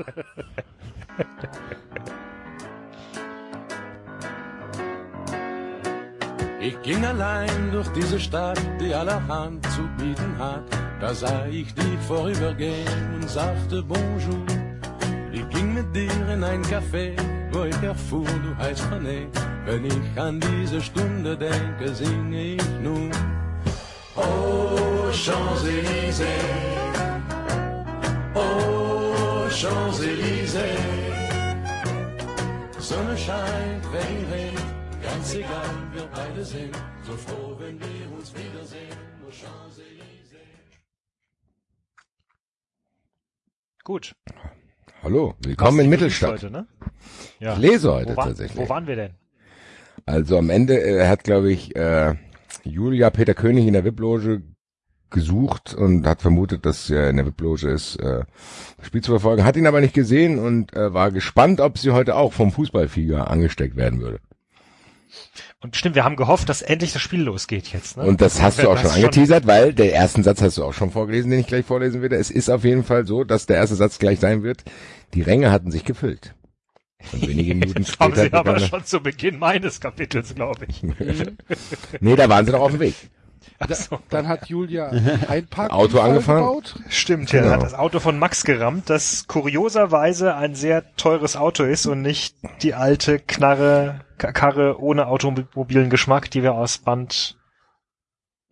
Ich 6.61 6.83
ging 6.83 7.05
allein 7.05 7.71
durch 7.73 7.89
diese 7.89 8.21
Stadt, 8.21 8.61
die 8.79 8.93
allerhand 8.95 9.65
zu 9.71 9.89
bieten 9.97 10.39
hat. 10.39 10.65
Da 11.01 11.15
sah 11.15 11.47
ich 11.47 11.73
dich 11.75 11.99
vorübergehen 12.07 13.15
und 13.15 13.29
sagte 13.29 13.83
Bonjour. 13.83 14.58
Ging 15.59 15.75
mit 15.75 15.93
dir 15.93 16.29
in 16.29 16.45
ein 16.45 16.63
Café, 16.63 17.17
wo 17.51 17.65
ich 17.65 17.83
erfuhr, 17.83 18.25
du 18.45 18.57
heißt 18.59 18.85
René. 18.93 19.27
Wenn 19.65 19.87
ich 19.87 20.17
an 20.17 20.39
diese 20.39 20.81
Stunde 20.81 21.37
denke, 21.37 21.93
singe 21.93 22.55
ich 22.55 22.69
nun. 22.81 23.11
Oh, 24.15 25.11
Champs-Élysées. 25.11 26.27
Oh, 28.37 29.49
Champs-Élysées. 29.51 30.79
Sonne 32.79 33.19
scheint, 33.19 33.85
Regen 33.93 34.27
regnet, 34.31 34.63
ganz 35.03 35.35
egal, 35.35 35.71
wir 35.93 36.07
beide 36.15 36.45
sind 36.45 36.77
so 37.03 37.15
froh, 37.17 37.57
wenn 37.59 37.81
wir 37.81 38.13
uns 38.17 38.33
wiedersehen. 38.33 38.97
Oh, 39.27 39.33
Champs-Élysées. 39.33 40.39
Gut. 43.83 44.15
Hallo, 45.03 45.35
willkommen 45.41 45.81
in 45.81 45.91
Mittelstadt. 45.91 46.33
Heute, 46.33 46.51
ne? 46.51 46.67
Ja. 47.39 47.53
Ich 47.53 47.59
lese 47.61 47.93
heute 47.93 48.13
wo, 48.13 48.17
war, 48.17 48.27
tatsächlich. 48.27 48.59
wo 48.59 48.69
waren 48.69 48.87
wir 48.89 48.97
denn? 48.97 49.11
Also 50.07 50.37
am 50.39 50.51
Ende 50.51 50.81
äh, 50.81 51.07
hat, 51.07 51.23
glaube 51.23 51.53
ich, 51.53 51.77
äh, 51.77 52.17
Julia 52.65 53.11
Peter 53.11 53.35
König 53.35 53.67
in 53.67 53.75
der 53.75 53.85
VIP-Loge 53.85 54.43
gesucht 55.11 55.73
und 55.73 56.05
hat 56.05 56.21
vermutet, 56.21 56.67
dass 56.67 56.91
er 56.91 57.11
in 57.11 57.17
der 57.17 57.27
VIP-Loge 57.27 57.69
ist, 57.69 57.97
äh, 57.97 58.25
das 58.77 58.87
Spiel 58.87 59.01
zu 59.01 59.13
verfolgen, 59.13 59.45
hat 59.45 59.57
ihn 59.57 59.69
aber 59.69 59.81
nicht 59.81 59.95
gesehen 59.95 60.41
und 60.41 60.75
äh, 60.75 60.93
war 60.93 61.13
gespannt, 61.13 61.61
ob 61.61 61.79
sie 61.79 61.93
heute 61.93 62.17
auch 62.17 62.33
vom 62.33 62.51
Fußballfieger 62.51 63.31
angesteckt 63.31 63.77
werden 63.77 64.01
würde. 64.01 64.19
Und 65.61 65.75
stimmt, 65.75 65.97
wir 65.97 66.05
haben 66.05 66.15
gehofft, 66.15 66.49
dass 66.49 66.63
endlich 66.63 66.93
das 66.93 67.03
Spiel 67.03 67.23
losgeht 67.23 67.73
jetzt. 67.73 67.97
Ne? 67.97 68.05
Und 68.05 68.21
das 68.21 68.41
hast 68.41 68.63
du 68.63 68.69
auch 68.69 68.75
Das 68.75 68.83
schon 68.83 68.91
schon- 68.93 69.05
angeteasert, 69.05 69.47
weil 69.47 69.75
der 69.75 69.93
ersten 69.93 70.23
Satz 70.23 70.41
hast 70.41 70.57
du 70.57 70.65
auch 70.65 70.73
schon 70.73 70.93
vorgelesen, 70.93 71.31
den 71.33 71.41
ich 71.41 71.49
gleich 71.49 71.67
vorlesen 71.67 72.01
werde. 72.01 72.15
Es 72.17 72.31
ist 72.31 72.49
auf 72.49 72.63
jeden 72.65 72.85
Fall 72.85 73.07
so, 73.07 73.25
dass 73.25 73.47
der 73.47 73.57
erste 73.57 73.75
Satz 73.75 73.99
gleich 73.99 74.21
sein 74.21 74.45
wird. 74.45 74.63
Die 75.15 75.23
Ränge 75.23 75.51
hatten 75.51 75.73
sich 75.73 75.85
gefüllt. 75.85 76.35
Und 77.13 77.27
wenige 77.27 77.55
Minuten 77.57 77.83
Das 77.83 77.99
haben 77.99 78.13
später 78.13 78.29
sie 78.29 78.33
aber 78.35 78.61
schon 78.61 78.85
zu 78.85 79.01
Beginn 79.01 79.39
meines 79.41 79.81
Kapitels, 79.81 80.35
glaube 80.35 80.67
ich. 80.69 80.83
Nee, 82.01 82.15
da 82.15 82.29
waren 82.29 82.47
sie 82.47 82.53
doch 82.53 82.61
auf 82.61 82.71
dem 82.71 82.81
Weg. 82.81 82.95
Da, 83.59 83.67
dann 84.11 84.29
hat 84.29 84.49
Julia 84.49 84.89
ein 85.29 85.47
Park 85.49 85.73
Auto 85.73 85.99
angefahren? 85.99 86.43
Gebaut. 86.43 86.77
Stimmt, 86.89 87.33
ja. 87.33 87.41
Genau. 87.41 87.53
Er 87.53 87.57
hat 87.57 87.65
das 87.65 87.75
Auto 87.75 87.99
von 87.99 88.19
Max 88.19 88.45
gerammt, 88.45 88.89
das 88.89 89.27
kurioserweise 89.27 90.35
ein 90.37 90.55
sehr 90.55 90.95
teures 90.97 91.37
Auto 91.37 91.65
ist 91.65 91.87
und 91.87 92.03
nicht 92.03 92.37
die 92.63 92.75
alte 92.75 93.19
Knarre, 93.19 94.01
Karre 94.17 94.81
ohne 94.81 95.09
automobilen 95.09 95.91
Geschmack, 95.91 96.31
die 96.31 96.43
wir 96.43 96.55
aus 96.55 96.79
Band 96.79 97.37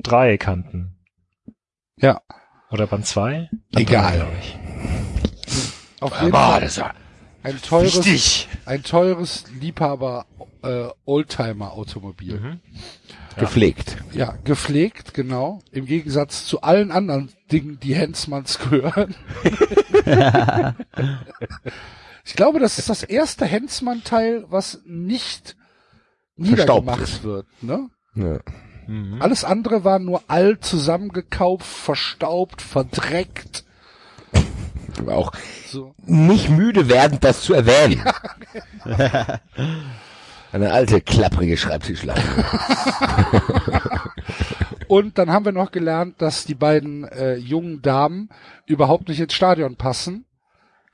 3 0.02 0.38
kannten. 0.38 0.96
Ja, 1.98 2.20
Oder 2.70 2.86
Band 2.86 3.06
2? 3.06 3.48
Egal. 3.76 4.16
glaube 4.16 4.32
ich. 4.40 4.58
auf 6.00 6.20
jeden 6.20 6.32
Fall 6.32 6.68
ein 7.46 7.62
teures, 7.62 7.96
wichtig. 8.04 8.48
ein 8.64 8.82
teures 8.82 9.44
Liebhaber 9.60 10.26
äh, 10.66 10.88
Oldtimer 11.04 11.72
Automobil. 11.72 12.40
Mhm. 12.40 12.60
Gepflegt. 13.38 13.98
Ja, 14.12 14.34
gepflegt, 14.44 15.12
genau. 15.12 15.60
Im 15.70 15.84
Gegensatz 15.84 16.46
zu 16.46 16.62
allen 16.62 16.90
anderen 16.90 17.30
Dingen, 17.52 17.78
die 17.80 17.94
Hensmanns 17.94 18.58
gehören. 18.58 19.14
ich 22.24 22.34
glaube, 22.34 22.60
das 22.60 22.78
ist 22.78 22.88
das 22.88 23.02
erste 23.02 23.44
Hensmann-Teil, 23.44 24.46
was 24.48 24.80
nicht 24.86 25.54
Verstaubt 26.38 26.86
niedergemacht 26.86 27.00
ist. 27.02 27.24
wird. 27.24 27.46
Ne? 27.62 27.90
Ja. 28.14 28.38
Alles 29.20 29.44
andere 29.44 29.84
war 29.84 29.98
nur 29.98 30.22
all 30.28 30.58
zusammengekauft, 30.60 31.66
verstaubt, 31.66 32.62
verdreckt. 32.62 33.64
Aber 34.98 35.16
auch 35.16 35.32
So. 35.68 35.94
nicht 36.04 36.48
müde 36.48 36.88
werden, 36.88 37.18
das 37.20 37.42
zu 37.42 37.52
erwähnen. 37.52 38.02
Eine 40.56 40.72
alte, 40.72 41.02
klapprige 41.02 41.58
Schreibtischlampe. 41.58 42.22
Und 44.88 45.18
dann 45.18 45.30
haben 45.30 45.44
wir 45.44 45.52
noch 45.52 45.70
gelernt, 45.70 46.14
dass 46.22 46.46
die 46.46 46.54
beiden 46.54 47.04
äh, 47.04 47.34
jungen 47.34 47.82
Damen 47.82 48.30
überhaupt 48.64 49.08
nicht 49.08 49.20
ins 49.20 49.34
Stadion 49.34 49.76
passen, 49.76 50.24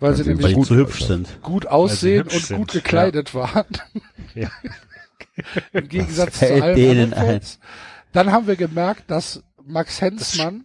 weil 0.00 0.16
sie 0.16 0.24
sie 0.24 0.30
nämlich 0.30 0.46
Weil 0.46 0.54
gut, 0.54 0.66
zu 0.66 0.74
hübsch 0.74 1.04
sind. 1.04 1.40
gut 1.42 1.68
aussehen 1.68 2.24
hübsch 2.24 2.34
und 2.34 2.42
sind, 2.42 2.56
gut 2.56 2.72
gekleidet 2.72 3.36
waren. 3.36 3.66
Ja. 4.34 4.48
Im 5.72 5.88
Gegensatz 5.88 6.32
zu 6.32 6.46
fällt 6.46 6.62
allen 6.64 6.76
denen 6.76 7.12
anderen 7.12 7.34
Fans. 7.34 7.60
Dann 8.12 8.32
haben 8.32 8.48
wir 8.48 8.56
gemerkt, 8.56 9.04
dass 9.12 9.44
Max 9.64 10.00
Hensmann 10.00 10.64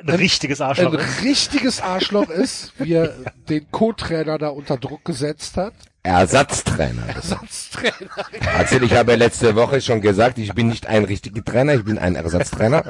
Ein 0.00 0.08
richtiges 0.16 0.60
Arschloch. 0.60 0.94
ein 0.94 0.98
richtiges 1.22 1.80
Arschloch 1.80 2.28
ist, 2.28 2.72
wie 2.80 2.94
er 2.94 3.14
den 3.48 3.70
Co-Trainer 3.70 4.38
da 4.38 4.48
unter 4.48 4.78
Druck 4.78 5.04
gesetzt 5.04 5.56
hat. 5.56 5.74
Ersatztrainer. 6.02 7.06
Ersatztrainer. 7.14 8.10
Also 8.56 8.80
ich 8.80 8.92
habe 8.92 9.14
letzte 9.14 9.54
Woche 9.54 9.80
schon 9.80 10.00
gesagt, 10.00 10.38
ich 10.38 10.52
bin 10.52 10.68
nicht 10.68 10.86
ein 10.86 11.04
richtiger 11.04 11.44
Trainer, 11.44 11.74
ich 11.74 11.84
bin 11.84 11.98
ein 11.98 12.16
Ersatztrainer. 12.16 12.82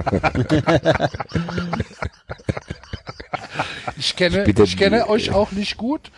Ich 3.99 4.17
kenne, 4.17 4.45
bitte 4.45 4.63
ich 4.63 4.77
kenne 4.77 5.09
euch 5.09 5.33
auch 5.33 5.53
nicht 5.53 5.77
gut. 5.77 6.11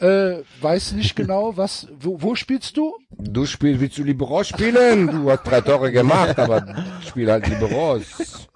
Äh, 0.00 0.42
weiß 0.60 0.92
nicht 0.92 1.14
genau, 1.14 1.56
was, 1.56 1.86
wo, 2.00 2.20
wo 2.20 2.34
spielst 2.34 2.76
du? 2.76 2.96
Du 3.10 3.46
spielst, 3.46 3.80
willst 3.80 3.98
du 3.98 4.02
Libero 4.02 4.42
spielen? 4.44 5.06
Du 5.06 5.30
hast 5.30 5.44
drei 5.44 5.60
Tore 5.60 5.92
gemacht, 5.92 6.38
aber 6.38 6.84
spiel 7.06 7.30
halt 7.30 7.46
Libero. 7.46 7.96
Ist 7.96 8.50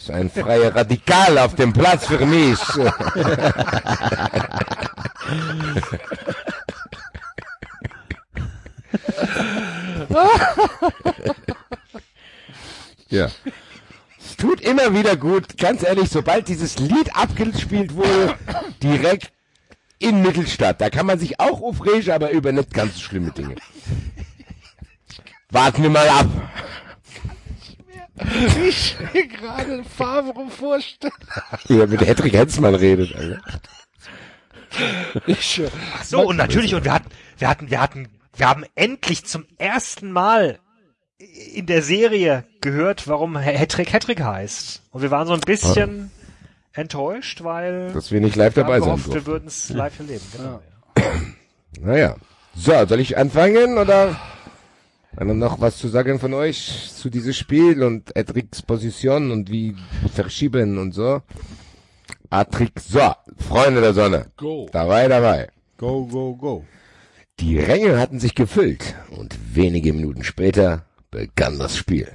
ist 0.00 0.10
ein 0.10 0.30
freier 0.30 0.74
Radikal 0.74 1.38
auf 1.38 1.54
dem 1.56 1.74
Platz 1.74 2.06
für 2.06 2.24
mich. 2.24 2.58
ja. 13.10 13.28
Es 14.18 14.36
tut 14.36 14.60
immer 14.60 14.94
wieder 14.94 15.16
gut, 15.16 15.56
ganz 15.58 15.82
ehrlich, 15.82 16.10
sobald 16.10 16.46
dieses 16.48 16.78
Lied 16.78 17.16
abgespielt 17.16 17.94
wurde, 17.94 18.36
direkt 18.82 19.32
in 19.98 20.22
Mittelstadt. 20.22 20.80
Da 20.80 20.90
kann 20.90 21.06
man 21.06 21.18
sich 21.18 21.40
auch 21.40 21.60
aufregen, 21.62 22.12
aber 22.12 22.30
über 22.30 22.52
nicht 22.52 22.72
ganz 22.72 22.94
so 22.94 23.00
schlimme 23.00 23.32
Dinge. 23.32 23.56
Warten 25.50 25.82
wir 25.82 25.90
mal 25.90 26.08
ab. 26.08 26.26
Ich 28.64 28.96
mir 29.12 29.26
gerade 29.26 29.82
Favre 29.84 30.48
vorstelle. 30.50 31.12
Wie 31.66 31.78
er 31.78 31.86
mit 31.86 32.02
Hedrick 32.02 32.34
Hensmann 32.34 32.74
redet. 32.74 33.14
Alter. 33.16 33.40
Ich, 35.26 35.58
äh, 35.58 35.70
Ach 35.98 36.04
so, 36.04 36.20
und 36.20 36.36
natürlich, 36.36 36.74
und 36.74 36.84
wir 36.84 36.92
hatten, 36.92 37.08
wir 37.38 37.48
hatten, 37.48 37.70
wir 37.70 37.80
hatten, 37.80 38.08
wir 38.40 38.48
haben 38.48 38.64
endlich 38.74 39.26
zum 39.26 39.44
ersten 39.58 40.10
Mal 40.12 40.58
in 41.52 41.66
der 41.66 41.82
Serie 41.82 42.44
gehört, 42.62 43.06
warum 43.06 43.36
Hedrick 43.36 43.92
Hedrick 43.92 44.22
heißt. 44.22 44.82
Und 44.90 45.02
wir 45.02 45.10
waren 45.10 45.26
so 45.26 45.34
ein 45.34 45.40
bisschen 45.40 46.10
enttäuscht, 46.72 47.44
weil 47.44 47.92
Dass 47.92 48.10
wir 48.10 48.20
nicht 48.22 48.36
live 48.36 48.56
wir 48.56 48.62
dabei 48.62 48.78
gehofft, 48.78 49.12
wir 49.12 49.26
würden 49.26 49.46
es 49.46 49.68
live 49.68 49.98
erleben. 49.98 50.24
Genau. 50.32 50.62
Naja. 51.80 52.16
So, 52.56 52.72
soll 52.86 53.00
ich 53.00 53.18
anfangen 53.18 53.76
oder 53.76 54.18
noch 55.18 55.60
was 55.60 55.76
zu 55.76 55.88
sagen 55.88 56.18
von 56.18 56.32
euch 56.32 56.90
zu 56.94 57.10
diesem 57.10 57.34
Spiel 57.34 57.82
und 57.82 58.16
Edricks 58.16 58.62
Position 58.62 59.30
und 59.30 59.50
wie 59.50 59.76
verschieben 60.14 60.78
und 60.78 60.92
so? 60.92 61.20
Patrick, 62.30 62.80
so, 62.80 63.12
Freunde 63.36 63.82
der 63.82 63.92
Sonne. 63.92 64.30
Go. 64.36 64.66
Dabei, 64.72 65.08
dabei. 65.08 65.48
Go, 65.76 66.06
go, 66.06 66.34
go. 66.34 66.64
Die 67.40 67.58
Ränge 67.58 67.98
hatten 67.98 68.20
sich 68.20 68.34
gefüllt 68.34 68.94
und 69.10 69.36
wenige 69.54 69.92
Minuten 69.92 70.24
später 70.24 70.84
begann 71.10 71.58
das 71.58 71.76
Spiel. 71.76 72.08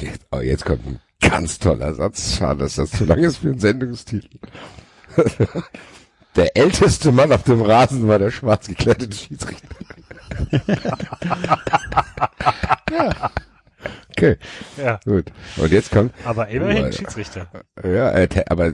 Jetzt, 0.00 0.20
oh, 0.30 0.38
jetzt 0.40 0.64
kommt 0.64 0.86
ein 0.86 1.00
ganz 1.20 1.58
toller 1.58 1.94
Satz. 1.94 2.36
Schade, 2.36 2.60
dass 2.60 2.76
das 2.76 2.90
zu 2.92 3.04
lang 3.04 3.18
ist 3.18 3.38
für 3.38 3.48
einen 3.48 3.58
Sendungstitel. 3.58 4.38
Der 6.36 6.56
älteste 6.56 7.10
Mann 7.10 7.32
auf 7.32 7.42
dem 7.42 7.60
Rasen 7.62 8.06
war 8.06 8.18
der 8.20 8.30
schwarz 8.30 8.68
gekleidete 8.68 9.16
Schiedsrichter. 9.16 9.68
Okay, 14.10 14.36
Ja, 14.76 15.00
gut. 15.04 15.32
Und 15.56 15.72
jetzt 15.72 15.90
kommt, 15.90 16.12
aber 16.24 16.48
immerhin. 16.48 16.92
Schiedsrichter. 16.92 17.48
ja, 17.82 18.10
tän- 18.26 18.48
aber 18.50 18.72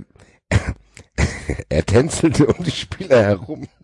er 1.68 1.84
tänzelte 1.86 2.46
um 2.46 2.64
die 2.64 2.70
Spieler 2.70 3.22
herum. 3.22 3.68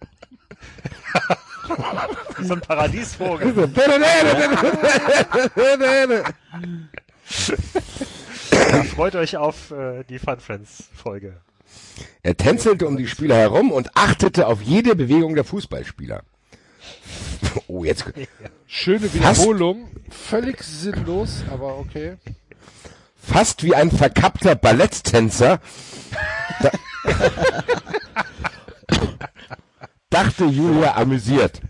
So 2.42 2.54
ein 2.54 2.60
Paradiesvogel. 2.60 3.68
Ja, 8.50 8.82
freut 8.84 9.14
euch 9.14 9.36
auf 9.36 9.70
äh, 9.70 10.04
die 10.08 10.18
Fun 10.18 10.40
Friends 10.40 10.84
Folge. 10.92 11.36
Er 12.22 12.36
tänzelte 12.36 12.86
um 12.86 12.96
die 12.96 13.06
Spieler 13.06 13.36
herum 13.36 13.70
und 13.72 13.96
achtete 13.96 14.46
auf 14.46 14.62
jede 14.62 14.96
Bewegung 14.96 15.34
der 15.34 15.44
Fußballspieler. 15.44 16.22
Oh, 17.68 17.84
jetzt 17.84 18.04
schöne 18.66 19.12
Wiederholung. 19.12 19.88
Völlig 20.10 20.62
sinnlos, 20.62 21.44
aber 21.50 21.78
okay. 21.78 22.16
fast 23.16 23.62
wie 23.64 23.74
ein 23.74 23.90
verkappter 23.90 24.54
Balletttänzer. 24.54 25.60
Da 26.62 26.70
dachte 30.10 30.44
Julia 30.44 30.96
amüsiert. 30.96 31.60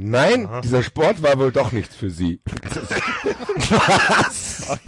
Nein, 0.00 0.48
dieser 0.62 0.84
Sport 0.84 1.22
war 1.24 1.36
wohl 1.38 1.50
doch 1.50 1.72
nichts 1.72 1.96
für 1.96 2.08
sie. 2.10 2.40
Was? 3.68 4.78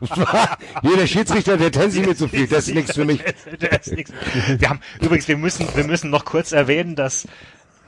Jeder 0.82 1.06
Schiedsrichter, 1.06 1.56
der 1.56 1.70
tänzelt 1.70 2.06
mir 2.06 2.16
zu 2.16 2.26
viel, 2.26 2.48
das 2.48 2.66
ist 2.66 2.74
nichts 2.74 2.94
für 2.94 3.04
mich. 3.04 3.22
Der 3.60 3.80
ist 3.80 3.92
nix. 3.92 4.12
Wir 4.48 4.68
haben 4.68 4.80
übrigens, 5.00 5.28
wir 5.28 5.36
müssen, 5.36 5.68
wir 5.74 5.84
müssen 5.84 6.10
noch 6.10 6.24
kurz 6.24 6.50
erwähnen, 6.52 6.96
dass 6.96 7.28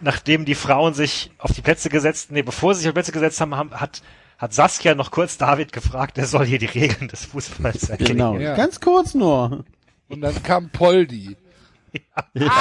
nachdem 0.00 0.44
die 0.44 0.54
Frauen 0.54 0.94
sich 0.94 1.32
auf 1.38 1.52
die 1.52 1.62
Plätze 1.62 1.88
gesetzt, 1.88 2.30
nee, 2.30 2.42
bevor 2.42 2.74
sie 2.74 2.80
sich 2.80 2.88
auf 2.88 2.92
die 2.92 2.98
Plätze 2.98 3.12
gesetzt 3.12 3.40
haben, 3.40 3.56
haben 3.56 3.72
hat 3.72 4.02
hat 4.40 4.54
Saskia 4.54 4.94
noch 4.94 5.10
kurz 5.10 5.36
David 5.36 5.72
gefragt, 5.72 6.16
er 6.16 6.26
soll 6.26 6.46
hier 6.46 6.58
die 6.58 6.66
Regeln 6.66 7.08
des 7.08 7.26
Fußballs 7.26 7.90
erklären. 7.90 8.16
Genau. 8.16 8.38
Ja. 8.38 8.56
Ganz 8.56 8.80
kurz 8.80 9.12
nur. 9.12 9.66
Und 10.08 10.22
dann 10.22 10.42
kam 10.42 10.70
Poldi. 10.70 11.36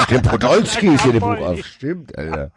Den 0.09 0.21
Podolski 0.21 0.87
ist 0.87 1.03
hier 1.03 1.13
der 1.13 1.21
Buch 1.21 1.37
auf. 1.37 1.65
Stimmt, 1.65 2.17
Alter. 2.17 2.51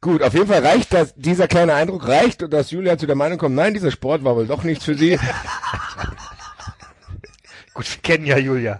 Gut, 0.00 0.22
auf 0.22 0.34
jeden 0.34 0.46
Fall 0.46 0.64
reicht 0.64 0.92
das, 0.92 1.14
dieser 1.16 1.48
kleine 1.48 1.74
Eindruck 1.74 2.06
reicht 2.06 2.44
und 2.44 2.52
dass 2.52 2.70
Julia 2.70 2.96
zu 2.96 3.06
der 3.06 3.16
Meinung 3.16 3.38
kommt, 3.38 3.56
nein, 3.56 3.74
dieser 3.74 3.90
Sport 3.90 4.22
war 4.22 4.36
wohl 4.36 4.46
doch 4.46 4.62
nichts 4.62 4.84
für 4.84 4.94
sie. 4.94 5.18
Gut, 7.74 7.90
wir 7.90 8.02
kennen 8.02 8.24
ja 8.24 8.38
Julia. 8.38 8.78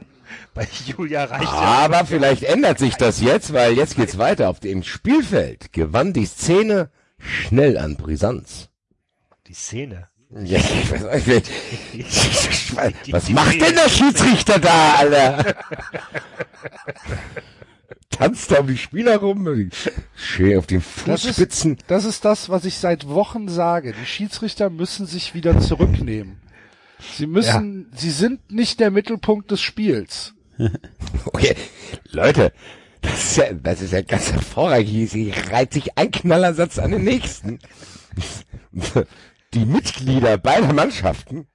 Bei 0.54 0.68
Julia 0.86 1.24
reicht 1.24 1.42
ja. 1.42 1.50
Aber 1.50 2.06
vielleicht 2.06 2.44
ändert 2.44 2.78
sich 2.78 2.94
das 2.94 3.20
jetzt, 3.20 3.52
weil 3.52 3.72
jetzt 3.72 3.96
geht's 3.96 4.18
weiter. 4.18 4.50
Auf 4.50 4.60
dem 4.60 4.84
Spielfeld 4.84 5.72
gewann 5.72 6.12
die 6.12 6.26
Szene 6.26 6.90
schnell 7.18 7.78
an 7.78 7.96
Brisanz. 7.96 8.68
Die 9.46 9.54
Szene. 9.54 10.08
Ja, 10.44 10.58
ich 10.58 10.90
weiß 10.92 11.26
nicht. 11.26 13.12
Was 13.12 13.28
macht 13.30 13.60
denn 13.60 13.74
der 13.76 13.88
Schiedsrichter 13.88 14.58
da, 14.58 14.94
Alter? 14.96 15.54
tanzt 18.10 18.50
da 18.50 18.60
um 18.60 18.66
die 18.66 18.76
Spieler 18.78 19.18
rum, 19.18 19.70
schön 20.16 20.58
auf 20.58 20.66
den 20.66 20.82
Das 21.06 21.24
ist, 21.24 21.36
Fußspitzen. 21.36 21.78
das 21.86 22.04
ist 22.04 22.24
das, 22.24 22.48
was 22.48 22.64
ich 22.64 22.76
seit 22.78 23.06
Wochen 23.08 23.48
sage. 23.48 23.92
Die 23.92 24.06
Schiedsrichter 24.06 24.70
müssen 24.70 25.06
sich 25.06 25.34
wieder 25.34 25.60
zurücknehmen. 25.60 26.40
Sie 27.16 27.26
müssen, 27.26 27.90
sie 27.94 28.10
sind 28.10 28.50
nicht 28.50 28.80
der 28.80 28.90
Mittelpunkt 28.90 29.50
des 29.50 29.60
Spiels. 29.60 30.34
Okay. 31.26 31.54
Leute, 32.10 32.52
das 33.06 33.24
ist 33.24 33.36
ja, 33.36 33.52
das 33.52 33.80
ist 33.80 33.92
ja 33.92 34.02
ganz 34.02 34.32
hervorragend. 34.32 35.10
Sie 35.10 35.32
reiht 35.50 35.72
sich 35.72 35.96
ein 35.96 36.10
Knallersatz 36.10 36.78
an 36.78 36.90
den 36.90 37.04
nächsten. 37.04 37.58
Die 39.54 39.64
Mitglieder 39.64 40.38
beider 40.38 40.72
Mannschaften 40.72 41.46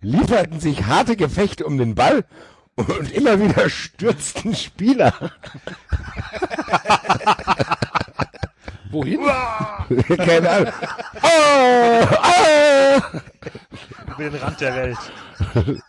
lieferten 0.00 0.60
sich 0.60 0.84
harte 0.84 1.16
Gefechte 1.16 1.64
um 1.64 1.78
den 1.78 1.94
Ball 1.94 2.24
und 2.76 3.12
immer 3.12 3.40
wieder 3.40 3.68
stürzten 3.68 4.54
Spieler. 4.54 5.14
Wohin? 8.90 9.20
Keine 10.16 10.50
Ahnung. 10.50 10.72
Oh, 11.22 12.06
oh, 12.22 13.00
Über 14.12 14.30
den 14.30 14.34
Rand 14.34 14.60
der 14.60 14.74
Welt. 14.74 14.98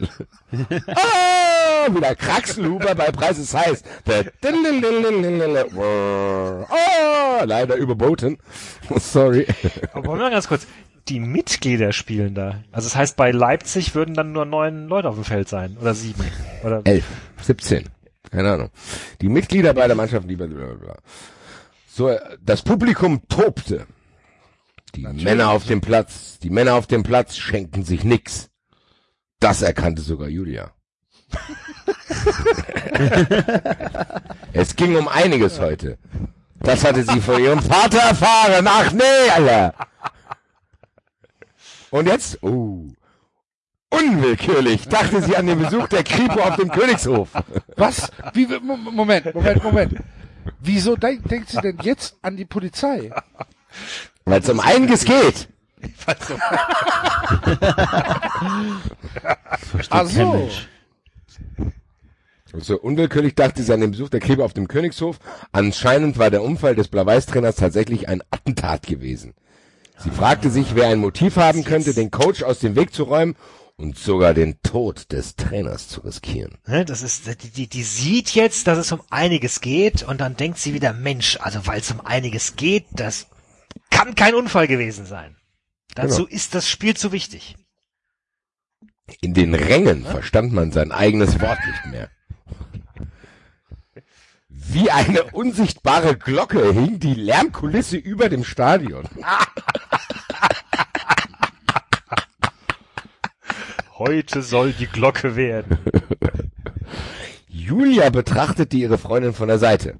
oh, 0.51 1.95
wieder 1.95 2.15
Kraxelhuber 2.15 2.95
bei 2.95 3.11
Preis 3.11 3.37
ist 3.37 3.53
heiß. 3.53 3.83
Oh, 5.75 7.45
leider 7.45 7.75
überboten. 7.75 8.37
Sorry. 8.97 9.47
Aber 9.93 10.07
wollen 10.07 10.19
wir 10.19 10.25
mal 10.25 10.31
ganz 10.31 10.47
kurz. 10.47 10.67
Die 11.07 11.19
Mitglieder 11.19 11.91
spielen 11.93 12.35
da. 12.35 12.61
Also 12.71 12.87
das 12.87 12.95
heißt, 12.95 13.17
bei 13.17 13.31
Leipzig 13.31 13.95
würden 13.95 14.13
dann 14.13 14.31
nur 14.31 14.45
neun 14.45 14.87
Leute 14.87 15.09
auf 15.09 15.15
dem 15.15 15.23
Feld 15.23 15.49
sein. 15.49 15.75
Oder 15.81 15.95
sieben. 15.95 16.23
Oder 16.63 16.81
Elf, 16.83 17.05
17. 17.41 17.89
Keine 18.29 18.51
Ahnung. 18.51 18.69
Die 19.19 19.27
Mitglieder 19.27 19.73
beider 19.73 19.95
Mannschaften, 19.95 20.29
die 20.29 20.35
blablabla. 20.35 20.95
So, 21.93 22.17
das 22.41 22.61
Publikum 22.61 23.27
tobte. 23.27 23.85
Die 24.95 25.01
Männer 25.01 25.49
auf 25.49 25.65
dem 25.65 25.81
Platz, 25.81 26.39
die 26.39 26.49
Männer 26.49 26.75
auf 26.75 26.87
dem 26.87 27.03
Platz 27.03 27.35
schenkten 27.35 27.83
sich 27.83 28.05
nix. 28.05 28.49
Das 29.41 29.61
erkannte 29.61 30.01
sogar 30.01 30.29
Julia. 30.29 30.71
es 34.53 34.75
ging 34.75 34.95
um 34.95 35.07
einiges 35.09 35.59
heute. 35.59 35.97
Das 36.59 36.85
hatte 36.85 37.03
sie 37.03 37.19
von 37.19 37.41
ihrem 37.43 37.61
Vater 37.61 37.99
erfahren. 37.99 38.65
Ach 38.69 38.91
nee, 38.93 39.29
Alter. 39.33 39.73
Und 41.89 42.07
jetzt, 42.07 42.41
oh, 42.41 42.87
unwillkürlich 43.89 44.87
dachte 44.87 45.21
sie 45.21 45.35
an 45.35 45.47
den 45.47 45.59
Besuch 45.59 45.87
der 45.89 46.03
Kripo 46.03 46.39
auf 46.41 46.55
dem 46.55 46.71
Königshof. 46.71 47.29
Was? 47.75 48.09
Wie, 48.33 48.47
Mo- 48.47 48.77
Moment, 48.77 49.33
Moment, 49.33 49.63
Moment. 49.63 49.93
Wieso 50.59 50.95
denk, 50.95 51.27
denkt 51.27 51.49
sie 51.49 51.61
denn 51.61 51.79
jetzt 51.81 52.15
an 52.21 52.37
die 52.37 52.45
Polizei? 52.45 53.11
Weil 54.25 54.41
es 54.41 54.49
um 54.49 54.59
einiges 54.59 55.05
geht. 55.05 55.47
Ach 59.89 60.07
so. 60.07 60.49
So 62.59 62.77
unwillkürlich 62.79 63.33
dachte 63.35 63.63
sie 63.63 63.73
an 63.73 63.79
den 63.79 63.91
Besuch 63.91 64.09
der 64.09 64.19
Kripo 64.19 64.43
auf 64.43 64.53
dem 64.53 64.67
Königshof. 64.67 65.19
Anscheinend 65.51 66.17
war 66.17 66.29
der 66.29 66.43
Unfall 66.43 66.75
des 66.75 66.89
Blau-Weiß-Trainers 66.89 67.55
tatsächlich 67.55 68.09
ein 68.09 68.21
Attentat 68.29 68.85
gewesen. 68.85 69.33
Sie 69.97 70.09
fragte 70.09 70.49
sich, 70.49 70.75
wer 70.75 70.89
ein 70.89 70.99
Motiv 70.99 71.37
haben 71.37 71.63
könnte, 71.63 71.93
den 71.93 72.11
Coach 72.11 72.43
aus 72.43 72.59
dem 72.59 72.75
Weg 72.75 72.93
zu 72.93 73.03
räumen 73.03 73.35
und 73.81 73.97
sogar 73.97 74.33
den 74.33 74.61
Tod 74.61 75.11
des 75.11 75.35
Trainers 75.35 75.87
zu 75.87 76.01
riskieren. 76.01 76.57
Ne, 76.67 76.85
das 76.85 77.01
ist, 77.01 77.25
die, 77.43 77.49
die, 77.49 77.67
die 77.67 77.83
sieht 77.83 78.35
jetzt, 78.35 78.67
dass 78.67 78.77
es 78.77 78.91
um 78.91 79.01
einiges 79.09 79.59
geht 79.59 80.03
und 80.03 80.21
dann 80.21 80.35
denkt 80.35 80.59
sie 80.59 80.73
wieder, 80.73 80.93
Mensch, 80.93 81.37
also 81.41 81.65
weil 81.65 81.79
es 81.79 81.91
um 81.91 81.99
einiges 82.05 82.55
geht, 82.55 82.85
das 82.91 83.27
kann 83.89 84.15
kein 84.15 84.35
Unfall 84.35 84.67
gewesen 84.67 85.05
sein. 85.05 85.35
Dazu 85.95 86.25
ist 86.25 86.55
das 86.55 86.69
Spiel 86.69 86.95
zu 86.95 87.11
wichtig. 87.11 87.57
In 89.19 89.33
den 89.33 89.53
Rängen 89.53 90.05
verstand 90.05 90.53
man 90.53 90.71
sein 90.71 90.91
eigenes 90.91 91.41
Wort 91.41 91.59
nicht 91.65 91.85
mehr. 91.87 92.09
Wie 94.47 94.89
eine 94.91 95.23
unsichtbare 95.23 96.15
Glocke 96.15 96.71
hing 96.71 96.99
die 96.99 97.15
Lärmkulisse 97.15 97.97
über 97.97 98.29
dem 98.29 98.45
Stadion. 98.45 99.05
Heute 104.03 104.41
soll 104.41 104.73
die 104.73 104.87
Glocke 104.87 105.35
werden. 105.35 105.77
Julia 107.47 108.09
betrachtete 108.09 108.75
ihre 108.75 108.97
Freundin 108.97 109.33
von 109.33 109.47
der 109.47 109.59
Seite. 109.59 109.99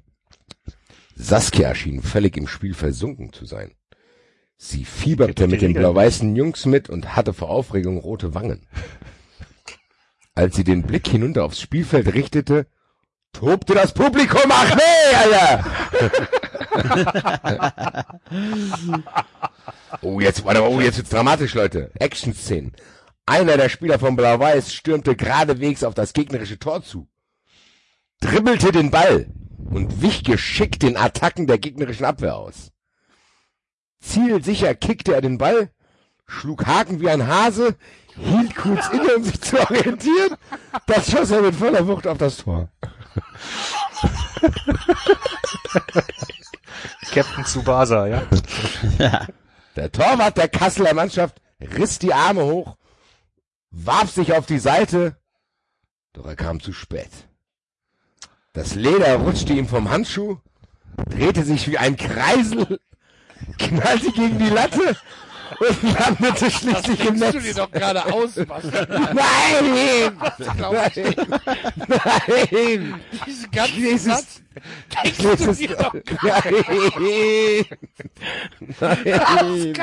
Saskia 1.14 1.72
schien 1.76 2.02
völlig 2.02 2.36
im 2.36 2.48
Spiel 2.48 2.74
versunken 2.74 3.32
zu 3.32 3.44
sein. 3.44 3.76
Sie 4.56 4.84
fieberte 4.84 5.46
mit 5.46 5.62
den 5.62 5.74
blau-weißen 5.74 6.34
Jungs 6.34 6.66
mit 6.66 6.90
und 6.90 7.14
hatte 7.14 7.32
vor 7.32 7.50
Aufregung 7.50 7.98
rote 7.98 8.34
Wangen. 8.34 8.66
Als 10.34 10.56
sie 10.56 10.64
den 10.64 10.82
Blick 10.82 11.06
hinunter 11.06 11.44
aufs 11.44 11.60
Spielfeld 11.60 12.12
richtete, 12.12 12.66
tobte 13.32 13.74
das 13.74 13.94
Publikum. 13.94 14.50
Ach 14.50 14.74
nee, 14.74 15.14
Alter! 15.14 15.64
oh, 20.02 20.18
jetzt, 20.18 20.44
warte, 20.44 20.68
oh, 20.68 20.80
jetzt 20.80 20.96
wird's 20.96 21.10
dramatisch, 21.10 21.54
Leute. 21.54 21.92
Action-Szenen. 22.00 22.72
Einer 23.26 23.56
der 23.56 23.68
Spieler 23.68 23.98
von 23.98 24.16
Blau-Weiß 24.16 24.74
stürmte 24.74 25.14
geradewegs 25.14 25.84
auf 25.84 25.94
das 25.94 26.12
gegnerische 26.12 26.58
Tor 26.58 26.82
zu, 26.82 27.08
dribbelte 28.20 28.72
den 28.72 28.90
Ball 28.90 29.26
und 29.70 30.02
wich 30.02 30.24
geschickt 30.24 30.82
den 30.82 30.96
Attacken 30.96 31.46
der 31.46 31.58
gegnerischen 31.58 32.04
Abwehr 32.04 32.36
aus. 32.36 32.72
Zielsicher 34.00 34.74
kickte 34.74 35.14
er 35.14 35.20
den 35.20 35.38
Ball, 35.38 35.70
schlug 36.26 36.66
Haken 36.66 37.00
wie 37.00 37.08
ein 37.08 37.28
Hase, 37.28 37.76
hielt 38.16 38.56
kurz 38.56 38.88
inne, 38.88 39.14
um 39.16 39.24
sich 39.24 39.40
zu 39.40 39.58
orientieren, 39.60 40.36
das 40.86 41.10
schoss 41.10 41.30
er 41.30 41.42
mit 41.42 41.54
voller 41.54 41.86
Wucht 41.86 42.08
auf 42.08 42.18
das 42.18 42.38
Tor. 42.38 42.68
Captain 47.12 47.44
Tsubasa, 47.44 48.06
ja? 48.08 48.22
Der 49.76 49.90
Torwart 49.90 50.36
der 50.36 50.48
Kasseler 50.48 50.92
Mannschaft 50.92 51.40
riss 51.60 51.98
die 51.98 52.12
Arme 52.12 52.44
hoch, 52.44 52.76
warf 53.72 54.10
sich 54.10 54.34
auf 54.34 54.46
die 54.46 54.58
Seite, 54.58 55.16
doch 56.12 56.26
er 56.26 56.36
kam 56.36 56.60
zu 56.60 56.72
spät. 56.72 57.10
Das 58.52 58.74
Leder 58.74 59.16
rutschte 59.16 59.54
ihm 59.54 59.66
vom 59.66 59.90
Handschuh, 59.90 60.38
drehte 61.08 61.42
sich 61.42 61.68
wie 61.68 61.78
ein 61.78 61.96
Kreisel, 61.96 62.78
knallte 63.58 64.12
gegen 64.12 64.38
die 64.38 64.50
Latte 64.50 64.96
und 65.58 65.82
landete 65.82 66.50
schließlich 66.50 67.00
im 67.00 67.18
Denkst 67.18 67.32
du 67.32 67.38
Netz. 67.38 67.44
dir 67.44 67.54
doch 67.54 67.70
gerade 67.70 68.04
aus? 68.12 68.36
Nein! 68.36 69.16
Nein! 70.58 71.14
Nein! 71.88 73.00
Diese 73.26 73.48
ganzen. 73.48 73.98
Satz. 73.98 74.41
Dir 75.14 75.76
doch 75.76 75.94
Nein! 76.22 77.64
Nein! 78.80 79.74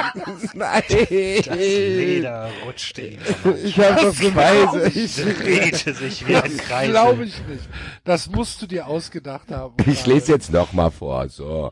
Nein! 0.53 0.83
Leder 1.09 2.49
rutschte 2.65 3.01
ihm. 3.01 3.19
Ich 3.63 3.79
habe 3.79 4.01
doch 4.01 4.15
Beweise. 4.15 4.87
Ich, 4.89 5.15
Drehte 5.15 5.93
sich 5.93 6.27
wie 6.27 6.35
ein 6.35 6.57
Kreis. 6.57 6.89
glaube 6.89 7.23
ich 7.25 7.39
nicht. 7.47 7.67
Das 8.03 8.29
musst 8.29 8.61
du 8.61 8.67
dir 8.67 8.87
ausgedacht 8.87 9.51
haben. 9.51 9.75
ich 9.85 10.05
lese 10.05 10.31
jetzt 10.31 10.51
noch 10.51 10.73
mal 10.73 10.91
vor. 10.91 11.27
So. 11.29 11.71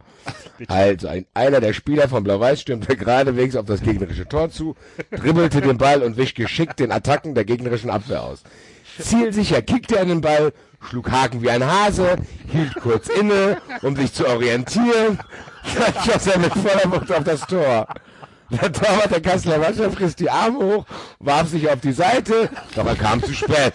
Also, 0.68 1.08
ein, 1.08 1.26
einer 1.34 1.62
der 1.62 1.74
Spieler 1.74 2.10
von 2.10 2.24
Blau-Weiß 2.24 2.62
stürmte 2.62 2.96
geradewegs 2.96 3.56
auf 3.56 3.66
das 3.66 3.82
gegnerische 3.82 4.28
Tor 4.28 4.50
zu, 4.50 4.76
dribbelte 5.12 5.62
den 5.62 5.78
Ball 5.78 6.04
und 6.04 6.18
wich 6.18 6.36
geschickt 6.36 6.80
den 6.80 6.92
Attacken 6.92 7.36
der 7.36 7.46
gegnerischen 7.46 7.90
Abwehr 7.90 8.24
aus. 8.24 8.44
Zielsicher 9.00 9.62
kickte 9.62 9.98
er 9.98 10.06
den 10.06 10.22
Ball, 10.22 10.54
schlug 10.82 11.12
Haken 11.12 11.42
wie 11.42 11.50
ein 11.50 11.66
Hase, 11.66 12.18
hielt 12.52 12.76
kurz 12.76 13.08
inne, 13.08 13.58
um 13.82 13.96
sich 13.96 14.14
zu 14.14 14.28
orientieren, 14.28 15.20
dann 15.78 15.94
schoss 16.04 16.28
er 16.28 16.40
mit 16.40 16.54
voller 16.54 16.92
Wucht 16.92 17.12
auf 17.12 17.24
das 17.24 17.42
Tor. 17.42 17.88
Der 18.50 18.72
Torwart 18.72 19.12
der 19.12 19.22
Kasseler 19.22 19.58
Mannschaft 19.58 20.00
riss 20.00 20.16
die 20.16 20.30
Arme 20.30 20.60
hoch, 20.60 20.86
warf 21.20 21.50
sich 21.50 21.70
auf 21.70 21.82
die 21.82 21.92
Seite, 21.92 22.50
doch 22.76 22.86
er 22.86 22.96
kam 22.96 23.22
zu 23.22 23.34
spät. 23.34 23.74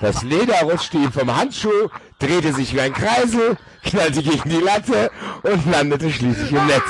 Das 0.00 0.22
Leder 0.22 0.60
rutschte 0.62 0.98
ihm 0.98 1.10
vom 1.10 1.34
Handschuh, 1.34 1.88
drehte 2.18 2.52
sich 2.52 2.74
wie 2.74 2.80
ein 2.80 2.92
Kreisel, 2.92 3.56
knallte 3.84 4.22
gegen 4.22 4.50
die 4.50 4.60
Latte 4.60 5.10
und 5.42 5.70
landete 5.70 6.10
schließlich 6.10 6.52
im 6.52 6.66
Netz. 6.66 6.82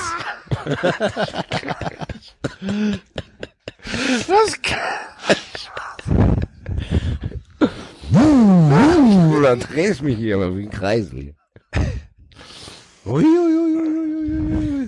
Das 4.28 4.60
kann 4.60 4.78
Dann 8.12 9.60
drehst 9.60 10.02
mich 10.02 10.16
hier 10.16 10.38
wie 10.56 10.62
ein 10.64 10.70
Kreisel. 10.70 11.34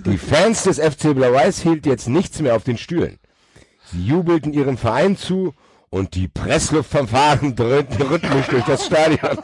Die 0.05 0.17
Fans 0.17 0.63
des 0.63 0.79
FC 0.79 1.13
Blau-Weiß 1.15 1.61
hielt 1.61 1.85
jetzt 1.85 2.07
nichts 2.07 2.39
mehr 2.39 2.55
auf 2.55 2.63
den 2.63 2.77
Stühlen. 2.77 3.17
Sie 3.91 4.05
jubelten 4.05 4.53
ihrem 4.53 4.77
Verein 4.77 5.17
zu 5.17 5.53
und 5.89 6.15
die 6.15 6.27
Pressluftfanfaren 6.27 7.55
dröhnten 7.55 8.01
rhythmisch 8.01 8.47
durch 8.47 8.65
das 8.65 8.85
Stadion. 8.85 9.39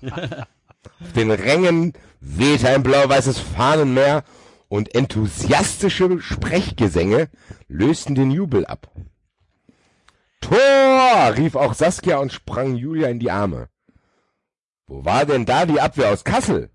Auf 0.00 1.12
den 1.14 1.30
Rängen 1.30 1.92
wehte 2.20 2.68
ein 2.68 2.82
blau-weißes 2.82 3.38
Fahnenmeer 3.38 4.24
und 4.68 4.94
enthusiastische 4.94 6.20
Sprechgesänge 6.20 7.28
lösten 7.68 8.14
den 8.14 8.30
Jubel 8.30 8.66
ab. 8.66 8.90
Tor! 10.40 11.34
rief 11.36 11.54
auch 11.54 11.74
Saskia 11.74 12.18
und 12.18 12.32
sprang 12.32 12.76
Julia 12.76 13.08
in 13.08 13.18
die 13.18 13.30
Arme. 13.30 13.68
Wo 14.86 15.04
war 15.04 15.24
denn 15.24 15.46
da 15.46 15.66
die 15.66 15.80
Abwehr 15.80 16.10
aus 16.10 16.24
Kassel? 16.24 16.70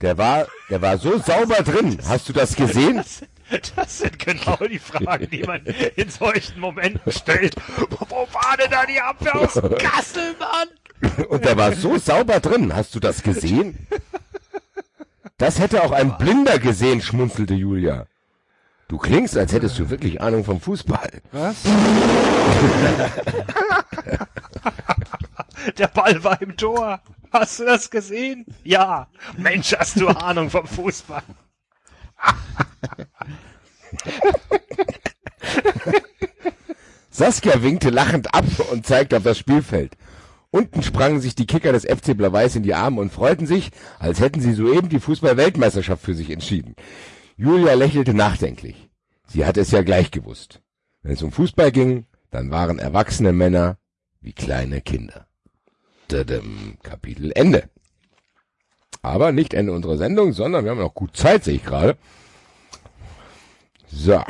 Der 0.00 0.16
war, 0.16 0.48
der 0.70 0.80
war 0.80 0.98
so 0.98 1.18
sauber 1.18 1.62
drin. 1.62 2.00
Hast 2.06 2.28
du 2.28 2.32
das 2.32 2.56
gesehen? 2.56 2.96
Das, 2.96 3.22
das 3.76 3.98
sind 3.98 4.18
genau 4.18 4.56
die 4.56 4.78
Fragen, 4.78 5.28
die 5.28 5.42
man 5.42 5.64
in 5.66 6.08
solchen 6.08 6.60
Momenten 6.60 7.12
stellt. 7.12 7.54
Wo, 7.76 7.96
wo 8.08 8.28
war 8.32 8.56
denn 8.56 8.70
da 8.70 8.86
die 8.86 9.00
Abwehr 9.00 9.34
aus 9.36 9.54
Kassel, 9.78 10.34
Mann? 10.38 11.26
Und 11.28 11.44
der 11.44 11.56
war 11.56 11.72
so 11.72 11.98
sauber 11.98 12.40
drin. 12.40 12.74
Hast 12.74 12.94
du 12.94 13.00
das 13.00 13.22
gesehen? 13.22 13.86
Das 15.36 15.58
hätte 15.58 15.82
auch 15.82 15.92
ein 15.92 16.16
Blinder 16.18 16.58
gesehen, 16.58 17.00
schmunzelte 17.00 17.54
Julia. 17.54 18.06
Du 18.90 18.98
klingst, 18.98 19.38
als 19.38 19.52
hättest 19.52 19.78
du 19.78 19.88
wirklich 19.88 20.20
Ahnung 20.20 20.42
vom 20.44 20.60
Fußball. 20.60 21.22
Was? 21.30 21.62
Der 25.78 25.86
Ball 25.86 26.24
war 26.24 26.42
im 26.42 26.56
Tor. 26.56 27.00
Hast 27.30 27.60
du 27.60 27.66
das 27.66 27.88
gesehen? 27.88 28.46
Ja. 28.64 29.06
Mensch, 29.36 29.76
hast 29.78 30.00
du 30.00 30.08
Ahnung 30.08 30.50
vom 30.50 30.66
Fußball? 30.66 31.22
Saskia 37.10 37.62
winkte 37.62 37.90
lachend 37.90 38.34
ab 38.34 38.46
und 38.72 38.84
zeigte 38.84 39.18
auf 39.18 39.22
das 39.22 39.38
Spielfeld. 39.38 39.96
Unten 40.50 40.82
sprangen 40.82 41.20
sich 41.20 41.36
die 41.36 41.46
Kicker 41.46 41.70
des 41.70 41.84
FC 41.84 42.16
Blau-Weiß 42.16 42.56
in 42.56 42.64
die 42.64 42.74
Arme 42.74 43.00
und 43.00 43.12
freuten 43.12 43.46
sich, 43.46 43.70
als 44.00 44.18
hätten 44.18 44.40
sie 44.40 44.52
soeben 44.52 44.88
die 44.88 44.98
Fußball-Weltmeisterschaft 44.98 46.02
für 46.02 46.14
sich 46.14 46.30
entschieden. 46.30 46.74
Julia 47.40 47.72
lächelte 47.72 48.12
nachdenklich. 48.12 48.90
Sie 49.26 49.46
hatte 49.46 49.62
es 49.62 49.70
ja 49.70 49.80
gleich 49.80 50.10
gewusst. 50.10 50.60
Wenn 51.00 51.14
es 51.14 51.22
um 51.22 51.32
Fußball 51.32 51.72
ging, 51.72 52.04
dann 52.30 52.50
waren 52.50 52.78
erwachsene 52.78 53.32
Männer 53.32 53.78
wie 54.20 54.34
kleine 54.34 54.82
Kinder. 54.82 55.26
Tadam, 56.08 56.76
Kapitel 56.82 57.32
Ende. 57.34 57.70
Aber 59.00 59.32
nicht 59.32 59.54
Ende 59.54 59.72
unserer 59.72 59.96
Sendung, 59.96 60.34
sondern 60.34 60.64
wir 60.64 60.72
haben 60.72 60.80
noch 60.80 60.92
gut 60.92 61.16
Zeit, 61.16 61.44
sehe 61.44 61.54
ich 61.54 61.64
gerade. 61.64 61.96
So. 63.90 64.22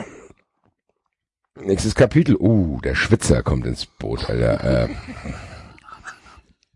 Nächstes 1.56 1.96
Kapitel. 1.96 2.36
Uh, 2.38 2.80
der 2.80 2.94
Schwitzer 2.94 3.42
kommt 3.42 3.66
ins 3.66 3.86
Boot, 3.86 4.30
Alter. 4.30 4.84
Äh. 4.84 4.88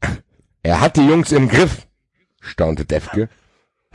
Er 0.65 0.81
hat 0.81 0.97
die 0.97 1.07
Jungs 1.07 1.31
im 1.31 1.49
Griff, 1.49 1.87
staunte 2.41 2.87
Defke, 2.87 3.29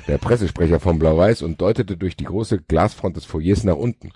der 0.08 0.18
Pressesprecher 0.18 0.80
von 0.80 1.00
Blau-Weiß, 1.00 1.42
und 1.42 1.62
deutete 1.62 1.98
durch 1.98 2.16
die 2.16 2.26
große 2.26 2.60
Glasfront 2.62 3.16
des 3.16 3.26
Foyers 3.26 3.64
nach 3.64 3.76
unten. 3.76 4.12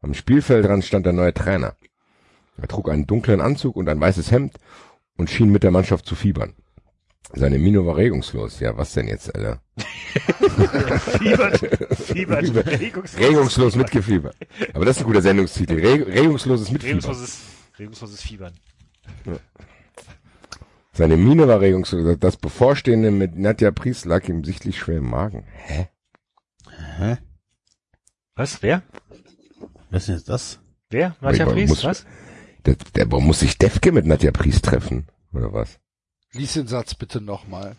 Am 0.00 0.14
Spielfeldrand 0.14 0.84
stand 0.84 1.06
der 1.06 1.12
neue 1.12 1.34
Trainer. 1.34 1.76
Er 2.60 2.68
trug 2.68 2.88
einen 2.88 3.06
dunklen 3.06 3.40
Anzug 3.40 3.76
und 3.76 3.88
ein 3.88 4.00
weißes 4.00 4.30
Hemd 4.30 4.56
und 5.16 5.30
schien 5.30 5.50
mit 5.50 5.62
der 5.62 5.70
Mannschaft 5.70 6.06
zu 6.06 6.14
fiebern. 6.14 6.54
Seine 7.34 7.58
Miene 7.58 7.84
war 7.84 7.96
regungslos. 7.96 8.58
Ja, 8.60 8.76
was 8.76 8.94
denn 8.94 9.06
jetzt, 9.06 9.34
Alter? 9.34 9.60
Fiebert, 11.18 11.58
fiebert, 11.94 12.80
regungslos. 12.80 13.20
Regungslos 13.20 13.76
mitgefiebert. 13.76 14.36
Aber 14.72 14.86
das 14.86 14.96
ist 14.96 15.02
ein 15.02 15.06
guter 15.06 15.20
Sendungstitel. 15.20 15.74
Re 15.74 16.06
regungsloses 16.06 16.70
Mitfiebern. 16.70 17.00
Regungsloses, 17.00 17.40
regungsloses 17.78 18.22
Fiebern. 18.22 18.54
Seine 20.98 21.16
Miene 21.16 21.46
war 21.46 21.60
regungslos. 21.60 22.16
Das 22.18 22.36
Bevorstehende 22.36 23.12
mit 23.12 23.36
Nadja 23.38 23.70
Priest 23.70 24.04
lag 24.04 24.28
ihm 24.28 24.42
sichtlich 24.42 24.80
schwer 24.80 24.98
im 24.98 25.08
Magen. 25.08 25.44
Hä? 25.46 25.86
Was? 28.34 28.64
Wer? 28.64 28.82
Was 29.90 30.02
ist 30.02 30.08
denn 30.08 30.16
jetzt 30.16 30.28
das? 30.28 30.58
Wer? 30.90 31.14
Nadja 31.20 31.46
Priest? 31.46 31.68
muss- 31.68 31.84
Was? 31.84 32.04
Der, 32.66 32.74
der, 32.96 33.08
warum 33.12 33.28
muss 33.28 33.38
sich 33.38 33.56
Defke 33.58 33.92
mit 33.92 34.06
Nadja 34.06 34.32
Priest 34.32 34.64
treffen? 34.64 35.06
Oder 35.32 35.52
was? 35.52 35.78
Lies 36.32 36.54
den 36.54 36.66
Satz 36.66 36.96
bitte 36.96 37.20
nochmal. 37.20 37.76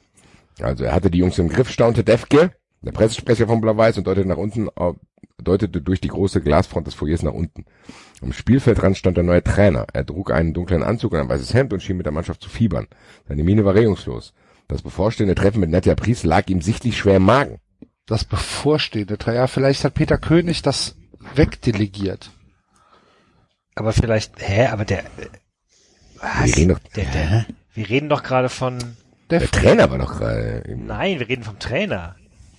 Also 0.62 0.86
er 0.86 0.94
hatte 0.94 1.12
die 1.12 1.18
Jungs 1.18 1.38
im 1.40 1.50
Griff, 1.50 1.70
staunte 1.70 2.06
Defke, 2.06 2.54
der 2.82 2.92
Pressesprecher 2.92 3.48
von 3.48 3.62
Blau-Weiß 3.62 3.98
und 3.98 4.08
deutete 4.08 4.28
nach 4.28 4.38
unten, 4.38 4.68
äh, 4.68 4.94
deutete 5.42 5.82
durch 5.82 6.02
die 6.02 6.08
große 6.10 6.42
Glasfront 6.42 6.88
des 6.88 6.94
Foyers 6.96 7.24
nach 7.24 7.34
unten. 7.34 7.66
Am 8.22 8.34
Spielfeldrand 8.34 8.98
stand 8.98 9.18
der 9.18 9.24
neue 9.24 9.44
Trainer. 9.44 9.86
Er 9.94 10.06
trug 10.06 10.32
einen 10.32 10.54
dunklen 10.54 10.84
Anzug 10.84 11.14
und 11.14 11.20
ein 11.20 11.30
weißes 11.30 11.54
Hemd 11.54 11.74
und 11.74 11.82
schien 11.82 11.98
mit 11.98 12.06
der 12.06 12.14
Mannschaft 12.14 12.42
zu 12.42 12.50
fiebern. 12.50 12.88
Seine 13.28 13.44
Miene 13.44 13.64
war 13.66 13.76
regungslos. 13.76 14.34
Das 14.68 14.82
bevorstehende 14.82 15.36
Treffen 15.36 15.62
mit 15.62 15.70
Nadja 15.70 15.96
Priest 15.96 16.24
lag 16.26 16.48
ihm 16.50 16.62
sichtlich 16.62 16.98
schwer 16.98 17.18
im 17.18 17.24
Magen. 17.24 17.60
Das 18.06 18.24
bevorstehende 18.26 19.16
Tra- 19.16 19.34
Ja, 19.34 19.48
vielleicht 19.48 19.84
hat 19.84 19.94
Peter 19.94 20.18
König 20.18 20.62
das 20.62 20.96
wegdelegiert. 21.36 22.32
Aber 23.76 23.94
vielleicht, 23.94 24.34
hä, 24.40 24.68
aber 24.68 24.84
der, 24.86 25.00
äh, 25.06 25.30
was? 26.20 26.46
Wir 26.48 26.56
reden 26.58 26.70
doch, 26.70 26.80
der, 26.96 27.06
der, 27.06 27.46
wir 27.74 27.90
reden 27.90 28.10
doch 28.10 28.24
gerade 28.24 28.50
von, 28.50 28.78
Der, 29.30 29.40
der 29.40 29.50
Trainer 29.52 29.90
war 29.90 29.98
doch 30.00 30.18
gerade, 30.18 30.64
im- 30.68 30.86
nein, 30.86 31.20
wir 31.20 31.30
reden 31.30 31.44
vom 31.44 31.60
Trainer. 31.60 32.16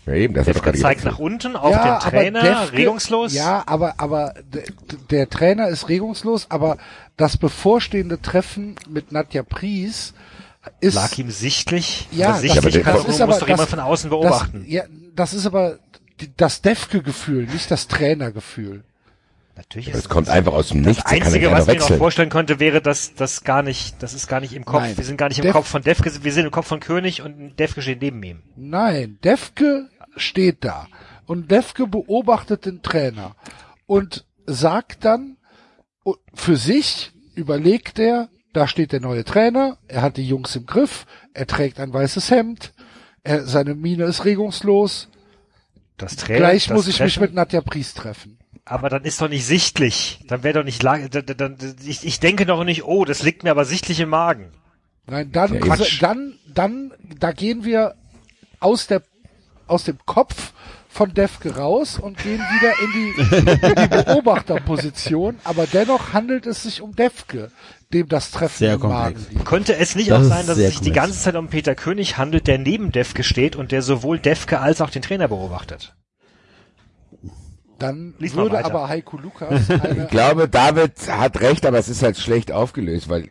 Ja 0.07 0.15
eben, 0.15 0.35
das 0.35 0.47
Der 0.47 0.75
zeigt 0.75 1.05
nach 1.05 1.19
unten 1.19 1.57
auf 1.57 1.71
Ja, 1.73 1.83
den 1.83 1.91
aber 1.93 2.11
Trainer, 2.11 2.43
Defke- 2.43 2.73
regungslos. 2.73 3.33
Ja, 3.35 3.63
aber, 3.67 3.95
aber 3.99 4.35
der, 4.53 4.63
der 5.11 5.29
Trainer 5.31 5.69
ist 5.69 5.89
regungslos, 5.89 6.47
aber 6.51 6.79
das 7.17 7.37
bevorstehende 7.37 8.21
Treffen 8.21 8.77
mit 8.89 9.13
Nadja 9.13 9.43
Pries 9.43 10.15
ist, 10.81 10.95
lag 10.95 11.17
ihm 11.19 11.31
sichtlich. 11.31 12.09
Ja, 12.13 12.27
aber 12.27 12.33
das- 12.35 12.41
sichtlich 12.43 12.59
aber 12.63 12.71
der- 12.71 12.83
kann, 12.83 12.95
das 12.95 13.03
muss 13.07 13.15
ist 13.15 13.21
aber- 13.21 13.33
doch 13.39 13.49
jemand 13.49 13.61
das- 13.63 13.71
von 13.71 13.81
außen 13.81 14.11
das, 14.11 14.21
beobachten. 14.21 14.65
ja, 14.67 14.83
das 15.15 15.33
ist 15.35 15.47
aber 15.47 15.79
das 16.37 16.61
Defke-Gefühl, 16.63 17.47
nicht 17.47 17.71
das 17.71 17.89
Trainergefühl. 17.89 18.85
Natürlich 19.61 19.89
ist 19.89 19.97
Das 19.97 20.09
kommt 20.09 20.31
einfach 20.31 20.55
aus 20.55 20.69
dem 20.69 20.83
das 20.83 20.97
Nichts. 20.97 21.05
kann 21.05 21.23
Einzige, 21.23 21.51
was 21.51 21.69
ich 21.69 21.75
mir 21.75 21.81
noch 21.81 21.97
vorstellen 21.99 22.31
könnte, 22.31 22.59
wäre, 22.61 22.81
dass 22.81 23.15
das 23.15 23.45
gar 23.45 23.63
nicht, 23.63 24.03
das 24.03 24.15
ist 24.15 24.27
gar 24.27 24.41
nicht 24.41 24.55
im 24.55 24.65
Kopf. 24.65 24.81
Nein. 24.81 24.97
Wir 24.97 25.05
sind 25.05 25.19
gar 25.19 25.29
nicht 25.29 25.39
im 25.39 25.43
Def- 25.45 25.53
Kopf 25.53 25.69
von 25.69 25.83
Defke, 25.83 26.11
wir 26.25 26.33
sind 26.33 26.47
im 26.47 26.51
Kopf 26.51 26.67
von 26.67 26.81
König 26.81 27.21
und 27.21 27.57
Defke 27.59 27.83
steht 27.83 28.01
neben 28.01 28.23
ihm. 28.23 28.43
Nein, 28.57 29.19
Defke 29.23 29.89
steht 30.17 30.65
da 30.65 30.87
und 31.27 31.51
Defke 31.51 31.87
beobachtet 31.87 32.65
den 32.65 32.81
Trainer 32.83 33.37
und 33.87 34.25
sagt 34.47 35.05
dann 35.05 35.37
für 36.33 36.57
sich, 36.57 37.13
überlegt 37.35 37.99
er, 37.99 38.31
da 38.55 38.67
steht 38.67 38.93
der 38.93 39.01
neue 39.01 39.25
Trainer, 39.25 39.77
er 39.89 40.01
hat 40.03 40.17
die 40.17 40.27
Jungs 40.27 40.57
im 40.57 40.65
Griff, 40.65 41.05
er 41.35 41.47
trägt 41.47 41.79
ein 41.81 41.93
weißes 41.93 42.31
Hemd, 42.31 42.73
er, 43.23 43.45
seine 43.47 43.75
Miene 43.75 44.05
ist 44.05 44.25
regungslos, 44.25 45.09
Das 45.99 46.17
Trainer, 46.17 46.39
gleich 46.39 46.67
das 46.69 46.75
muss 46.77 46.89
ich 46.89 46.99
mich 46.99 47.13
Treffen- 47.15 47.21
mit 47.25 47.35
Nadja 47.35 47.61
Priest 47.61 47.99
treffen. 47.99 48.39
Aber 48.65 48.89
dann 48.89 49.05
ist 49.05 49.21
doch 49.21 49.29
nicht 49.29 49.47
sichtlich. 49.47 50.21
Dann 50.29 50.43
wäre 50.43 50.59
doch 50.59 50.65
nicht, 50.65 50.83
la- 50.83 51.09
da- 51.09 51.23
da- 51.23 51.35
da- 51.35 51.51
ich, 51.85 52.05
ich 52.07 52.21
denke 52.21 52.47
doch 52.47 52.63
nicht, 52.65 52.85
oh, 52.85 53.05
das 53.05 53.23
liegt 53.23 53.43
mir 53.43 53.51
aber 53.51 53.65
sichtlich 53.65 53.99
im 54.01 54.11
Magen. 54.11 54.53
Nein, 55.07 55.33
dann, 55.33 55.55
Ja, 55.55 55.61
Quatsch. 55.61 56.01
dann, 56.03 56.35
dann, 56.53 56.93
da 57.19 57.33
gehen 57.33 57.65
wir 57.65 57.95
aus 58.61 58.87
der, 58.87 59.03
aus 59.67 59.85
dem 59.85 59.99
Kopf 60.07 60.53
von 60.89 61.15
Defke 61.15 61.57
raus 61.57 61.99
und 61.99 62.19
gehen 62.19 62.41
wieder 62.41 62.73
in 62.81 62.93
die, 62.93 63.67
in 63.67 63.75
die 63.91 64.05
Beobachterposition, 64.05 65.39
aber 65.45 65.67
dennoch 65.67 66.13
handelt 66.13 66.47
es 66.47 66.65
sich 66.65 66.81
um 66.83 66.95
Defke, 66.97 67.51
dem 67.93 68.09
das 68.09 68.31
Treffen 68.33 68.59
Sehr 68.59 68.75
im 68.75 68.81
Magen 68.81 69.15
komplex. 69.15 69.31
liegt. 69.33 69.45
Könnte 69.47 69.77
es 69.77 69.95
nicht 69.97 70.11
Das 70.11 70.25
auch 70.25 70.29
sein, 70.29 70.47
dass 70.47 70.59
es 70.59 70.65
sich 70.67 70.81
die 70.81 70.91
komplex. 70.91 70.97
ganze 71.07 71.19
Zeit 71.21 71.37
um 71.37 71.49
Peter 71.49 71.75
König 71.75 72.19
handelt, 72.19 72.47
der 72.47 72.59
neben 72.59 72.93
Defke 72.93 73.23
steht 73.25 73.57
und 73.57 73.73
der 73.73 73.83
sowohl 73.83 74.19
Defke 74.19 74.61
als 74.61 74.81
auch 74.81 74.91
den 74.91 75.03
Trainer 75.03 75.29
beobachtet? 75.29 75.95
Dann 77.81 78.15
Lies 78.19 78.37
würde 78.37 78.65
aber 78.65 78.89
Heiko 78.89 79.17
Lukas 79.17 79.69
Ich 79.99 80.09
glaube, 80.09 80.49
David 80.49 80.93
hat 81.09 81.41
recht, 81.41 81.67
aber 81.67 81.79
es 81.79 81.89
ist 81.89 82.03
halt 82.05 82.17
schlecht 82.19 82.53
aufgelöst, 82.53 83.09
weil 83.09 83.29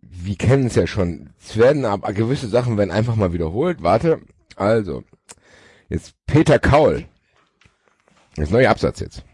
wir 0.00 0.36
kennen 0.36 0.66
es 0.68 0.74
ja 0.76 0.86
schon. 0.86 1.30
Es 1.38 1.56
werden 1.58 1.84
aber 1.84 2.12
gewisse 2.14 2.48
Sachen 2.48 2.78
werden 2.78 2.90
einfach 2.90 3.14
mal 3.16 3.32
wiederholt. 3.34 3.82
Warte, 3.82 4.20
also 4.56 5.04
jetzt 5.90 6.14
Peter 6.26 6.58
Kaul. 6.58 7.04
Das 8.36 8.50
neue 8.50 8.70
Absatz 8.70 9.00
jetzt. 9.00 9.24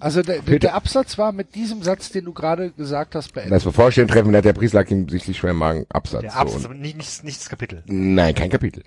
also 0.00 0.22
der, 0.22 0.36
der, 0.36 0.42
Peter- 0.42 0.58
der 0.58 0.74
Absatz 0.74 1.16
war 1.16 1.30
mit 1.32 1.54
diesem 1.54 1.82
Satz, 1.82 2.10
den 2.10 2.24
du 2.24 2.32
gerade 2.32 2.72
gesagt 2.72 3.14
hast, 3.14 3.32
beendet. 3.34 3.52
Das 3.52 3.62
bevorstehende 3.64 4.12
Treffen 4.12 4.34
hat 4.34 4.44
der 4.44 4.52
Priest 4.52 4.74
lag 4.74 4.90
ihm 4.90 5.08
sichtlich 5.08 5.38
schwer 5.38 5.52
im 5.52 5.58
Magen. 5.58 5.86
Absatz. 5.90 6.22
Der 6.22 6.32
so. 6.32 6.38
Absatz, 6.38 6.56
Und- 6.58 6.64
aber 6.66 6.74
nicht, 6.74 6.96
nicht, 6.96 7.24
nicht 7.24 7.40
das 7.40 7.48
Kapitel. 7.48 7.84
Nein, 7.86 8.34
kein 8.34 8.50
Kapitel. 8.50 8.82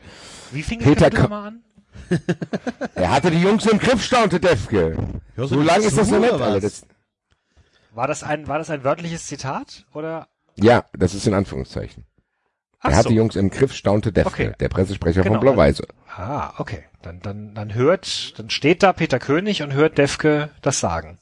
Wie 0.52 0.62
fing 0.62 0.80
das 0.80 0.88
Peter 0.90 1.06
Kapitel 1.06 1.22
Ka- 1.22 1.28
mal 1.30 1.48
an? 1.48 1.64
Er 2.96 3.12
hatte 3.12 3.32
die 3.32 3.42
Jungs 3.42 3.66
im 3.66 3.78
Griff, 3.80 4.04
staunte 4.04 4.40
Defke. 4.40 4.98
Hörst 5.36 5.54
So 5.54 5.62
lange 5.62 5.86
ist 5.86 5.98
das 5.98 6.10
noch 6.10 6.20
nicht, 6.20 6.84
War 7.94 8.08
das 8.08 8.24
ein, 8.24 8.48
war 8.48 8.58
das 8.58 8.70
ein 8.70 8.84
wörtliches 8.84 9.26
Zitat? 9.28 9.86
Oder? 9.94 10.28
ja, 10.56 10.86
das 10.94 11.14
ist 11.14 11.28
in 11.28 11.34
Anführungszeichen. 11.34 12.06
Ach 12.80 12.92
er 12.92 12.98
hat 12.98 13.04
so. 13.04 13.10
die 13.10 13.16
Jungs 13.16 13.36
im 13.36 13.50
Griff, 13.50 13.74
staunte 13.74 14.12
Defke, 14.14 14.30
Okay. 14.30 14.52
der 14.60 14.70
Pressesprecher 14.70 15.24
Genau, 15.24 15.36
von 15.36 15.42
Blau-Weiß. 15.42 15.82
Ah, 16.16 16.54
okay. 16.60 16.84
Dann, 17.02 17.20
dann, 17.20 17.54
dann 17.56 17.74
hört, 17.74 18.38
dann 18.40 18.50
steht 18.50 18.84
da 18.84 18.94
Peter 18.94 19.20
König 19.20 19.62
und 19.64 19.74
hört 19.74 19.98
Defke 19.98 20.50
das 20.62 20.80
sagen. 20.80 21.18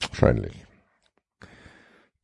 Wahrscheinlich. 0.00 0.61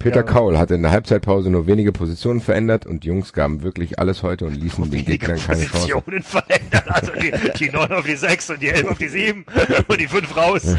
Peter 0.01 0.19
Ja. 0.19 0.23
Kaul 0.23 0.57
hatte 0.57 0.77
in 0.77 0.83
der 0.83 0.93
Halbzeitpause 0.93 1.51
nur 1.51 1.66
wenige 1.66 1.91
Positionen 1.91 2.41
verändert 2.41 2.87
und 2.87 3.03
die 3.03 3.09
Jungs 3.09 3.33
gaben 3.33 3.62
wirklich 3.62 3.99
alles 3.99 4.23
heute 4.23 4.47
und 4.47 4.55
ließen 4.55 4.85
den 4.85 4.93
Wenige 4.93 5.19
Gegnern 5.19 5.41
keine 5.41 5.65
Chance. 5.65 5.73
Positionen 5.73 6.23
verändert. 6.23 6.85
Also 6.89 7.12
die, 7.12 7.33
die 7.59 7.70
9 7.70 7.93
auf 7.93 8.07
die 8.07 8.15
6 8.15 8.51
und 8.51 8.62
die 8.62 8.69
11 8.69 8.89
auf 8.89 8.99
die 8.99 9.09
7 9.09 9.45
und 9.89 10.01
die 10.01 10.07
5 10.07 10.37
raus. 10.37 10.62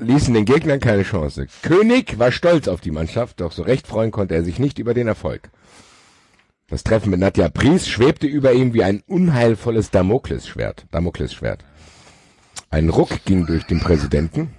Ließen 0.00 0.34
den 0.34 0.44
Gegnern 0.44 0.80
keine 0.80 1.04
Chance. 1.04 1.46
König 1.62 2.18
war 2.18 2.32
stolz 2.32 2.66
auf 2.66 2.80
die 2.80 2.90
Mannschaft, 2.90 3.40
doch 3.40 3.52
so 3.52 3.62
recht 3.62 3.86
freuen 3.86 4.10
konnte 4.10 4.34
er 4.34 4.42
sich 4.42 4.58
nicht 4.58 4.80
über 4.80 4.94
den 4.94 5.06
Erfolg. 5.06 5.48
Das 6.66 6.82
Treffen 6.82 7.10
mit 7.10 7.20
Nadja 7.20 7.50
Pries 7.50 7.86
schwebte 7.86 8.26
über 8.26 8.52
ihm 8.52 8.74
wie 8.74 8.82
ein 8.82 9.04
unheilvolles 9.06 9.92
Damoklesschwert. 9.92 10.86
Damoklesschwert. 10.90 11.64
Ein 12.68 12.88
Ruck 12.88 13.24
ging 13.24 13.46
durch 13.46 13.64
den 13.64 13.78
Präsidenten 13.78 14.50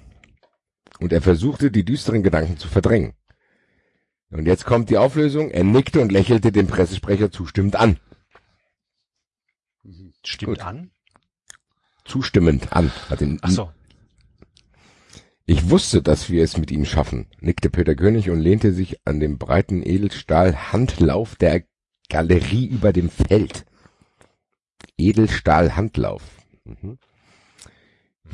und 1.03 1.11
er 1.11 1.21
versuchte, 1.21 1.69
die 1.69 1.83
düsteren 1.83 2.23
Gedanken 2.23 2.57
zu 2.57 2.69
verdrängen. 2.69 3.13
Und 4.29 4.45
jetzt 4.47 4.65
kommt 4.65 4.89
die 4.89 4.97
Auflösung. 4.97 5.51
Er 5.51 5.65
nickte 5.65 5.99
und 5.99 6.13
lächelte 6.13 6.53
den 6.53 6.65
Pressesprecher 6.65 7.29
zustimmend 7.29 7.75
an. 7.75 7.99
Stimmt 10.23 10.59
Gut. 10.59 10.65
an. 10.65 10.91
Zustimmend 12.05 12.71
an. 12.71 12.89
Ach 13.41 13.49
so. 13.49 13.69
Ich 15.45 15.69
wusste, 15.69 16.01
dass 16.01 16.29
wir 16.29 16.41
es 16.41 16.57
mit 16.57 16.71
ihm 16.71 16.85
schaffen, 16.85 17.27
nickte 17.41 17.69
Peter 17.69 17.95
König 17.95 18.29
und 18.29 18.39
lehnte 18.39 18.71
sich 18.71 19.05
an 19.05 19.19
dem 19.19 19.37
breiten 19.37 19.83
Edelstahl-Handlauf 19.85 21.35
der 21.35 21.63
Galerie 22.07 22.65
über 22.65 22.93
dem 22.93 23.09
Feld. 23.09 23.65
Edelstahl-Handlauf. 24.97 26.23
Mhm. 26.63 26.97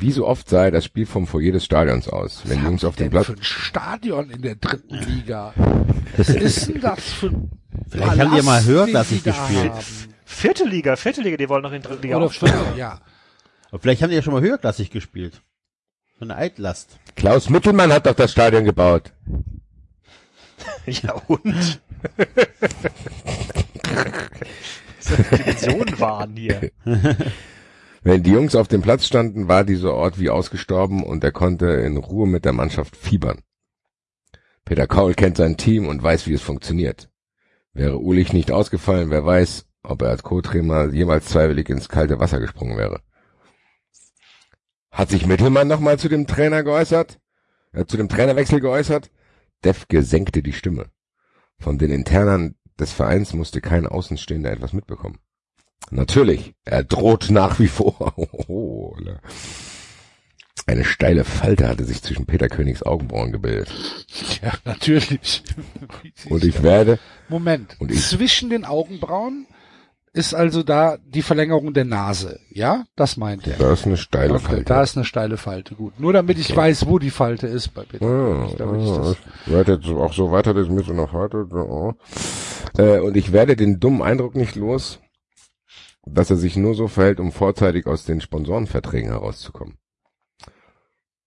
Wie 0.00 0.12
so 0.12 0.26
oft 0.26 0.48
sah 0.48 0.64
er 0.64 0.70
das 0.70 0.86
Spiel 0.86 1.04
vom 1.04 1.26
Foyer 1.26 1.52
des 1.52 1.64
Stadions 1.64 2.08
aus, 2.08 2.42
wenn 2.46 2.64
Jungs 2.64 2.84
auf 2.84 2.96
dem 2.96 3.04
denn 3.04 3.10
Platz... 3.10 3.26
für 3.26 3.32
ein 3.34 3.42
Stadion 3.42 4.30
in 4.30 4.40
der 4.40 4.54
dritten 4.54 4.94
Liga? 4.94 5.52
Was 6.16 6.30
ist 6.30 6.68
denn 6.68 6.80
das 6.80 7.04
für 7.04 7.26
ein 7.26 7.50
Vielleicht 7.88 8.18
haben 8.18 8.30
die 8.30 8.36
ja 8.38 8.42
mal 8.42 8.62
Palast, 8.62 8.66
höherklassig 8.68 9.22
den 9.22 9.32
die 9.32 9.38
da 9.38 9.46
gespielt. 9.46 9.72
haben? 9.72 9.84
Vierte 10.24 10.64
Liga, 10.64 10.96
vierte 10.96 11.20
Liga, 11.20 11.36
die 11.36 11.48
wollen 11.50 11.62
noch 11.62 11.72
in 11.72 11.82
die 11.82 11.88
dritte 11.88 12.02
Liga 12.02 12.16
aufsteigen. 12.16 12.76
ja. 12.76 13.00
Aber 13.70 13.78
vielleicht 13.78 14.02
haben 14.02 14.08
die 14.10 14.16
ja 14.16 14.22
schon 14.22 14.32
mal 14.32 14.40
höherklassig 14.42 14.90
gespielt. 14.90 15.42
So 16.18 16.24
eine 16.24 16.34
Altlast. 16.34 16.98
Klaus 17.14 17.50
Mittelmann 17.50 17.92
hat 17.92 18.06
doch 18.06 18.14
das 18.14 18.32
Stadion 18.32 18.64
gebaut. 18.64 19.12
Ja, 20.86 21.12
und? 21.26 21.44
so 24.98 25.16
Dimensionen 25.16 25.98
waren 26.00 26.36
hier. 26.36 26.70
Wenn 28.02 28.22
die 28.22 28.30
Jungs 28.30 28.54
auf 28.54 28.68
dem 28.68 28.80
Platz 28.80 29.06
standen, 29.06 29.48
war 29.48 29.64
dieser 29.64 29.94
Ort 29.94 30.18
wie 30.18 30.30
ausgestorben 30.30 31.02
und 31.02 31.22
er 31.22 31.32
konnte 31.32 31.66
in 31.66 31.98
Ruhe 31.98 32.26
mit 32.26 32.44
der 32.44 32.54
Mannschaft 32.54 32.96
fiebern. 32.96 33.42
Peter 34.64 34.86
Kaul 34.86 35.14
kennt 35.14 35.36
sein 35.36 35.56
Team 35.56 35.86
und 35.86 36.02
weiß, 36.02 36.26
wie 36.26 36.32
es 36.32 36.42
funktioniert. 36.42 37.10
Wäre 37.72 37.98
Ulich 37.98 38.32
nicht 38.32 38.50
ausgefallen, 38.50 39.10
wer 39.10 39.24
weiß, 39.24 39.66
ob 39.82 40.02
er 40.02 40.08
als 40.08 40.22
Co-Trainer 40.22 40.92
jemals 40.92 41.30
freiwillig 41.30 41.68
ins 41.68 41.88
kalte 41.88 42.20
Wasser 42.20 42.40
gesprungen 42.40 42.78
wäre. 42.78 43.00
Hat 44.90 45.10
sich 45.10 45.26
Mittelmann 45.26 45.68
nochmal 45.68 45.98
zu 45.98 46.08
dem 46.08 46.26
Trainer 46.26 46.62
geäußert? 46.62 47.20
Äh, 47.72 47.84
zu 47.84 47.96
dem 47.96 48.08
Trainerwechsel 48.08 48.60
geäußert? 48.60 49.10
Defke 49.64 50.02
senkte 50.02 50.42
die 50.42 50.52
Stimme. 50.52 50.90
Von 51.58 51.78
den 51.78 51.90
Internern 51.90 52.56
des 52.78 52.92
Vereins 52.92 53.34
musste 53.34 53.60
kein 53.60 53.86
Außenstehender 53.86 54.50
etwas 54.50 54.72
mitbekommen. 54.72 55.18
Natürlich, 55.90 56.54
er 56.64 56.84
droht 56.84 57.30
nach 57.30 57.58
wie 57.58 57.68
vor. 57.68 58.14
Oh, 58.48 58.94
la. 58.98 59.18
Eine 60.66 60.84
steile 60.84 61.24
Falte 61.24 61.68
hatte 61.68 61.84
sich 61.84 62.02
zwischen 62.02 62.26
Peter 62.26 62.48
Königs 62.48 62.82
Augenbrauen 62.82 63.32
gebildet. 63.32 63.72
Ja, 64.42 64.52
natürlich. 64.64 65.42
Und 66.28 66.44
ich 66.44 66.62
werde, 66.62 66.98
Moment. 67.28 67.76
Und 67.80 67.90
ich- 67.90 68.02
Zwischen 68.06 68.50
den 68.50 68.64
Augenbrauen 68.64 69.46
ist 70.12 70.34
also 70.34 70.62
da 70.62 70.98
die 71.04 71.22
Verlängerung 71.22 71.72
der 71.72 71.84
Nase. 71.84 72.40
Ja, 72.50 72.84
das 72.96 73.16
meint 73.16 73.46
er. 73.46 73.56
da 73.58 73.72
ist 73.72 73.86
eine 73.86 73.96
steile 73.96 74.34
Okay, 74.34 74.44
Falte. 74.44 74.64
da 74.64 74.82
ist 74.82 74.96
eine 74.96 75.04
steile 75.04 75.36
Falte. 75.36 75.74
Gut. 75.76 75.98
Nur 75.98 76.12
damit 76.12 76.38
ich 76.38 76.54
weiß, 76.54 76.86
wo 76.86 76.98
die 76.98 77.10
Falte 77.10 77.46
ist 77.46 77.74
bei 77.74 77.82
Peter. 77.84 78.04
Ah, 78.06 78.48
damit 78.58 78.82
ich 78.82 78.88
ah, 78.90 78.98
das, 78.98 79.16
ich 79.62 79.68
jetzt 79.68 79.86
auch 79.88 80.12
so 80.12 80.30
weiter, 80.32 80.52
das 80.54 80.68
müsste 80.68 80.94
noch 80.94 81.12
heute. 81.12 81.46
Oh. 81.52 81.94
Äh, 82.76 82.98
und 83.00 83.16
ich 83.16 83.32
werde 83.32 83.56
den 83.56 83.78
dummen 83.80 84.02
Eindruck 84.02 84.34
nicht 84.36 84.56
los, 84.56 84.98
dass 86.06 86.30
er 86.30 86.36
sich 86.36 86.56
nur 86.56 86.74
so 86.74 86.88
verhält, 86.88 87.20
um 87.20 87.32
vorzeitig 87.32 87.86
aus 87.86 88.04
den 88.04 88.20
Sponsorenverträgen 88.20 89.10
herauszukommen. 89.10 89.76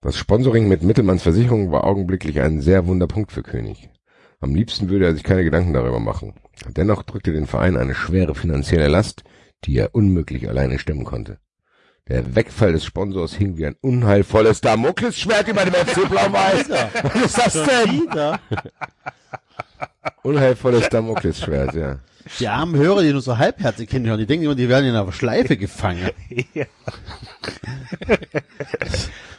Das 0.02 0.18
Sponsoring 0.18 0.68
mit 0.68 0.84
Mittelmanns 0.84 1.24
Versicherung 1.24 1.72
war 1.72 1.86
augenblicklich 1.86 2.42
ein 2.42 2.62
sehr 2.62 2.88
wunder 2.88 3.08
Punkt 3.08 3.32
für 3.32 3.44
König. 3.44 3.90
Am 4.42 4.54
liebsten 4.54 4.90
würde 4.90 5.06
er 5.06 5.14
sich 5.14 5.24
keine 5.24 5.46
Gedanken 5.46 5.74
darüber 5.74 6.02
machen. 6.02 6.34
Dennoch 6.68 7.04
drückte 7.04 7.32
den 7.32 7.48
Verein 7.48 7.78
eine 7.78 7.96
schwere 7.96 8.36
finanzielle 8.36 8.90
Last, 8.90 9.24
die 9.64 9.78
er 9.78 9.96
unmöglich 9.96 10.50
alleine 10.50 10.80
stemmen 10.80 11.06
konnte. 11.06 11.40
Der 12.10 12.36
Wegfall 12.36 12.74
des 12.74 12.84
Sponsors 12.84 13.34
hing 13.34 13.58
wie 13.58 13.66
ein 13.66 13.78
unheilvolles 13.80 14.60
Damoklesschwert 14.60 15.48
über 15.48 15.64
dem 15.64 15.74
FC 15.74 16.10
Blau-Weiß. 16.10 16.70
Was 16.70 17.16
ist 17.16 17.38
das 17.38 17.54
denn? 17.54 18.10
Unheilvolles 20.24 20.90
Damoklesschwert, 20.90 21.74
ja. 21.76 22.00
Die 22.40 22.48
armen 22.48 22.76
Hörer, 22.76 23.02
die 23.04 23.12
nur 23.12 23.22
so 23.22 23.38
halbherzig 23.38 23.90
hinhören, 23.92 24.18
die 24.20 24.26
denken 24.26 24.46
immer, 24.46 24.56
die 24.56 24.70
werden 24.70 24.86
in 24.86 24.96
einer 24.96 25.12
Schleife 25.12 25.58
gefangen. 25.58 26.10
Ja. 26.54 26.66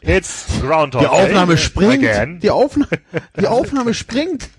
It's 0.03 0.47
Groundhog 0.61 1.01
Die 1.01 1.07
Aufnahme 1.07 1.55
Day 1.55 1.63
springt. 1.65 2.05
Again. 2.05 2.41
Die 2.41 2.51
Aufnahme, 2.51 2.91
die 3.41 3.47
Aufnahme 3.47 3.95
springt. 3.95 4.51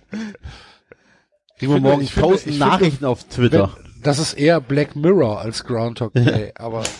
Kriegen 1.59 1.73
wir 1.73 1.79
morgen 1.79 2.07
tausend 2.07 2.37
ich 2.47 2.53
finde- 2.53 2.59
Nachrichten 2.59 3.05
auf 3.05 3.23
Twitter. 3.25 3.71
Wenn, 3.75 4.01
das 4.01 4.19
ist 4.19 4.33
eher 4.33 4.59
Black 4.59 4.95
Mirror 4.95 5.39
als 5.41 5.63
Groundhog 5.63 6.13
Day, 6.13 6.51
aber 6.55 6.83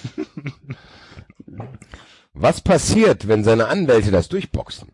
Was 2.34 2.62
passiert, 2.62 3.28
wenn 3.28 3.44
seine 3.44 3.68
Anwälte 3.68 4.12
das 4.12 4.28
durchboxen? 4.30 4.90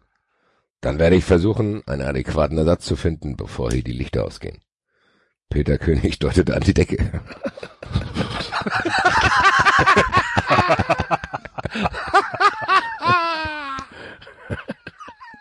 Dann 0.82 0.98
werde 0.98 1.16
ich 1.16 1.24
versuchen, 1.24 1.88
einen 1.88 2.02
adäquaten 2.02 2.58
Ersatz 2.58 2.86
zu 2.86 2.96
finden, 2.96 3.38
bevor 3.38 3.72
hier 3.72 3.84
die 3.84 3.92
Lichter 3.92 4.26
ausgehen. 4.26 4.60
Peter 5.50 5.78
König 5.78 6.18
deutete 6.18 6.56
an 6.56 6.62
die 6.62 6.74
Decke. 6.74 7.22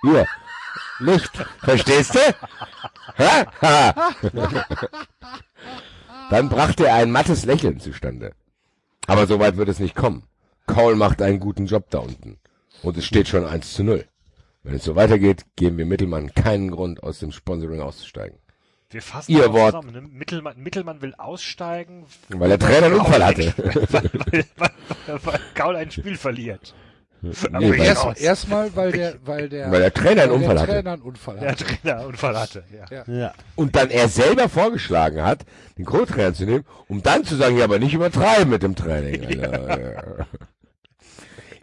Hier, 0.03 0.27
Licht, 0.99 1.31
verstehst 1.61 2.15
du? 2.15 2.19
Dann 6.31 6.49
brachte 6.49 6.87
er 6.87 6.97
ein 6.97 7.11
mattes 7.11 7.45
Lächeln 7.45 7.81
zustande. 7.81 8.33
Aber 9.07 9.27
so 9.27 9.39
weit 9.41 9.57
wird 9.57 9.69
es 9.69 9.79
nicht 9.79 9.95
kommen. 9.95 10.25
Cole 10.67 10.97
macht 10.97 11.23
einen 11.23 11.41
guten 11.41 11.67
Job 11.67 11.89
da 11.91 11.99
unten. 11.99 12.39
Und 12.83 12.97
es 12.97 13.05
steht 13.05 13.29
schon 13.29 13.47
1 13.47 13.73
zu 13.75 13.85
0. 13.85 14.07
Wenn 14.62 14.74
es 14.74 14.85
so 14.85 14.95
weitergeht, 14.97 15.47
geben 15.57 15.78
wir 15.78 15.87
Mittelmann 15.87 16.35
keinen 16.35 16.70
Grund, 16.70 17.03
aus 17.03 17.19
dem 17.19 17.32
Sponsoring 17.32 17.81
auszusteigen. 17.81 18.39
Wir 18.91 19.03
fassen 19.03 19.31
Ihr 19.32 19.53
Wort. 19.53 19.73
zusammen. 19.74 19.93
Ne? 19.93 20.01
Mittelmann, 20.03 20.59
Mittelmann 20.59 21.01
will 21.01 21.15
aussteigen, 21.16 22.07
Weil 22.28 22.49
der 22.49 22.59
Trainer 22.59 22.87
einen 22.87 22.97
Unfall 23.01 23.24
hatte. 23.24 23.55
weil, 23.57 24.11
weil, 24.31 24.45
weil, 25.07 25.20
weil 25.24 25.41
Gaul 25.55 25.77
ein 25.77 25.91
Spiel 25.91 26.16
verliert. 26.16 26.74
Nee, 27.23 27.31
Aber 27.53 27.61
weil, 27.69 27.81
erst- 27.81 28.20
erstmal, 28.20 28.74
weil 28.74 28.93
der, 28.93 29.15
weil 29.24 29.49
der, 29.51 29.70
weil 29.70 29.81
der 29.81 29.93
Trainer 29.93 30.23
einen 30.23 30.32
Unfall 30.32 30.55
der 30.55 30.62
hatte. 30.62 30.73
Trainer 30.73 30.93
einen 30.95 31.03
Unfall 31.03 31.39
Der. 31.39 31.57
Trainer 31.57 31.97
einen 31.99 32.07
Unfall 32.07 32.39
hatte. 32.39 32.65
Ja. 32.91 33.05
Ja. 33.07 33.35
Und 33.57 33.77
dann 33.77 33.91
er 33.91 34.09
selber 34.09 34.49
vorgeschlagen 34.49 35.23
hat, 35.23 35.45
den 35.77 35.85
Co-Trainer 35.85 36.32
zu 36.35 36.45
nehmen, 36.47 36.65
um 36.89 37.03
dann 37.03 37.24
zu 37.24 37.37
sagen, 37.37 37.59
ja, 37.59 37.65
aber 37.65 37.78
nicht 37.78 37.93
übertreiben 37.95 38.49
mit 38.49 38.62
dem 38.62 38.74
Training. 38.74 39.45
Alter. 39.45 40.27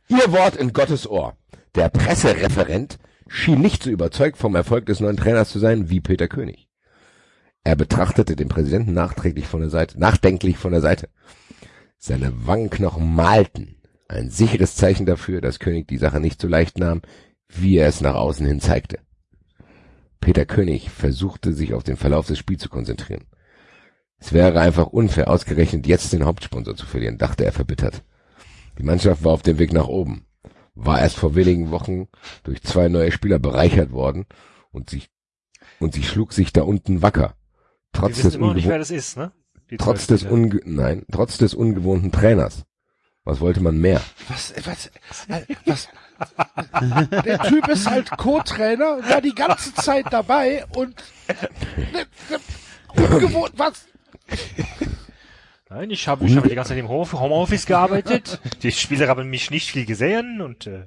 Ihr 0.07 0.31
Wort 0.31 0.55
in 0.55 0.73
Gottes 0.73 1.07
Ohr. 1.09 1.35
Der 1.77 1.89
Pressereferent 1.89 2.97
schien 3.27 3.61
nicht 3.61 3.83
so 3.83 3.91
überzeugt 3.91 4.37
vom 4.37 4.55
Erfolg 4.55 4.87
des 4.87 4.99
neuen 4.99 5.15
Trainers 5.15 5.49
zu 5.49 5.59
sein 5.59 5.91
wie 5.91 6.01
Peter 6.01 6.27
König. 6.27 6.67
Er 7.63 7.75
betrachtete 7.75 8.35
den 8.35 8.47
Präsidenten 8.47 8.93
nachträglich 8.93 9.45
von 9.45 9.61
der 9.61 9.69
Seite, 9.69 9.99
nachdenklich 9.99 10.57
von 10.57 10.71
der 10.71 10.81
Seite. 10.81 11.07
Seine 11.99 12.47
Wangenknochen 12.47 13.13
malten. 13.13 13.75
Ein 14.07 14.31
sicheres 14.31 14.75
Zeichen 14.75 15.05
dafür, 15.05 15.39
dass 15.39 15.59
König 15.59 15.87
die 15.87 15.99
Sache 15.99 16.19
nicht 16.19 16.41
so 16.41 16.47
leicht 16.47 16.79
nahm, 16.79 17.03
wie 17.47 17.77
er 17.77 17.87
es 17.87 18.01
nach 18.01 18.15
außen 18.15 18.47
hin 18.47 18.59
zeigte. 18.59 18.97
Peter 20.19 20.47
König 20.47 20.89
versuchte 20.89 21.53
sich 21.53 21.75
auf 21.75 21.83
den 21.83 21.95
Verlauf 21.95 22.25
des 22.25 22.39
Spiels 22.39 22.63
zu 22.63 22.69
konzentrieren. 22.69 23.25
Es 24.17 24.33
wäre 24.33 24.59
einfach 24.59 24.87
unfair, 24.87 25.29
ausgerechnet 25.29 25.85
jetzt 25.85 26.11
den 26.11 26.25
Hauptsponsor 26.25 26.75
zu 26.75 26.87
verlieren, 26.87 27.19
dachte 27.19 27.45
er 27.45 27.51
verbittert. 27.51 28.01
Die 28.79 28.83
Mannschaft 28.83 29.23
war 29.23 29.33
auf 29.33 29.43
dem 29.43 29.59
Weg 29.59 29.73
nach 29.73 29.87
oben, 29.87 30.26
war 30.77 30.99
erst 31.01 31.17
vor 31.17 31.35
wenigen 31.35 31.71
Wochen 31.71 32.07
durch 32.43 32.61
zwei 32.61 32.87
neue 32.87 33.11
Spieler 33.11 33.39
bereichert 33.39 33.91
worden 33.91 34.25
und 34.71 34.89
sich 34.89 35.09
und 35.79 35.93
sie 35.93 36.03
schlug 36.03 36.33
sich 36.33 36.53
da 36.53 36.61
unten 36.63 37.01
wacker. 37.01 37.35
Trotz 37.93 38.21
des, 38.21 38.35
immer 38.35 38.47
noch 38.47 38.53
nicht, 38.53 38.65
ungewoh- 38.65 38.69
wer 38.69 38.77
das 38.79 38.91
ist, 38.91 39.17
ne? 39.17 39.31
Die 39.69 39.77
trotz 39.77 40.07
des 40.07 40.23
unge 40.23 40.61
nein, 40.65 41.05
trotz 41.11 41.37
des 41.37 41.53
ungewohnten 41.53 42.11
Trainers. 42.11 42.63
Was 43.23 43.41
wollte 43.41 43.59
man 43.61 43.77
mehr? 43.79 44.01
Was, 44.29 44.53
was, 44.65 44.89
was, 45.65 45.89
Der 47.25 47.39
Typ 47.39 47.67
ist 47.67 47.89
halt 47.89 48.09
Co-Trainer, 48.17 48.99
war 49.09 49.21
die 49.21 49.35
ganze 49.35 49.73
Zeit 49.73 50.05
dabei 50.11 50.65
und 50.75 50.95
ne, 51.91 52.05
ne, 52.29 52.39
ungewohnt, 53.03 53.51
was? 53.57 53.85
Nein, 55.69 55.89
ich 55.91 56.07
habe 56.07 56.25
ich 56.25 56.35
habe 56.35 56.47
die 56.47 56.55
ganze 56.55 56.69
Zeit 56.69 56.79
im 56.79 56.87
Hof- 56.87 57.13
Homeoffice 57.13 57.65
gearbeitet. 57.65 58.39
Die 58.63 58.71
Spieler 58.71 59.07
haben 59.07 59.29
mich 59.29 59.51
nicht 59.51 59.71
viel 59.71 59.85
gesehen 59.85 60.41
und 60.41 60.65
äh, 60.67 60.85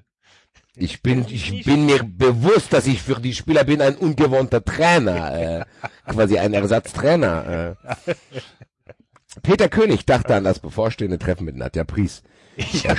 Ich 0.74 1.02
bin, 1.02 1.27
ich 1.28 1.65
bin 1.65 1.85
mir 1.86 2.02
bewusst, 2.02 2.73
dass 2.73 2.86
ich 2.86 3.02
für 3.02 3.20
die 3.20 3.35
Spieler 3.35 3.65
bin 3.65 3.82
ein 3.82 3.97
ungewohnter 3.97 4.65
Trainer, 4.65 5.35
äh, 5.61 5.65
quasi 6.11 6.39
ein 6.39 6.55
Ersatztrainer. 6.55 7.77
Äh. 8.07 8.15
Peter 9.43 9.69
König 9.69 10.07
dachte 10.07 10.35
an 10.35 10.44
das 10.44 10.59
bevorstehende 10.61 11.19
Treffen 11.19 11.44
mit 11.44 11.57
Nadja 11.57 11.85
Pries. 11.85 12.23
Ja, 12.57 12.95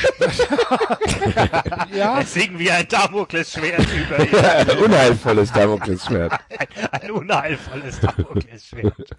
Ja, 1.96 2.22
es 2.22 2.34
hing 2.34 2.58
wie 2.58 2.72
ein 2.72 2.88
Damoklesschwert 2.88 3.86
über 3.94 4.20
ihm. 4.78 4.84
Unheilvolles 4.84 5.52
Damoklesschwert. 5.52 6.32
Ein, 6.58 6.68
ein 7.02 7.12
unheilvolles 7.12 8.00
Damoklesschwert. 8.00 9.16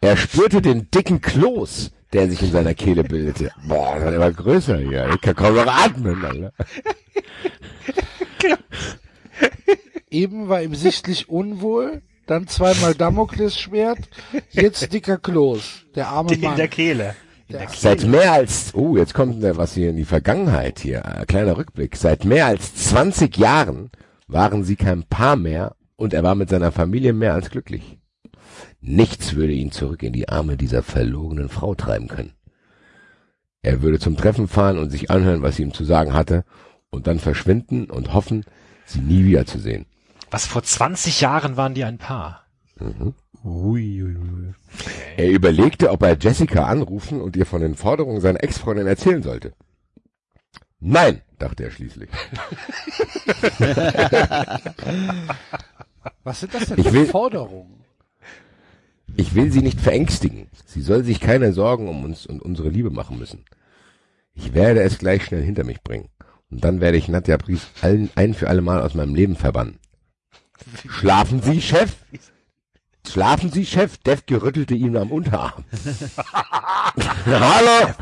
Er 0.00 0.16
spürte 0.16 0.62
den 0.62 0.90
dicken 0.90 1.20
Kloß, 1.20 1.92
der 2.12 2.28
sich 2.28 2.42
in 2.42 2.50
seiner 2.50 2.74
Kehle 2.74 3.04
bildete. 3.04 3.52
Boah, 3.66 3.98
der 4.00 4.18
war 4.18 4.32
größer 4.32 4.78
hier. 4.78 5.08
Ich 5.14 5.20
kann 5.20 5.34
kaum 5.36 5.54
noch 5.54 5.66
atmen, 5.66 6.24
Alter. 6.24 6.52
eben 10.10 10.48
war 10.48 10.62
ihm 10.62 10.74
sichtlich 10.74 11.28
unwohl, 11.28 12.02
dann 12.26 12.46
zweimal 12.48 12.94
Damoklesschwert, 12.94 13.98
jetzt 14.50 14.92
dicker 14.92 15.18
Kloß, 15.18 15.86
der 15.94 16.08
arme 16.08 16.34
In 16.34 16.40
Mann. 16.40 16.50
In 16.52 16.56
der 16.56 16.68
Kehle. 16.68 17.16
Seit 17.74 18.04
mehr 18.06 18.32
als, 18.32 18.74
oh, 18.74 18.96
jetzt 18.96 19.14
kommt 19.14 19.42
äh, 19.42 19.56
was 19.56 19.74
hier 19.74 19.90
in 19.90 19.96
die 19.96 20.04
Vergangenheit 20.04 20.78
hier, 20.78 21.04
ein 21.04 21.26
kleiner 21.26 21.56
Rückblick. 21.56 21.96
Seit 21.96 22.24
mehr 22.24 22.46
als 22.46 22.74
20 22.74 23.36
Jahren 23.36 23.90
waren 24.26 24.64
sie 24.64 24.76
kein 24.76 25.04
Paar 25.04 25.36
mehr 25.36 25.76
und 25.96 26.14
er 26.14 26.22
war 26.22 26.34
mit 26.34 26.50
seiner 26.50 26.72
Familie 26.72 27.12
mehr 27.12 27.34
als 27.34 27.50
glücklich. 27.50 27.98
Nichts 28.80 29.34
würde 29.34 29.52
ihn 29.52 29.70
zurück 29.70 30.02
in 30.02 30.12
die 30.12 30.28
Arme 30.28 30.56
dieser 30.56 30.82
verlogenen 30.82 31.48
Frau 31.48 31.74
treiben 31.74 32.08
können. 32.08 32.32
Er 33.62 33.80
würde 33.80 34.00
zum 34.00 34.16
Treffen 34.16 34.48
fahren 34.48 34.78
und 34.78 34.90
sich 34.90 35.10
anhören, 35.10 35.42
was 35.42 35.56
sie 35.56 35.62
ihm 35.62 35.72
zu 35.72 35.84
sagen 35.84 36.14
hatte, 36.14 36.44
und 36.90 37.06
dann 37.06 37.20
verschwinden 37.20 37.84
und 37.84 38.12
hoffen, 38.12 38.44
sie 38.84 39.00
nie 39.00 39.24
wiederzusehen. 39.24 39.86
Was 40.30 40.46
vor 40.46 40.62
20 40.62 41.20
Jahren 41.20 41.56
waren 41.56 41.74
die 41.74 41.84
ein 41.84 41.98
Paar? 41.98 42.41
Ui, 43.44 44.02
ui, 44.02 44.16
ui. 44.16 44.54
Er 45.16 45.30
überlegte, 45.30 45.90
ob 45.90 46.02
er 46.02 46.16
Jessica 46.18 46.66
anrufen 46.66 47.20
und 47.20 47.36
ihr 47.36 47.46
von 47.46 47.60
den 47.60 47.74
Forderungen 47.74 48.20
seiner 48.20 48.42
Ex-Freundin 48.42 48.86
erzählen 48.86 49.22
sollte. 49.22 49.52
Nein, 50.80 51.20
dachte 51.38 51.64
er 51.64 51.70
schließlich. 51.70 52.08
Was 56.24 56.40
sind 56.40 56.54
das 56.54 56.66
denn 56.66 56.78
Ich 56.78 56.86
für 56.88 56.92
will- 56.92 57.06
Forderungen? 57.06 57.84
Ich 59.16 59.34
will 59.34 59.52
sie 59.52 59.60
nicht 59.60 59.80
verängstigen. 59.80 60.48
Sie 60.64 60.80
soll 60.80 61.04
sich 61.04 61.20
keine 61.20 61.52
Sorgen 61.52 61.88
um 61.88 62.04
uns 62.04 62.26
und 62.26 62.40
unsere 62.40 62.70
Liebe 62.70 62.90
machen 62.90 63.18
müssen. 63.18 63.44
Ich 64.34 64.54
werde 64.54 64.82
es 64.82 64.98
gleich 64.98 65.24
schnell 65.24 65.42
hinter 65.42 65.64
mich 65.64 65.82
bringen. 65.82 66.08
Und 66.50 66.64
dann 66.64 66.80
werde 66.80 66.96
ich 66.96 67.08
Nadja 67.08 67.36
Pries 67.36 67.66
allen, 67.82 68.08
ein 68.14 68.32
für 68.32 68.48
alle 68.48 68.62
Mal 68.62 68.80
aus 68.80 68.94
meinem 68.94 69.14
Leben 69.14 69.36
verbannen. 69.36 69.78
Schlafen 70.88 71.42
Sie, 71.42 71.60
Chef? 71.60 71.94
Schlafen 73.06 73.50
Sie, 73.50 73.66
Chef? 73.66 73.98
Defke 73.98 74.42
rüttelte 74.42 74.74
ihm 74.74 74.96
am 74.96 75.10
Unterarm. 75.10 75.64
Hallo? 77.26 77.92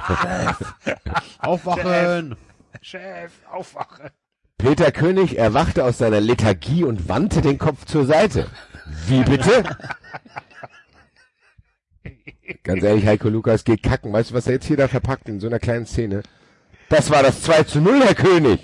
Aufwachen! 1.39 2.37
Chef, 2.83 3.33
aufwache. 3.51 4.13
Peter 4.59 4.93
König 4.93 5.39
erwachte 5.39 5.85
aus 5.85 5.99
seiner 5.99 6.21
Lethargie 6.21 6.85
und 6.85 7.09
wandte 7.09 7.41
den 7.41 7.59
Kopf 7.59 7.87
zur 7.87 8.07
Seite. 8.07 8.47
Wie 9.07 9.23
bitte? 9.23 9.65
Ganz 12.63 12.83
ehrlich, 12.83 13.07
Heiko 13.07 13.29
Lukas, 13.29 13.65
geh 13.65 13.77
kacken. 13.77 14.13
Weißt 14.13 14.31
du, 14.31 14.35
was 14.35 14.47
er 14.47 14.55
jetzt 14.55 14.67
hier 14.67 14.77
da 14.77 14.87
verpackt 14.87 15.29
in 15.29 15.41
so 15.41 15.47
einer 15.47 15.59
kleinen 15.59 15.87
Szene? 15.87 16.23
Das 16.89 17.11
war 17.11 17.23
das 17.23 17.43
2 17.43 17.63
zu 17.65 17.81
0, 17.81 18.03
Herr 18.03 18.15
König. 18.15 18.61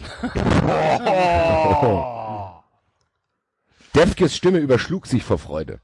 Defkes 3.94 4.36
Stimme 4.36 4.58
überschlug 4.58 5.06
sich 5.06 5.22
vor 5.24 5.38
Freude. 5.38 5.80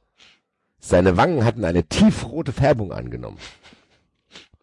Seine 0.85 1.17
Wangen 1.17 1.45
hatten 1.45 1.65
eine 1.65 1.85
tiefrote 1.85 2.53
Färbung 2.53 2.93
angenommen. 2.93 3.39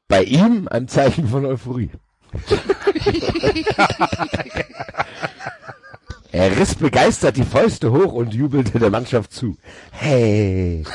Bei 0.07 0.23
ihm 0.23 0.67
ein 0.69 0.87
Zeichen 0.87 1.27
von 1.27 1.45
Euphorie. 1.45 1.89
Er 6.31 6.55
riss 6.55 6.75
begeistert 6.75 7.37
die 7.37 7.43
Fäuste 7.43 7.91
hoch 7.91 8.13
und 8.13 8.35
jubelte 8.35 8.77
der 8.77 8.91
Mannschaft 8.91 9.33
zu. 9.33 9.57
Hey, 9.91 10.85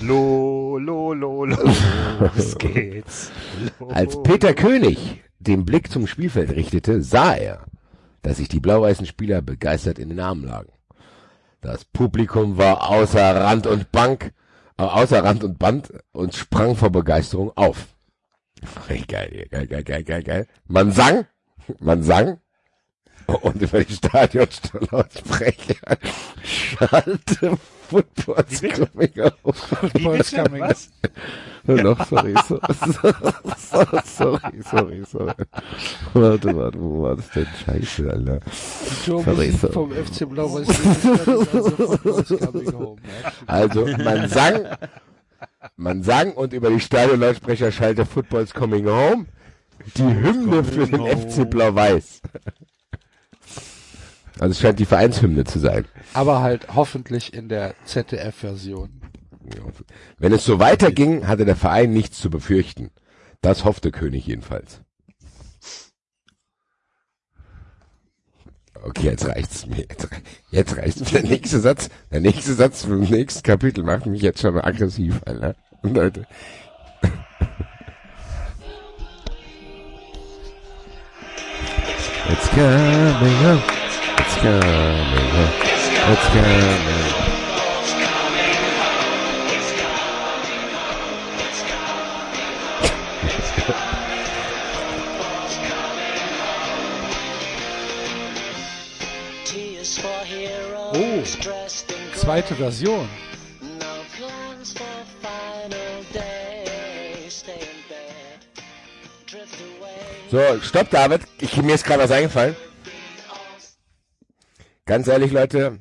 Lo, 0.00 0.78
lo, 0.78 1.12
lo, 1.12 1.44
lo. 1.44 1.56
Los 1.64 2.58
geht's. 2.58 3.30
Lo. 3.78 3.88
Als 3.88 4.20
Peter 4.22 4.54
König 4.54 5.22
den 5.38 5.64
Blick 5.64 5.90
zum 5.90 6.06
Spielfeld 6.06 6.50
richtete, 6.50 7.02
sah 7.02 7.34
er, 7.34 7.66
dass 8.22 8.38
sich 8.38 8.48
die 8.48 8.60
blau-weißen 8.60 9.06
Spieler 9.06 9.42
begeistert 9.42 9.98
in 9.98 10.08
den 10.08 10.20
Armen 10.20 10.44
lagen. 10.44 10.72
Das 11.62 11.84
Publikum 11.84 12.58
war 12.58 12.90
außer 12.90 13.36
Rand 13.36 13.68
und 13.68 13.92
Bank, 13.92 14.32
äh, 14.78 14.82
außer 14.82 15.22
Rand 15.22 15.44
und 15.44 15.60
Band 15.60 15.92
und 16.10 16.34
sprang 16.34 16.74
vor 16.74 16.90
Begeisterung 16.90 17.56
auf. 17.56 17.86
Geil, 18.88 19.46
geil, 19.48 19.48
geil, 19.48 19.84
geil, 19.84 20.02
geil, 20.02 20.22
geil. 20.24 20.46
Man 20.66 20.90
sang, 20.90 21.24
man 21.78 22.02
sang 22.02 22.40
und 23.26 23.62
über 23.62 23.84
die 23.84 23.94
Stadionlautsprecher 23.94 25.98
schallte 26.42 27.56
Football 27.92 28.44
Wie 28.48 28.58
bitte? 28.58 28.86
coming 28.86 29.20
out. 29.20 29.34
Wie 29.94 30.08
bitte? 30.08 30.60
Was? 30.60 30.90
Nur 31.64 31.82
noch, 31.82 32.06
sorry, 32.06 32.34
so, 32.48 32.58
so, 33.56 33.86
sorry, 34.04 34.62
sorry, 34.68 35.02
sorry. 35.06 35.34
Warte, 36.12 36.56
warte, 36.56 36.80
wo 36.80 37.02
war 37.04 37.16
das 37.16 37.30
denn? 37.30 37.46
Scheiße, 37.64 38.10
Alter. 38.10 38.40
Sorry, 38.50 39.50
sorry. 39.52 39.72
vom 39.72 39.92
FC 39.92 40.28
Blau-Weiß 40.28 40.66
coming 42.40 42.72
home. 42.72 43.00
ja. 43.22 43.32
Also, 43.46 43.86
man 43.86 44.28
sang, 44.28 44.66
man 45.76 46.02
sang 46.02 46.32
und 46.32 46.52
über 46.52 46.70
die 46.70 46.80
Stadionlautsprecher 46.80 47.70
schallte 47.70 48.06
Football's 48.06 48.52
Coming 48.52 48.86
Home 48.86 49.26
die 49.96 50.02
Hymne 50.02 50.64
für 50.64 50.86
den 50.86 51.06
FC 51.06 51.48
Blau-Weiß. 51.48 52.22
Also 54.42 54.50
es 54.54 54.60
scheint 54.60 54.80
die 54.80 54.86
Vereinshymne 54.86 55.44
zu 55.44 55.60
sein. 55.60 55.84
Aber 56.14 56.42
halt 56.42 56.74
hoffentlich 56.74 57.32
in 57.32 57.48
der 57.48 57.76
ZDF-Version. 57.84 58.90
Wenn 60.18 60.32
es 60.32 60.44
so 60.44 60.58
weiterging, 60.58 61.28
hatte 61.28 61.44
der 61.44 61.54
Verein 61.54 61.92
nichts 61.92 62.18
zu 62.18 62.28
befürchten. 62.28 62.90
Das 63.40 63.64
hoffte 63.64 63.92
König 63.92 64.26
jedenfalls. 64.26 64.80
Okay, 68.82 69.10
jetzt 69.10 69.28
reicht's 69.28 69.64
mir. 69.66 69.86
Jetzt, 69.88 70.08
jetzt 70.50 70.76
reicht's 70.76 71.00
mir. 71.12 71.20
Der 71.20 71.30
nächste 71.30 71.60
Satz, 71.60 71.88
der 72.10 72.20
nächste 72.20 72.54
Satz 72.54 72.82
vom 72.84 72.98
nächsten 72.98 73.44
Kapitel 73.44 73.84
macht 73.84 74.06
mich 74.06 74.22
jetzt 74.22 74.40
schon 74.40 74.60
aggressiv, 74.60 75.20
Alter. 75.24 75.54
Leute. 75.84 76.26
It's 82.28 82.48
coming 82.50 83.46
up. 83.46 83.81
It's 84.44 84.50
coming 84.50 85.30
up. 85.38 85.54
It's 86.10 86.26
coming. 86.34 86.82
Oh, 100.94 101.22
zweite 102.16 102.54
Version. 102.56 103.08
So, 110.30 110.60
stopp, 110.60 110.90
David. 110.90 111.20
Ich, 111.38 111.56
mir 111.62 111.74
ist 111.76 111.84
gerade 111.84 112.02
was 112.02 112.10
eingefallen. 112.10 112.56
Ganz 114.92 115.08
ehrlich, 115.08 115.32
Leute, 115.32 115.78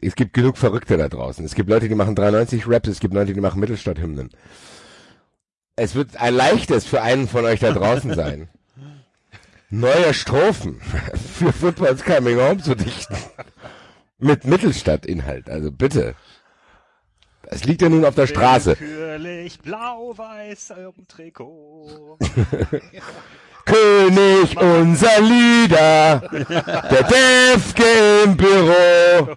es 0.00 0.14
gibt 0.14 0.34
genug 0.34 0.56
Verrückte 0.56 0.96
da 0.96 1.08
draußen. 1.08 1.44
Es 1.44 1.56
gibt 1.56 1.68
Leute, 1.68 1.88
die 1.88 1.96
machen 1.96 2.14
93 2.14 2.68
Raps, 2.68 2.88
es 2.88 3.00
gibt 3.00 3.12
Leute, 3.12 3.32
die 3.32 3.40
machen 3.40 3.58
Mittelstadthymnen. 3.58 4.30
Es 5.74 5.96
wird 5.96 6.14
ein 6.18 6.32
leichtes 6.32 6.86
für 6.86 7.02
einen 7.02 7.26
von 7.26 7.44
euch 7.44 7.58
da 7.58 7.72
draußen 7.72 8.14
sein, 8.14 8.48
neue 9.68 10.14
Strophen 10.14 10.80
für 11.36 11.52
Footballs 11.52 12.04
Coming 12.04 12.38
Home 12.38 12.62
zu 12.62 12.76
dichten. 12.76 13.16
Mit 14.18 14.44
Mittelstadtinhalt, 14.44 15.50
also 15.50 15.72
bitte. 15.72 16.14
Es 17.42 17.64
liegt 17.64 17.82
ja 17.82 17.88
nun 17.88 18.04
auf 18.04 18.14
der 18.14 18.28
Straße. 18.28 18.78
Willkürlich 18.78 19.58
blau-weiß 19.58 20.70
im 20.70 21.08
Trikot. 21.08 22.16
König 23.64 24.56
unser 24.56 25.20
Lieder, 25.20 26.22
der 26.90 27.02
Defke 27.04 27.84
im 28.24 28.36
Büro, 28.36 29.36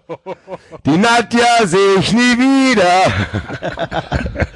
die 0.85 0.97
Nadja 0.97 1.65
sehe 1.65 1.95
ich 1.99 2.11
nie 2.13 2.37
wieder. 2.37 3.11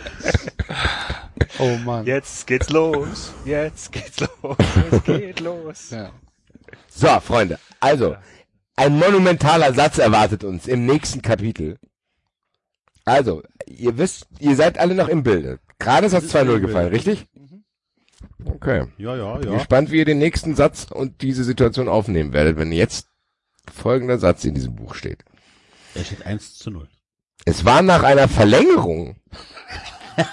Oh 1.61 1.75
Mann. 1.83 2.05
Jetzt 2.05 2.47
geht's 2.47 2.69
los. 2.69 3.33
Jetzt 3.43 3.91
geht's 3.91 4.21
los. 4.21 4.55
Es 4.91 5.03
geht 5.03 5.41
los. 5.41 5.89
Ja. 5.89 6.09
So, 6.87 7.19
Freunde, 7.19 7.59
also, 7.81 8.15
ein 8.77 8.97
monumentaler 8.97 9.73
Satz 9.73 9.97
erwartet 9.97 10.45
uns 10.45 10.67
im 10.67 10.85
nächsten 10.85 11.21
Kapitel. 11.21 11.77
Also, 13.03 13.43
ihr 13.65 13.97
wisst, 13.97 14.27
ihr 14.39 14.55
seid 14.55 14.77
alle 14.77 14.95
noch 14.95 15.09
im 15.09 15.23
Bilde. 15.23 15.59
Gerade 15.79 16.07
ist 16.07 16.13
das 16.13 16.33
2-0 16.33 16.59
gefallen, 16.59 16.89
richtig? 16.89 17.25
Okay. 18.45 18.87
Ja, 18.97 19.15
ja, 19.15 19.39
ja. 19.41 19.53
gespannt, 19.53 19.91
wie 19.91 19.97
ihr 19.99 20.05
den 20.05 20.17
nächsten 20.19 20.55
Satz 20.55 20.87
und 20.89 21.21
diese 21.21 21.43
Situation 21.43 21.87
aufnehmen 21.87 22.33
werdet, 22.33 22.57
wenn 22.57 22.71
jetzt 22.71 23.07
folgender 23.71 24.17
Satz 24.17 24.43
in 24.45 24.55
diesem 24.55 24.75
Buch 24.75 24.95
steht. 24.95 25.23
Er 25.95 26.03
steht 26.03 26.25
1 26.25 26.57
zu 26.57 26.71
0. 26.71 26.87
Es 27.45 27.63
war 27.65 27.81
nach 27.81 28.03
einer 28.03 28.27
Verlängerung. 28.27 29.15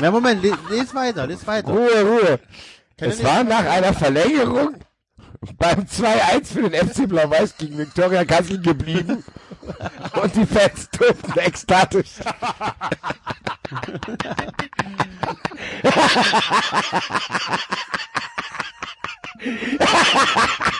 Na, 0.00 0.10
Moment, 0.10 0.42
les, 0.42 0.94
weiter, 0.94 1.26
les 1.26 1.46
weiter. 1.46 1.70
Ruhe, 1.70 2.02
Ruhe. 2.02 2.40
Kann 2.96 3.10
Es 3.10 3.22
war 3.22 3.44
nach 3.44 3.66
einer 3.66 3.92
Verlängerung 3.92 4.76
beim 5.58 5.80
2-1 5.80 6.44
für 6.46 6.68
den 6.68 6.88
FC 6.88 7.08
Blau-Weiß 7.08 7.56
gegen 7.58 7.78
Viktoria 7.78 8.24
Kassel 8.24 8.60
geblieben 8.60 9.22
und 10.22 10.34
die 10.36 10.46
Fans 10.46 10.88
tobten 10.90 11.38
ekstatisch. 11.38 12.10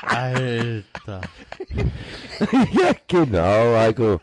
Alter. 0.03 1.21
ja, 2.73 2.93
genau, 3.09 3.77
Heiko. 3.77 4.21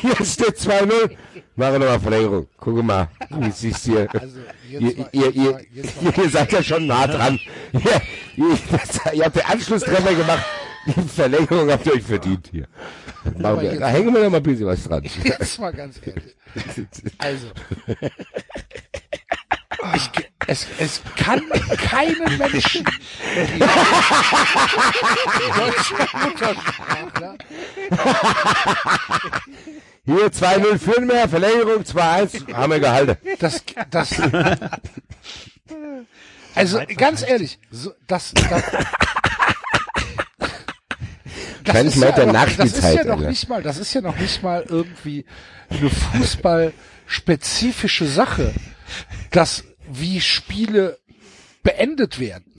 Hier 0.00 0.16
steht 0.24 0.58
2-0. 0.58 1.10
Machen 1.56 1.72
wir 1.72 1.78
nochmal 1.78 2.00
Verlängerung. 2.00 2.46
Guck 2.58 2.82
mal, 2.82 3.08
wie 3.30 3.48
es 3.48 3.62
ist 3.64 3.84
hier. 3.84 4.08
Also, 4.12 4.38
Ihr, 4.68 4.80
mal- 4.80 5.08
ihr, 5.12 5.52
mal- 5.52 6.28
seid 6.30 6.52
ja 6.52 6.62
schon 6.62 6.86
nah 6.86 7.06
dran. 7.06 7.38
Ihr, 7.72 7.80
ihr, 8.36 8.58
das, 8.70 9.12
ihr 9.14 9.24
habt 9.24 9.36
den 9.36 9.44
Anschlusstreffer 9.46 10.14
gemacht. 10.14 10.44
Die 10.86 10.92
Verlängerung 11.08 11.70
habt 11.70 11.86
ihr 11.86 11.94
euch 11.94 12.02
verdient 12.02 12.48
hier. 12.50 12.66
Machen 13.38 13.60
wir, 13.60 13.70
jetzt 13.70 13.80
da 13.80 13.88
hängen 13.88 14.12
wir 14.12 14.24
noch 14.24 14.30
mal 14.30 14.38
ein 14.38 14.42
bisschen 14.42 14.66
was 14.66 14.82
dran. 14.82 15.04
Jetzt 15.24 15.58
mal 15.60 15.72
ganz 15.72 16.00
ehrlich. 16.04 16.36
Also. 17.18 17.46
Ich, 19.94 20.10
es, 20.46 20.66
es 20.78 21.02
kann 21.16 21.42
keinen 21.76 22.38
Menschen, 22.38 22.84
Muttersprachler, 26.12 27.36
Hier 30.04 30.32
2-0 30.32 30.78
führen 30.78 31.08
wir, 31.08 31.28
Verlängerung 31.28 31.82
2-1, 31.82 32.52
haben 32.54 32.72
wir 32.72 32.80
gehalten. 32.80 33.16
das, 33.38 33.64
das, 33.90 34.20
also 36.54 36.80
ganz 36.96 37.22
ehrlich, 37.22 37.58
so, 37.70 37.92
das, 38.06 38.32
das, 38.34 38.62
Wahrscheinlich 41.64 41.96
meint 41.96 42.18
er 42.18 42.26
noch, 42.26 42.32
das 42.32 42.50
ist 42.50 42.58
Nachspielzeit, 42.58 42.96
ja 42.96 43.04
noch 43.04 43.18
Alter. 43.18 43.28
nicht 43.30 43.48
mal, 43.48 43.62
das 43.62 43.76
ist 43.78 43.94
ja 43.94 44.00
noch 44.00 44.18
nicht 44.18 44.42
mal 44.42 44.64
irgendwie 44.68 45.24
eine 45.70 45.88
fußballspezifische 45.90 48.06
Sache, 48.06 48.52
dass 49.30 49.62
wie 49.88 50.20
Spiele 50.20 50.98
beendet 51.62 52.18
werden. 52.18 52.52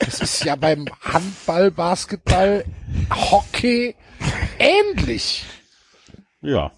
Das 0.00 0.20
ist 0.20 0.44
ja 0.44 0.54
beim 0.56 0.84
Handball, 1.00 1.70
Basketball, 1.70 2.64
Hockey 3.10 3.94
ähnlich. 4.58 5.44
Ja. 6.42 6.72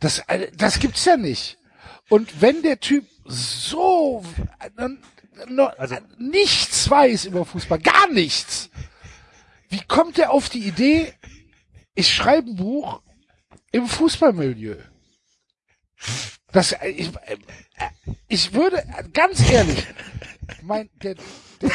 Das, 0.00 0.18
äh, 0.28 0.48
das 0.56 0.78
gibt's 0.80 1.04
ja 1.06 1.16
nicht. 1.16 1.56
Und 2.10 2.42
wenn 2.42 2.60
der 2.62 2.78
Typ 2.80 3.06
so 3.24 4.22
Also- 5.78 5.96
nichts 6.18 6.90
weiß 6.90 7.24
über 7.24 7.46
Fußball, 7.46 7.78
gar 7.78 8.08
nichts, 8.12 8.68
wie 9.74 9.82
kommt 9.88 10.20
er 10.20 10.30
auf 10.30 10.48
die 10.48 10.68
Idee, 10.68 11.12
ich 11.96 12.14
schreibe 12.14 12.48
ein 12.48 12.56
Buch 12.56 13.02
im 13.72 13.88
Fußballmilieu? 13.88 14.76
Das, 16.52 16.76
ich, 16.86 17.10
ich 18.28 18.54
würde, 18.54 18.84
ganz 19.12 19.50
ehrlich, 19.50 19.84
mein, 20.62 20.88
der, 21.02 21.16
der, 21.60 21.70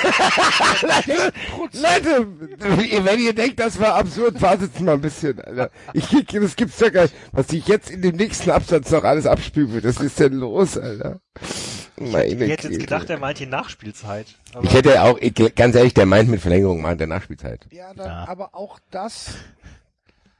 der 1.07 1.33
Leute, 1.73 3.05
wenn 3.05 3.19
ihr 3.19 3.33
denkt, 3.33 3.59
das 3.59 3.77
war 3.77 3.95
absurd, 3.95 4.41
wartet 4.41 4.79
mal 4.79 4.93
ein 4.93 5.01
bisschen, 5.01 5.41
Alter. 5.41 5.69
Ich, 5.93 6.07
das 6.07 6.55
gibt's 6.55 6.79
ja 6.79 6.89
gar 6.89 7.01
nicht. 7.03 7.15
Was 7.33 7.49
sich 7.49 7.67
jetzt 7.67 7.89
in 7.89 8.01
dem 8.01 8.15
nächsten 8.15 8.51
Absatz 8.51 8.91
noch 8.91 9.03
alles 9.03 9.25
abspielen 9.25 9.73
wird, 9.73 9.83
das 9.83 9.99
ist 9.99 10.17
denn 10.21 10.33
los, 10.35 10.77
Alter? 10.77 11.19
Meine 11.99 12.25
Ich 12.25 12.49
hätte 12.49 12.67
jetzt 12.69 12.79
gedacht, 12.79 13.09
er 13.09 13.19
meint 13.19 13.39
die 13.39 13.45
Nachspielzeit. 13.45 14.27
Aber 14.53 14.63
Ich 14.63 14.73
hätte 14.73 15.01
auch, 15.03 15.17
ich, 15.19 15.33
ganz 15.55 15.75
ehrlich, 15.75 15.93
der 15.93 16.05
meint 16.05 16.29
mit 16.29 16.41
Verlängerung 16.41 16.81
meint 16.81 16.99
der 16.99 17.07
Nachspielzeit. 17.07 17.65
ja, 17.71 17.93
dann, 17.93 18.05
Ja. 18.07 18.25
aber 18.27 18.55
auch 18.55 18.79
das, 18.91 19.35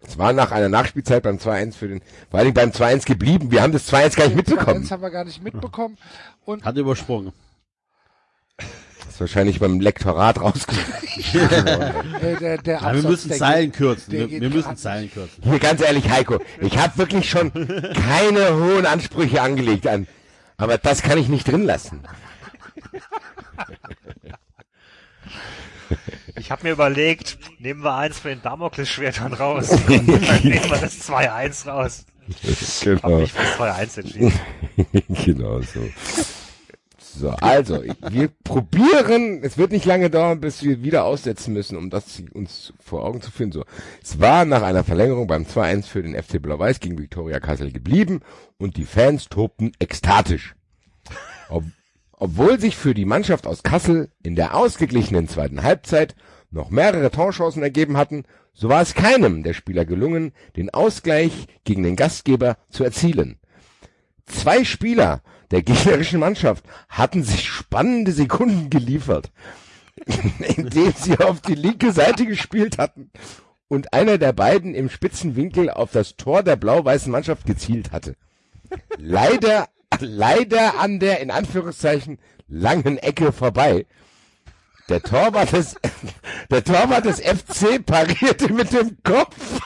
Es 0.02 0.18
war 0.18 0.32
nach 0.32 0.52
einer 0.52 0.70
Nachspielzeit 0.70 1.24
beim 1.24 1.38
2-1 1.40 1.76
für 1.76 1.90
den, 1.90 2.02
vor 2.32 2.40
allem 2.40 2.54
beim 2.54 2.72
2-1 2.72 3.06
geblieben. 3.06 3.52
Wir 3.52 3.62
haben 3.62 3.74
das 3.74 3.86
2-1 3.92 4.16
gar 4.16 4.26
nicht 4.28 4.36
mitbekommen. 4.38 4.82
Das 4.84 4.92
haben 4.92 5.02
wir 5.02 5.10
gar 5.12 5.26
nicht 5.26 5.44
mitbekommen. 5.44 5.98
Und 6.46 6.64
Hat 6.64 6.78
übersprungen. 6.78 7.34
Das 8.58 9.16
ist 9.16 9.20
wahrscheinlich 9.20 9.60
beim 9.60 9.80
Lektorat 9.82 10.40
rausgekommen. 10.40 10.86
äh, 12.22 12.36
der, 12.38 12.58
der 12.60 12.76
Ja, 12.76 12.82
wir 12.82 12.88
Absatz, 12.88 13.04
müssen 13.10 13.30
der 13.30 13.38
Zeilen 13.38 13.72
geht- 13.72 13.74
kürzen. 13.78 14.12
Wir, 14.14 14.30
wir 14.30 14.50
müssen 14.50 14.78
Zeilen 14.78 15.12
kürzen. 15.12 15.44
Hier 15.44 15.60
ganz 15.60 15.82
ehrlich, 15.82 16.10
Heiko, 16.10 16.40
ich 16.62 16.78
habe 16.78 16.98
wirklich 16.98 17.30
schon 17.30 17.52
keine 17.94 18.54
hohen 18.56 18.86
Ansprüche 18.86 19.42
angelegt 19.42 19.86
an, 19.88 20.08
aber 20.60 20.78
das 20.78 21.02
kann 21.02 21.18
ich 21.18 21.30
nicht 21.30 21.48
drin 21.48 21.64
lassen. 21.64 22.04
ich 26.36 26.52
habe 26.52 26.64
mir 26.64 26.72
überlegt, 26.72 27.40
nehmen 27.60 27.84
wir 27.84 27.96
eins 27.96 28.20
von 28.20 28.30
den 28.30 28.42
Damoklesschwertern 28.42 29.34
raus. 29.34 29.70
Dann 29.88 30.06
nehmen 30.06 30.70
wir 30.70 30.78
das 30.78 31.10
2-1 31.10 31.68
raus. 31.68 32.06
Genau, 32.84 33.20
mich 33.20 33.34
für 33.34 33.64
2-1 33.64 34.00
entschieden. 34.02 34.40
genau 35.26 35.62
so. 35.62 35.80
So, 37.20 37.32
also, 37.32 37.84
wir 38.10 38.30
probieren, 38.46 39.42
es 39.44 39.58
wird 39.58 39.74
nicht 39.74 39.84
lange 39.84 40.10
dauern, 40.10 40.40
bis 40.40 40.64
wir 40.64 40.84
wieder 40.84 41.04
aussetzen 41.04 41.54
müssen, 41.54 41.78
um 41.78 41.90
das 41.90 42.24
uns 42.32 42.72
vor 42.80 43.04
Augen 43.04 43.22
zu 43.22 43.30
führen. 43.30 43.52
So, 43.52 43.66
es 44.02 44.22
war 44.22 44.46
nach 44.46 44.62
einer 44.62 44.86
Verlängerung 44.86 45.28
beim 45.28 45.44
2-1 45.44 45.84
für 45.84 46.02
den 46.02 46.16
FC 46.16 46.42
Blau-Weiß 46.42 46.80
gegen 46.80 46.98
Viktoria 46.98 47.42
Kassel 47.42 47.74
geblieben 47.74 48.22
und 48.58 48.78
die 48.78 48.86
Fans 48.86 49.28
tobten 49.28 49.74
ekstatisch. 49.80 50.56
Ob, 51.50 51.66
obwohl 52.14 52.58
sich 52.58 52.78
für 52.78 52.94
die 52.94 53.04
Mannschaft 53.04 53.48
aus 53.48 53.64
Kassel 53.64 54.10
in 54.24 54.38
der 54.38 54.56
ausgeglichenen 54.56 55.28
zweiten 55.28 55.62
Halbzeit 55.62 56.16
noch 56.52 56.70
mehrere 56.70 57.12
Torchancen 57.12 57.64
ergeben 57.64 57.98
hatten, 57.98 58.24
so 58.54 58.70
war 58.70 58.82
es 58.82 58.94
keinem 58.94 59.44
der 59.44 59.54
Spieler 59.54 59.84
gelungen, 59.84 60.32
den 60.56 60.70
Ausgleich 60.70 61.48
gegen 61.66 61.84
den 61.84 61.98
Gastgeber 61.98 62.56
zu 62.70 62.86
erzielen. 62.86 63.40
Zwei 64.26 64.64
Spieler 64.64 65.22
der 65.52 65.64
gegnerischen 65.64 66.20
Mannschaft 66.20 66.64
hatten 66.88 67.24
sich 67.24 67.48
spannende 67.48 68.12
Sekunden 68.12 68.70
geliefert, 68.70 69.32
indem 70.56 70.94
sie 70.94 71.20
auf 71.20 71.42
die 71.42 71.56
linke 71.56 71.92
Seite 71.92 72.26
gespielt 72.26 72.78
hatten 72.78 73.12
und 73.68 73.94
einer 73.94 74.18
der 74.18 74.34
beiden 74.34 74.76
im 74.76 74.90
spitzen 74.90 75.36
Winkel 75.36 75.70
auf 75.70 75.92
das 75.92 76.18
Tor 76.18 76.44
der 76.44 76.56
blau-weißen 76.56 77.12
Mannschaft 77.12 77.46
gezielt 77.46 77.92
hatte. 77.92 78.16
Leider, 78.98 79.68
leider 80.00 80.80
an 80.80 81.00
der, 81.00 81.22
in 81.22 81.32
Anführungszeichen, 81.32 82.20
langen 82.48 82.98
Ecke 82.98 83.32
vorbei. 83.32 83.86
Der 84.90 85.02
Torwart 85.02 85.54
des, 85.54 85.76
der 86.52 86.64
Torwart 86.64 87.06
des 87.06 87.20
FC 87.20 87.86
parierte 87.86 88.52
mit 88.52 88.74
dem 88.74 88.98
Kopf. 89.04 89.36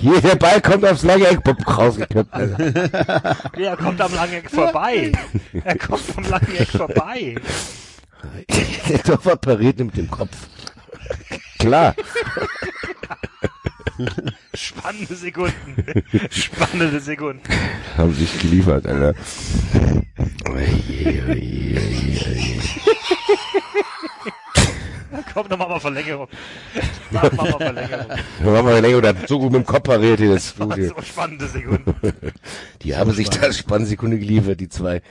Hier, 0.00 0.20
der 0.20 0.34
Ball 0.34 0.60
kommt 0.60 0.84
aufs 0.84 1.02
lange 1.04 1.28
Eck 1.28 1.40
rausgeköpft. 1.66 2.32
Alter. 2.32 3.50
Er 3.56 3.76
kommt 3.76 4.00
am 4.00 4.14
Langeck 4.14 4.50
vorbei. 4.50 5.12
Er 5.64 5.78
kommt 5.78 6.00
vom 6.02 6.24
Langeck 6.24 6.68
vorbei. 6.68 7.36
Der 8.88 9.02
Torwart 9.02 9.40
pariert 9.40 9.78
mit 9.78 9.96
dem 9.96 10.10
Kopf. 10.10 10.36
Klar. 11.58 11.94
Spannende 14.54 15.14
Sekunden. 15.14 16.02
Spannende 16.30 17.00
Sekunden. 17.00 17.42
Haben 17.96 18.14
sich 18.14 18.38
geliefert, 18.40 18.86
Alter. 18.86 19.14
Oje, 20.50 21.22
oje, 21.28 21.80
oje, 21.80 22.20
oje. 22.26 22.60
Komm, 25.32 25.48
dann 25.48 25.58
machen 25.58 25.72
wir 25.72 25.80
Verlängerung. 25.80 26.28
Machen 27.10 27.36
wir 27.36 27.58
Verlängerung. 27.58 28.06
Machen 28.08 28.66
wir 28.66 28.80
länger, 28.80 28.98
oder 28.98 29.14
so 29.26 29.38
gut 29.38 29.52
mit 29.52 29.62
dem 29.62 29.66
Kopf 29.66 29.84
pariert 29.84 30.20
hier, 30.20 30.34
das 30.34 30.54
gut 30.56 30.74
hier. 30.74 30.88
So 30.88 31.02
spannende 31.02 31.48
Sekunden. 31.48 31.94
Die 32.82 32.96
haben 32.96 33.12
sich 33.12 33.30
da 33.30 33.52
spannende 33.52 33.88
Sekunde 33.88 34.18
geliefert, 34.18 34.60
die 34.60 34.68
zwei. 34.68 35.02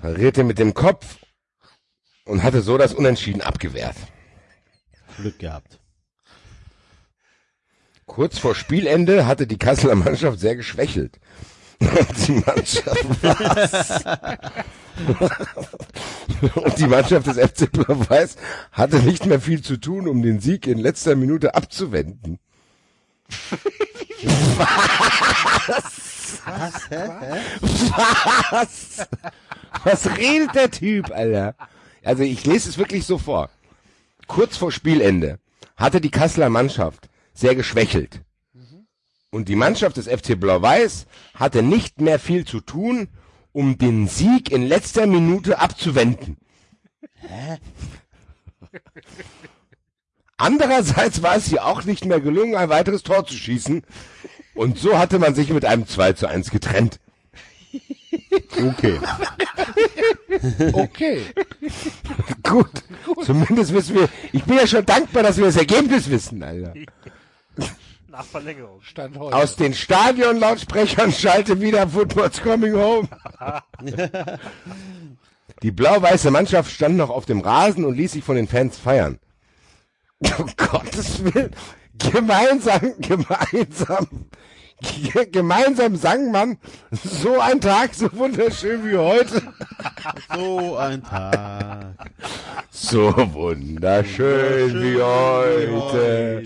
Parierte 0.00 0.44
mit 0.44 0.58
dem 0.58 0.74
Kopf 0.74 1.18
und 2.24 2.42
hatte 2.42 2.62
so 2.62 2.78
das 2.78 2.94
Unentschieden 2.94 3.40
abgewehrt. 3.40 3.96
Glück 5.16 5.38
gehabt. 5.38 5.78
Kurz 8.12 8.38
vor 8.38 8.54
Spielende 8.54 9.24
hatte 9.24 9.46
die 9.46 9.56
Kasseler 9.56 9.94
Mannschaft 9.94 10.38
sehr 10.38 10.54
geschwächelt. 10.54 11.18
Und 11.80 12.28
die 12.28 12.32
Mannschaft, 12.32 13.06
und 16.56 16.78
die 16.78 16.86
Mannschaft 16.88 17.26
des 17.26 17.38
FC 17.38 17.72
Blau-Weiß 17.72 18.36
hatte 18.70 18.98
nicht 18.98 19.24
mehr 19.24 19.40
viel 19.40 19.62
zu 19.62 19.78
tun, 19.78 20.08
um 20.08 20.20
den 20.20 20.40
Sieg 20.40 20.66
in 20.66 20.76
letzter 20.76 21.16
Minute 21.16 21.54
abzuwenden. 21.54 22.38
Was? 24.58 26.42
Hä? 26.90 27.08
Was? 28.50 29.08
Was 29.84 30.18
redet 30.18 30.54
der 30.54 30.70
Typ, 30.70 31.10
Alter? 31.10 31.54
Also 32.04 32.24
ich 32.24 32.44
lese 32.44 32.68
es 32.68 32.76
wirklich 32.76 33.06
so 33.06 33.16
vor. 33.16 33.48
Kurz 34.26 34.58
vor 34.58 34.70
Spielende 34.70 35.38
hatte 35.78 36.02
die 36.02 36.10
Kasseler 36.10 36.50
Mannschaft 36.50 37.08
sehr 37.32 37.54
geschwächelt. 37.54 38.22
Und 39.30 39.48
die 39.48 39.56
Mannschaft 39.56 39.96
des 39.96 40.08
FC 40.08 40.38
Blau-Weiß 40.38 41.06
hatte 41.34 41.62
nicht 41.62 42.00
mehr 42.00 42.18
viel 42.18 42.44
zu 42.44 42.60
tun, 42.60 43.08
um 43.52 43.78
den 43.78 44.06
Sieg 44.06 44.50
in 44.50 44.62
letzter 44.62 45.06
Minute 45.06 45.58
abzuwenden. 45.58 46.36
Andererseits 50.36 51.22
war 51.22 51.36
es 51.36 51.50
ihr 51.50 51.64
auch 51.64 51.84
nicht 51.84 52.04
mehr 52.04 52.20
gelungen, 52.20 52.56
ein 52.56 52.68
weiteres 52.68 53.02
Tor 53.02 53.26
zu 53.26 53.34
schießen. 53.34 53.82
Und 54.54 54.78
so 54.78 54.98
hatte 54.98 55.18
man 55.18 55.34
sich 55.34 55.50
mit 55.50 55.64
einem 55.64 55.86
2 55.86 56.12
zu 56.14 56.26
1 56.26 56.50
getrennt. 56.50 57.00
Okay. 58.52 58.98
Okay. 60.72 61.22
Gut. 62.42 62.70
Zumindest 63.24 63.72
wissen 63.72 63.94
wir, 63.94 64.08
ich 64.32 64.44
bin 64.44 64.56
ja 64.56 64.66
schon 64.66 64.84
dankbar, 64.84 65.22
dass 65.22 65.36
wir 65.36 65.46
das 65.46 65.56
Ergebnis 65.56 66.10
wissen, 66.10 66.42
Alter. 66.42 66.74
Nach 68.12 68.26
Verlängerung. 68.26 68.82
Stand 68.82 69.18
heute. 69.18 69.34
Aus 69.34 69.56
den 69.56 69.72
Stadionlautsprechern 69.72 71.10
schalte 71.12 71.62
wieder 71.62 71.88
Football's 71.88 72.42
coming 72.42 72.74
home. 72.74 73.08
Die 75.62 75.70
blau-weiße 75.70 76.30
Mannschaft 76.30 76.70
stand 76.70 76.98
noch 76.98 77.08
auf 77.08 77.24
dem 77.24 77.40
Rasen 77.40 77.86
und 77.86 77.96
ließ 77.96 78.12
sich 78.12 78.22
von 78.22 78.36
den 78.36 78.48
Fans 78.48 78.76
feiern. 78.76 79.18
Um 80.38 80.52
Gottes 80.58 81.24
Willen. 81.24 81.56
Gemeinsam, 81.98 82.80
gemeinsam, 83.00 84.06
ge- 84.10 84.18
gemeinsam 85.32 85.96
sang 85.96 86.30
man, 86.30 86.58
so 86.90 87.38
ein 87.40 87.60
Tag, 87.60 87.94
so 87.94 88.12
wunderschön 88.12 88.84
wie 88.84 88.96
heute. 88.96 89.42
So 90.34 90.76
ein 90.76 91.02
Tag. 91.02 91.94
So 92.70 93.12
wunderschön 93.32 94.82
wie 94.82 95.00
heute. 95.00 96.42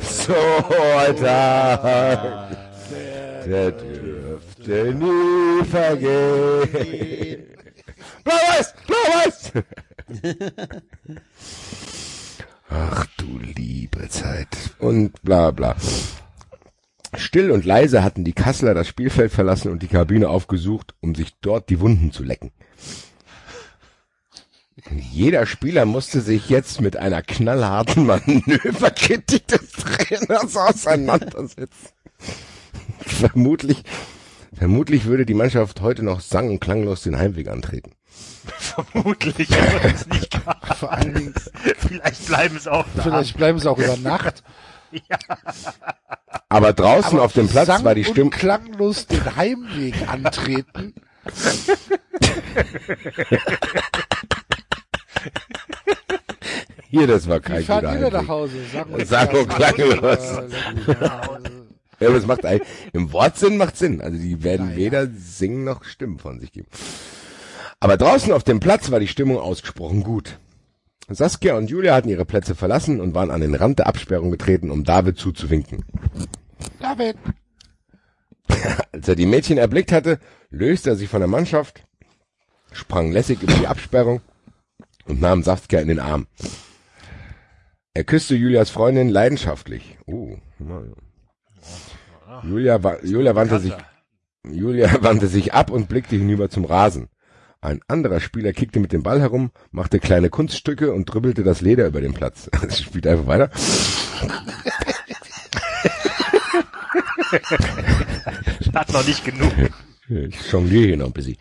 So 0.00 0.34
ein 0.34 1.16
Tag. 1.16 2.56
Der 3.46 3.70
dürfte 3.70 4.94
nie 4.94 5.64
vergehen. 5.64 7.44
Blau-Weiß! 8.24 8.74
Blau-Weiß! 8.86 9.52
Ach 12.70 13.06
du 13.16 13.38
liebe 13.56 14.08
Zeit. 14.08 14.48
Und 14.78 15.22
bla 15.22 15.50
bla. 15.50 15.76
Still 17.16 17.50
und 17.50 17.64
leise 17.64 18.02
hatten 18.04 18.24
die 18.24 18.32
Kasseler 18.34 18.74
das 18.74 18.86
Spielfeld 18.88 19.32
verlassen 19.32 19.70
und 19.72 19.82
die 19.82 19.88
Kabine 19.88 20.28
aufgesucht, 20.28 20.94
um 21.00 21.14
sich 21.14 21.34
dort 21.40 21.70
die 21.70 21.80
Wunden 21.80 22.12
zu 22.12 22.22
lecken. 22.22 22.52
Jeder 25.10 25.44
Spieler 25.46 25.84
musste 25.86 26.20
sich 26.20 26.48
jetzt 26.48 26.80
mit 26.80 26.96
einer 26.96 27.20
knallharten 27.22 28.06
Manöverkritik 28.06 29.46
des 29.48 29.72
Trainers 29.72 30.56
auseinandersetzen. 30.56 31.88
vermutlich, 33.00 33.82
vermutlich 34.54 35.04
würde 35.06 35.26
die 35.26 35.34
Mannschaft 35.34 35.80
heute 35.80 36.02
noch 36.04 36.20
sang- 36.20 36.50
und 36.50 36.60
klanglos 36.60 37.02
den 37.02 37.18
Heimweg 37.18 37.48
antreten. 37.48 37.92
Vermutlich, 38.58 39.48
aber 39.52 39.80
das 39.90 40.06
nicht 40.08 40.30
gar. 40.44 40.60
Vor 40.76 40.92
allen 40.92 41.14
Dingen, 41.14 41.34
Vielleicht 41.78 42.26
bleiben 42.26 42.56
es 42.56 42.66
auch 42.68 42.86
da. 42.96 43.02
vielleicht 43.02 43.36
bleiben 43.36 43.58
sie 43.58 43.68
auch 43.70 43.78
über 43.78 43.96
Nacht. 43.96 44.42
Aber 46.48 46.72
draußen 46.72 47.14
Aber 47.14 47.24
auf 47.24 47.32
dem 47.32 47.48
Platz 47.48 47.84
war 47.84 47.94
die 47.94 48.04
Stimmung. 48.04 48.30
klanglos 48.30 49.06
den 49.06 49.36
Heimweg 49.36 50.08
antreten. 50.08 50.94
Hier, 56.90 57.06
das 57.06 57.28
war 57.28 57.38
Wie 57.38 57.42
kein 57.42 57.64
fahrt 57.64 57.84
guter 57.84 57.98
denn 57.98 58.12
nach 58.12 58.12
Heimweg. 58.12 58.28
Hause? 58.28 58.56
Sang 58.72 58.88
und 58.90 59.06
Sang 59.06 59.28
und 59.30 59.48
klanglos. 59.48 60.38
Ja, 62.00 62.08
aber 62.08 62.14
das 62.16 62.26
macht 62.26 62.44
eigentlich, 62.46 62.68
im 62.92 63.12
Wortsinn 63.12 63.56
macht 63.56 63.76
Sinn. 63.76 64.00
Also 64.00 64.16
die 64.18 64.42
werden 64.42 64.66
Ja, 64.68 64.72
ja. 64.72 64.76
weder 64.76 65.06
singen 65.08 65.64
noch 65.64 65.84
Stimmen 65.84 66.18
von 66.18 66.38
sich 66.40 66.52
geben. 66.52 66.68
Aber 67.80 67.96
draußen 67.96 68.32
auf 68.32 68.44
dem 68.44 68.60
Platz 68.60 68.90
war 68.90 69.00
die 69.00 69.08
Stimmung 69.08 69.38
ausgesprochen 69.38 70.02
gut. 70.02 70.38
Saskia 71.08 71.56
und 71.56 71.70
Julia 71.70 71.94
hatten 71.94 72.08
ihre 72.08 72.24
Plätze 72.24 72.54
verlassen 72.54 73.00
und 73.00 73.14
waren 73.14 73.30
an 73.30 73.40
den 73.40 73.54
Rand 73.54 73.78
der 73.78 73.86
Absperrung 73.86 74.30
getreten, 74.30 74.70
um 74.70 74.84
David 74.84 75.18
zuzuwinken. 75.18 75.84
David, 76.80 77.16
Als 78.92 79.08
er 79.08 79.16
die 79.16 79.26
Mädchen 79.26 79.58
erblickt 79.58 79.92
hatte, 79.92 80.18
löste 80.50 80.90
er 80.90 80.96
sich 80.96 81.08
von 81.08 81.20
der 81.20 81.28
Mannschaft, 81.28 81.84
sprang 82.72 83.12
lässig 83.12 83.42
über 83.42 83.54
die 83.54 83.66
Absperrung 83.66 84.20
und 85.06 85.20
nahm 85.20 85.42
Saskia 85.42 85.80
in 85.80 85.88
den 85.88 86.00
Arm. 86.00 86.26
Er 87.94 88.04
küsste 88.04 88.36
Julias 88.36 88.70
Freundin 88.70 89.08
leidenschaftlich. 89.08 89.98
Oh. 90.06 90.36
Julia, 92.44 92.78
Julia 93.02 93.34
wandte 93.34 93.58
sich, 93.58 93.74
Julia 94.46 94.90
wandte 95.02 95.26
sich 95.26 95.52
ab 95.52 95.70
und 95.70 95.88
blickte 95.88 96.16
hinüber 96.16 96.48
zum 96.48 96.64
Rasen. 96.64 97.08
Ein 97.60 97.80
anderer 97.88 98.20
Spieler 98.20 98.52
kickte 98.52 98.78
mit 98.78 98.92
dem 98.92 99.02
Ball 99.02 99.20
herum, 99.20 99.50
machte 99.72 99.98
kleine 99.98 100.30
Kunststücke 100.30 100.92
und 100.92 101.06
dribbelte 101.06 101.42
das 101.42 101.60
Leder 101.60 101.88
über 101.88 102.00
den 102.00 102.14
Platz. 102.14 102.48
Spielt 102.70 103.06
einfach 103.06 103.26
weiter. 103.26 103.50
Hat 108.74 108.92
noch 108.92 109.06
nicht 109.06 109.24
genug. 109.24 109.52
Ich 110.08 110.52
jongliere 110.52 110.86
hier 110.86 110.96
noch 110.96 111.06
ein 111.06 111.12
bisschen. 111.12 111.36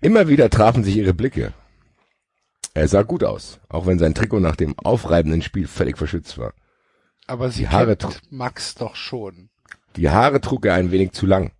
Immer 0.00 0.28
wieder 0.28 0.50
trafen 0.50 0.84
sich 0.84 0.96
ihre 0.96 1.14
Blicke. 1.14 1.52
Er 2.74 2.88
sah 2.88 3.02
gut 3.02 3.24
aus, 3.24 3.60
auch 3.68 3.86
wenn 3.86 3.98
sein 3.98 4.14
Trikot 4.14 4.40
nach 4.40 4.56
dem 4.56 4.78
aufreibenden 4.78 5.42
Spiel 5.42 5.66
völlig 5.66 5.98
verschützt 5.98 6.38
war. 6.38 6.52
aber 7.26 7.50
sie 7.50 7.62
Die 7.62 7.68
Haare 7.68 7.96
kennt 7.96 8.32
Max 8.32 8.74
doch 8.74 8.96
schon. 8.96 9.50
Die 9.96 10.10
Haare 10.10 10.40
trug 10.40 10.66
er 10.66 10.74
ein 10.74 10.90
wenig 10.90 11.12
zu 11.12 11.26
lang. 11.26 11.52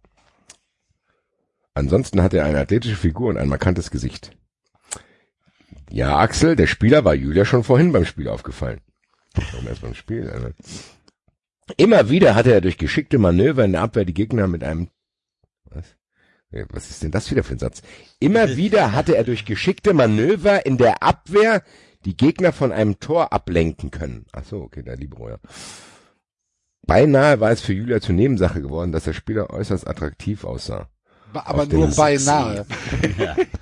Ansonsten 1.74 2.22
hatte 2.22 2.38
er 2.38 2.44
eine 2.44 2.58
athletische 2.58 2.96
Figur 2.96 3.28
und 3.28 3.36
ein 3.36 3.48
markantes 3.48 3.90
Gesicht. 3.90 4.36
Ja, 5.90 6.18
Axel, 6.18 6.56
der 6.56 6.66
Spieler 6.66 7.04
war 7.04 7.14
Julia 7.14 7.44
schon 7.44 7.64
vorhin 7.64 7.92
beim 7.92 8.04
Spiel 8.04 8.28
aufgefallen. 8.28 8.80
Warum 9.34 9.66
erst 9.66 9.82
beim 9.82 9.94
Spiel? 9.94 10.28
Alter? 10.30 10.52
Immer 11.76 12.10
wieder 12.10 12.34
hatte 12.34 12.52
er 12.52 12.60
durch 12.60 12.78
geschickte 12.78 13.18
Manöver 13.18 13.64
in 13.64 13.72
der 13.72 13.82
Abwehr 13.82 14.04
die 14.04 14.14
Gegner 14.14 14.46
mit 14.46 14.64
einem 14.64 14.88
was? 15.64 15.96
Was 16.50 16.90
ist 16.90 17.02
denn 17.04 17.12
das 17.12 17.30
wieder 17.30 17.44
für 17.44 17.54
ein 17.54 17.60
Satz? 17.60 17.82
Immer 18.18 18.48
wieder 18.56 18.92
hatte 18.92 19.16
er 19.16 19.24
durch 19.24 19.44
geschickte 19.44 19.94
Manöver 19.94 20.66
in 20.66 20.78
der 20.78 21.02
Abwehr 21.02 21.62
die 22.04 22.16
Gegner 22.16 22.52
von 22.52 22.72
einem 22.72 22.98
Tor 22.98 23.32
ablenken 23.32 23.90
können. 23.90 24.26
Ach 24.32 24.44
so, 24.44 24.62
okay, 24.62 24.82
der 24.82 24.96
Libero, 24.96 25.28
ja. 25.28 25.38
Beinahe 26.86 27.40
war 27.40 27.50
es 27.50 27.60
für 27.60 27.72
Julia 27.72 28.00
zur 28.00 28.14
Nebensache 28.14 28.62
geworden, 28.62 28.90
dass 28.90 29.04
der 29.04 29.12
Spieler 29.12 29.50
äußerst 29.50 29.86
attraktiv 29.86 30.44
aussah. 30.44 30.88
Aber 31.32 31.62
Auf 31.62 31.68
nur 31.68 31.86
dem 31.88 31.96
beinahe. 31.96 32.66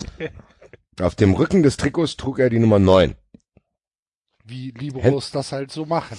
Auf 1.01 1.15
dem 1.15 1.35
Rücken 1.35 1.63
des 1.63 1.77
Trikots 1.77 2.17
trug 2.17 2.39
er 2.39 2.51
die 2.51 2.59
Nummer 2.59 2.79
9. 2.79 3.15
Wie 4.45 4.71
Liberos 4.71 5.31
das 5.31 5.53
halt 5.53 5.71
so 5.71 5.85
machen. 5.85 6.17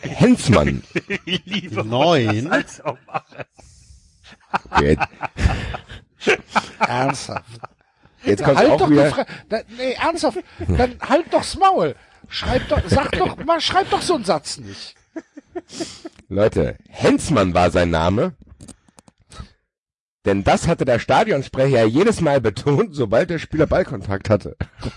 Hensmann. 0.00 0.82
Liebe 1.44 1.84
Neun? 1.84 2.50
als 2.50 2.80
auch 2.80 2.98
machen. 3.06 3.44
Okay, 4.70 4.96
Ernsthaft. 6.78 7.60
jetzt 8.24 8.44
kommt 8.44 8.58
halt 8.58 8.70
auch 8.70 8.78
doch 8.78 8.90
wieder. 8.90 9.26
Da, 9.48 9.60
Nee, 9.76 9.92
ernsthaft. 9.94 10.38
Dann 10.58 10.98
halt 11.00 11.32
doch's 11.32 11.56
Maul. 11.56 11.94
Schreib 12.28 12.68
doch, 12.68 12.80
sag 12.86 13.12
doch, 13.12 13.36
mal, 13.44 13.60
schreib 13.60 13.90
doch 13.90 14.02
so 14.02 14.14
einen 14.14 14.24
Satz 14.24 14.58
nicht. 14.58 14.94
Leute, 16.28 16.76
Hensmann 16.88 17.54
war 17.54 17.70
sein 17.70 17.90
Name. 17.90 18.34
Denn 20.24 20.44
das 20.44 20.68
hatte 20.68 20.84
der 20.84 21.00
Stadionsprecher 21.00 21.80
ja 21.80 21.84
jedes 21.84 22.20
Mal 22.20 22.40
betont, 22.40 22.94
sobald 22.94 23.30
der 23.30 23.40
Spieler 23.40 23.66
Ballkontakt 23.66 24.30
hatte. 24.30 24.56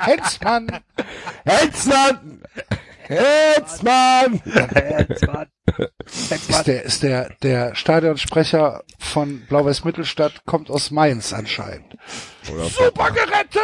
Hensmann, 0.00 0.68
Hensmann! 1.44 2.42
Hensmann! 3.06 4.40
Hensmann. 4.44 5.46
ist 6.06 6.66
der, 6.66 6.82
ist 6.84 7.02
der, 7.02 7.30
der 7.42 7.74
Stadionsprecher 7.74 8.82
von 8.98 9.40
Blau-Weiß 9.46 9.84
Mittelstadt, 9.84 10.44
kommt 10.46 10.70
aus 10.70 10.90
Mainz 10.90 11.32
anscheinend. 11.32 11.96
Super 12.42 13.10
gerettet! 13.10 13.60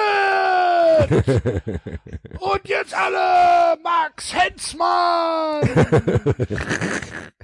Und 2.41 2.69
jetzt 2.69 2.95
alle 2.95 3.79
Max 3.83 4.35
Hensmann! 4.35 5.61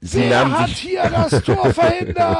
Sie 0.00 0.20
Wer 0.20 0.30
nahmen 0.30 0.58
hat 0.58 0.68
sich, 0.68 0.78
hier 0.78 1.10
das 1.10 1.42
Tor 1.42 1.74
verhindert? 1.74 2.38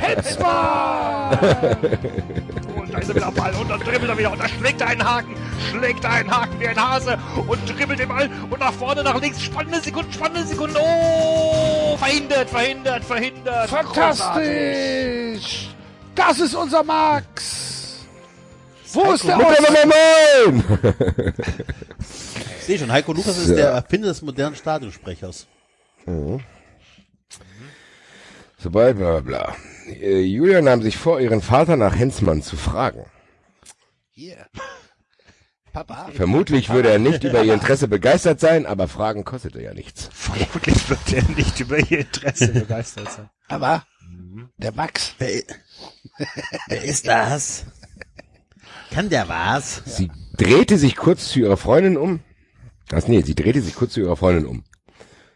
Hensmann! 0.00 1.38
Und 2.76 2.92
da 2.92 2.98
ist 2.98 3.08
er 3.08 3.14
wieder 3.14 3.26
am 3.26 3.34
Ball 3.34 3.54
und 3.54 3.70
dann 3.70 3.80
dribbelt 3.80 4.10
er 4.10 4.18
wieder 4.18 4.32
und 4.32 4.40
da 4.40 4.48
schlägt 4.48 4.80
er 4.80 4.88
einen 4.88 5.04
Haken, 5.04 5.36
schlägt 5.70 6.02
er 6.04 6.10
einen 6.10 6.30
Haken 6.30 6.58
wie 6.58 6.66
ein 6.68 6.80
Hase 6.80 7.16
und 7.46 7.78
dribbelt 7.78 8.00
den 8.00 8.08
Ball 8.08 8.28
und 8.50 8.58
nach 8.58 8.72
vorne, 8.72 9.04
nach 9.04 9.20
links, 9.20 9.42
spannende 9.42 9.80
Sekunden, 9.80 10.12
spannende 10.12 10.46
Sekunden, 10.46 10.76
oh, 10.80 11.96
verhindert, 11.96 12.50
verhindert, 12.50 13.04
verhindert. 13.04 13.68
Großartig. 13.70 13.94
Fantastisch! 13.94 15.68
Das 16.14 16.40
ist 16.40 16.54
unser 16.54 16.82
Max! 16.82 17.77
Wo 18.92 19.12
ist 19.12 19.24
der 19.24 19.36
der 19.36 19.46
Nummer 19.46 19.84
9! 20.54 20.78
Ich 22.58 22.64
sehe 22.64 22.78
schon, 22.78 22.92
Heiko 22.92 23.12
Lukas 23.12 23.38
ist 23.38 23.56
der 23.56 23.70
Erfinder 23.70 24.08
des 24.08 24.22
modernen 24.22 24.56
Stadionsprechers. 24.56 25.46
Sobald, 28.58 28.96
bla 28.96 29.20
bla 29.20 29.20
bla. 29.20 29.56
Äh, 29.86 30.20
Julia 30.20 30.60
nahm 30.60 30.82
sich 30.82 30.96
vor, 30.96 31.20
ihren 31.20 31.40
Vater 31.40 31.76
nach 31.76 31.94
Hensmann 31.94 32.42
zu 32.42 32.56
fragen. 32.56 33.06
Hier. 34.10 34.46
Papa? 35.72 36.08
Vermutlich 36.12 36.70
würde 36.70 36.90
er 36.90 36.98
nicht 36.98 37.24
über 37.24 37.44
ihr 37.44 37.54
Interesse 37.54 37.88
begeistert 37.88 38.40
sein, 38.40 38.66
aber 38.66 38.88
Fragen 38.88 39.24
kostete 39.24 39.62
ja 39.62 39.74
nichts. 39.74 40.10
Vermutlich 40.12 40.90
wird 40.90 41.12
er 41.12 41.22
nicht 41.36 41.60
über 41.60 41.78
ihr 41.78 42.00
Interesse 42.00 42.48
begeistert 42.52 43.12
sein. 43.12 43.30
Aber 43.48 43.86
der 44.56 44.72
Max. 44.72 45.14
Wer, 45.18 45.42
wer 46.66 46.82
ist 46.84 47.06
das? 47.06 47.64
Kann 48.90 49.08
der 49.08 49.28
was? 49.28 49.82
Sie 49.84 50.10
drehte 50.36 50.78
sich 50.78 50.96
kurz 50.96 51.28
zu 51.28 51.40
ihrer 51.40 51.56
Freundin 51.56 51.96
um. 51.96 52.20
Ach 52.92 53.06
nee, 53.06 53.22
sie 53.22 53.34
drehte 53.34 53.60
sich 53.60 53.74
kurz 53.74 53.92
zu 53.92 54.00
ihrer 54.00 54.16
Freundin 54.16 54.46
um. 54.46 54.64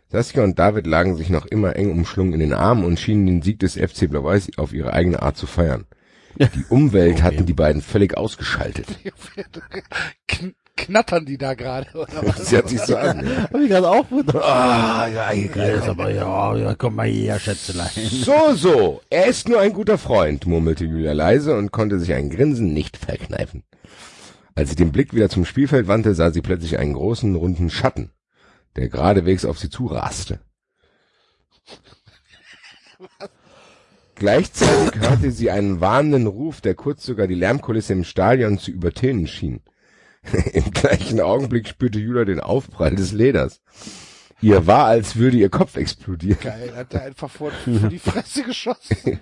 Saskia 0.09 0.45
und 0.45 0.59
David 0.59 0.87
lagen 0.87 1.17
sich 1.17 1.31
noch 1.31 1.47
immer 1.47 1.77
eng 1.77 1.91
umschlungen 1.91 2.35
in 2.35 2.41
den 2.41 2.53
Armen 2.53 2.85
und 2.85 3.01
schienen 3.01 3.27
den 3.27 3.43
Sieg 3.43 3.59
des 3.59 3.75
FC 3.75 4.11
Blau-Weiß 4.11 4.59
auf 4.59 4.73
ihre 4.73 4.93
eigene 4.93 5.23
Art 5.23 5.37
zu 5.37 5.47
feiern. 5.47 5.87
Die 6.39 6.65
Umwelt 6.69 7.23
hatten 7.23 7.47
die 7.47 7.53
beiden 7.53 7.83
völlig 7.83 8.17
ausgeschaltet. 8.17 8.87
Kn 10.75 10.87
knattern 10.87 11.27
die 11.27 11.39
da 11.39 11.55
gerade, 11.55 11.89
oder 11.95 12.27
was? 12.27 12.49
Sie 12.49 12.57
hat 12.57 12.69
sich 12.69 12.81
so 12.81 12.97
an. 12.97 13.27
Ja. 13.27 13.43
Hab 13.45 13.61
ich 13.61 13.69
gerade 13.69 13.89
auch 13.89 14.09
gedacht. 14.09 14.43
Ah, 14.43 15.07
ja, 15.07 15.31
hier 15.31 15.75
ist 15.75 15.89
aber, 15.89 16.11
ja, 16.11 16.57
ja, 16.57 16.75
komm 16.75 16.97
mal 16.97 17.09
her, 17.09 17.39
Schätzelein. 17.39 17.91
So, 17.95 18.55
so. 18.55 19.01
Er 19.11 19.27
ist 19.27 19.49
nur 19.49 19.61
ein 19.61 19.73
guter 19.73 19.99
Freund, 19.99 20.47
murmelte 20.47 20.85
Julia 20.85 21.13
leise 21.13 21.57
und 21.57 21.73
konnte 21.73 22.01
sich 22.01 22.13
ein 22.15 22.31
Grinsen 22.31 22.73
nicht 22.73 22.97
verkneifen. 22.97 23.65
Als 24.55 24.71
sie 24.71 24.77
den 24.77 24.93
Blick 24.93 25.15
wieder 25.15 25.29
zum 25.29 25.45
Spielfeld 25.45 25.89
wandte, 25.89 26.15
sah 26.15 26.31
sie 26.31 26.43
plötzlich 26.43 26.79
einen 26.79 26.95
großen, 26.95 27.35
runden 27.35 27.71
Schatten, 27.71 28.11
der 28.77 28.89
geradewegs 28.89 29.45
auf 29.45 29.59
sie 29.59 29.71
zuraste. 29.71 30.41
Gleichzeitig 34.15 35.01
hörte 35.01 35.33
sie 35.33 35.51
einen 35.51 35.81
warnenden 35.81 36.27
Ruf, 36.27 36.61
der 36.61 36.75
kurz 36.75 37.05
sogar 37.05 37.27
die 37.27 37.35
Lärmkulisse 37.35 37.93
im 37.93 38.05
Stadion 38.05 38.59
zu 38.59 38.71
übertönen 38.71 39.27
schien. 39.27 39.63
Im 40.53 40.71
gleichen 40.71 41.21
Augenblick 41.21 41.69
spürte 41.69 41.99
Julia 41.99 42.25
den 42.25 42.41
Aufprall 42.41 42.95
des 42.95 43.13
Leders. 43.13 43.61
Ihr 44.41 44.67
war, 44.67 44.87
als 44.87 45.15
würde 45.17 45.37
ihr 45.37 45.49
Kopf 45.51 45.77
explodieren. 45.77 46.39
Geil, 46.41 46.73
hat 46.75 46.93
er 46.95 47.03
einfach 47.03 47.31
vor, 47.31 47.53
vor 47.53 47.89
die 47.89 47.99
Fresse 48.01 48.43
geschossen. 48.43 49.21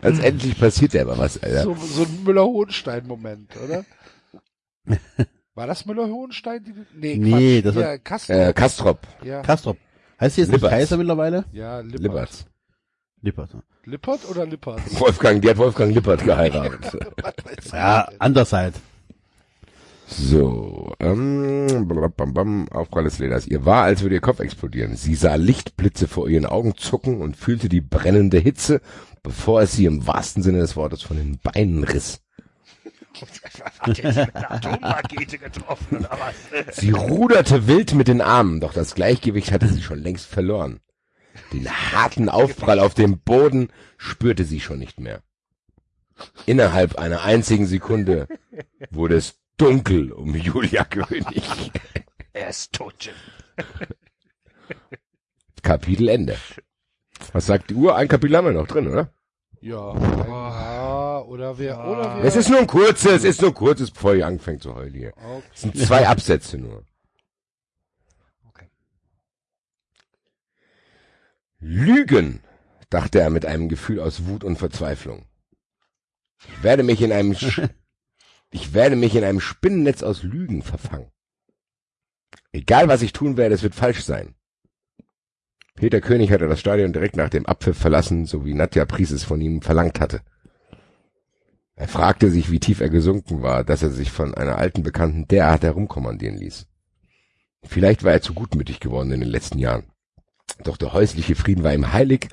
Als 0.00 0.18
endlich 0.18 0.58
passierte 0.58 1.00
aber 1.02 1.18
was, 1.18 1.42
Alter. 1.42 1.62
So, 1.62 1.74
so 1.74 2.02
ein 2.04 2.24
Müller-Hohenstein-Moment, 2.24 3.50
oder? 3.62 3.84
War 5.54 5.66
das 5.66 5.84
Müller-Hohenstein? 5.84 6.86
Nee, 6.94 7.16
Nee, 7.16 7.60
Quatsch. 7.62 7.66
das 7.66 7.74
war- 7.76 7.82
ja, 7.82 7.98
Kastrop. 7.98 8.36
Äh, 8.36 8.52
Kastrop, 8.54 8.98
ja, 9.22 9.42
Kastrop. 9.42 9.76
Heißt 10.20 10.34
sie 10.36 10.40
jetzt 10.42 10.48
nicht 10.50 10.62
Lippert. 10.62 10.70
Kaiser 10.78 10.96
mittlerweile? 10.96 11.44
ja, 11.52 11.80
Lippert. 11.80 12.00
Lippert. 12.02 12.46
Lippert. 13.20 13.50
Lippert 13.84 14.30
oder 14.30 14.46
Lippert? 14.46 14.80
Wolfgang, 15.00 15.42
die 15.42 15.50
hat 15.50 15.58
Wolfgang 15.58 15.94
Lippert 15.94 16.24
geheiratet. 16.24 16.80
Ja, 17.72 18.08
ich 18.10 18.18
denn? 18.18 18.72
So, 20.16 20.94
ähm, 21.00 21.88
bam, 22.16 22.34
bam, 22.34 22.68
Aufprall 22.68 23.04
des 23.04 23.18
Leders. 23.18 23.48
Ihr 23.48 23.64
war, 23.64 23.82
als 23.82 24.02
würde 24.02 24.14
ihr 24.14 24.20
Kopf 24.20 24.38
explodieren. 24.38 24.94
Sie 24.96 25.16
sah 25.16 25.34
Lichtblitze 25.34 26.06
vor 26.06 26.28
ihren 26.28 26.46
Augen 26.46 26.76
zucken 26.76 27.20
und 27.20 27.36
fühlte 27.36 27.68
die 27.68 27.80
brennende 27.80 28.38
Hitze, 28.38 28.80
bevor 29.24 29.62
es 29.62 29.72
sie 29.72 29.86
im 29.86 30.06
wahrsten 30.06 30.42
Sinne 30.42 30.58
des 30.58 30.76
Wortes 30.76 31.02
von 31.02 31.16
den 31.16 31.38
Beinen 31.38 31.82
riss. 31.82 32.20
Hat 33.80 33.98
jetzt 33.98 34.16
mit 34.16 34.36
einer 34.36 34.50
Atomrakete 34.52 35.38
getroffen, 35.38 35.98
oder 35.98 36.10
was? 36.10 36.76
Sie 36.76 36.90
ruderte 36.90 37.66
wild 37.66 37.94
mit 37.94 38.06
den 38.08 38.20
Armen, 38.20 38.60
doch 38.60 38.72
das 38.72 38.94
Gleichgewicht 38.94 39.50
hatte 39.50 39.68
sie 39.68 39.82
schon 39.82 40.00
längst 40.00 40.26
verloren. 40.26 40.80
Den 41.52 41.68
harten 41.68 42.28
Aufprall 42.28 42.78
auf 42.78 42.94
dem 42.94 43.18
Boden 43.18 43.68
spürte 43.96 44.44
sie 44.44 44.60
schon 44.60 44.78
nicht 44.78 45.00
mehr. 45.00 45.22
Innerhalb 46.46 46.96
einer 46.96 47.22
einzigen 47.22 47.66
Sekunde 47.66 48.28
wurde 48.90 49.16
es 49.16 49.40
dunkel 49.56 50.12
um 50.12 50.34
Julia 50.46 50.84
König. 50.84 51.72
Er 52.32 52.48
ist 52.48 52.72
tot, 52.72 52.94
Jim. 53.00 53.14
Kapitel 55.62 56.08
Ende. 56.08 56.36
Was 57.32 57.46
sagt 57.46 57.70
die 57.70 57.74
Uhr? 57.74 57.96
Ein 57.96 58.08
Kapitel 58.08 58.36
haben 58.36 58.46
wir 58.46 58.52
noch 58.52 58.66
drin, 58.66 58.88
oder? 58.88 59.12
Ja, 59.60 59.94
ja, 59.96 61.20
oder 61.22 61.56
wer, 61.58 61.78
oder 61.86 62.16
wer. 62.16 62.24
Es 62.24 62.36
ist 62.36 62.50
nur 62.50 62.58
ein 62.58 62.66
kurzes, 62.66 63.12
es 63.12 63.24
ist 63.24 63.40
nur 63.40 63.50
ein 63.50 63.54
kurzes, 63.54 63.90
bevor 63.90 64.14
ihr 64.14 64.26
anfängt 64.26 64.62
zu 64.62 64.74
heulen 64.74 64.92
hier. 64.92 65.12
Okay. 65.16 65.42
Es 65.54 65.60
sind 65.62 65.78
zwei 65.78 66.06
Absätze 66.06 66.58
nur. 66.58 66.84
Okay. 68.50 68.68
Lügen, 71.60 72.42
dachte 72.90 73.20
er 73.20 73.30
mit 73.30 73.46
einem 73.46 73.70
Gefühl 73.70 74.00
aus 74.00 74.26
Wut 74.26 74.44
und 74.44 74.58
Verzweiflung. 74.58 75.24
Ich 76.46 76.62
werde 76.62 76.82
mich 76.82 77.00
in 77.00 77.12
einem, 77.12 77.34
Sch 77.34 77.62
ich 78.54 78.72
werde 78.72 78.94
mich 78.94 79.16
in 79.16 79.24
einem 79.24 79.40
Spinnennetz 79.40 80.04
aus 80.04 80.22
Lügen 80.22 80.62
verfangen. 80.62 81.10
Egal 82.52 82.86
was 82.86 83.02
ich 83.02 83.12
tun 83.12 83.36
werde, 83.36 83.52
es 83.56 83.64
wird 83.64 83.74
falsch 83.74 84.04
sein. 84.04 84.36
Peter 85.74 86.00
König 86.00 86.30
hatte 86.30 86.46
das 86.46 86.60
Stadion 86.60 86.92
direkt 86.92 87.16
nach 87.16 87.30
dem 87.30 87.46
Abpfiff 87.46 87.76
verlassen, 87.76 88.26
so 88.26 88.44
wie 88.46 88.54
Nadja 88.54 88.84
Pries 88.84 89.10
es 89.10 89.24
von 89.24 89.40
ihm 89.40 89.60
verlangt 89.60 89.98
hatte. 89.98 90.20
Er 91.74 91.88
fragte 91.88 92.30
sich, 92.30 92.52
wie 92.52 92.60
tief 92.60 92.80
er 92.80 92.90
gesunken 92.90 93.42
war, 93.42 93.64
dass 93.64 93.82
er 93.82 93.90
sich 93.90 94.12
von 94.12 94.34
einer 94.34 94.56
alten 94.56 94.84
Bekannten 94.84 95.26
derart 95.26 95.64
herumkommandieren 95.64 96.38
ließ. 96.38 96.68
Vielleicht 97.64 98.04
war 98.04 98.12
er 98.12 98.22
zu 98.22 98.34
gutmütig 98.34 98.78
geworden 98.78 99.10
in 99.10 99.18
den 99.18 99.30
letzten 99.30 99.58
Jahren. 99.58 99.90
Doch 100.62 100.76
der 100.76 100.92
häusliche 100.92 101.34
Frieden 101.34 101.64
war 101.64 101.74
ihm 101.74 101.92
heilig 101.92 102.28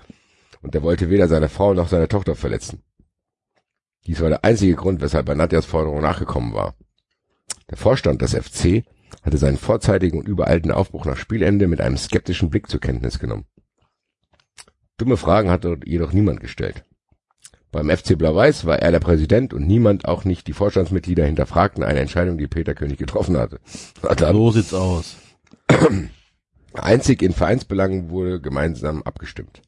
und 0.62 0.76
er 0.76 0.84
wollte 0.84 1.10
weder 1.10 1.28
seine 1.28 1.50
Frau 1.50 1.74
noch 1.74 1.88
seine 1.88 2.08
Tochter 2.08 2.36
verletzen. 2.36 2.84
Dies 4.08 4.20
war 4.22 4.30
der 4.30 4.44
einzige 4.44 4.76
Grund, 4.76 5.02
weshalb 5.02 5.28
Nadjas 5.28 5.66
Forderung 5.66 6.02
nachgekommen 6.02 6.54
war. 6.54 6.76
Der 7.70 7.78
Vorstand 7.78 8.22
des 8.22 8.34
FC 8.34 8.84
hatte 9.24 9.38
seinen 9.38 9.58
vorzeitigen 9.58 10.20
und 10.20 10.28
übereilten 10.28 10.72
Aufbruch 10.72 11.06
nach 11.06 11.18
Spielende 11.18 11.68
mit 11.68 11.82
einem 11.82 11.98
skeptischen 11.98 12.50
Blick 12.50 12.68
zur 12.68 12.80
Kenntnis 12.80 13.20
genommen. 13.20 13.46
Dumme 14.98 15.18
Fragen 15.18 15.50
hat 15.50 15.66
dort 15.66 15.88
jedoch 15.88 16.14
niemand 16.14 16.42
gestellt. 16.42 16.84
Beim 17.72 17.90
FC 17.90 18.18
Blau-Weiß 18.18 18.66
war 18.66 18.80
er 18.80 18.92
der 18.92 19.00
Präsident 19.00 19.54
und 19.54 19.66
niemand, 19.66 20.06
auch 20.06 20.26
nicht 20.26 20.48
die 20.48 20.54
Vorstandsmitglieder, 20.54 21.26
hinterfragten 21.26 21.84
eine 21.84 22.00
Entscheidung, 22.00 22.38
die 22.38 22.48
Peter 22.48 22.76
König 22.76 22.98
getroffen 22.98 23.38
hatte. 23.38 23.62
So 24.02 24.52
sieht's 24.52 24.74
aus. 24.74 25.16
Einzig 26.74 27.22
in 27.22 27.32
Vereinsbelangen 27.32 28.10
wurde 28.10 28.42
gemeinsam 28.42 29.04
abgestimmt. 29.04 29.62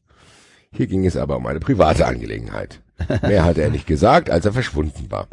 Hier 0.72 0.88
ging 0.88 1.06
es 1.06 1.16
aber 1.16 1.38
um 1.38 1.48
eine 1.48 1.62
private 1.62 2.06
Angelegenheit. 2.06 2.83
Mehr 3.22 3.46
hatte 3.46 3.62
er 3.62 3.70
nicht 3.70 3.88
gesagt, 3.88 4.30
als 4.30 4.46
er 4.46 4.54
verschwunden 4.54 5.12
war. 5.12 5.28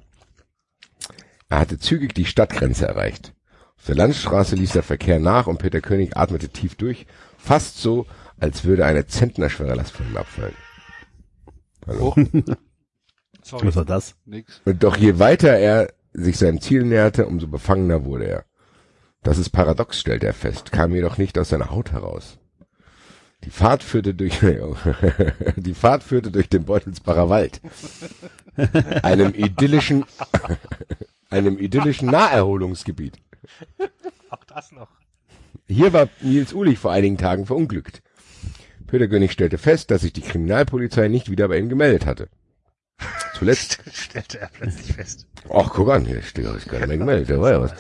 Er 1.49 1.59
hatte 1.59 1.78
zügig 1.78 2.15
die 2.15 2.24
Stadtgrenze 2.24 2.87
erreicht. 2.87 3.32
Auf 3.77 3.87
der 3.87 3.97
Landstraße 3.97 4.57
ließ 4.57 4.73
der 4.73 4.82
Verkehr 4.82 5.19
nach 5.19 5.47
und 5.47 5.59
Peter 5.59 5.81
König 5.81 6.16
atmete 6.16 6.49
tief 6.49 6.74
durch, 6.74 7.07
fast 7.39 7.78
so, 7.78 8.07
als 8.39 8.65
würde 8.65 8.85
eine 8.85 9.07
zentnerschwere 9.07 9.74
Last 9.74 9.93
von 9.93 10.07
ihm 10.07 10.16
abfallen. 10.16 10.55
Hallo. 11.87 12.15
Sorry. 13.43 13.66
Was 13.66 13.77
war 13.77 13.85
das? 13.85 14.15
Nix. 14.24 14.61
Und 14.65 14.82
doch 14.82 14.97
je 14.97 15.19
weiter 15.19 15.57
er 15.57 15.93
sich 16.12 16.39
seinem 16.39 16.61
Ziel 16.61 16.85
näherte, 16.85 17.27
umso 17.27 17.47
befangener 17.47 18.05
wurde 18.05 18.27
er. 18.27 18.45
Das 19.23 19.39
ist 19.39 19.51
paradox, 19.51 20.01
stellte 20.01 20.27
er 20.27 20.35
fest, 20.35 20.73
kam 20.73 20.95
jedoch 20.95 21.19
nicht 21.19 21.39
aus 21.39 21.51
seiner 21.51 21.70
Haut 21.70 21.93
heraus. 21.93 22.39
Die 23.45 23.51
Fahrt 23.51 23.83
führte 23.83 24.15
durch, 24.15 24.39
die 25.57 25.75
Fahrt 25.75 26.03
führte 26.03 26.31
durch 26.31 26.49
den 26.49 26.65
Beutelsbacher 26.65 27.29
Wald. 27.29 27.61
Einem 29.03 29.35
idyllischen, 29.35 30.05
einem 31.31 31.59
idyllischen 31.59 32.11
Naherholungsgebiet. 32.11 33.19
Auch 34.29 34.45
das 34.45 34.73
noch. 34.73 34.89
Hier 35.67 35.93
war 35.93 36.09
Nils 36.21 36.53
Ulich 36.53 36.79
vor 36.79 36.93
einigen 36.93 37.17
Tagen 37.17 37.47
verunglückt. 37.47 38.03
Peter 38.87 39.09
König 39.09 39.33
stellte 39.33 39.57
fest, 39.57 39.91
dass 39.91 40.03
sich 40.03 40.12
die 40.12 40.21
Kriminalpolizei 40.21 41.09
nicht 41.09 41.31
wieder 41.31 41.49
bei 41.49 41.59
ihm 41.59 41.69
gemeldet 41.69 42.07
hatte. 42.07 42.29
Zuletzt, 43.35 43.79
Stellte 43.93 44.41
er 44.41 44.49
plötzlich 44.49 44.93
fest. 44.93 45.27
ach 45.49 45.71
guck 45.73 45.91
an, 45.91 46.05
hier 46.05 46.23
steht, 46.23 46.45
gar 46.45 46.81
nicht 46.81 46.89
mehr 46.89 46.99
gemeldet, 46.99 47.31
da 47.31 47.41
war 47.41 47.53
ja 47.53 47.61
was. 47.62 47.75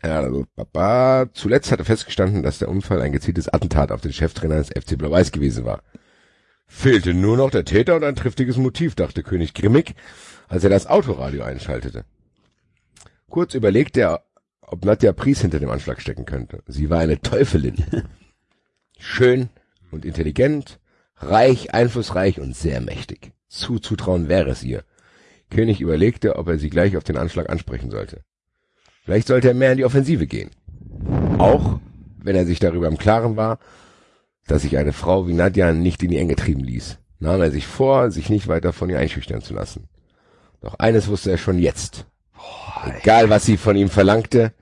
Also, 0.00 0.46
Papa, 0.54 1.26
zuletzt 1.32 1.72
hatte 1.72 1.84
festgestanden, 1.84 2.42
dass 2.42 2.58
der 2.58 2.68
Unfall 2.68 3.02
ein 3.02 3.12
gezieltes 3.12 3.48
Attentat 3.48 3.90
auf 3.90 4.00
den 4.00 4.12
Cheftrainer 4.12 4.56
des 4.56 4.68
FC 4.68 4.96
Blau-Weiß 4.96 5.32
gewesen 5.32 5.64
war. 5.64 5.82
Fehlte 6.66 7.14
nur 7.14 7.36
noch 7.36 7.50
der 7.50 7.64
Täter 7.64 7.96
und 7.96 8.04
ein 8.04 8.14
triftiges 8.14 8.56
Motiv, 8.58 8.94
dachte 8.94 9.22
König 9.22 9.54
grimmig, 9.54 9.94
als 10.48 10.64
er 10.64 10.70
das 10.70 10.86
Autoradio 10.86 11.42
einschaltete. 11.42 12.04
Kurz 13.28 13.54
überlegte 13.54 14.00
er, 14.00 14.24
ob 14.60 14.84
Nadja 14.84 15.12
Pries 15.12 15.40
hinter 15.40 15.60
dem 15.60 15.70
Anschlag 15.70 16.00
stecken 16.00 16.26
könnte. 16.26 16.62
Sie 16.66 16.90
war 16.90 17.00
eine 17.00 17.20
Teufelin. 17.20 17.84
Schön 18.98 19.48
und 19.90 20.04
intelligent, 20.04 20.78
reich, 21.16 21.72
einflussreich 21.74 22.38
und 22.38 22.54
sehr 22.54 22.80
mächtig. 22.80 23.32
Zuzutrauen 23.48 24.28
wäre 24.28 24.50
es 24.50 24.62
ihr. 24.62 24.84
König 25.50 25.80
überlegte, 25.80 26.36
ob 26.36 26.48
er 26.48 26.58
sie 26.58 26.70
gleich 26.70 26.96
auf 26.96 27.04
den 27.04 27.16
Anschlag 27.16 27.48
ansprechen 27.48 27.90
sollte. 27.90 28.24
Vielleicht 29.08 29.28
sollte 29.28 29.48
er 29.48 29.54
mehr 29.54 29.72
in 29.72 29.78
die 29.78 29.86
Offensive 29.86 30.26
gehen. 30.26 30.50
Auch 31.38 31.80
wenn 32.18 32.36
er 32.36 32.44
sich 32.44 32.58
darüber 32.58 32.88
im 32.88 32.98
Klaren 32.98 33.38
war, 33.38 33.58
dass 34.46 34.60
sich 34.60 34.76
eine 34.76 34.92
Frau 34.92 35.26
wie 35.26 35.32
Nadja 35.32 35.72
nicht 35.72 36.02
in 36.02 36.10
die 36.10 36.18
Enge 36.18 36.36
trieben 36.36 36.60
ließ, 36.60 36.98
nahm 37.18 37.40
er 37.40 37.50
sich 37.50 37.66
vor, 37.66 38.10
sich 38.10 38.28
nicht 38.28 38.48
weiter 38.48 38.74
von 38.74 38.90
ihr 38.90 38.98
einschüchtern 38.98 39.40
zu 39.40 39.54
lassen. 39.54 39.88
Doch 40.60 40.74
eines 40.74 41.08
wusste 41.08 41.30
er 41.30 41.38
schon 41.38 41.58
jetzt. 41.58 42.04
Egal 42.98 43.30
was 43.30 43.46
sie 43.46 43.56
von 43.56 43.76
ihm 43.76 43.88
verlangte, 43.88 44.52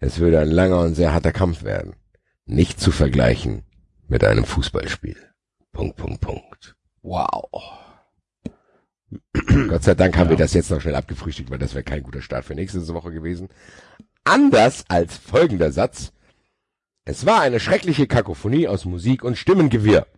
es 0.00 0.18
würde 0.18 0.40
ein 0.40 0.50
langer 0.50 0.80
und 0.80 0.96
sehr 0.96 1.14
harter 1.14 1.30
Kampf 1.30 1.62
werden. 1.62 1.94
Nicht 2.46 2.80
zu 2.80 2.90
vergleichen 2.90 3.62
mit 4.08 4.24
einem 4.24 4.44
Fußballspiel. 4.44 5.18
Punkt, 5.72 5.94
Punkt, 5.94 6.20
Punkt. 6.20 6.74
Wow. 7.02 7.83
Gott 9.68 9.82
sei 9.84 9.94
Dank 9.94 10.16
haben 10.16 10.30
wir 10.30 10.36
das 10.36 10.54
jetzt 10.54 10.70
noch 10.70 10.80
schnell 10.80 10.94
abgefrühstückt, 10.94 11.50
weil 11.50 11.58
das 11.58 11.74
wäre 11.74 11.84
kein 11.84 12.02
guter 12.02 12.22
Start 12.22 12.44
für 12.44 12.54
nächste 12.54 12.86
Woche 12.94 13.12
gewesen. 13.12 13.48
Anders 14.24 14.84
als 14.88 15.16
folgender 15.16 15.70
Satz. 15.72 16.12
Es 17.04 17.26
war 17.26 17.42
eine 17.42 17.60
schreckliche 17.60 18.06
Kakophonie 18.06 18.66
aus 18.68 18.84
Musik 18.84 19.22
und 19.24 19.36
Stimmengewirr. 19.36 20.06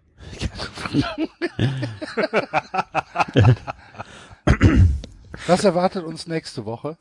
Das 5.47 5.62
erwartet 5.64 6.05
uns 6.05 6.27
nächste 6.27 6.64
Woche. 6.64 6.97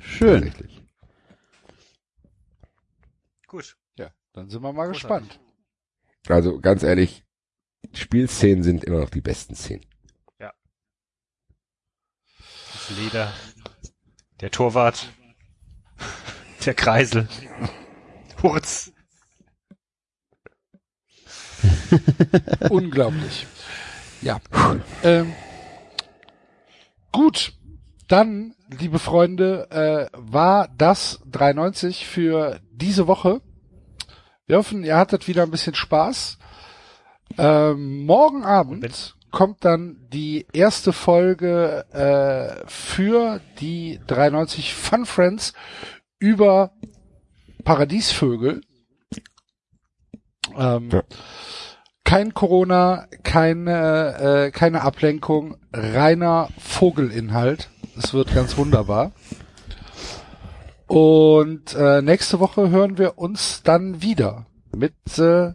Schön. 0.00 0.42
Tatsächlich. 0.42 0.82
Gut. 3.46 3.76
Ja, 3.96 4.10
dann 4.32 4.48
sind 4.48 4.62
wir 4.62 4.72
mal 4.72 4.90
Großartig. 4.90 5.28
gespannt. 5.28 5.40
Also 6.28 6.58
ganz 6.60 6.82
ehrlich, 6.82 7.24
Spielszenen 7.92 8.62
sind 8.62 8.84
immer 8.84 9.00
noch 9.00 9.10
die 9.10 9.20
besten 9.20 9.54
Szenen. 9.54 9.84
Das 12.72 12.79
Leder. 12.90 13.32
Der 14.40 14.50
Torwart. 14.50 15.08
Der 16.64 16.74
Kreisel. 16.74 17.28
Hurz. 18.42 18.92
Unglaublich. 22.70 23.46
Ja. 24.22 24.40
Ähm, 25.02 25.34
gut. 27.12 27.52
Dann, 28.08 28.56
liebe 28.68 28.98
Freunde, 28.98 29.70
äh, 29.70 30.08
war 30.18 30.66
das 30.76 31.20
93 31.26 32.08
für 32.08 32.60
diese 32.72 33.06
Woche. 33.06 33.40
Wir 34.46 34.56
hoffen, 34.56 34.82
ihr 34.82 34.96
hattet 34.96 35.28
wieder 35.28 35.44
ein 35.44 35.52
bisschen 35.52 35.76
Spaß. 35.76 36.38
Ähm, 37.38 38.04
morgen 38.04 38.44
Abend 38.44 39.14
kommt 39.30 39.64
dann 39.64 39.96
die 40.12 40.46
erste 40.52 40.92
Folge 40.92 41.84
äh, 41.92 42.66
für 42.66 43.40
die 43.60 44.00
93 44.06 44.74
Fun 44.74 45.06
Friends 45.06 45.52
über 46.18 46.72
Paradiesvögel. 47.64 48.62
Ähm, 50.56 50.90
Ja. 50.90 51.02
Kein 52.04 52.34
Corona, 52.34 53.06
keine, 53.22 54.46
äh, 54.46 54.50
keine 54.50 54.82
Ablenkung, 54.82 55.56
reiner 55.72 56.48
Vogelinhalt. 56.58 57.70
Es 57.96 58.12
wird 58.12 58.34
ganz 58.34 58.56
wunderbar. 58.56 59.12
Und 60.88 61.72
äh, 61.74 62.02
nächste 62.02 62.40
Woche 62.40 62.70
hören 62.70 62.98
wir 62.98 63.16
uns 63.16 63.62
dann 63.62 64.02
wieder 64.02 64.46
mit 64.74 64.94
äh, 65.18 65.52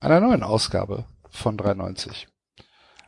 einer 0.00 0.20
neuen 0.20 0.42
Ausgabe 0.42 1.04
von 1.30 1.56
93. 1.56 2.26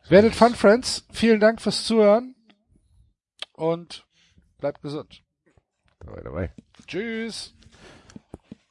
Werdet 0.09 0.37
Fun 0.37 0.55
Friends, 0.55 1.05
vielen 1.11 1.41
Dank 1.41 1.61
fürs 1.61 1.85
Zuhören 1.85 2.37
und 3.55 4.07
bleibt 4.59 4.81
gesund. 4.81 5.24
Dabei, 5.99 6.20
dabei. 6.20 6.53
Tschüss. 6.87 7.55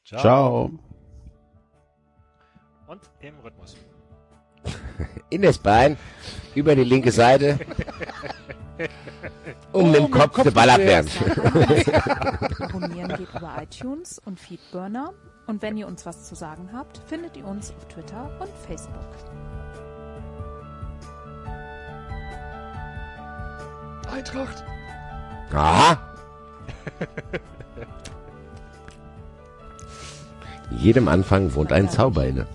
Ciao. 0.05 0.71
Und 2.87 3.01
im 3.19 3.37
Rhythmus. 3.39 3.75
In 5.29 5.41
das 5.41 5.57
Bein, 5.57 5.97
über 6.53 6.73
die 6.73 6.85
linke 6.85 7.11
Seite, 7.11 7.59
um 9.73 9.91
den 9.91 10.09
Kopf 10.09 10.41
zu 10.41 10.51
ballern 10.53 10.79
werden. 10.79 11.09
Abonnieren 12.59 13.09
geht 13.17 13.29
über 13.35 13.61
iTunes 13.61 14.19
und 14.19 14.39
Feedburner. 14.39 15.13
Und 15.47 15.61
wenn 15.61 15.75
ihr 15.75 15.87
uns 15.87 16.05
was 16.05 16.29
zu 16.29 16.35
sagen 16.35 16.69
habt, 16.71 16.97
findet 17.09 17.35
ihr 17.35 17.45
uns 17.45 17.71
auf 17.71 17.87
Twitter 17.89 18.31
und 18.39 18.49
Facebook. 18.65 19.54
Eintracht. 24.11 24.63
Aha. 25.53 25.99
Jedem 30.71 31.07
Anfang 31.07 31.53
wohnt 31.55 31.71
ein 31.71 31.89
Zauber 31.89 32.25
inne. 32.25 32.47